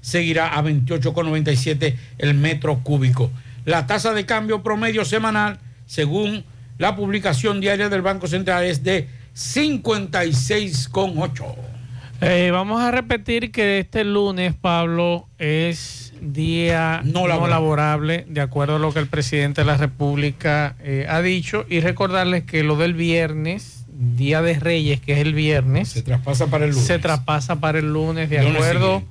seguirá 0.00 0.56
a 0.56 0.62
28,97 0.62 1.96
el 2.18 2.34
metro 2.34 2.84
cúbico. 2.84 3.32
La 3.64 3.88
tasa 3.88 4.12
de 4.12 4.26
cambio 4.26 4.62
promedio 4.62 5.04
semanal, 5.04 5.58
según 5.86 6.44
la 6.78 6.94
publicación 6.94 7.60
diaria 7.60 7.88
del 7.88 8.02
Banco 8.02 8.28
Central, 8.28 8.62
es 8.64 8.84
de 8.84 9.08
56,8. 9.34 11.75
Eh, 12.20 12.50
vamos 12.50 12.80
a 12.80 12.90
repetir 12.90 13.52
que 13.52 13.78
este 13.78 14.04
lunes, 14.04 14.54
Pablo, 14.54 15.26
es 15.38 16.14
día 16.20 17.02
No 17.04 17.28
no, 17.28 17.46
laborable. 17.46 18.24
de 18.28 18.40
acuerdo 18.40 18.76
a 18.76 18.78
lo 18.78 18.92
que 18.92 19.00
el 19.00 19.06
presidente 19.06 19.60
de 19.60 19.66
la 19.66 19.76
República 19.76 20.76
eh, 20.82 21.06
ha 21.08 21.20
dicho, 21.20 21.66
y 21.68 21.80
recordarles 21.80 22.44
que 22.44 22.62
lo 22.62 22.76
del 22.76 22.94
viernes, 22.94 23.84
Día 23.88 24.42
de 24.42 24.58
Reyes, 24.58 25.00
que 25.00 25.12
es 25.14 25.18
el 25.20 25.34
viernes, 25.34 25.88
Se 25.90 26.02
traspasa 26.02 26.46
para 26.48 26.64
el 26.64 26.70
lunes. 26.72 26.86
se 26.86 26.98
traspasa 26.98 27.56
para 27.56 27.78
el 27.78 27.92
lunes, 27.92 28.28
de 28.30 28.42
Lunes 28.42 28.56
acuerdo 28.56 29.02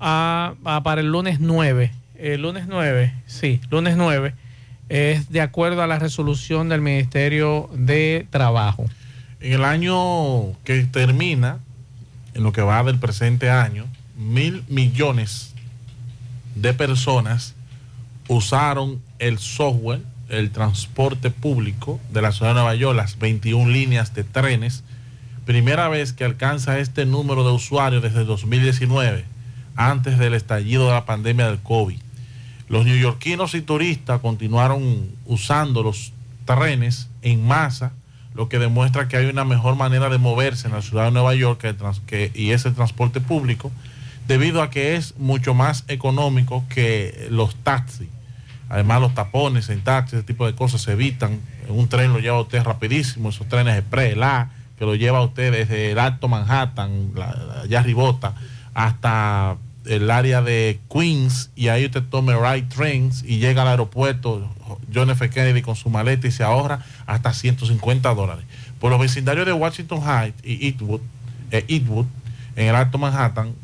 a, 0.00 0.54
a- 0.64 0.82
para 0.82 1.00
el 1.02 1.08
lunes 1.10 1.40
9. 1.40 1.92
El 2.18 2.42
lunes 2.42 2.64
9, 2.66 3.12
sí, 3.26 3.60
lunes 3.70 3.96
9, 3.96 4.34
es 4.88 5.30
de 5.30 5.40
acuerdo 5.40 5.82
a 5.82 5.86
la 5.86 5.98
resolución 5.98 6.68
del 6.68 6.80
Ministerio 6.80 7.70
de 7.74 8.26
Trabajo. 8.30 8.84
En 9.40 9.52
el 9.52 9.64
año 9.64 10.52
que 10.64 10.82
termina, 10.90 11.58
en 12.38 12.44
lo 12.44 12.52
que 12.52 12.62
va 12.62 12.84
del 12.84 13.00
presente 13.00 13.50
año, 13.50 13.84
mil 14.16 14.64
millones 14.68 15.54
de 16.54 16.72
personas 16.72 17.56
usaron 18.28 19.02
el 19.18 19.40
software, 19.40 20.02
el 20.28 20.52
transporte 20.52 21.32
público 21.32 21.98
de 22.12 22.22
la 22.22 22.30
ciudad 22.30 22.52
de 22.52 22.60
Nueva 22.60 22.76
York, 22.76 22.96
las 22.96 23.18
21 23.18 23.72
líneas 23.72 24.14
de 24.14 24.22
trenes. 24.22 24.84
Primera 25.46 25.88
vez 25.88 26.12
que 26.12 26.24
alcanza 26.24 26.78
este 26.78 27.06
número 27.06 27.42
de 27.42 27.50
usuarios 27.50 28.04
desde 28.04 28.24
2019, 28.24 29.24
antes 29.74 30.16
del 30.16 30.34
estallido 30.34 30.86
de 30.86 30.92
la 30.92 31.06
pandemia 31.06 31.48
del 31.48 31.58
COVID. 31.58 31.98
Los 32.68 32.84
neoyorquinos 32.84 33.56
y 33.56 33.62
turistas 33.62 34.20
continuaron 34.20 35.08
usando 35.26 35.82
los 35.82 36.12
trenes 36.44 37.08
en 37.22 37.44
masa, 37.44 37.90
lo 38.38 38.48
que 38.48 38.60
demuestra 38.60 39.08
que 39.08 39.16
hay 39.16 39.26
una 39.26 39.44
mejor 39.44 39.74
manera 39.74 40.08
de 40.08 40.16
moverse 40.16 40.68
en 40.68 40.72
la 40.74 40.80
ciudad 40.80 41.06
de 41.06 41.10
Nueva 41.10 41.34
York 41.34 41.60
que 41.60 41.74
que- 42.06 42.30
y 42.34 42.52
es 42.52 42.64
el 42.66 42.74
transporte 42.74 43.20
público, 43.20 43.72
debido 44.28 44.62
a 44.62 44.70
que 44.70 44.94
es 44.94 45.18
mucho 45.18 45.54
más 45.54 45.84
económico 45.88 46.64
que 46.68 47.26
los 47.30 47.56
taxis. 47.56 48.08
Además, 48.68 49.00
los 49.00 49.12
tapones 49.14 49.68
en 49.70 49.80
taxis, 49.82 50.18
ese 50.18 50.22
tipo 50.22 50.46
de 50.46 50.54
cosas 50.54 50.82
se 50.82 50.92
evitan. 50.92 51.40
Un 51.68 51.88
tren 51.88 52.12
lo 52.12 52.20
lleva 52.20 52.40
usted 52.40 52.62
rapidísimo, 52.62 53.30
esos 53.30 53.48
trenes 53.48 53.76
express, 53.76 54.12
el 54.12 54.22
A, 54.22 54.50
que 54.78 54.84
lo 54.84 54.94
lleva 54.94 55.20
usted 55.22 55.50
desde 55.50 55.90
el 55.90 55.98
Alto 55.98 56.28
Manhattan, 56.28 57.10
la, 57.16 57.34
la- 57.34 57.60
allá 57.62 57.80
arribota, 57.80 58.34
hasta 58.72 59.56
el 59.88 60.10
área 60.10 60.42
de 60.42 60.80
Queens, 60.92 61.50
y 61.56 61.68
ahí 61.68 61.86
usted 61.86 62.02
toma 62.10 62.34
right 62.36 62.68
trains 62.68 63.24
y 63.26 63.38
llega 63.38 63.62
al 63.62 63.68
aeropuerto 63.68 64.48
John 64.94 65.10
F. 65.10 65.30
Kennedy 65.30 65.62
con 65.62 65.76
su 65.76 65.90
maleta 65.90 66.26
y 66.26 66.30
se 66.30 66.44
ahorra 66.44 66.84
hasta 67.06 67.32
150 67.32 68.14
dólares. 68.14 68.44
Por 68.80 68.90
los 68.90 69.00
vecindarios 69.00 69.46
de 69.46 69.52
Washington 69.52 70.00
Heights 70.02 70.44
y 70.44 70.66
Eastwood, 70.66 71.00
eh, 71.50 71.64
Eastwood, 71.68 72.06
en 72.56 72.66
el 72.68 72.74
Alto 72.74 72.98
Manhattan, 72.98 73.54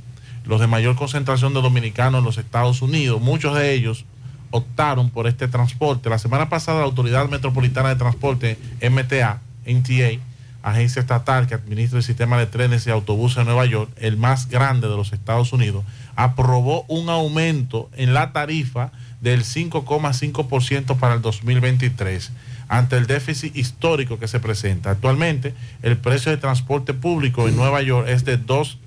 los 0.45 0.61
de 0.61 0.67
mayor 0.67 0.97
concentración 0.97 1.55
de 1.55 1.63
dominicanos 1.63 2.19
en 2.19 2.25
los 2.25 2.39
Estados 2.39 2.83
Unidos, 2.83 3.21
muchos 3.21 3.55
de 3.55 3.73
ellos 3.73 4.05
optaron 4.51 5.11
por 5.11 5.27
este 5.27 5.49
transporte. 5.49 6.09
La 6.09 6.19
semana 6.19 6.49
pasada 6.49 6.79
la 6.79 6.85
Autoridad 6.85 7.29
Metropolitana 7.29 7.89
de 7.89 7.97
Transporte, 7.97 8.59
MTA, 8.81 9.41
NTA, 9.67 10.21
agencia 10.71 11.01
estatal 11.01 11.47
que 11.47 11.55
administra 11.55 11.99
el 11.99 12.05
sistema 12.05 12.39
de 12.39 12.47
trenes 12.47 12.87
y 12.87 12.91
autobuses 12.91 13.37
de 13.39 13.45
Nueva 13.45 13.67
York, 13.67 13.91
el 13.97 14.17
más 14.17 14.49
grande 14.49 14.89
de 14.89 14.97
los 14.97 15.13
Estados 15.13 15.53
Unidos, 15.53 15.85
aprobó 16.17 16.85
un 16.89 17.09
aumento 17.11 17.91
en 17.97 18.15
la 18.15 18.33
tarifa 18.33 18.91
del 19.21 19.45
5,5% 19.45 20.97
para 20.99 21.15
el 21.15 21.23
2023 21.23 22.33
ante 22.69 22.97
el 22.97 23.07
déficit 23.07 23.55
histórico 23.57 24.19
que 24.19 24.27
se 24.29 24.41
presenta. 24.41 24.91
Actualmente, 24.91 25.55
el 25.83 25.97
precio 25.99 26.31
de 26.33 26.39
transporte 26.39 26.95
público 26.95 27.47
en 27.49 27.57
Nueva 27.57 27.83
York 27.83 28.09
es 28.09 28.25
de 28.25 28.39
2, 28.39 28.79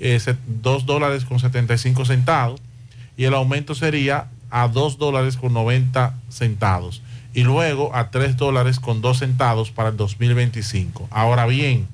eh, 0.00 0.18
se- 0.20 0.36
2 0.46 0.86
dólares 0.86 1.24
con 1.24 1.38
75 1.38 2.04
centavos 2.06 2.60
y 3.16 3.24
el 3.24 3.34
aumento 3.34 3.74
sería 3.74 4.28
a 4.50 4.68
2 4.68 4.96
dólares 4.98 5.36
con 5.36 5.52
90 5.52 6.14
centavos 6.30 7.02
y 7.36 7.44
luego 7.44 7.94
a 7.94 8.10
3 8.10 8.38
dólares 8.38 8.80
con 8.80 9.02
2 9.02 9.18
centavos 9.18 9.70
para 9.70 9.90
el 9.90 9.98
2025. 9.98 11.06
Ahora 11.10 11.44
bien, 11.44 11.86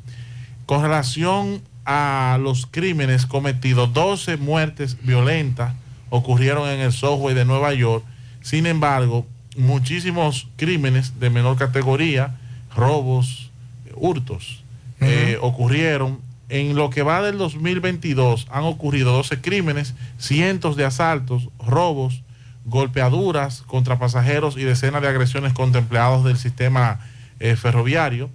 con 0.67 0.83
relación 0.83 1.63
a 1.85 2.39
los 2.41 2.67
crímenes 2.67 3.27
cometidos, 3.27 3.93
12 3.93 4.37
muertes 4.37 4.99
violentas 5.03 5.75
ocurrieron 6.11 6.69
en 6.69 6.79
el 6.79 6.93
software 6.93 7.35
de 7.35 7.45
Nueva 7.45 7.75
York. 7.75 8.05
Sin 8.41 8.67
embargo, 8.67 9.27
muchísimos 9.57 10.47
crímenes 10.55 11.19
de 11.19 11.29
menor 11.29 11.57
categoría, 11.57 12.37
robos, 12.77 13.51
hurtos, 13.97 14.63
eh, 15.01 15.39
ocurrieron. 15.41 16.21
En 16.51 16.77
lo 16.77 16.89
que 16.91 17.03
va 17.03 17.21
del 17.21 17.37
2022 17.39 18.47
han 18.49 18.63
ocurrido 18.63 19.11
12 19.13 19.41
crímenes, 19.41 19.95
cientos 20.19 20.77
de 20.77 20.85
asaltos, 20.85 21.49
robos, 21.59 22.23
golpeaduras 22.65 23.63
contra 23.63 23.99
pasajeros 23.99 24.57
y 24.57 24.63
decenas 24.63 25.03
de 25.03 25.09
agresiones 25.09 25.53
contra 25.53 25.81
empleados 25.81 26.25
del 26.25 26.37
sistema 26.37 27.01
eh, 27.41 27.57
ferroviario. 27.57 28.31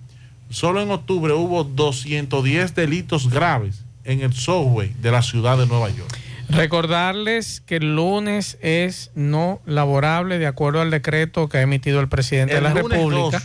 Solo 0.49 0.81
en 0.81 0.91
octubre 0.91 1.33
hubo 1.33 1.63
210 1.63 2.75
delitos 2.75 3.29
graves 3.29 3.83
en 4.03 4.21
el 4.21 4.33
software 4.33 4.93
de 4.95 5.11
la 5.11 5.21
ciudad 5.21 5.57
de 5.57 5.67
Nueva 5.67 5.89
York. 5.89 6.17
Recordarles 6.49 7.61
que 7.61 7.77
el 7.77 7.95
lunes 7.95 8.57
es 8.61 9.11
no 9.15 9.61
laborable 9.65 10.39
de 10.39 10.47
acuerdo 10.47 10.81
al 10.81 10.91
decreto 10.91 11.49
que 11.49 11.57
ha 11.57 11.61
emitido 11.61 11.99
el 11.99 12.07
presidente 12.07 12.55
El 12.55 12.63
de 12.63 12.69
la 12.69 12.73
República. 12.73 13.39
2. 13.39 13.43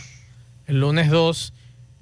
El 0.67 0.79
lunes 0.79 1.09
2. 1.09 1.53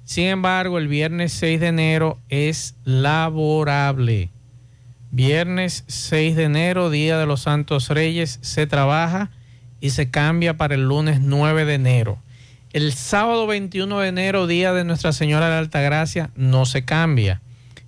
Sin 0.04 0.26
embargo, 0.26 0.78
el 0.78 0.88
viernes 0.88 1.32
6 1.32 1.60
de 1.60 1.66
enero 1.68 2.20
es 2.28 2.76
laborable. 2.84 4.30
Viernes 5.14 5.84
6 5.88 6.36
de 6.36 6.44
enero, 6.44 6.88
Día 6.88 7.18
de 7.18 7.26
los 7.26 7.42
Santos 7.42 7.90
Reyes, 7.90 8.38
se 8.40 8.66
trabaja 8.66 9.30
y 9.78 9.90
se 9.90 10.10
cambia 10.10 10.56
para 10.56 10.74
el 10.74 10.88
lunes 10.88 11.20
9 11.20 11.66
de 11.66 11.74
enero. 11.74 12.18
El 12.72 12.94
sábado 12.94 13.46
21 13.46 14.00
de 14.00 14.08
enero, 14.08 14.46
Día 14.46 14.72
de 14.72 14.84
Nuestra 14.84 15.12
Señora 15.12 15.50
de 15.50 15.56
Altagracia, 15.56 16.30
no 16.34 16.64
se 16.64 16.86
cambia. 16.86 17.42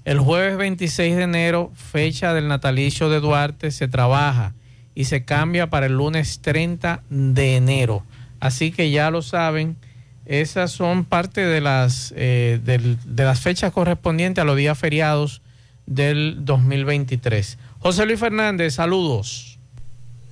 El 0.05 0.20
jueves 0.20 0.59
26 0.59 1.16
de 1.16 1.22
enero, 1.22 1.72
fecha 1.74 2.34
del 2.34 2.46
natalicio 2.46 3.09
de 3.09 3.20
Duarte, 3.20 3.70
se 3.70 3.88
trabaja 3.88 4.52
y 4.94 5.06
se 5.06 5.24
cambia 5.24 5.70
para 5.70 5.86
el 5.86 5.94
lunes 5.94 6.40
30 6.42 7.05
de 7.09 7.56
enero. 7.56 8.05
Así 8.38 8.70
que 8.70 8.90
ya 8.90 9.10
lo 9.10 9.22
saben, 9.22 9.78
esas 10.26 10.72
son 10.72 11.06
parte 11.06 11.40
de 11.40 11.62
las, 11.62 12.12
eh, 12.18 12.60
de 12.62 13.24
las 13.24 13.40
fechas 13.40 13.72
correspondientes 13.72 14.42
a 14.42 14.44
los 14.44 14.59
días 14.59 14.78
feriados 14.78 15.40
del 15.86 16.44
2023. 16.44 17.59
José 17.81 18.06
Luis 18.06 18.20
Fernández, 18.20 18.74
saludos. 18.74 19.59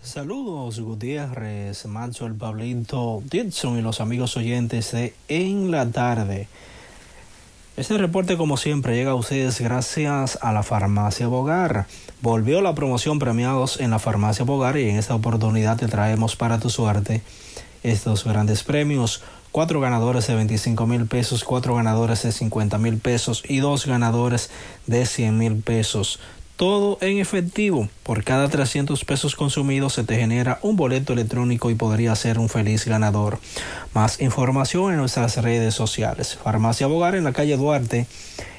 Saludos 0.03 0.81
Gutiérrez, 0.81 1.87
Macho, 1.87 2.27
el 2.27 2.35
Pablito, 2.35 3.23
Dixon 3.31 3.79
y 3.79 3.83
los 3.83 4.01
amigos 4.01 4.37
oyentes 4.37 4.91
de 4.93 5.15
En 5.29 5.71
la 5.71 5.89
Tarde. 5.91 6.49
Este 7.77 7.97
reporte 7.97 8.37
como 8.37 8.57
siempre 8.57 8.97
llega 8.97 9.13
a 9.13 9.15
ustedes 9.15 9.61
gracias 9.61 10.39
a 10.43 10.53
la 10.53 10.63
farmacia 10.63 11.29
Bogar. 11.29 11.87
Volvió 12.21 12.61
la 12.61 12.75
promoción 12.75 13.19
premiados 13.19 13.81
en 13.81 13.91
la 13.91 13.99
farmacia 13.99 14.45
Bogar 14.45 14.77
y 14.77 14.91
en 14.91 14.97
esta 14.97 15.15
oportunidad 15.15 15.79
te 15.79 15.89
traemos 15.89 16.37
para 16.37 16.59
tu 16.59 16.69
suerte 16.69 17.23
estos 17.83 18.25
grandes 18.25 18.63
premios. 18.63 19.23
Cuatro 19.53 19.81
ganadores 19.81 20.27
de 20.29 20.35
25 20.35 20.87
mil 20.87 21.05
pesos, 21.05 21.45
cuatro 21.45 21.75
ganadores 21.75 22.23
de 22.23 22.33
50 22.33 22.79
mil 22.79 22.97
pesos 22.97 23.43
y 23.47 23.59
dos 23.59 23.85
ganadores 23.85 24.49
de 24.87 25.05
100 25.05 25.37
mil 25.37 25.57
pesos. 25.57 26.21
Todo 26.57 26.97
en 27.03 27.19
efectivo. 27.19 27.91
Por 28.03 28.25
cada 28.25 28.49
300 28.49 29.05
pesos 29.05 29.37
consumidos 29.37 29.93
se 29.93 30.05
te 30.05 30.17
genera 30.17 30.59
un 30.63 30.77
boleto 30.77 31.13
electrónico 31.13 31.69
y 31.69 31.75
podría 31.75 32.17
ser 32.17 32.39
un 32.39 32.49
feliz 32.49 32.87
ganador. 32.87 33.41
Más 33.93 34.23
información 34.23 34.93
en 34.93 34.97
nuestras 34.97 35.37
redes 35.37 35.75
sociales. 35.75 36.39
Farmacia 36.43 36.87
Bogar 36.87 37.15
en 37.15 37.25
la 37.25 37.35
calle 37.35 37.59
Duarte, 37.59 38.07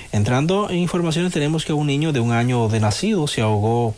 Entrando 0.11 0.69
en 0.69 0.77
informaciones 0.77 1.31
tenemos 1.31 1.63
que 1.63 1.71
un 1.71 1.87
niño 1.87 2.11
de 2.11 2.19
un 2.19 2.33
año 2.33 2.67
de 2.67 2.81
nacido 2.81 3.27
se 3.27 3.41
ahogó 3.41 3.95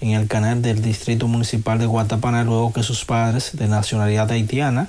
en 0.00 0.10
el 0.10 0.28
canal 0.28 0.60
del 0.60 0.82
Distrito 0.82 1.26
Municipal 1.26 1.78
de 1.78 1.86
Guatapana 1.86 2.44
luego 2.44 2.72
que 2.72 2.82
sus 2.82 3.06
padres 3.06 3.50
de 3.54 3.66
nacionalidad 3.66 4.30
haitiana 4.30 4.88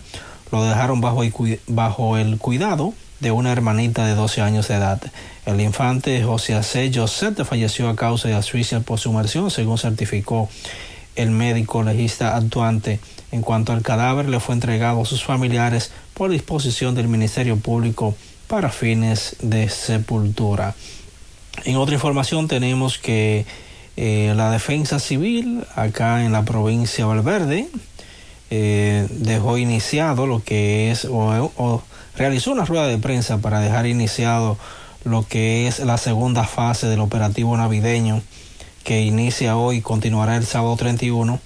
lo 0.52 0.64
dejaron 0.66 1.00
bajo 1.00 1.24
el, 1.24 1.60
bajo 1.68 2.18
el 2.18 2.38
cuidado 2.38 2.94
de 3.22 3.32
una 3.32 3.54
hermanita 3.54 4.06
de 4.06 4.16
12 4.16 4.42
años 4.42 4.68
de 4.68 4.76
edad. 4.76 5.02
El 5.46 5.62
infante 5.62 6.22
José 6.24 6.62
C. 6.64 6.92
Josette 6.94 7.46
falleció 7.46 7.88
a 7.88 7.96
causa 7.96 8.28
de 8.28 8.34
asfixia 8.34 8.82
por 8.82 9.00
sumersión, 9.00 9.50
según 9.52 9.78
certificó 9.78 10.50
el 11.16 11.32
médico 11.32 11.84
legista 11.84 12.36
actuante. 12.36 13.00
En 13.32 13.42
cuanto 13.42 13.72
al 13.72 13.82
cadáver, 13.82 14.28
le 14.28 14.42
fue 14.42 14.56
entregado 14.56 15.02
a 15.02 15.06
sus 15.06 15.24
familiares 15.24 15.92
por 16.14 16.30
disposición 16.30 16.96
del 16.96 17.08
Ministerio 17.08 17.58
Público 17.58 18.16
para 18.48 18.70
fines 18.70 19.36
de 19.42 19.70
sepultura. 19.70 20.76
En 21.64 21.78
otra 21.78 21.96
información 21.96 22.48
tenemos 22.48 22.98
que 22.98 23.46
eh, 23.98 24.34
la 24.36 24.52
defensa 24.52 25.00
civil 25.00 25.66
acá 25.76 26.26
en 26.26 26.32
la 26.32 26.44
provincia 26.44 27.06
de 27.06 27.08
Valverde 27.08 27.68
eh, 28.52 29.08
dejó 29.10 29.58
iniciado 29.58 30.28
lo 30.28 30.44
que 30.44 30.92
es 30.92 31.08
o, 31.10 31.84
realizó 32.16 32.52
una 32.52 32.66
rueda 32.66 32.88
de 32.88 32.98
prensa 32.98 33.40
para 33.40 33.60
dejar 33.60 33.88
iniciado 33.88 34.58
lo 35.04 35.28
que 35.28 35.68
es 35.68 35.80
la 35.80 35.98
segunda 35.98 36.44
fase 36.44 36.88
del 36.88 37.00
operativo 37.00 37.58
navideño 37.58 38.22
que 38.84 39.02
inicia 39.02 39.58
hoy 39.58 39.78
y 39.78 39.82
continuará 39.82 40.36
el 40.36 40.46
sábado 40.46 40.76
31 40.76 41.40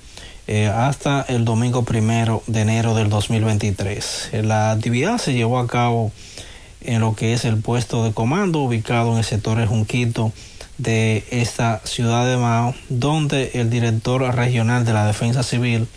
eh, 0.47 0.67
hasta 0.67 1.25
el 1.29 1.45
domingo 1.45 1.83
primero 1.83 2.43
de 2.47 2.61
enero 2.61 2.95
del 2.95 3.09
2023. 3.09 4.29
Eh, 4.33 4.43
La 4.43 4.71
actividad 4.71 5.19
se 5.19 5.33
llevó 5.33 5.59
a 5.59 5.67
cabo 5.67 6.11
en 6.81 7.01
lo 7.01 7.15
que 7.15 7.33
es 7.33 7.45
el 7.45 7.57
puesto 7.57 8.03
de 8.03 8.13
comando 8.13 8.59
ubicado 8.59 9.11
en 9.11 9.17
el 9.17 9.23
sector 9.23 9.63
Junquito 9.65 10.31
de 10.77 11.25
esta 11.29 11.81
ciudad 11.83 12.25
de 12.25 12.37
Mao, 12.37 12.73
donde 12.87 13.51
el 13.55 13.69
director 13.69 14.21
regional 14.35 14.85
de 14.85 14.93
la 14.93 15.05
Defensa 15.05 15.43
Civil, 15.43 15.87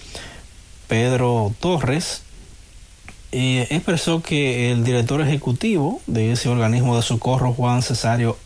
Pedro 0.88 1.54
Torres, 1.60 2.22
eh, 3.30 3.66
expresó 3.70 4.22
que 4.22 4.72
el 4.72 4.84
director 4.84 5.22
ejecutivo 5.22 6.02
de 6.06 6.32
ese 6.32 6.48
organismo 6.48 6.96
de 6.96 7.02
socorro, 7.02 7.54
Juan 7.54 7.82
Cesario 7.82 8.36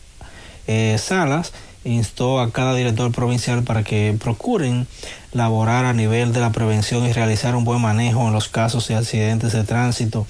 eh, 0.67 0.95
Salas, 0.99 1.51
instó 1.83 2.39
a 2.39 2.51
cada 2.51 2.75
director 2.75 3.11
provincial 3.11 3.63
para 3.63 3.83
que 3.83 4.15
procuren 4.19 4.87
laborar 5.31 5.85
a 5.85 5.93
nivel 5.93 6.33
de 6.33 6.39
la 6.39 6.51
prevención 6.51 7.05
y 7.05 7.13
realizar 7.13 7.55
un 7.55 7.63
buen 7.63 7.81
manejo 7.81 8.27
en 8.27 8.33
los 8.33 8.47
casos 8.47 8.87
de 8.87 8.95
accidentes 8.95 9.53
de 9.53 9.63
tránsito 9.63 10.27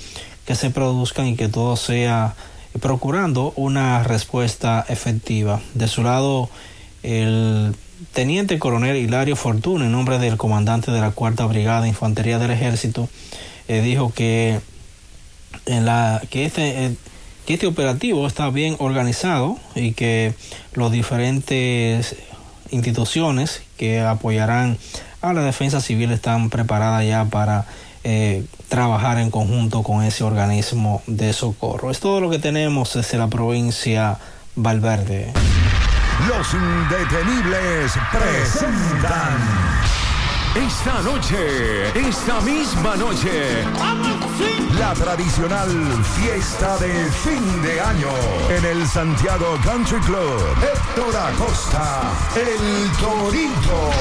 que 0.47 0.55
se 0.55 0.69
produzcan 0.69 1.27
y 1.27 1.35
que 1.35 1.49
todo 1.49 1.75
sea 1.75 2.33
procurando 2.81 3.51
una 3.57 4.01
respuesta 4.03 4.85
efectiva. 4.87 5.59
De 5.73 5.89
su 5.89 6.03
lado, 6.03 6.49
el 7.03 7.75
teniente 8.13 8.57
coronel 8.57 8.95
Hilario 8.95 9.35
Fortuna, 9.35 9.85
en 9.85 9.91
nombre 9.91 10.19
del 10.19 10.37
comandante 10.37 10.91
de 10.91 11.01
la 11.01 11.11
Cuarta 11.11 11.45
Brigada 11.45 11.81
de 11.81 11.89
Infantería 11.89 12.39
del 12.39 12.51
Ejército, 12.51 13.09
eh, 13.67 13.81
dijo 13.81 14.13
que, 14.13 14.61
en 15.65 15.85
la, 15.85 16.21
que, 16.29 16.45
este, 16.45 16.85
eh, 16.85 16.95
que 17.45 17.55
este 17.55 17.67
operativo 17.67 18.25
está 18.25 18.49
bien 18.49 18.77
organizado 18.79 19.57
y 19.75 19.91
que 19.91 20.33
los 20.71 20.93
diferentes 20.93 22.15
instituciones 22.71 23.63
que 23.77 23.99
apoyarán 23.99 24.77
a 25.21 25.33
la 25.33 25.41
defensa 25.41 25.81
civil 25.81 26.11
están 26.11 26.49
preparadas 26.49 27.05
ya 27.05 27.25
para 27.25 27.65
eh, 28.09 28.45
trabajar 28.69 29.19
en 29.19 29.29
conjunto 29.29 29.83
con 29.83 30.01
ese 30.01 30.23
organismo 30.23 31.01
de 31.07 31.33
socorro. 31.33 31.91
Es 31.91 31.99
todo 31.99 32.21
lo 32.21 32.29
que 32.29 32.39
tenemos 32.39 32.93
desde 32.93 33.17
la 33.17 33.27
provincia 33.27 34.17
Valverde. 34.55 35.33
Los 36.25 36.53
indetenibles 36.53 37.91
presentan 38.09 39.37
esta 40.55 41.01
noche, 41.01 41.89
esta 41.99 42.39
misma 42.39 42.95
noche, 42.95 43.65
la 44.79 44.93
tradicional 44.93 45.69
fiesta 46.15 46.77
de 46.77 47.11
fin 47.11 47.61
de 47.61 47.81
año 47.81 48.13
en 48.57 48.63
el 48.63 48.87
Santiago 48.87 49.59
Country 49.65 49.99
Club. 49.99 50.39
Héctor 50.63 51.13
Acosta, 51.13 52.03
el 52.37 52.89
Torito. 53.01 53.91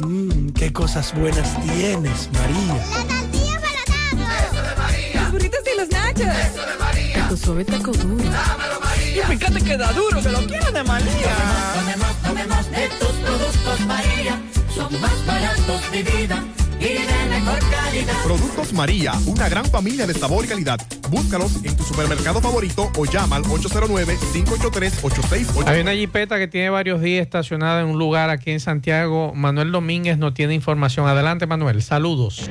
Mmm, 0.00 0.31
qué 0.62 0.72
cosas 0.72 1.12
buenas 1.14 1.60
tienes, 1.62 2.30
María. 2.32 2.74
La 2.76 3.18
tortilla 3.18 3.60
para 3.60 4.46
Eso 4.46 4.62
de 4.62 4.76
María. 4.76 5.22
Los 5.22 5.32
burritos 5.32 5.60
y 5.66 5.80
los 5.80 5.88
nachos. 5.88 6.20
Eso 6.20 6.66
de 6.66 6.76
María. 6.78 7.28
Tu 7.28 7.36
suave 7.36 7.64
taco 7.64 7.90
duro. 7.90 8.22
Dámelo, 8.22 8.80
María. 8.80 9.24
Y 9.24 9.36
fíjate 9.36 9.60
que 9.60 9.76
da 9.76 9.92
duro, 9.92 10.22
que 10.22 10.28
lo 10.28 10.46
quiero 10.46 10.70
de 10.70 10.84
María. 10.84 11.34
Tomemos, 11.74 12.16
tomemos, 12.22 12.66
tomemos 12.66 12.70
de 12.70 12.88
tus 13.00 13.08
productos, 13.08 13.80
María. 13.86 14.40
Son 14.72 15.00
más 15.00 15.26
baratos, 15.26 15.80
mi 15.90 16.02
vida. 16.04 16.44
Y 16.82 16.94
de 16.94 17.04
mejor 17.30 17.60
calidad. 17.70 18.12
Productos 18.24 18.72
María, 18.72 19.12
una 19.26 19.48
gran 19.48 19.64
familia 19.66 20.04
de 20.06 20.14
sabor 20.14 20.44
y 20.44 20.48
calidad. 20.48 20.80
Búscalos 21.10 21.64
en 21.64 21.76
tu 21.76 21.84
supermercado 21.84 22.40
favorito 22.40 22.90
o 22.96 23.04
llama 23.04 23.36
al 23.36 23.44
809-583-8688. 23.44 25.68
Hay 25.68 25.80
una 25.80 25.92
jipeta 25.92 26.38
que 26.38 26.48
tiene 26.48 26.70
varios 26.70 27.00
días 27.00 27.22
estacionada 27.22 27.82
en 27.82 27.86
un 27.86 27.98
lugar 27.98 28.30
aquí 28.30 28.50
en 28.50 28.58
Santiago. 28.58 29.32
Manuel 29.32 29.70
Domínguez 29.70 30.18
no 30.18 30.34
tiene 30.34 30.54
información. 30.54 31.06
Adelante, 31.06 31.46
Manuel. 31.46 31.82
Saludos. 31.82 32.50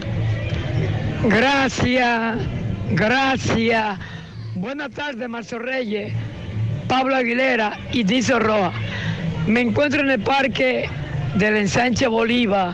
Gracias, 1.23 2.37
gracias. 2.91 3.99
Buenas 4.55 4.91
tardes, 4.91 5.27
Marcio 5.27 5.59
Reyes, 5.59 6.13
Pablo 6.87 7.15
Aguilera 7.15 7.77
y 7.91 8.03
Dizo 8.03 8.39
Roja. 8.39 8.71
Me 9.45 9.59
encuentro 9.61 9.99
en 10.01 10.11
el 10.11 10.21
parque 10.21 10.87
del 11.35 11.57
ensanche 11.57 12.07
Bolívar, 12.07 12.73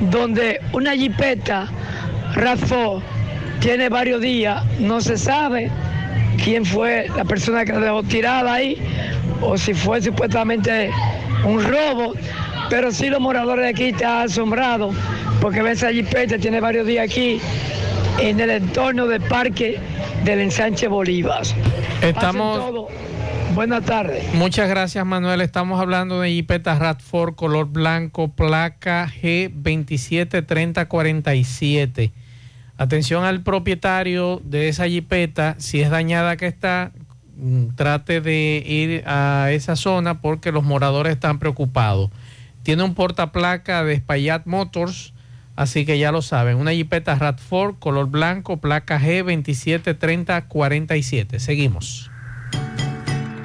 donde 0.00 0.60
una 0.72 0.94
jipeta 0.94 1.68
Rafa 2.34 3.00
tiene 3.60 3.88
varios 3.88 4.20
días, 4.20 4.62
no 4.78 5.00
se 5.00 5.18
sabe 5.18 5.70
quién 6.42 6.64
fue 6.64 7.08
la 7.16 7.24
persona 7.24 7.64
que 7.64 7.72
la 7.72 7.80
dejó 7.80 8.02
tirada 8.02 8.54
ahí 8.54 8.78
o 9.40 9.56
si 9.56 9.74
fue 9.74 10.00
supuestamente 10.00 10.90
un 11.44 11.62
robo, 11.62 12.14
pero 12.70 12.92
sí 12.92 13.08
los 13.08 13.20
moradores 13.20 13.64
de 13.64 13.70
aquí 13.70 13.84
están 13.86 14.26
asombrados 14.26 14.94
porque 15.40 15.62
ven 15.62 15.72
esa 15.72 15.90
jipeta, 15.92 16.38
tiene 16.38 16.60
varios 16.60 16.86
días 16.86 17.04
aquí 17.04 17.40
en 18.18 18.40
el 18.40 18.50
entorno 18.50 19.06
del 19.06 19.22
parque 19.22 19.78
del 20.24 20.40
ensanche 20.40 20.88
Bolívar. 20.88 21.42
Estamos-. 22.02 22.88
Buenas 23.54 23.84
tardes. 23.84 24.32
Muchas 24.34 24.68
gracias, 24.68 25.04
Manuel. 25.04 25.40
Estamos 25.40 25.80
hablando 25.80 26.20
de 26.20 26.30
jipeta 26.30 26.78
Radford 26.78 27.34
color 27.34 27.66
blanco, 27.66 28.28
placa 28.28 29.10
G273047. 29.22 32.12
Atención 32.76 33.24
al 33.24 33.42
propietario 33.42 34.40
de 34.44 34.68
esa 34.68 34.86
jipeta, 34.86 35.56
si 35.58 35.80
es 35.80 35.90
dañada 35.90 36.36
que 36.36 36.46
está, 36.46 36.92
mm, 37.36 37.70
trate 37.74 38.20
de 38.20 38.62
ir 38.64 39.02
a 39.06 39.48
esa 39.50 39.74
zona 39.74 40.20
porque 40.20 40.52
los 40.52 40.62
moradores 40.62 41.14
están 41.14 41.40
preocupados. 41.40 42.10
Tiene 42.62 42.84
un 42.84 42.94
portaplaca 42.94 43.82
de 43.82 43.96
Spayat 43.96 44.46
Motors, 44.46 45.12
así 45.56 45.84
que 45.84 45.98
ya 45.98 46.12
lo 46.12 46.22
saben. 46.22 46.56
Una 46.56 46.70
jipeta 46.72 47.16
Radford 47.16 47.80
color 47.80 48.06
blanco, 48.08 48.58
placa 48.58 49.00
G273047. 49.00 51.40
Seguimos. 51.40 52.07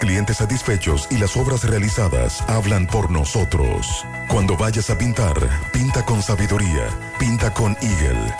clientes 0.00 0.38
satisfechos 0.38 1.06
y 1.10 1.18
las 1.18 1.36
obras 1.36 1.62
realizadas 1.62 2.42
hablan 2.48 2.86
por 2.86 3.10
nosotros. 3.10 4.04
Cuando 4.26 4.56
vayas 4.56 4.90
a 4.90 4.98
pintar, 4.98 5.36
pinta 5.72 6.04
con 6.04 6.22
sabiduría, 6.22 6.88
pinta 7.18 7.54
con 7.54 7.76
Eagle. 7.80 8.34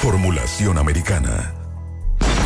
Formulación 0.00 0.78
americana. 0.78 1.54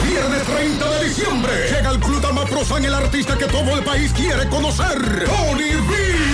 Viernes 0.06 0.42
30 0.42 0.90
de 0.90 1.04
diciembre 1.04 1.52
llega 1.70 1.90
el 1.90 2.00
Club 2.00 2.20
Damaprosan, 2.20 2.84
el 2.84 2.94
artista 2.94 3.38
que 3.38 3.46
todo 3.46 3.78
el 3.78 3.84
país 3.84 4.12
quiere 4.12 4.48
conocer, 4.48 5.24
Tony 5.24 5.72
B. 5.88 6.26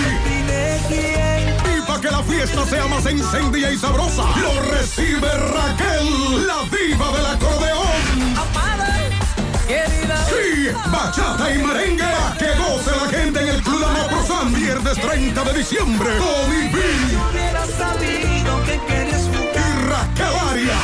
Y 1.77 1.81
para 1.87 2.01
que 2.01 2.11
la 2.11 2.23
fiesta 2.23 2.65
sea 2.65 2.87
más 2.87 3.05
encendida 3.05 3.71
y 3.71 3.77
sabrosa, 3.77 4.23
lo 4.41 4.61
recibe 4.71 5.29
Raquel, 5.29 6.47
la 6.47 6.63
diva 6.75 7.11
del 7.11 7.25
acordeón. 7.27 8.72
Sí, 9.67 10.67
bachata 10.91 11.53
y 11.53 11.63
merengue, 11.63 12.03
pa' 12.03 12.35
que 12.37 12.47
goce 12.57 12.91
la 12.91 13.07
gente 13.09 13.39
en 13.41 13.47
el 13.47 13.61
Club 13.61 13.79
Damaprosan, 13.81 14.53
viernes 14.53 14.97
30 14.99 15.43
de 15.43 15.53
diciembre, 15.53 16.09
Tony 16.17 16.67
B. 16.69 16.79
Y 17.11 17.15
Raquel 19.89 20.35
Arias. 20.49 20.77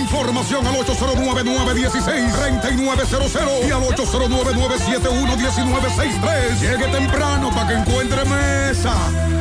Información 0.00 0.66
al 0.66 0.74
809-916-3900 0.74 3.66
y 3.66 3.70
al 3.70 3.82
809-971-1963. 3.82 6.60
Llegue 6.60 6.88
temprano 6.88 7.50
para 7.54 7.68
que 7.68 7.74
encuentre 7.74 8.22
mesa. 8.26 8.92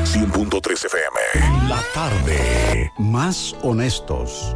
100.3 0.06 0.86
FM. 0.86 1.20
La 1.68 1.82
tarde. 1.94 2.94
Más 2.98 3.54
honestos. 3.62 4.56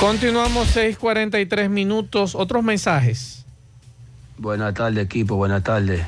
Continuamos 0.00 0.68
6:43 0.76 1.68
minutos. 1.68 2.36
Otros 2.36 2.62
mensajes. 2.62 3.44
Buenas 4.36 4.74
tardes, 4.74 5.04
equipo. 5.04 5.34
Buenas 5.34 5.64
tardes. 5.64 6.06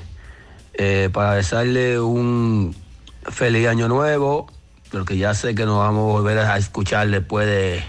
Eh, 0.74 1.10
para 1.12 1.34
desearle 1.34 1.98
un 1.98 2.76
feliz 3.24 3.66
año 3.66 3.88
nuevo, 3.88 4.46
porque 4.92 5.18
ya 5.18 5.34
sé 5.34 5.56
que 5.56 5.66
nos 5.66 5.78
vamos 5.78 6.08
a 6.08 6.12
volver 6.12 6.38
a 6.38 6.56
escuchar 6.56 7.10
después 7.10 7.48
de, 7.48 7.82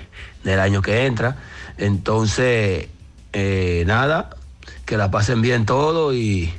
del 0.43 0.59
año 0.59 0.81
que 0.81 1.05
entra. 1.05 1.37
Entonces, 1.77 2.87
eh, 3.33 3.83
nada, 3.85 4.31
que 4.85 4.97
la 4.97 5.11
pasen 5.11 5.43
bien 5.43 5.67
todo 5.67 6.15
y, 6.15 6.51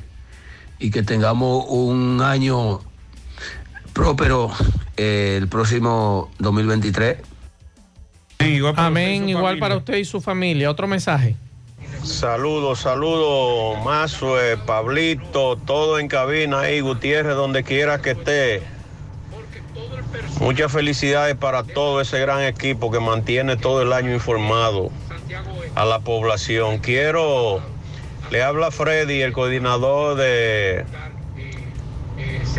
y 0.78 0.92
que 0.92 1.02
tengamos 1.02 1.64
un 1.68 2.20
año 2.22 2.80
próspero 3.92 4.52
eh, 4.96 5.36
el 5.36 5.48
próximo 5.48 6.30
2023. 6.38 7.31
Amén, 8.76 9.28
igual 9.28 9.58
para 9.58 9.76
usted 9.76 9.96
y 9.96 10.04
su 10.04 10.20
familia. 10.20 10.70
Otro 10.70 10.86
mensaje. 10.86 11.36
Saludos, 12.02 12.80
saludos, 12.80 13.84
Mazue, 13.84 14.56
Pablito, 14.66 15.56
todo 15.56 15.98
en 15.98 16.08
cabina 16.08 16.60
ahí, 16.60 16.80
Gutiérrez, 16.80 17.36
donde 17.36 17.62
quiera 17.62 18.02
que 18.02 18.10
esté. 18.10 18.62
Muchas 20.40 20.72
felicidades 20.72 21.36
para 21.36 21.62
todo 21.62 22.00
ese 22.00 22.18
gran 22.18 22.42
equipo 22.42 22.90
que 22.90 22.98
mantiene 22.98 23.56
todo 23.56 23.82
el 23.82 23.92
año 23.92 24.12
informado 24.12 24.90
a 25.76 25.84
la 25.84 26.00
población. 26.00 26.78
Quiero 26.78 27.62
le 28.32 28.42
habla 28.42 28.70
Freddy, 28.70 29.20
el 29.20 29.34
coordinador 29.34 30.16
de 30.16 30.86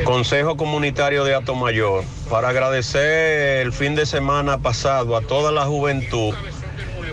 Consejo 0.02 0.57
Comunitario 0.57 1.24
de 1.24 1.36
Atomayor, 1.36 2.03
para 2.30 2.49
agradecer 2.49 3.60
el 3.61 3.72
fin 3.72 3.94
de 3.95 4.06
semana 4.06 4.57
pasado 4.57 5.15
a 5.15 5.22
toda 5.22 5.52
la 5.52 5.65
juventud, 5.65 6.34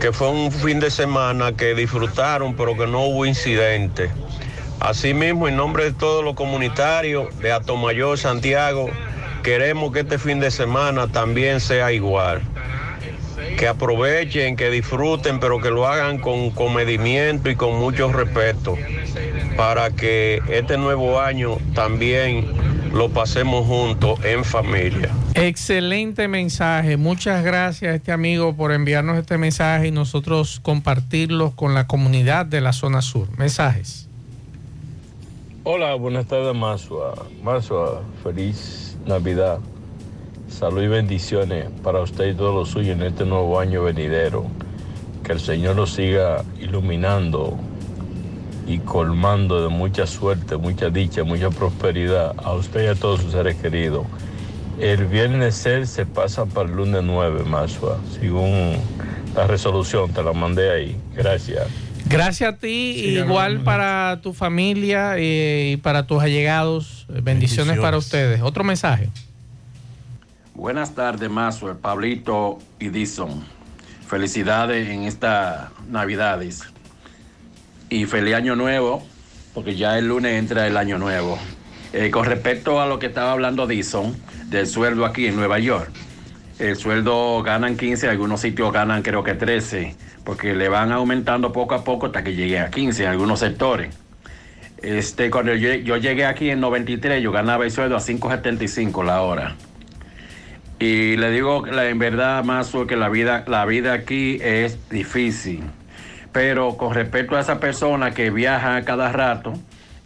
que 0.01 0.13
fue 0.13 0.31
un 0.31 0.51
fin 0.51 0.81
de 0.81 0.91
semana 0.91 1.53
que 1.53 1.75
disfrutaron, 1.75 2.57
pero 2.57 2.77
que 2.77 2.87
no 2.87 3.05
hubo 3.05 3.27
incidente. 3.27 4.11
Asimismo, 4.81 5.47
en 5.47 5.57
nombre 5.57 5.85
de 5.85 5.93
todos 5.93 6.25
los 6.25 6.35
comunitarios 6.35 7.39
de 7.39 7.53
Atomayor, 7.53 8.19
Santiago, 8.19 8.89
queremos 9.43 9.93
que 9.93 10.01
este 10.01 10.19
fin 10.19 10.41
de 10.41 10.51
semana 10.51 11.07
también 11.07 11.61
sea 11.61 11.93
igual 11.93 12.41
que 13.59 13.69
aprovechen, 13.69 14.57
que 14.57 14.71
disfruten, 14.71 15.39
pero 15.39 15.61
que 15.61 15.71
lo 15.71 15.87
hagan 15.87 16.19
con 16.19 16.51
comedimiento 16.51 17.51
y 17.51 17.57
con 17.57 17.79
mucho 17.79 18.11
respeto, 18.13 18.77
para 19.57 19.91
que 19.91 20.41
este 20.49 20.79
nuevo 20.79 21.21
año 21.21 21.59
también 21.75 22.70
lo 22.93 23.09
pasemos 23.09 23.67
juntos 23.67 24.19
en 24.25 24.45
familia. 24.45 25.11
Excelente 25.35 26.29
mensaje. 26.29 26.97
Muchas 26.97 27.45
gracias 27.45 27.93
a 27.93 27.95
este 27.95 28.13
amigo 28.13 28.55
por 28.55 28.73
enviarnos 28.73 29.19
este 29.19 29.39
mensaje 29.39 29.89
y 29.89 29.91
nosotros 29.91 30.61
compartirlo 30.61 31.53
con 31.53 31.75
la 31.75 31.87
comunidad 31.87 32.47
de 32.47 32.61
la 32.61 32.73
zona 32.73 33.03
sur. 33.03 33.29
Mensajes. 33.39 34.09
Hola, 35.63 35.95
buenas 35.95 36.27
tardes, 36.27 36.55
Masua. 36.55 37.15
Masua, 37.43 38.03
feliz 38.23 38.97
Navidad. 39.07 39.59
Salud 40.49 40.83
y 40.83 40.89
bendiciones 40.89 41.67
para 41.85 42.01
usted 42.01 42.33
y 42.33 42.35
todos 42.35 42.55
los 42.55 42.71
suyos 42.71 42.97
en 42.97 43.03
este 43.03 43.25
nuevo 43.25 43.61
año 43.61 43.85
venidero. 43.85 44.47
Que 45.23 45.33
el 45.33 45.41
Señor 45.41 45.77
los 45.77 45.93
siga 45.93 46.45
iluminando 46.59 47.57
y 48.71 48.79
colmando 48.79 49.63
de 49.63 49.69
mucha 49.69 50.07
suerte, 50.07 50.57
mucha 50.57 50.91
dicha, 50.91 51.25
mucha 51.25 51.51
prosperidad 51.51 52.37
a 52.39 52.53
usted 52.53 52.85
y 52.85 52.87
a 52.87 52.95
todos 52.95 53.21
sus 53.21 53.33
seres 53.33 53.57
queridos. 53.57 54.07
El 54.79 55.07
viernes 55.07 55.57
6 55.57 55.91
se 55.91 56.07
pasa 56.07 56.47
para 56.47 56.69
el 56.69 56.77
lunes 56.77 57.03
9, 57.03 57.43
Masua, 57.45 57.99
según 58.21 58.77
la 59.35 59.49
resolución, 59.49 60.13
te 60.13 60.23
la 60.23 60.33
mandé 60.33 60.71
ahí. 60.71 60.97
Gracias. 61.17 61.67
Gracias 62.07 62.55
a 62.55 62.57
ti, 62.57 62.95
Sí, 62.95 63.19
igual 63.19 63.61
para 63.61 64.21
tu 64.23 64.33
familia 64.33 65.15
eh, 65.17 65.73
y 65.73 65.77
para 65.77 66.07
tus 66.07 66.23
allegados. 66.23 67.07
Bendiciones, 67.09 67.25
Bendiciones. 67.25 67.79
para 67.81 67.97
ustedes. 67.97 68.41
Otro 68.41 68.63
mensaje. 68.63 69.09
Buenas 70.55 70.95
tardes, 70.95 71.29
Mazo, 71.29 71.77
Pablito 71.77 72.59
y 72.79 72.91
Dison. 72.91 73.43
Felicidades 74.07 74.89
en 74.89 75.03
estas 75.05 75.71
Navidades. 75.89 76.63
Y 77.91 78.07
feliz 78.07 78.35
año 78.35 78.55
nuevo, 78.55 79.03
porque 79.53 79.75
ya 79.75 79.99
el 79.99 80.07
lunes 80.07 80.39
entra 80.39 80.67
el 80.69 80.77
año 80.77 80.97
nuevo. 80.97 81.39
Eh, 81.93 82.11
con 82.11 82.25
respecto 82.25 82.81
a 82.81 82.87
lo 82.87 83.01
que 83.01 83.07
estaba 83.07 83.33
hablando 83.33 83.67
Dison, 83.67 84.17
del 84.47 84.69
sueldo 84.69 85.05
aquí 85.05 85.27
en 85.27 85.35
Nueva 85.35 85.59
York. 85.59 85.91
El 86.61 86.77
sueldo 86.77 87.43
ganan 87.43 87.77
15, 87.77 88.09
algunos 88.09 88.43
sitios 88.43 88.73
ganan 88.73 89.03
creo 89.03 89.25
que 89.25 89.35
13, 89.35 89.97
porque 90.25 90.55
le 90.55 90.69
van 90.69 90.93
aumentando 90.93 91.53
poco 91.53 91.75
a 91.75 91.83
poco 91.83 92.07
hasta 92.07 92.23
que 92.23 92.35
llegue 92.35 92.61
a 92.61 92.71
15 92.71 93.03
en 93.03 93.09
algunos 93.09 93.41
sectores. 93.41 93.93
Este, 94.83 95.31
cuando 95.31 95.55
yo, 95.57 95.75
yo 95.75 95.97
llegué 95.97 96.27
aquí 96.27 96.51
en 96.51 96.61
93, 96.61 97.23
yo 97.23 97.33
ganaba 97.33 97.65
el 97.65 97.73
sueldo 97.73 97.97
a 97.97 98.01
5.75 98.01 99.05
la 99.05 99.23
hora. 99.23 99.57
Y 100.79 101.17
le 101.17 101.31
digo 101.31 101.67
en 101.67 101.99
verdad, 101.99 102.45
más 102.45 102.73
que 102.87 102.97
la 102.97 103.09
vida, 103.09 103.45
la 103.49 103.67
vida 103.67 103.93
aquí 103.93 104.39
es 104.41 104.79
difícil. 104.91 105.65
Pero 106.33 106.77
con 106.77 106.95
respecto 106.95 107.37
a 107.37 107.41
esa 107.41 107.59
persona 107.59 108.13
que 108.13 108.31
viaja 108.31 108.83
cada 108.83 109.11
rato, 109.11 109.55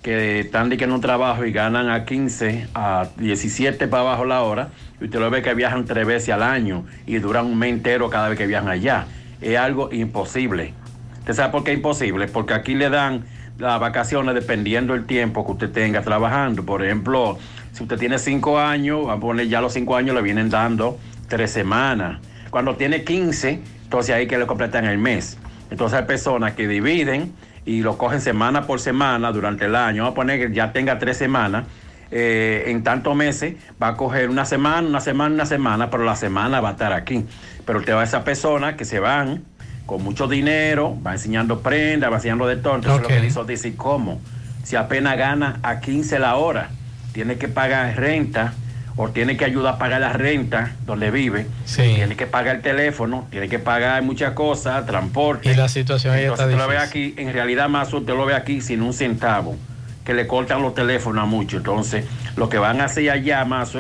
que 0.02 0.40
están 0.40 0.68
de 0.68 0.76
que 0.76 0.84
un 0.84 1.00
trabajo 1.00 1.44
y 1.44 1.52
ganan 1.52 1.88
a 1.88 2.04
15, 2.04 2.68
a 2.74 3.08
17 3.16 3.88
para 3.88 4.02
abajo 4.02 4.24
la 4.24 4.42
hora, 4.42 4.68
y 5.00 5.04
usted 5.04 5.18
lo 5.18 5.30
ve 5.30 5.42
que 5.42 5.54
viajan 5.54 5.84
tres 5.84 6.06
veces 6.06 6.28
al 6.30 6.42
año 6.42 6.84
y 7.06 7.16
duran 7.16 7.46
un 7.46 7.58
mes 7.58 7.70
entero 7.70 8.10
cada 8.10 8.28
vez 8.28 8.38
que 8.38 8.46
viajan 8.46 8.68
allá. 8.68 9.06
Es 9.40 9.58
algo 9.58 9.90
imposible. 9.92 10.74
¿Usted 11.20 11.32
sabe 11.32 11.52
por 11.52 11.64
qué 11.64 11.72
es 11.72 11.78
imposible? 11.78 12.28
Porque 12.28 12.52
aquí 12.52 12.74
le 12.74 12.90
dan 12.90 13.24
las 13.58 13.80
vacaciones 13.80 14.34
dependiendo 14.34 14.92
del 14.92 15.06
tiempo 15.06 15.44
que 15.46 15.52
usted 15.52 15.70
tenga 15.70 16.02
trabajando. 16.02 16.64
Por 16.64 16.84
ejemplo, 16.84 17.38
si 17.72 17.82
usted 17.82 17.98
tiene 17.98 18.18
cinco 18.18 18.58
años, 18.58 19.08
a 19.08 19.16
poner 19.18 19.48
ya 19.48 19.60
los 19.60 19.72
cinco 19.72 19.96
años 19.96 20.14
le 20.14 20.22
vienen 20.22 20.50
dando 20.50 20.98
tres 21.28 21.50
semanas. 21.50 22.18
Cuando 22.50 22.76
tiene 22.76 23.04
15, 23.04 23.60
entonces 23.84 24.14
ahí 24.14 24.26
que 24.26 24.38
le 24.38 24.46
completan 24.46 24.84
el 24.84 24.98
mes. 24.98 25.38
Entonces 25.74 25.98
hay 25.98 26.04
personas 26.04 26.52
que 26.52 26.68
dividen 26.68 27.32
y 27.66 27.80
lo 27.80 27.98
cogen 27.98 28.20
semana 28.20 28.64
por 28.64 28.78
semana 28.78 29.32
durante 29.32 29.64
el 29.64 29.74
año. 29.74 30.04
Vamos 30.04 30.12
a 30.12 30.14
poner 30.14 30.38
que 30.38 30.54
ya 30.54 30.72
tenga 30.72 31.00
tres 31.00 31.16
semanas. 31.16 31.64
eh, 32.12 32.66
en 32.70 32.84
tantos 32.84 33.16
meses 33.16 33.56
va 33.82 33.88
a 33.88 33.96
coger 33.96 34.30
una 34.30 34.44
semana, 34.44 34.86
una 34.86 35.00
semana, 35.00 35.34
una 35.34 35.46
semana, 35.46 35.90
pero 35.90 36.04
la 36.04 36.14
semana 36.14 36.60
va 36.60 36.68
a 36.68 36.72
estar 36.72 36.92
aquí. 36.92 37.24
Pero 37.66 37.80
usted 37.80 37.92
va 37.92 38.02
a 38.02 38.04
esas 38.04 38.22
personas 38.22 38.74
que 38.74 38.84
se 38.84 39.00
van 39.00 39.42
con 39.84 40.04
mucho 40.04 40.28
dinero, 40.28 40.96
va 41.04 41.14
enseñando 41.14 41.58
prendas, 41.58 42.08
va 42.08 42.16
enseñando 42.16 42.46
de 42.46 42.54
todo. 42.54 42.76
Entonces 42.76 43.02
lo 43.02 43.08
que 43.08 43.20
dice 43.20 43.40
dice, 43.48 43.74
¿cómo? 43.74 44.20
Si 44.62 44.76
apenas 44.76 45.18
gana 45.18 45.58
a 45.64 45.80
15 45.80 46.20
la 46.20 46.36
hora, 46.36 46.70
tiene 47.12 47.36
que 47.36 47.48
pagar 47.48 47.96
renta 47.96 48.54
o 48.96 49.08
tiene 49.08 49.36
que 49.36 49.44
ayudar 49.44 49.74
a 49.74 49.78
pagar 49.78 50.00
la 50.00 50.12
renta 50.12 50.76
donde 50.86 51.10
vive, 51.10 51.46
tiene 51.74 52.16
que 52.16 52.26
pagar 52.26 52.56
el 52.56 52.62
teléfono, 52.62 53.26
tiene 53.30 53.48
que 53.48 53.58
pagar 53.58 54.02
muchas 54.02 54.32
cosas, 54.32 54.86
transporte. 54.86 55.50
Y 55.50 55.54
la 55.54 55.68
situación 55.68 56.14
ahí 56.14 56.24
está 56.24 56.46
lo 56.46 56.68
ve 56.68 56.78
aquí, 56.78 57.14
en 57.16 57.32
realidad 57.32 57.68
más 57.68 57.92
usted 57.92 58.14
lo 58.14 58.24
ve 58.26 58.34
aquí 58.34 58.60
sin 58.60 58.82
un 58.82 58.92
centavo, 58.92 59.56
que 60.04 60.14
le 60.14 60.26
cortan 60.26 60.62
los 60.62 60.74
teléfonos 60.74 61.24
a 61.24 61.26
muchos. 61.26 61.58
Entonces, 61.58 62.04
lo 62.36 62.48
que 62.48 62.58
van 62.58 62.80
a 62.80 62.84
hacer 62.84 63.10
allá 63.10 63.44
más 63.44 63.72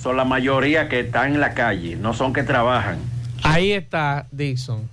son 0.00 0.16
la 0.16 0.24
mayoría 0.24 0.88
que 0.88 1.00
están 1.00 1.34
en 1.34 1.40
la 1.40 1.54
calle, 1.54 1.96
no 1.96 2.14
son 2.14 2.32
que 2.32 2.42
trabajan. 2.42 2.98
Ahí 3.42 3.72
está, 3.72 4.26
Dixon. 4.30 4.88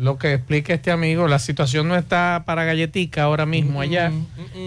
Lo 0.00 0.16
que 0.16 0.32
explica 0.32 0.72
este 0.72 0.90
amigo, 0.90 1.28
la 1.28 1.38
situación 1.38 1.86
no 1.86 1.94
está 1.94 2.44
para 2.46 2.64
galletica 2.64 3.24
ahora 3.24 3.44
mismo 3.44 3.82
allá. 3.82 4.10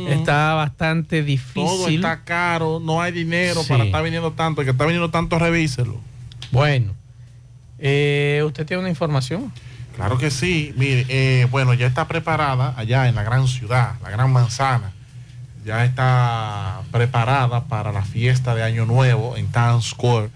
Está 0.08 0.54
bastante 0.54 1.24
difícil. 1.24 1.66
Todo 1.66 1.88
está 1.90 2.24
caro, 2.24 2.80
no 2.80 3.02
hay 3.02 3.12
dinero 3.12 3.64
Sí. 3.64 3.70
para 3.70 3.84
estar 3.84 4.04
viniendo 4.04 4.32
tanto. 4.34 4.62
El 4.62 4.66
que 4.66 4.72
está 4.72 4.86
viniendo 4.86 5.10
tanto, 5.10 5.40
revíselo. 5.40 6.00
Bueno, 6.52 6.94
eh, 7.80 8.44
¿usted 8.46 8.64
tiene 8.68 8.82
una 8.82 8.90
información? 8.90 9.52
Claro 9.96 10.20
que 10.20 10.30
sí. 10.30 10.72
Mire, 10.78 11.08
eh, 11.10 11.48
bueno, 11.50 11.74
ya 11.74 11.88
está 11.88 12.08
preparada 12.08 12.76
allá 12.78 13.08
en 13.08 13.16
la 13.16 13.24
gran 13.24 13.48
ciudad, 13.48 13.96
la 14.04 14.12
gran 14.12 14.32
manzana. 14.32 14.92
Ya 15.66 15.84
está 15.84 16.82
preparada 16.92 17.64
para 17.64 17.92
la 17.92 18.04
fiesta 18.04 18.54
de 18.54 18.62
Año 18.62 18.86
Nuevo 18.86 19.36
en 19.36 19.48
Times 19.52 19.86
Square 19.86 20.30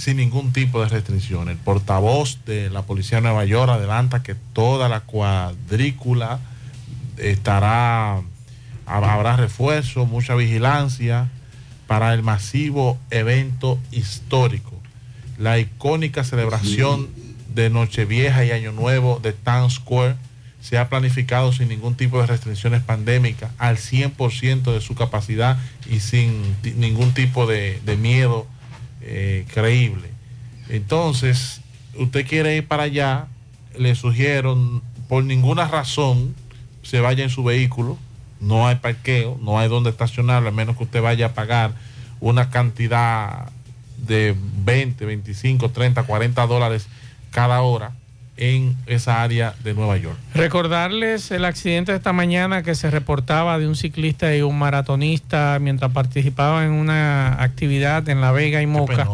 sin 0.00 0.16
ningún 0.16 0.52
tipo 0.52 0.80
de 0.82 0.88
restricción. 0.88 1.50
El 1.50 1.58
portavoz 1.58 2.38
de 2.46 2.70
la 2.70 2.82
Policía 2.82 3.18
de 3.18 3.22
Nueva 3.22 3.44
York 3.44 3.70
adelanta 3.70 4.22
que 4.22 4.34
toda 4.34 4.88
la 4.88 5.00
cuadrícula 5.00 6.40
estará, 7.18 8.22
habrá 8.86 9.36
refuerzo, 9.36 10.06
mucha 10.06 10.34
vigilancia 10.34 11.28
para 11.86 12.14
el 12.14 12.22
masivo 12.22 12.98
evento 13.10 13.78
histórico. 13.90 14.72
La 15.36 15.58
icónica 15.58 16.24
celebración 16.24 17.08
de 17.54 17.68
Nochevieja 17.68 18.44
y 18.46 18.52
Año 18.52 18.72
Nuevo 18.72 19.20
de 19.22 19.34
Times 19.34 19.74
Square 19.74 20.16
se 20.62 20.78
ha 20.78 20.88
planificado 20.88 21.52
sin 21.52 21.68
ningún 21.68 21.94
tipo 21.94 22.20
de 22.20 22.26
restricciones 22.26 22.82
pandémicas, 22.82 23.50
al 23.58 23.76
100% 23.76 24.72
de 24.72 24.80
su 24.80 24.94
capacidad 24.94 25.58
y 25.90 26.00
sin 26.00 26.56
ningún 26.76 27.12
tipo 27.12 27.46
de 27.46 27.98
miedo 28.00 28.46
eh, 29.00 29.46
creíble. 29.52 30.08
Entonces, 30.68 31.60
usted 31.96 32.26
quiere 32.26 32.56
ir 32.56 32.66
para 32.66 32.84
allá, 32.84 33.26
le 33.76 33.94
sugiero, 33.94 34.82
por 35.08 35.24
ninguna 35.24 35.68
razón, 35.68 36.34
se 36.82 37.00
vaya 37.00 37.24
en 37.24 37.30
su 37.30 37.44
vehículo, 37.44 37.98
no 38.40 38.66
hay 38.66 38.76
parqueo, 38.76 39.38
no 39.42 39.58
hay 39.58 39.68
donde 39.68 39.90
estacionarlo, 39.90 40.48
a 40.48 40.52
menos 40.52 40.76
que 40.76 40.84
usted 40.84 41.02
vaya 41.02 41.26
a 41.26 41.34
pagar 41.34 41.74
una 42.20 42.50
cantidad 42.50 43.50
de 43.98 44.34
20, 44.64 45.04
25, 45.04 45.70
30, 45.70 46.02
40 46.04 46.46
dólares 46.46 46.86
cada 47.30 47.60
hora 47.60 47.92
en 48.40 48.74
esa 48.86 49.22
área 49.22 49.54
de 49.62 49.74
Nueva 49.74 49.96
York. 49.98 50.16
Recordarles 50.34 51.30
el 51.30 51.44
accidente 51.44 51.92
de 51.92 51.98
esta 51.98 52.12
mañana 52.12 52.62
que 52.62 52.74
se 52.74 52.90
reportaba 52.90 53.58
de 53.58 53.68
un 53.68 53.76
ciclista 53.76 54.34
y 54.34 54.40
un 54.42 54.58
maratonista 54.58 55.58
mientras 55.60 55.92
participaban 55.92 56.64
en 56.64 56.72
una 56.72 57.40
actividad 57.42 58.08
en 58.08 58.20
La 58.20 58.32
Vega 58.32 58.62
y 58.62 58.66
Moca 58.66 59.06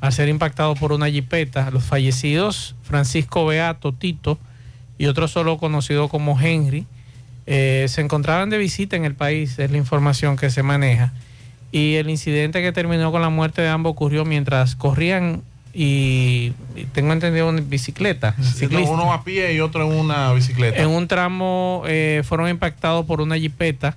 a 0.00 0.10
ser 0.10 0.28
impactado 0.28 0.74
por 0.74 0.92
una 0.92 1.08
jipeta. 1.08 1.70
Los 1.70 1.84
fallecidos, 1.84 2.74
Francisco 2.82 3.46
Beato, 3.46 3.92
Tito 3.92 4.38
y 4.96 5.06
otro 5.06 5.28
solo 5.28 5.58
conocido 5.58 6.08
como 6.08 6.40
Henry, 6.40 6.86
eh, 7.46 7.86
se 7.88 8.00
encontraban 8.00 8.48
de 8.50 8.58
visita 8.58 8.96
en 8.96 9.04
el 9.04 9.14
país, 9.14 9.58
es 9.58 9.70
la 9.70 9.76
información 9.76 10.36
que 10.36 10.50
se 10.50 10.62
maneja. 10.62 11.12
Y 11.72 11.94
el 11.94 12.10
incidente 12.10 12.62
que 12.62 12.70
terminó 12.70 13.10
con 13.10 13.22
la 13.22 13.28
muerte 13.28 13.62
de 13.62 13.68
ambos 13.68 13.92
ocurrió 13.92 14.24
mientras 14.24 14.76
corrían 14.76 15.42
y, 15.74 16.52
tengo 16.92 17.12
entendido 17.12 17.48
en 17.50 17.68
bicicleta. 17.70 18.34
ciclista. 18.42 18.90
Uno 18.90 19.12
a 19.12 19.24
pie 19.24 19.54
y 19.54 19.60
otro 19.60 19.84
en 19.90 19.98
una 19.98 20.32
bicicleta. 20.32 20.80
En 20.82 20.88
un 20.88 21.08
tramo 21.08 21.82
eh, 21.86 22.22
fueron 22.24 22.48
impactados 22.48 23.06
por 23.06 23.20
una 23.20 23.36
jipeta. 23.36 23.96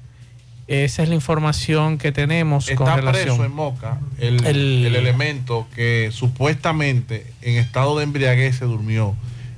Esa 0.67 1.03
es 1.03 1.09
la 1.09 1.15
información 1.15 1.97
que 1.99 2.11
tenemos 2.11 2.65
con 2.71 2.87
Está 2.87 2.95
relación. 2.95 3.25
preso 3.37 3.45
en 3.45 3.51
Moca 3.51 3.99
el, 4.19 4.43
El- 4.45 4.85
el 4.87 4.95
elemento 4.95 5.67
que 5.75 6.09
supuestamente 6.11 7.25
en 7.43 7.57
estado 7.57 7.97
de 7.97 8.03
embriaguez 8.03 8.55
se 8.57 8.65
durmió 8.65 9.15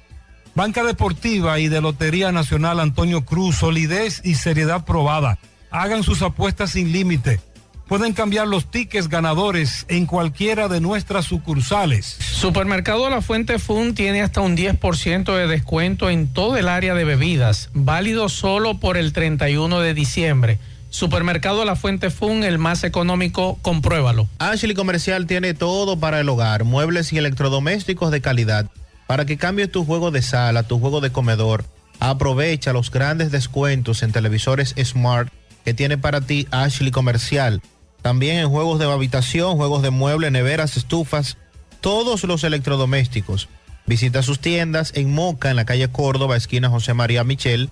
Banca 0.53 0.83
Deportiva 0.83 1.59
y 1.59 1.69
de 1.69 1.79
Lotería 1.81 2.31
Nacional 2.31 2.79
Antonio 2.79 3.23
Cruz. 3.23 3.57
Solidez 3.57 4.21
y 4.23 4.35
seriedad 4.35 4.85
probada. 4.85 5.37
Hagan 5.69 6.03
sus 6.03 6.21
apuestas 6.21 6.71
sin 6.71 6.91
límite. 6.91 7.39
pueden 7.87 8.13
cambiar 8.13 8.47
los 8.47 8.71
tickets 8.71 9.09
ganadores 9.09 9.85
en 9.89 10.05
cualquiera 10.05 10.69
de 10.69 10.79
nuestras 10.79 11.25
sucursales. 11.25 12.05
Supermercado 12.19 13.09
La 13.09 13.21
Fuente 13.21 13.59
Fun 13.59 13.95
tiene 13.95 14.21
hasta 14.21 14.39
un 14.39 14.55
10% 14.55 15.35
de 15.35 15.47
descuento 15.47 16.09
en 16.09 16.27
todo 16.29 16.55
el 16.55 16.69
área 16.69 16.93
de 16.93 17.03
bebidas, 17.03 17.69
válido 17.73 18.29
solo 18.29 18.79
por 18.79 18.95
el 18.95 19.11
31 19.11 19.81
de 19.81 19.93
diciembre. 19.93 20.57
Supermercado 20.89 21.65
La 21.65 21.75
Fuente 21.75 22.09
Fun, 22.11 22.43
el 22.45 22.57
más 22.57 22.85
económico, 22.85 23.57
compruébalo. 23.61 24.27
Ashley 24.39 24.73
Comercial 24.73 25.27
tiene 25.27 25.53
todo 25.53 25.99
para 25.99 26.21
el 26.21 26.29
hogar, 26.29 26.63
muebles 26.63 27.11
y 27.11 27.17
electrodomésticos 27.17 28.09
de 28.11 28.21
calidad. 28.21 28.69
Para 29.11 29.25
que 29.25 29.35
cambies 29.35 29.69
tu 29.69 29.83
juego 29.83 30.09
de 30.09 30.21
sala, 30.21 30.63
tu 30.63 30.79
juego 30.79 31.01
de 31.01 31.11
comedor, 31.11 31.65
aprovecha 31.99 32.71
los 32.71 32.91
grandes 32.91 33.29
descuentos 33.29 34.03
en 34.03 34.13
televisores 34.13 34.73
Smart 34.81 35.29
que 35.65 35.73
tiene 35.73 35.97
para 35.97 36.21
ti 36.21 36.47
Ashley 36.49 36.91
Comercial. 36.91 37.61
También 38.01 38.37
en 38.37 38.47
juegos 38.47 38.79
de 38.79 38.89
habitación, 38.89 39.57
juegos 39.57 39.81
de 39.81 39.89
muebles, 39.89 40.31
neveras, 40.31 40.77
estufas, 40.77 41.35
todos 41.81 42.23
los 42.23 42.45
electrodomésticos. 42.45 43.49
Visita 43.85 44.23
sus 44.23 44.39
tiendas 44.39 44.93
en 44.95 45.13
Moca, 45.13 45.49
en 45.49 45.57
la 45.57 45.65
calle 45.65 45.89
Córdoba, 45.89 46.37
esquina 46.37 46.69
José 46.69 46.93
María 46.93 47.25
Michel. 47.25 47.69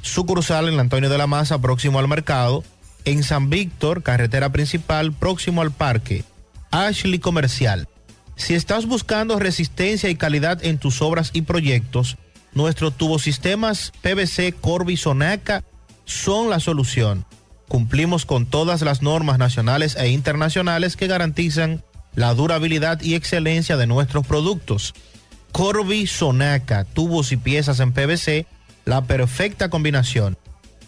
Sucursal 0.00 0.68
en 0.68 0.78
Antonio 0.78 1.10
de 1.10 1.18
la 1.18 1.26
Maza, 1.26 1.58
próximo 1.58 1.98
al 1.98 2.06
mercado. 2.06 2.62
En 3.04 3.24
San 3.24 3.50
Víctor, 3.50 4.04
carretera 4.04 4.52
principal, 4.52 5.12
próximo 5.12 5.60
al 5.60 5.72
parque. 5.72 6.22
Ashley 6.70 7.18
Comercial. 7.18 7.88
Si 8.36 8.54
estás 8.54 8.86
buscando 8.86 9.38
resistencia 9.38 10.10
y 10.10 10.16
calidad 10.16 10.64
en 10.64 10.78
tus 10.78 11.02
obras 11.02 11.30
y 11.32 11.42
proyectos, 11.42 12.16
nuestros 12.52 12.96
tubosistemas 12.96 13.92
PVC 14.02 14.54
Corby 14.60 14.96
Sonaca 14.96 15.64
son 16.04 16.50
la 16.50 16.60
solución 16.60 17.24
cumplimos 17.72 18.26
con 18.26 18.44
todas 18.44 18.82
las 18.82 19.00
normas 19.00 19.38
nacionales 19.38 19.96
e 19.96 20.10
internacionales 20.10 20.94
que 20.94 21.06
garantizan 21.06 21.82
la 22.14 22.34
durabilidad 22.34 23.00
y 23.00 23.14
excelencia 23.14 23.78
de 23.78 23.86
nuestros 23.86 24.26
productos. 24.26 24.92
Corby 25.52 26.06
Sonaca, 26.06 26.84
tubos 26.84 27.32
y 27.32 27.38
piezas 27.38 27.80
en 27.80 27.94
PVC, 27.94 28.44
la 28.84 29.04
perfecta 29.04 29.70
combinación. 29.70 30.36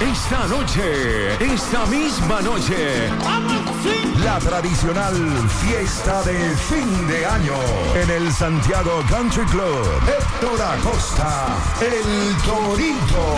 Esta 0.00 0.46
noche, 0.46 1.42
esta 1.54 1.86
misma 1.86 2.42
noche, 2.42 3.08
la 4.22 4.38
tradicional 4.38 5.14
fiesta 5.62 6.22
de 6.22 6.54
fin 6.54 7.08
de 7.08 7.24
año 7.24 7.54
en 7.94 8.10
el 8.10 8.30
Santiago 8.30 9.02
Country 9.08 9.46
Club. 9.46 9.86
Héctor 10.06 10.60
Acosta, 10.60 11.46
el 11.80 12.36
Torito. 12.44 13.36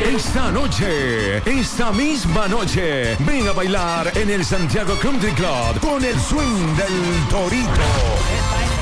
Esta 0.00 0.50
noche, 0.50 1.38
esta 1.46 1.92
misma 1.92 2.46
noche, 2.46 3.16
ven 3.20 3.48
a 3.48 3.52
bailar 3.52 4.12
en 4.18 4.28
el 4.28 4.44
Santiago 4.44 4.98
Country 5.00 5.32
Club 5.32 5.80
con 5.80 6.04
el 6.04 6.20
swing 6.20 6.76
del 6.76 7.26
Torito. 7.30 8.77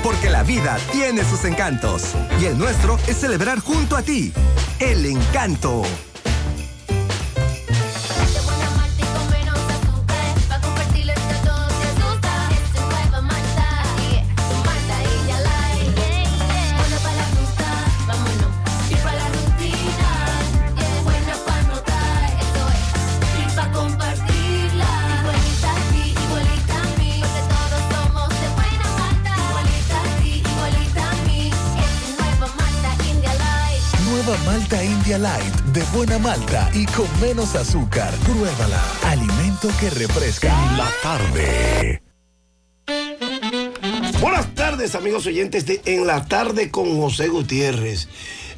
Porque 0.11 0.29
la 0.29 0.43
vida 0.43 0.77
tiene 0.91 1.23
sus 1.23 1.45
encantos. 1.45 2.15
Y 2.41 2.45
el 2.45 2.57
nuestro 2.57 2.99
es 3.07 3.15
celebrar 3.15 3.59
junto 3.59 3.95
a 3.95 4.01
ti. 4.01 4.33
El 4.77 5.05
encanto. 5.05 5.83
Malta 34.71 34.85
India 34.85 35.17
Light 35.17 35.55
de 35.73 35.83
buena 35.93 36.17
malta 36.17 36.71
y 36.73 36.85
con 36.85 37.05
menos 37.19 37.55
azúcar. 37.55 38.13
Pruébala. 38.19 38.81
Alimento 39.03 39.67
que 39.77 39.89
refresca. 39.89 40.47
La 40.77 40.89
tarde. 41.03 42.01
Buenas 44.21 44.55
tardes, 44.55 44.95
amigos 44.95 45.25
oyentes 45.25 45.65
de 45.65 45.81
En 45.83 46.07
la 46.07 46.23
tarde 46.25 46.71
con 46.71 46.97
José 46.97 47.27
Gutiérrez. 47.27 48.07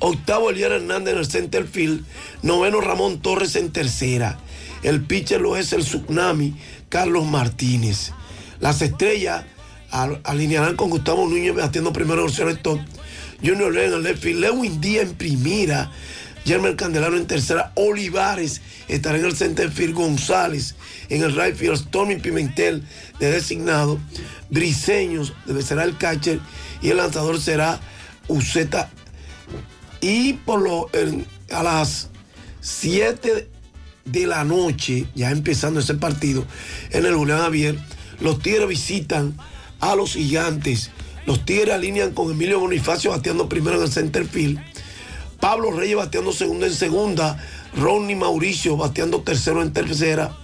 Octavo, 0.00 0.50
Eliar 0.50 0.72
Hernández 0.72 1.14
en 1.14 1.18
el 1.20 1.26
center 1.26 1.66
field. 1.66 2.04
Noveno, 2.42 2.80
Ramón 2.80 3.20
Torres 3.20 3.56
en 3.56 3.70
tercera. 3.72 4.38
El 4.82 5.02
pitcher 5.02 5.40
lo 5.40 5.56
es 5.56 5.72
el 5.72 5.82
Tsunami, 5.84 6.54
Carlos 6.88 7.26
Martínez. 7.26 8.12
Las 8.60 8.80
estrellas 8.82 9.44
al- 9.90 10.20
alinearán 10.24 10.76
con 10.76 10.90
Gustavo 10.90 11.26
Núñez 11.26 11.54
batiendo 11.54 11.92
primero 11.92 12.24
el 12.26 12.30
shortstop. 12.32 12.80
Junior 13.42 13.72
Len 13.72 13.86
en 13.88 13.94
el 13.94 14.02
left 14.02 14.22
field. 14.22 14.40
Lewin 14.40 14.80
Díaz 14.80 15.04
en 15.08 15.14
primera. 15.14 15.90
Germán 16.44 16.76
Candelano 16.76 17.16
en 17.16 17.26
tercera. 17.26 17.72
Olivares 17.74 18.62
estará 18.88 19.18
en 19.18 19.24
el 19.24 19.36
center 19.36 19.70
field. 19.70 19.94
González 19.94 20.74
en 21.08 21.22
el 21.22 21.34
right 21.34 21.56
field. 21.56 21.76
Stormy 21.76 22.16
Pimentel 22.16 22.82
de 23.20 23.30
designado. 23.32 23.98
Briseños 24.50 25.34
será 25.64 25.84
el 25.84 25.96
catcher. 25.98 26.40
Y 26.82 26.90
el 26.90 26.96
lanzador 26.98 27.40
será 27.40 27.80
Uceta. 28.28 28.90
Y 30.00 30.34
por 30.34 30.60
lo, 30.60 30.88
a 31.50 31.62
las 31.62 32.08
7 32.60 33.48
de 34.04 34.26
la 34.26 34.44
noche, 34.44 35.06
ya 35.14 35.30
empezando 35.30 35.80
ese 35.80 35.94
partido, 35.94 36.44
en 36.90 37.04
el 37.04 37.14
Julián 37.14 37.40
Javier, 37.40 37.78
los 38.20 38.40
Tigres 38.40 38.68
visitan 38.68 39.36
a 39.80 39.94
los 39.94 40.12
gigantes. 40.12 40.90
Los 41.26 41.44
Tigres 41.44 41.74
alinean 41.74 42.12
con 42.12 42.30
Emilio 42.30 42.60
Bonifacio 42.60 43.10
bateando 43.10 43.48
primero 43.48 43.76
en 43.76 43.84
el 43.84 43.92
center 43.92 44.26
field. 44.26 44.58
Pablo 45.40 45.70
Reyes 45.70 45.96
bateando 45.96 46.32
segundo 46.32 46.66
en 46.66 46.74
segunda. 46.74 47.38
Ronnie 47.76 48.16
Mauricio 48.16 48.76
bateando 48.76 49.22
tercero 49.22 49.62
en 49.62 49.72
tercera. 49.72 50.36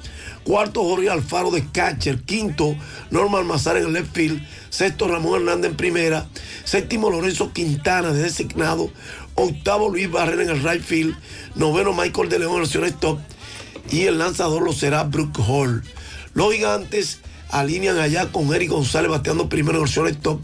Cuarto, 0.44 0.85
Jorge 0.85 1.09
Alfaro 1.09 1.51
de 1.51 1.66
catcher. 1.70 2.20
Quinto, 2.20 2.76
Norman 3.10 3.47
Mazar 3.47 3.78
en 3.78 3.86
el 3.86 3.93
left 3.94 4.14
field. 4.14 4.47
Sexto, 4.68 5.09
Ramón 5.09 5.40
Hernández 5.40 5.70
en 5.70 5.76
primera. 5.76 6.26
Séptimo, 6.64 7.10
Lorenzo 7.10 7.52
Quintana 7.52 8.12
de 8.12 8.22
designado. 8.22 8.90
Octavo, 9.35 9.89
Luis 9.89 10.11
Barrera 10.11 10.43
en 10.43 10.51
el 10.51 10.62
right 10.62 10.82
field. 10.82 11.16
Noveno, 11.55 11.93
Michael 11.93 12.28
de 12.28 12.39
León 12.39 12.56
en 12.56 12.62
el 12.62 12.69
shortstop. 12.69 13.19
Y 13.90 14.02
el 14.02 14.19
lanzador 14.19 14.62
lo 14.62 14.73
será 14.73 15.05
Brooke 15.05 15.40
Hall. 15.47 15.82
Los 16.35 16.52
gigantes 16.52 17.20
alinean 17.51 17.98
allá 17.98 18.32
con 18.32 18.52
Eric 18.55 18.70
González 18.70 19.11
bateando 19.11 19.48
primero 19.48 19.78
en 19.78 19.85
el 19.85 19.90
shortstop. 19.90 20.40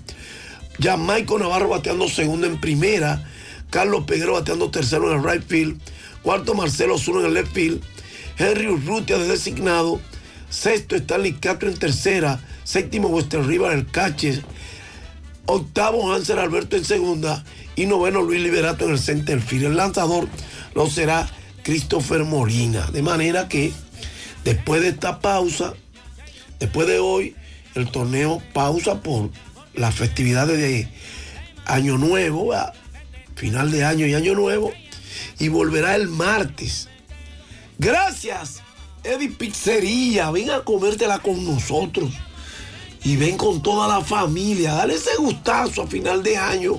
Ya 0.79 0.97
Michael 0.97 1.41
Navarro 1.41 1.69
bateando 1.69 2.09
segundo 2.09 2.47
en 2.47 2.61
primera. 2.61 3.25
Carlos 3.71 4.05
Peguero 4.05 4.33
bateando 4.33 4.71
tercero 4.71 5.13
en 5.13 5.19
el 5.19 5.31
right 5.31 5.47
field. 5.47 5.81
Cuarto 6.23 6.55
Marcelo 6.55 6.99
Zuno 6.99 7.21
en 7.21 7.27
el 7.27 7.35
left 7.35 7.53
field. 7.53 7.83
Henry 8.39 8.69
Urrutia 8.69 9.19
de 9.19 9.29
designado. 9.29 10.01
Sexto 10.49 10.97
Stanley 10.97 11.35
Castro 11.35 11.69
en 11.69 11.79
tercera. 11.79 12.41
Séptimo 12.65 13.09
Western 13.09 13.47
River 13.47 13.73
el 13.73 13.87
catcher. 13.87 14.43
Octavo 15.47 16.13
Hansel 16.13 16.39
Alberto 16.39 16.77
en 16.77 16.85
segunda. 16.85 17.45
Y 17.81 17.87
noveno 17.87 18.21
Luis 18.21 18.43
Liberato 18.43 18.85
en 18.85 18.91
el 18.91 18.99
center 18.99 19.41
field. 19.41 19.65
El 19.65 19.77
lanzador 19.79 20.29
lo 20.75 20.91
será 20.91 21.27
Christopher 21.63 22.25
Molina. 22.25 22.91
De 22.91 23.01
manera 23.01 23.49
que 23.49 23.73
después 24.45 24.83
de 24.83 24.89
esta 24.89 25.21
pausa, 25.21 25.73
después 26.59 26.87
de 26.87 26.99
hoy, 26.99 27.35
el 27.75 27.91
torneo 27.91 28.43
pausa 28.53 29.01
por 29.01 29.31
las 29.73 29.95
festividades 29.95 30.59
de 30.59 30.89
Año 31.65 31.97
Nuevo, 31.97 32.53
final 33.35 33.71
de 33.71 33.83
año 33.83 34.05
y 34.05 34.13
Año 34.13 34.35
Nuevo, 34.35 34.73
y 35.39 35.49
volverá 35.49 35.95
el 35.95 36.09
martes. 36.09 36.91
Gracias, 37.79 38.61
Eddie 39.05 39.31
Pizzería. 39.31 40.31
Ven 40.31 40.51
a 40.51 40.61
comértela 40.65 41.21
con 41.21 41.47
nosotros. 41.47 42.13
Y 43.05 43.17
ven 43.17 43.39
con 43.39 43.63
toda 43.63 43.89
la 43.89 44.05
familia. 44.05 44.75
Dale 44.75 44.97
ese 44.97 45.17
gustazo 45.17 45.85
a 45.85 45.87
final 45.87 46.23
de 46.23 46.37
año. 46.37 46.79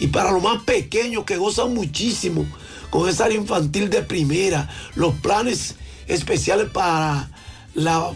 Y 0.00 0.08
para 0.08 0.30
los 0.32 0.42
más 0.42 0.62
pequeños 0.62 1.24
que 1.24 1.36
gozan 1.36 1.74
muchísimo 1.74 2.46
con 2.90 3.08
esa 3.08 3.24
área 3.26 3.36
infantil 3.36 3.90
de 3.90 4.02
primera, 4.02 4.68
los 4.94 5.14
planes 5.16 5.76
especiales 6.06 6.70
para 6.70 7.28
la 7.74 8.10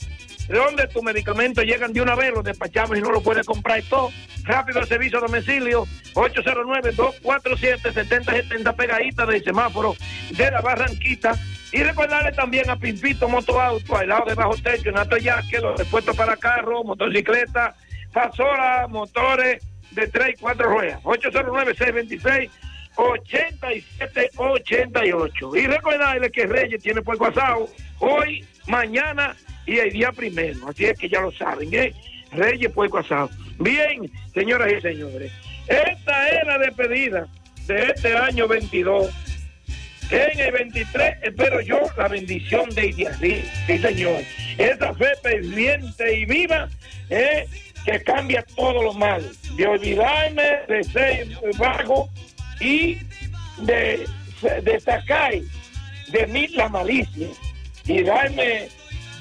donde 0.57 0.87
tus 0.87 1.03
medicamentos 1.03 1.63
llegan 1.63 1.93
de 1.93 2.01
una 2.01 2.15
vez, 2.15 2.33
los 2.33 2.43
despachamos 2.43 2.97
y 2.97 3.01
no 3.01 3.11
lo 3.11 3.21
puedes 3.21 3.45
comprar 3.45 3.83
todo. 3.83 4.09
Rápido 4.43 4.79
el 4.79 4.87
servicio 4.87 5.19
a 5.19 5.21
domicilio, 5.21 5.85
809-247-7070 6.15 8.75
pegadita 8.75 9.27
del 9.27 9.43
semáforo 9.43 9.95
de 10.31 10.51
la 10.51 10.61
Barranquita. 10.61 11.35
Y 11.71 11.83
recordarle 11.83 12.31
también 12.31 12.67
a 12.69 12.77
Pimpito 12.77 13.29
Motoauto, 13.29 13.95
al 13.95 14.09
lado 14.09 14.25
de 14.25 14.33
Bajo 14.33 14.57
Techo, 14.57 14.89
en 14.89 14.97
Atoyaque, 14.97 15.59
los 15.59 15.77
repuestos 15.77 16.17
para 16.17 16.35
carros, 16.35 16.83
motocicletas, 16.83 17.75
pasolas, 18.11 18.89
motores 18.89 19.63
de 19.91 20.07
3 20.07 20.29
y 20.29 20.33
4 20.41 20.67
ruedas. 20.67 20.99
809-626. 21.03 22.49
8788. 22.95 25.55
Y 25.55 25.67
recordarle 25.67 26.31
que 26.31 26.47
Reyes 26.47 26.81
tiene 26.81 27.03
puerco 27.03 27.27
asado 27.27 27.69
hoy, 27.99 28.43
mañana 28.67 29.35
y 29.69 29.77
el 29.77 29.91
día 29.91 30.11
primero. 30.11 30.67
Así 30.67 30.85
es 30.85 30.97
que 30.97 31.07
ya 31.07 31.21
lo 31.21 31.31
saben, 31.31 31.69
¿eh? 31.73 31.93
Reyes 32.31 32.71
puerco 32.71 32.97
asado. 32.97 33.29
Bien, 33.59 34.11
señoras 34.33 34.71
y 34.77 34.81
señores, 34.81 35.31
esta 35.67 36.29
es 36.29 36.47
la 36.47 36.57
despedida 36.57 37.27
de 37.67 37.83
este 37.83 38.17
año 38.17 38.47
22. 38.47 39.09
En 40.09 40.39
el 40.39 40.51
23 40.51 41.17
espero 41.21 41.61
yo 41.61 41.81
la 41.97 42.07
bendición 42.07 42.67
de 42.71 42.87
Idiarí, 42.87 43.43
sí 43.67 43.77
señor. 43.77 44.23
Esa 44.57 44.91
fe 44.95 45.11
pendiente 45.21 46.17
y 46.17 46.25
viva, 46.25 46.67
¿eh? 47.11 47.45
que 47.85 48.01
cambia 48.01 48.43
todo 48.55 48.81
lo 48.81 48.93
malo. 48.93 49.25
De 49.55 49.67
olvidarme 49.67 50.61
de 50.67 50.83
ser 50.83 51.27
vago 51.59 52.09
y 52.59 52.97
de, 53.61 54.07
de 54.63 54.79
sacar 54.79 55.33
de 56.11 56.27
mí 56.27 56.47
la 56.47 56.69
malicia 56.69 57.27
y 57.85 58.01
darme 58.01 58.69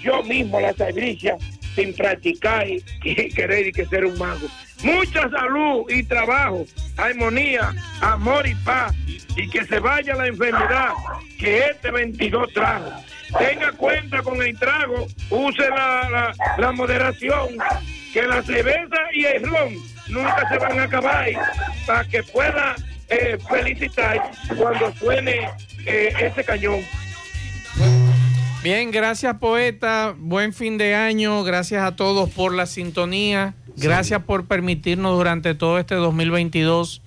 yo 0.01 0.23
mismo 0.23 0.61
la 0.61 0.73
sabiduría 0.75 1.37
sin 1.75 1.95
practicar 1.95 2.69
y, 2.69 2.83
y 3.05 3.29
querer 3.31 3.69
y 3.69 3.73
que 3.73 3.87
ser 3.87 4.05
un 4.05 4.19
mago. 4.19 4.47
Mucha 4.83 5.29
salud 5.29 5.85
y 5.89 6.03
trabajo, 6.05 6.65
armonía, 6.97 7.73
amor 8.01 8.47
y 8.47 8.55
paz 8.57 8.95
y 9.37 9.49
que 9.49 9.65
se 9.65 9.79
vaya 9.79 10.15
la 10.15 10.27
enfermedad 10.27 10.91
que 11.39 11.59
este 11.70 11.91
22 11.91 12.53
trajo. 12.53 12.91
Tenga 13.39 13.73
cuenta 13.73 14.23
con 14.23 14.41
el 14.43 14.59
trago, 14.59 15.07
use 15.31 15.69
la, 15.69 16.09
la, 16.11 16.35
la 16.57 16.73
moderación, 16.73 17.57
que 18.12 18.23
la 18.23 18.43
cerveza 18.43 18.97
y 19.12 19.25
el 19.25 19.43
ron 19.45 19.75
nunca 20.09 20.49
se 20.49 20.59
van 20.59 20.79
a 20.79 20.85
acabar 20.85 21.29
para 21.87 22.05
que 22.05 22.23
pueda 22.23 22.75
eh, 23.09 23.39
felicitar 23.49 24.31
cuando 24.57 24.93
suene 24.95 25.49
eh, 25.87 26.12
ese 26.20 26.45
cañón. 26.45 26.81
Bien, 28.62 28.90
gracias 28.90 29.36
poeta, 29.36 30.14
buen 30.18 30.52
fin 30.52 30.78
de 30.78 30.94
año, 30.94 31.44
gracias 31.44 31.82
a 31.85 31.94
todos 31.94 32.28
por 32.30 32.52
la 32.55 32.66
sintonía, 32.66 33.55
gracias 33.76 34.22
por 34.24 34.47
permitirnos 34.47 35.16
durante 35.16 35.55
todo 35.55 35.78
este 35.78 35.94
2022 35.94 37.01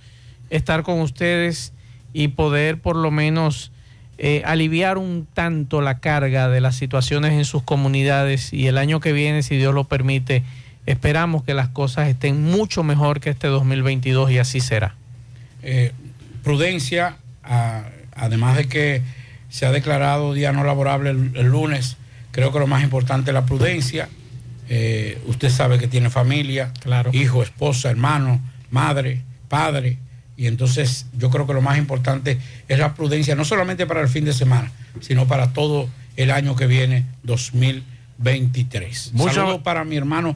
estar 0.50 0.84
con 0.84 1.02
ustedes 1.02 1.74
y 2.14 2.30
poder 2.30 2.80
por 2.80 2.96
lo 2.96 3.12
menos 3.12 3.72
eh, 4.18 4.44
aliviar 4.46 4.98
un 4.98 5.28
tanto 5.34 5.82
la 5.82 6.00
carga 6.00 6.48
de 6.50 6.62
las 6.62 6.76
situaciones 6.76 7.34
en 7.34 7.44
sus 7.46 7.64
comunidades. 7.64 8.54
Y 8.54 8.68
el 8.68 8.78
año 8.78 9.00
que 9.00 9.12
viene, 9.14 9.44
si 9.44 9.58
Dios 9.58 9.74
lo 9.74 9.86
permite, 9.86 10.44
esperamos 10.86 11.44
que 11.44 11.54
las 11.54 11.70
cosas 11.70 12.08
estén 12.08 12.44
mucho 12.44 12.84
mejor 12.84 13.20
que 13.20 13.30
este 13.30 13.48
2022 13.48 14.32
y 14.32 14.38
así 14.38 14.60
será. 14.62 14.96
Eh, 15.64 15.92
prudencia, 16.44 17.18
a- 17.44 17.84
además 18.16 18.58
de 18.58 18.68
que 18.68 19.02
se 19.52 19.68
ha 19.68 19.72
declarado 19.72 20.34
día 20.34 20.52
no 20.52 20.64
laborable 20.64 21.12
el, 21.12 21.32
el 21.36 21.46
lunes, 21.48 21.98
creo 22.32 22.52
que 22.52 22.58
lo 22.58 22.66
más 22.66 22.82
importante 22.84 23.30
es 23.30 23.34
la 23.36 23.46
prudencia. 23.46 24.10
Eh, 24.70 25.22
usted 25.28 25.50
sabe 25.50 25.78
que 25.78 25.88
tiene 25.88 26.10
familia, 26.10 26.72
hijo, 27.14 27.44
esposa, 27.44 27.90
hermano, 27.92 28.40
madre, 28.72 29.22
padre, 29.50 29.98
y 30.38 30.48
entonces 30.48 31.06
yo 31.18 31.30
creo 31.30 31.46
que 31.46 31.54
lo 31.54 31.62
más 31.62 31.78
importante 31.78 32.40
es 32.70 32.80
la 32.80 32.96
prudencia, 32.96 33.36
no 33.36 33.44
solamente 33.46 33.86
para 33.86 34.02
el 34.02 34.08
fin 34.08 34.24
de 34.26 34.34
semana, 34.34 34.72
sino 35.02 35.28
para 35.28 35.52
todo 35.54 35.88
el 36.16 36.32
año 36.32 36.56
que 36.56 36.66
viene, 36.68 37.06
2023. 37.24 39.12
Mucha- 39.14 39.34
Saludos 39.34 39.62
para 39.62 39.84
mi 39.84 39.98
hermano, 39.98 40.36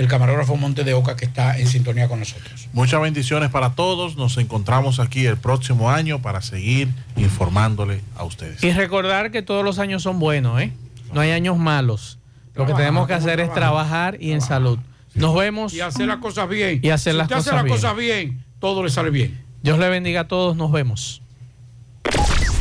el 0.00 0.08
camarógrafo 0.08 0.56
Monte 0.56 0.82
de 0.82 0.94
Oca, 0.94 1.14
que 1.14 1.26
está 1.26 1.58
en 1.58 1.66
sintonía 1.66 2.08
con 2.08 2.20
nosotros. 2.20 2.68
Muchas 2.72 3.02
bendiciones 3.02 3.50
para 3.50 3.74
todos. 3.74 4.16
Nos 4.16 4.38
encontramos 4.38 4.98
aquí 4.98 5.26
el 5.26 5.36
próximo 5.36 5.90
año 5.90 6.22
para 6.22 6.40
seguir 6.40 6.88
informándole 7.16 8.00
a 8.16 8.24
ustedes. 8.24 8.64
Y 8.64 8.72
recordar 8.72 9.30
que 9.30 9.42
todos 9.42 9.62
los 9.62 9.78
años 9.78 10.02
son 10.02 10.18
buenos, 10.18 10.58
¿eh? 10.58 10.72
No 11.12 11.20
hay 11.20 11.32
años 11.32 11.58
malos. 11.58 12.18
Lo 12.54 12.64
que 12.64 12.72
tenemos 12.72 13.06
que 13.06 13.12
¿cómo 13.12 13.26
hacer 13.26 13.40
es 13.40 13.52
trabaja? 13.52 13.60
trabajar 13.60 14.16
y 14.22 14.32
en 14.32 14.40
salud. 14.40 14.78
Nos 15.14 15.34
vemos. 15.34 15.74
Y 15.74 15.82
hacer 15.82 16.06
las 16.06 16.16
cosas 16.16 16.48
bien. 16.48 16.80
Y 16.82 16.88
hacer 16.88 17.12
si 17.12 17.18
las 17.18 17.26
usted 17.26 17.36
hace 17.36 17.50
cosas 17.50 17.54
las 17.56 17.64
bien. 17.64 17.76
cosas 17.76 17.96
bien, 17.96 18.44
todo 18.58 18.82
le 18.82 18.88
sale 18.88 19.10
bien. 19.10 19.38
Dios 19.62 19.78
le 19.78 19.90
bendiga 19.90 20.22
a 20.22 20.28
todos. 20.28 20.56
Nos 20.56 20.72
vemos. 20.72 21.20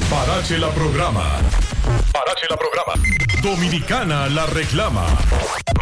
Parache 0.10 0.58
la 0.58 0.72
programa. 0.72 1.24
Parache 2.12 2.46
la 2.50 2.58
programa. 2.58 2.94
Dominicana 3.42 4.28
la 4.30 4.46
reclama. 4.48 5.06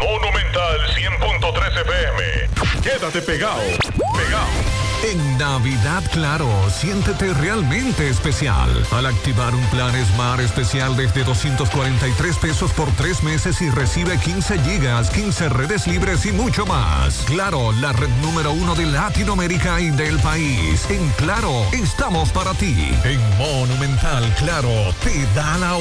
Monumental 0.00 0.80
100.13 0.94 1.80
FM. 1.82 2.82
Quédate 2.82 3.22
pegado. 3.22 3.60
Pegado. 4.16 4.88
En 5.04 5.38
Navidad 5.38 6.02
Claro, 6.10 6.48
siéntete 6.70 7.32
realmente 7.34 8.08
especial 8.08 8.68
al 8.90 9.06
activar 9.06 9.54
un 9.54 9.64
plan 9.66 9.94
Smart 10.06 10.40
especial 10.40 10.96
desde 10.96 11.22
243 11.22 12.36
pesos 12.38 12.72
por 12.72 12.90
tres 12.92 13.22
meses 13.22 13.62
y 13.62 13.70
recibe 13.70 14.18
15 14.18 14.58
gigas, 14.58 15.10
15 15.10 15.50
redes 15.50 15.86
libres 15.86 16.26
y 16.26 16.32
mucho 16.32 16.66
más. 16.66 17.22
Claro, 17.26 17.70
la 17.80 17.92
red 17.92 18.08
número 18.22 18.50
uno 18.52 18.74
de 18.74 18.86
Latinoamérica 18.86 19.80
y 19.80 19.90
del 19.90 20.18
país. 20.18 20.84
En 20.90 21.08
Claro, 21.10 21.64
estamos 21.72 22.30
para 22.32 22.52
ti. 22.54 22.90
En 23.04 23.20
Monumental 23.38 24.34
Claro, 24.36 24.92
te 25.04 25.24
da 25.34 25.58
la 25.58 25.76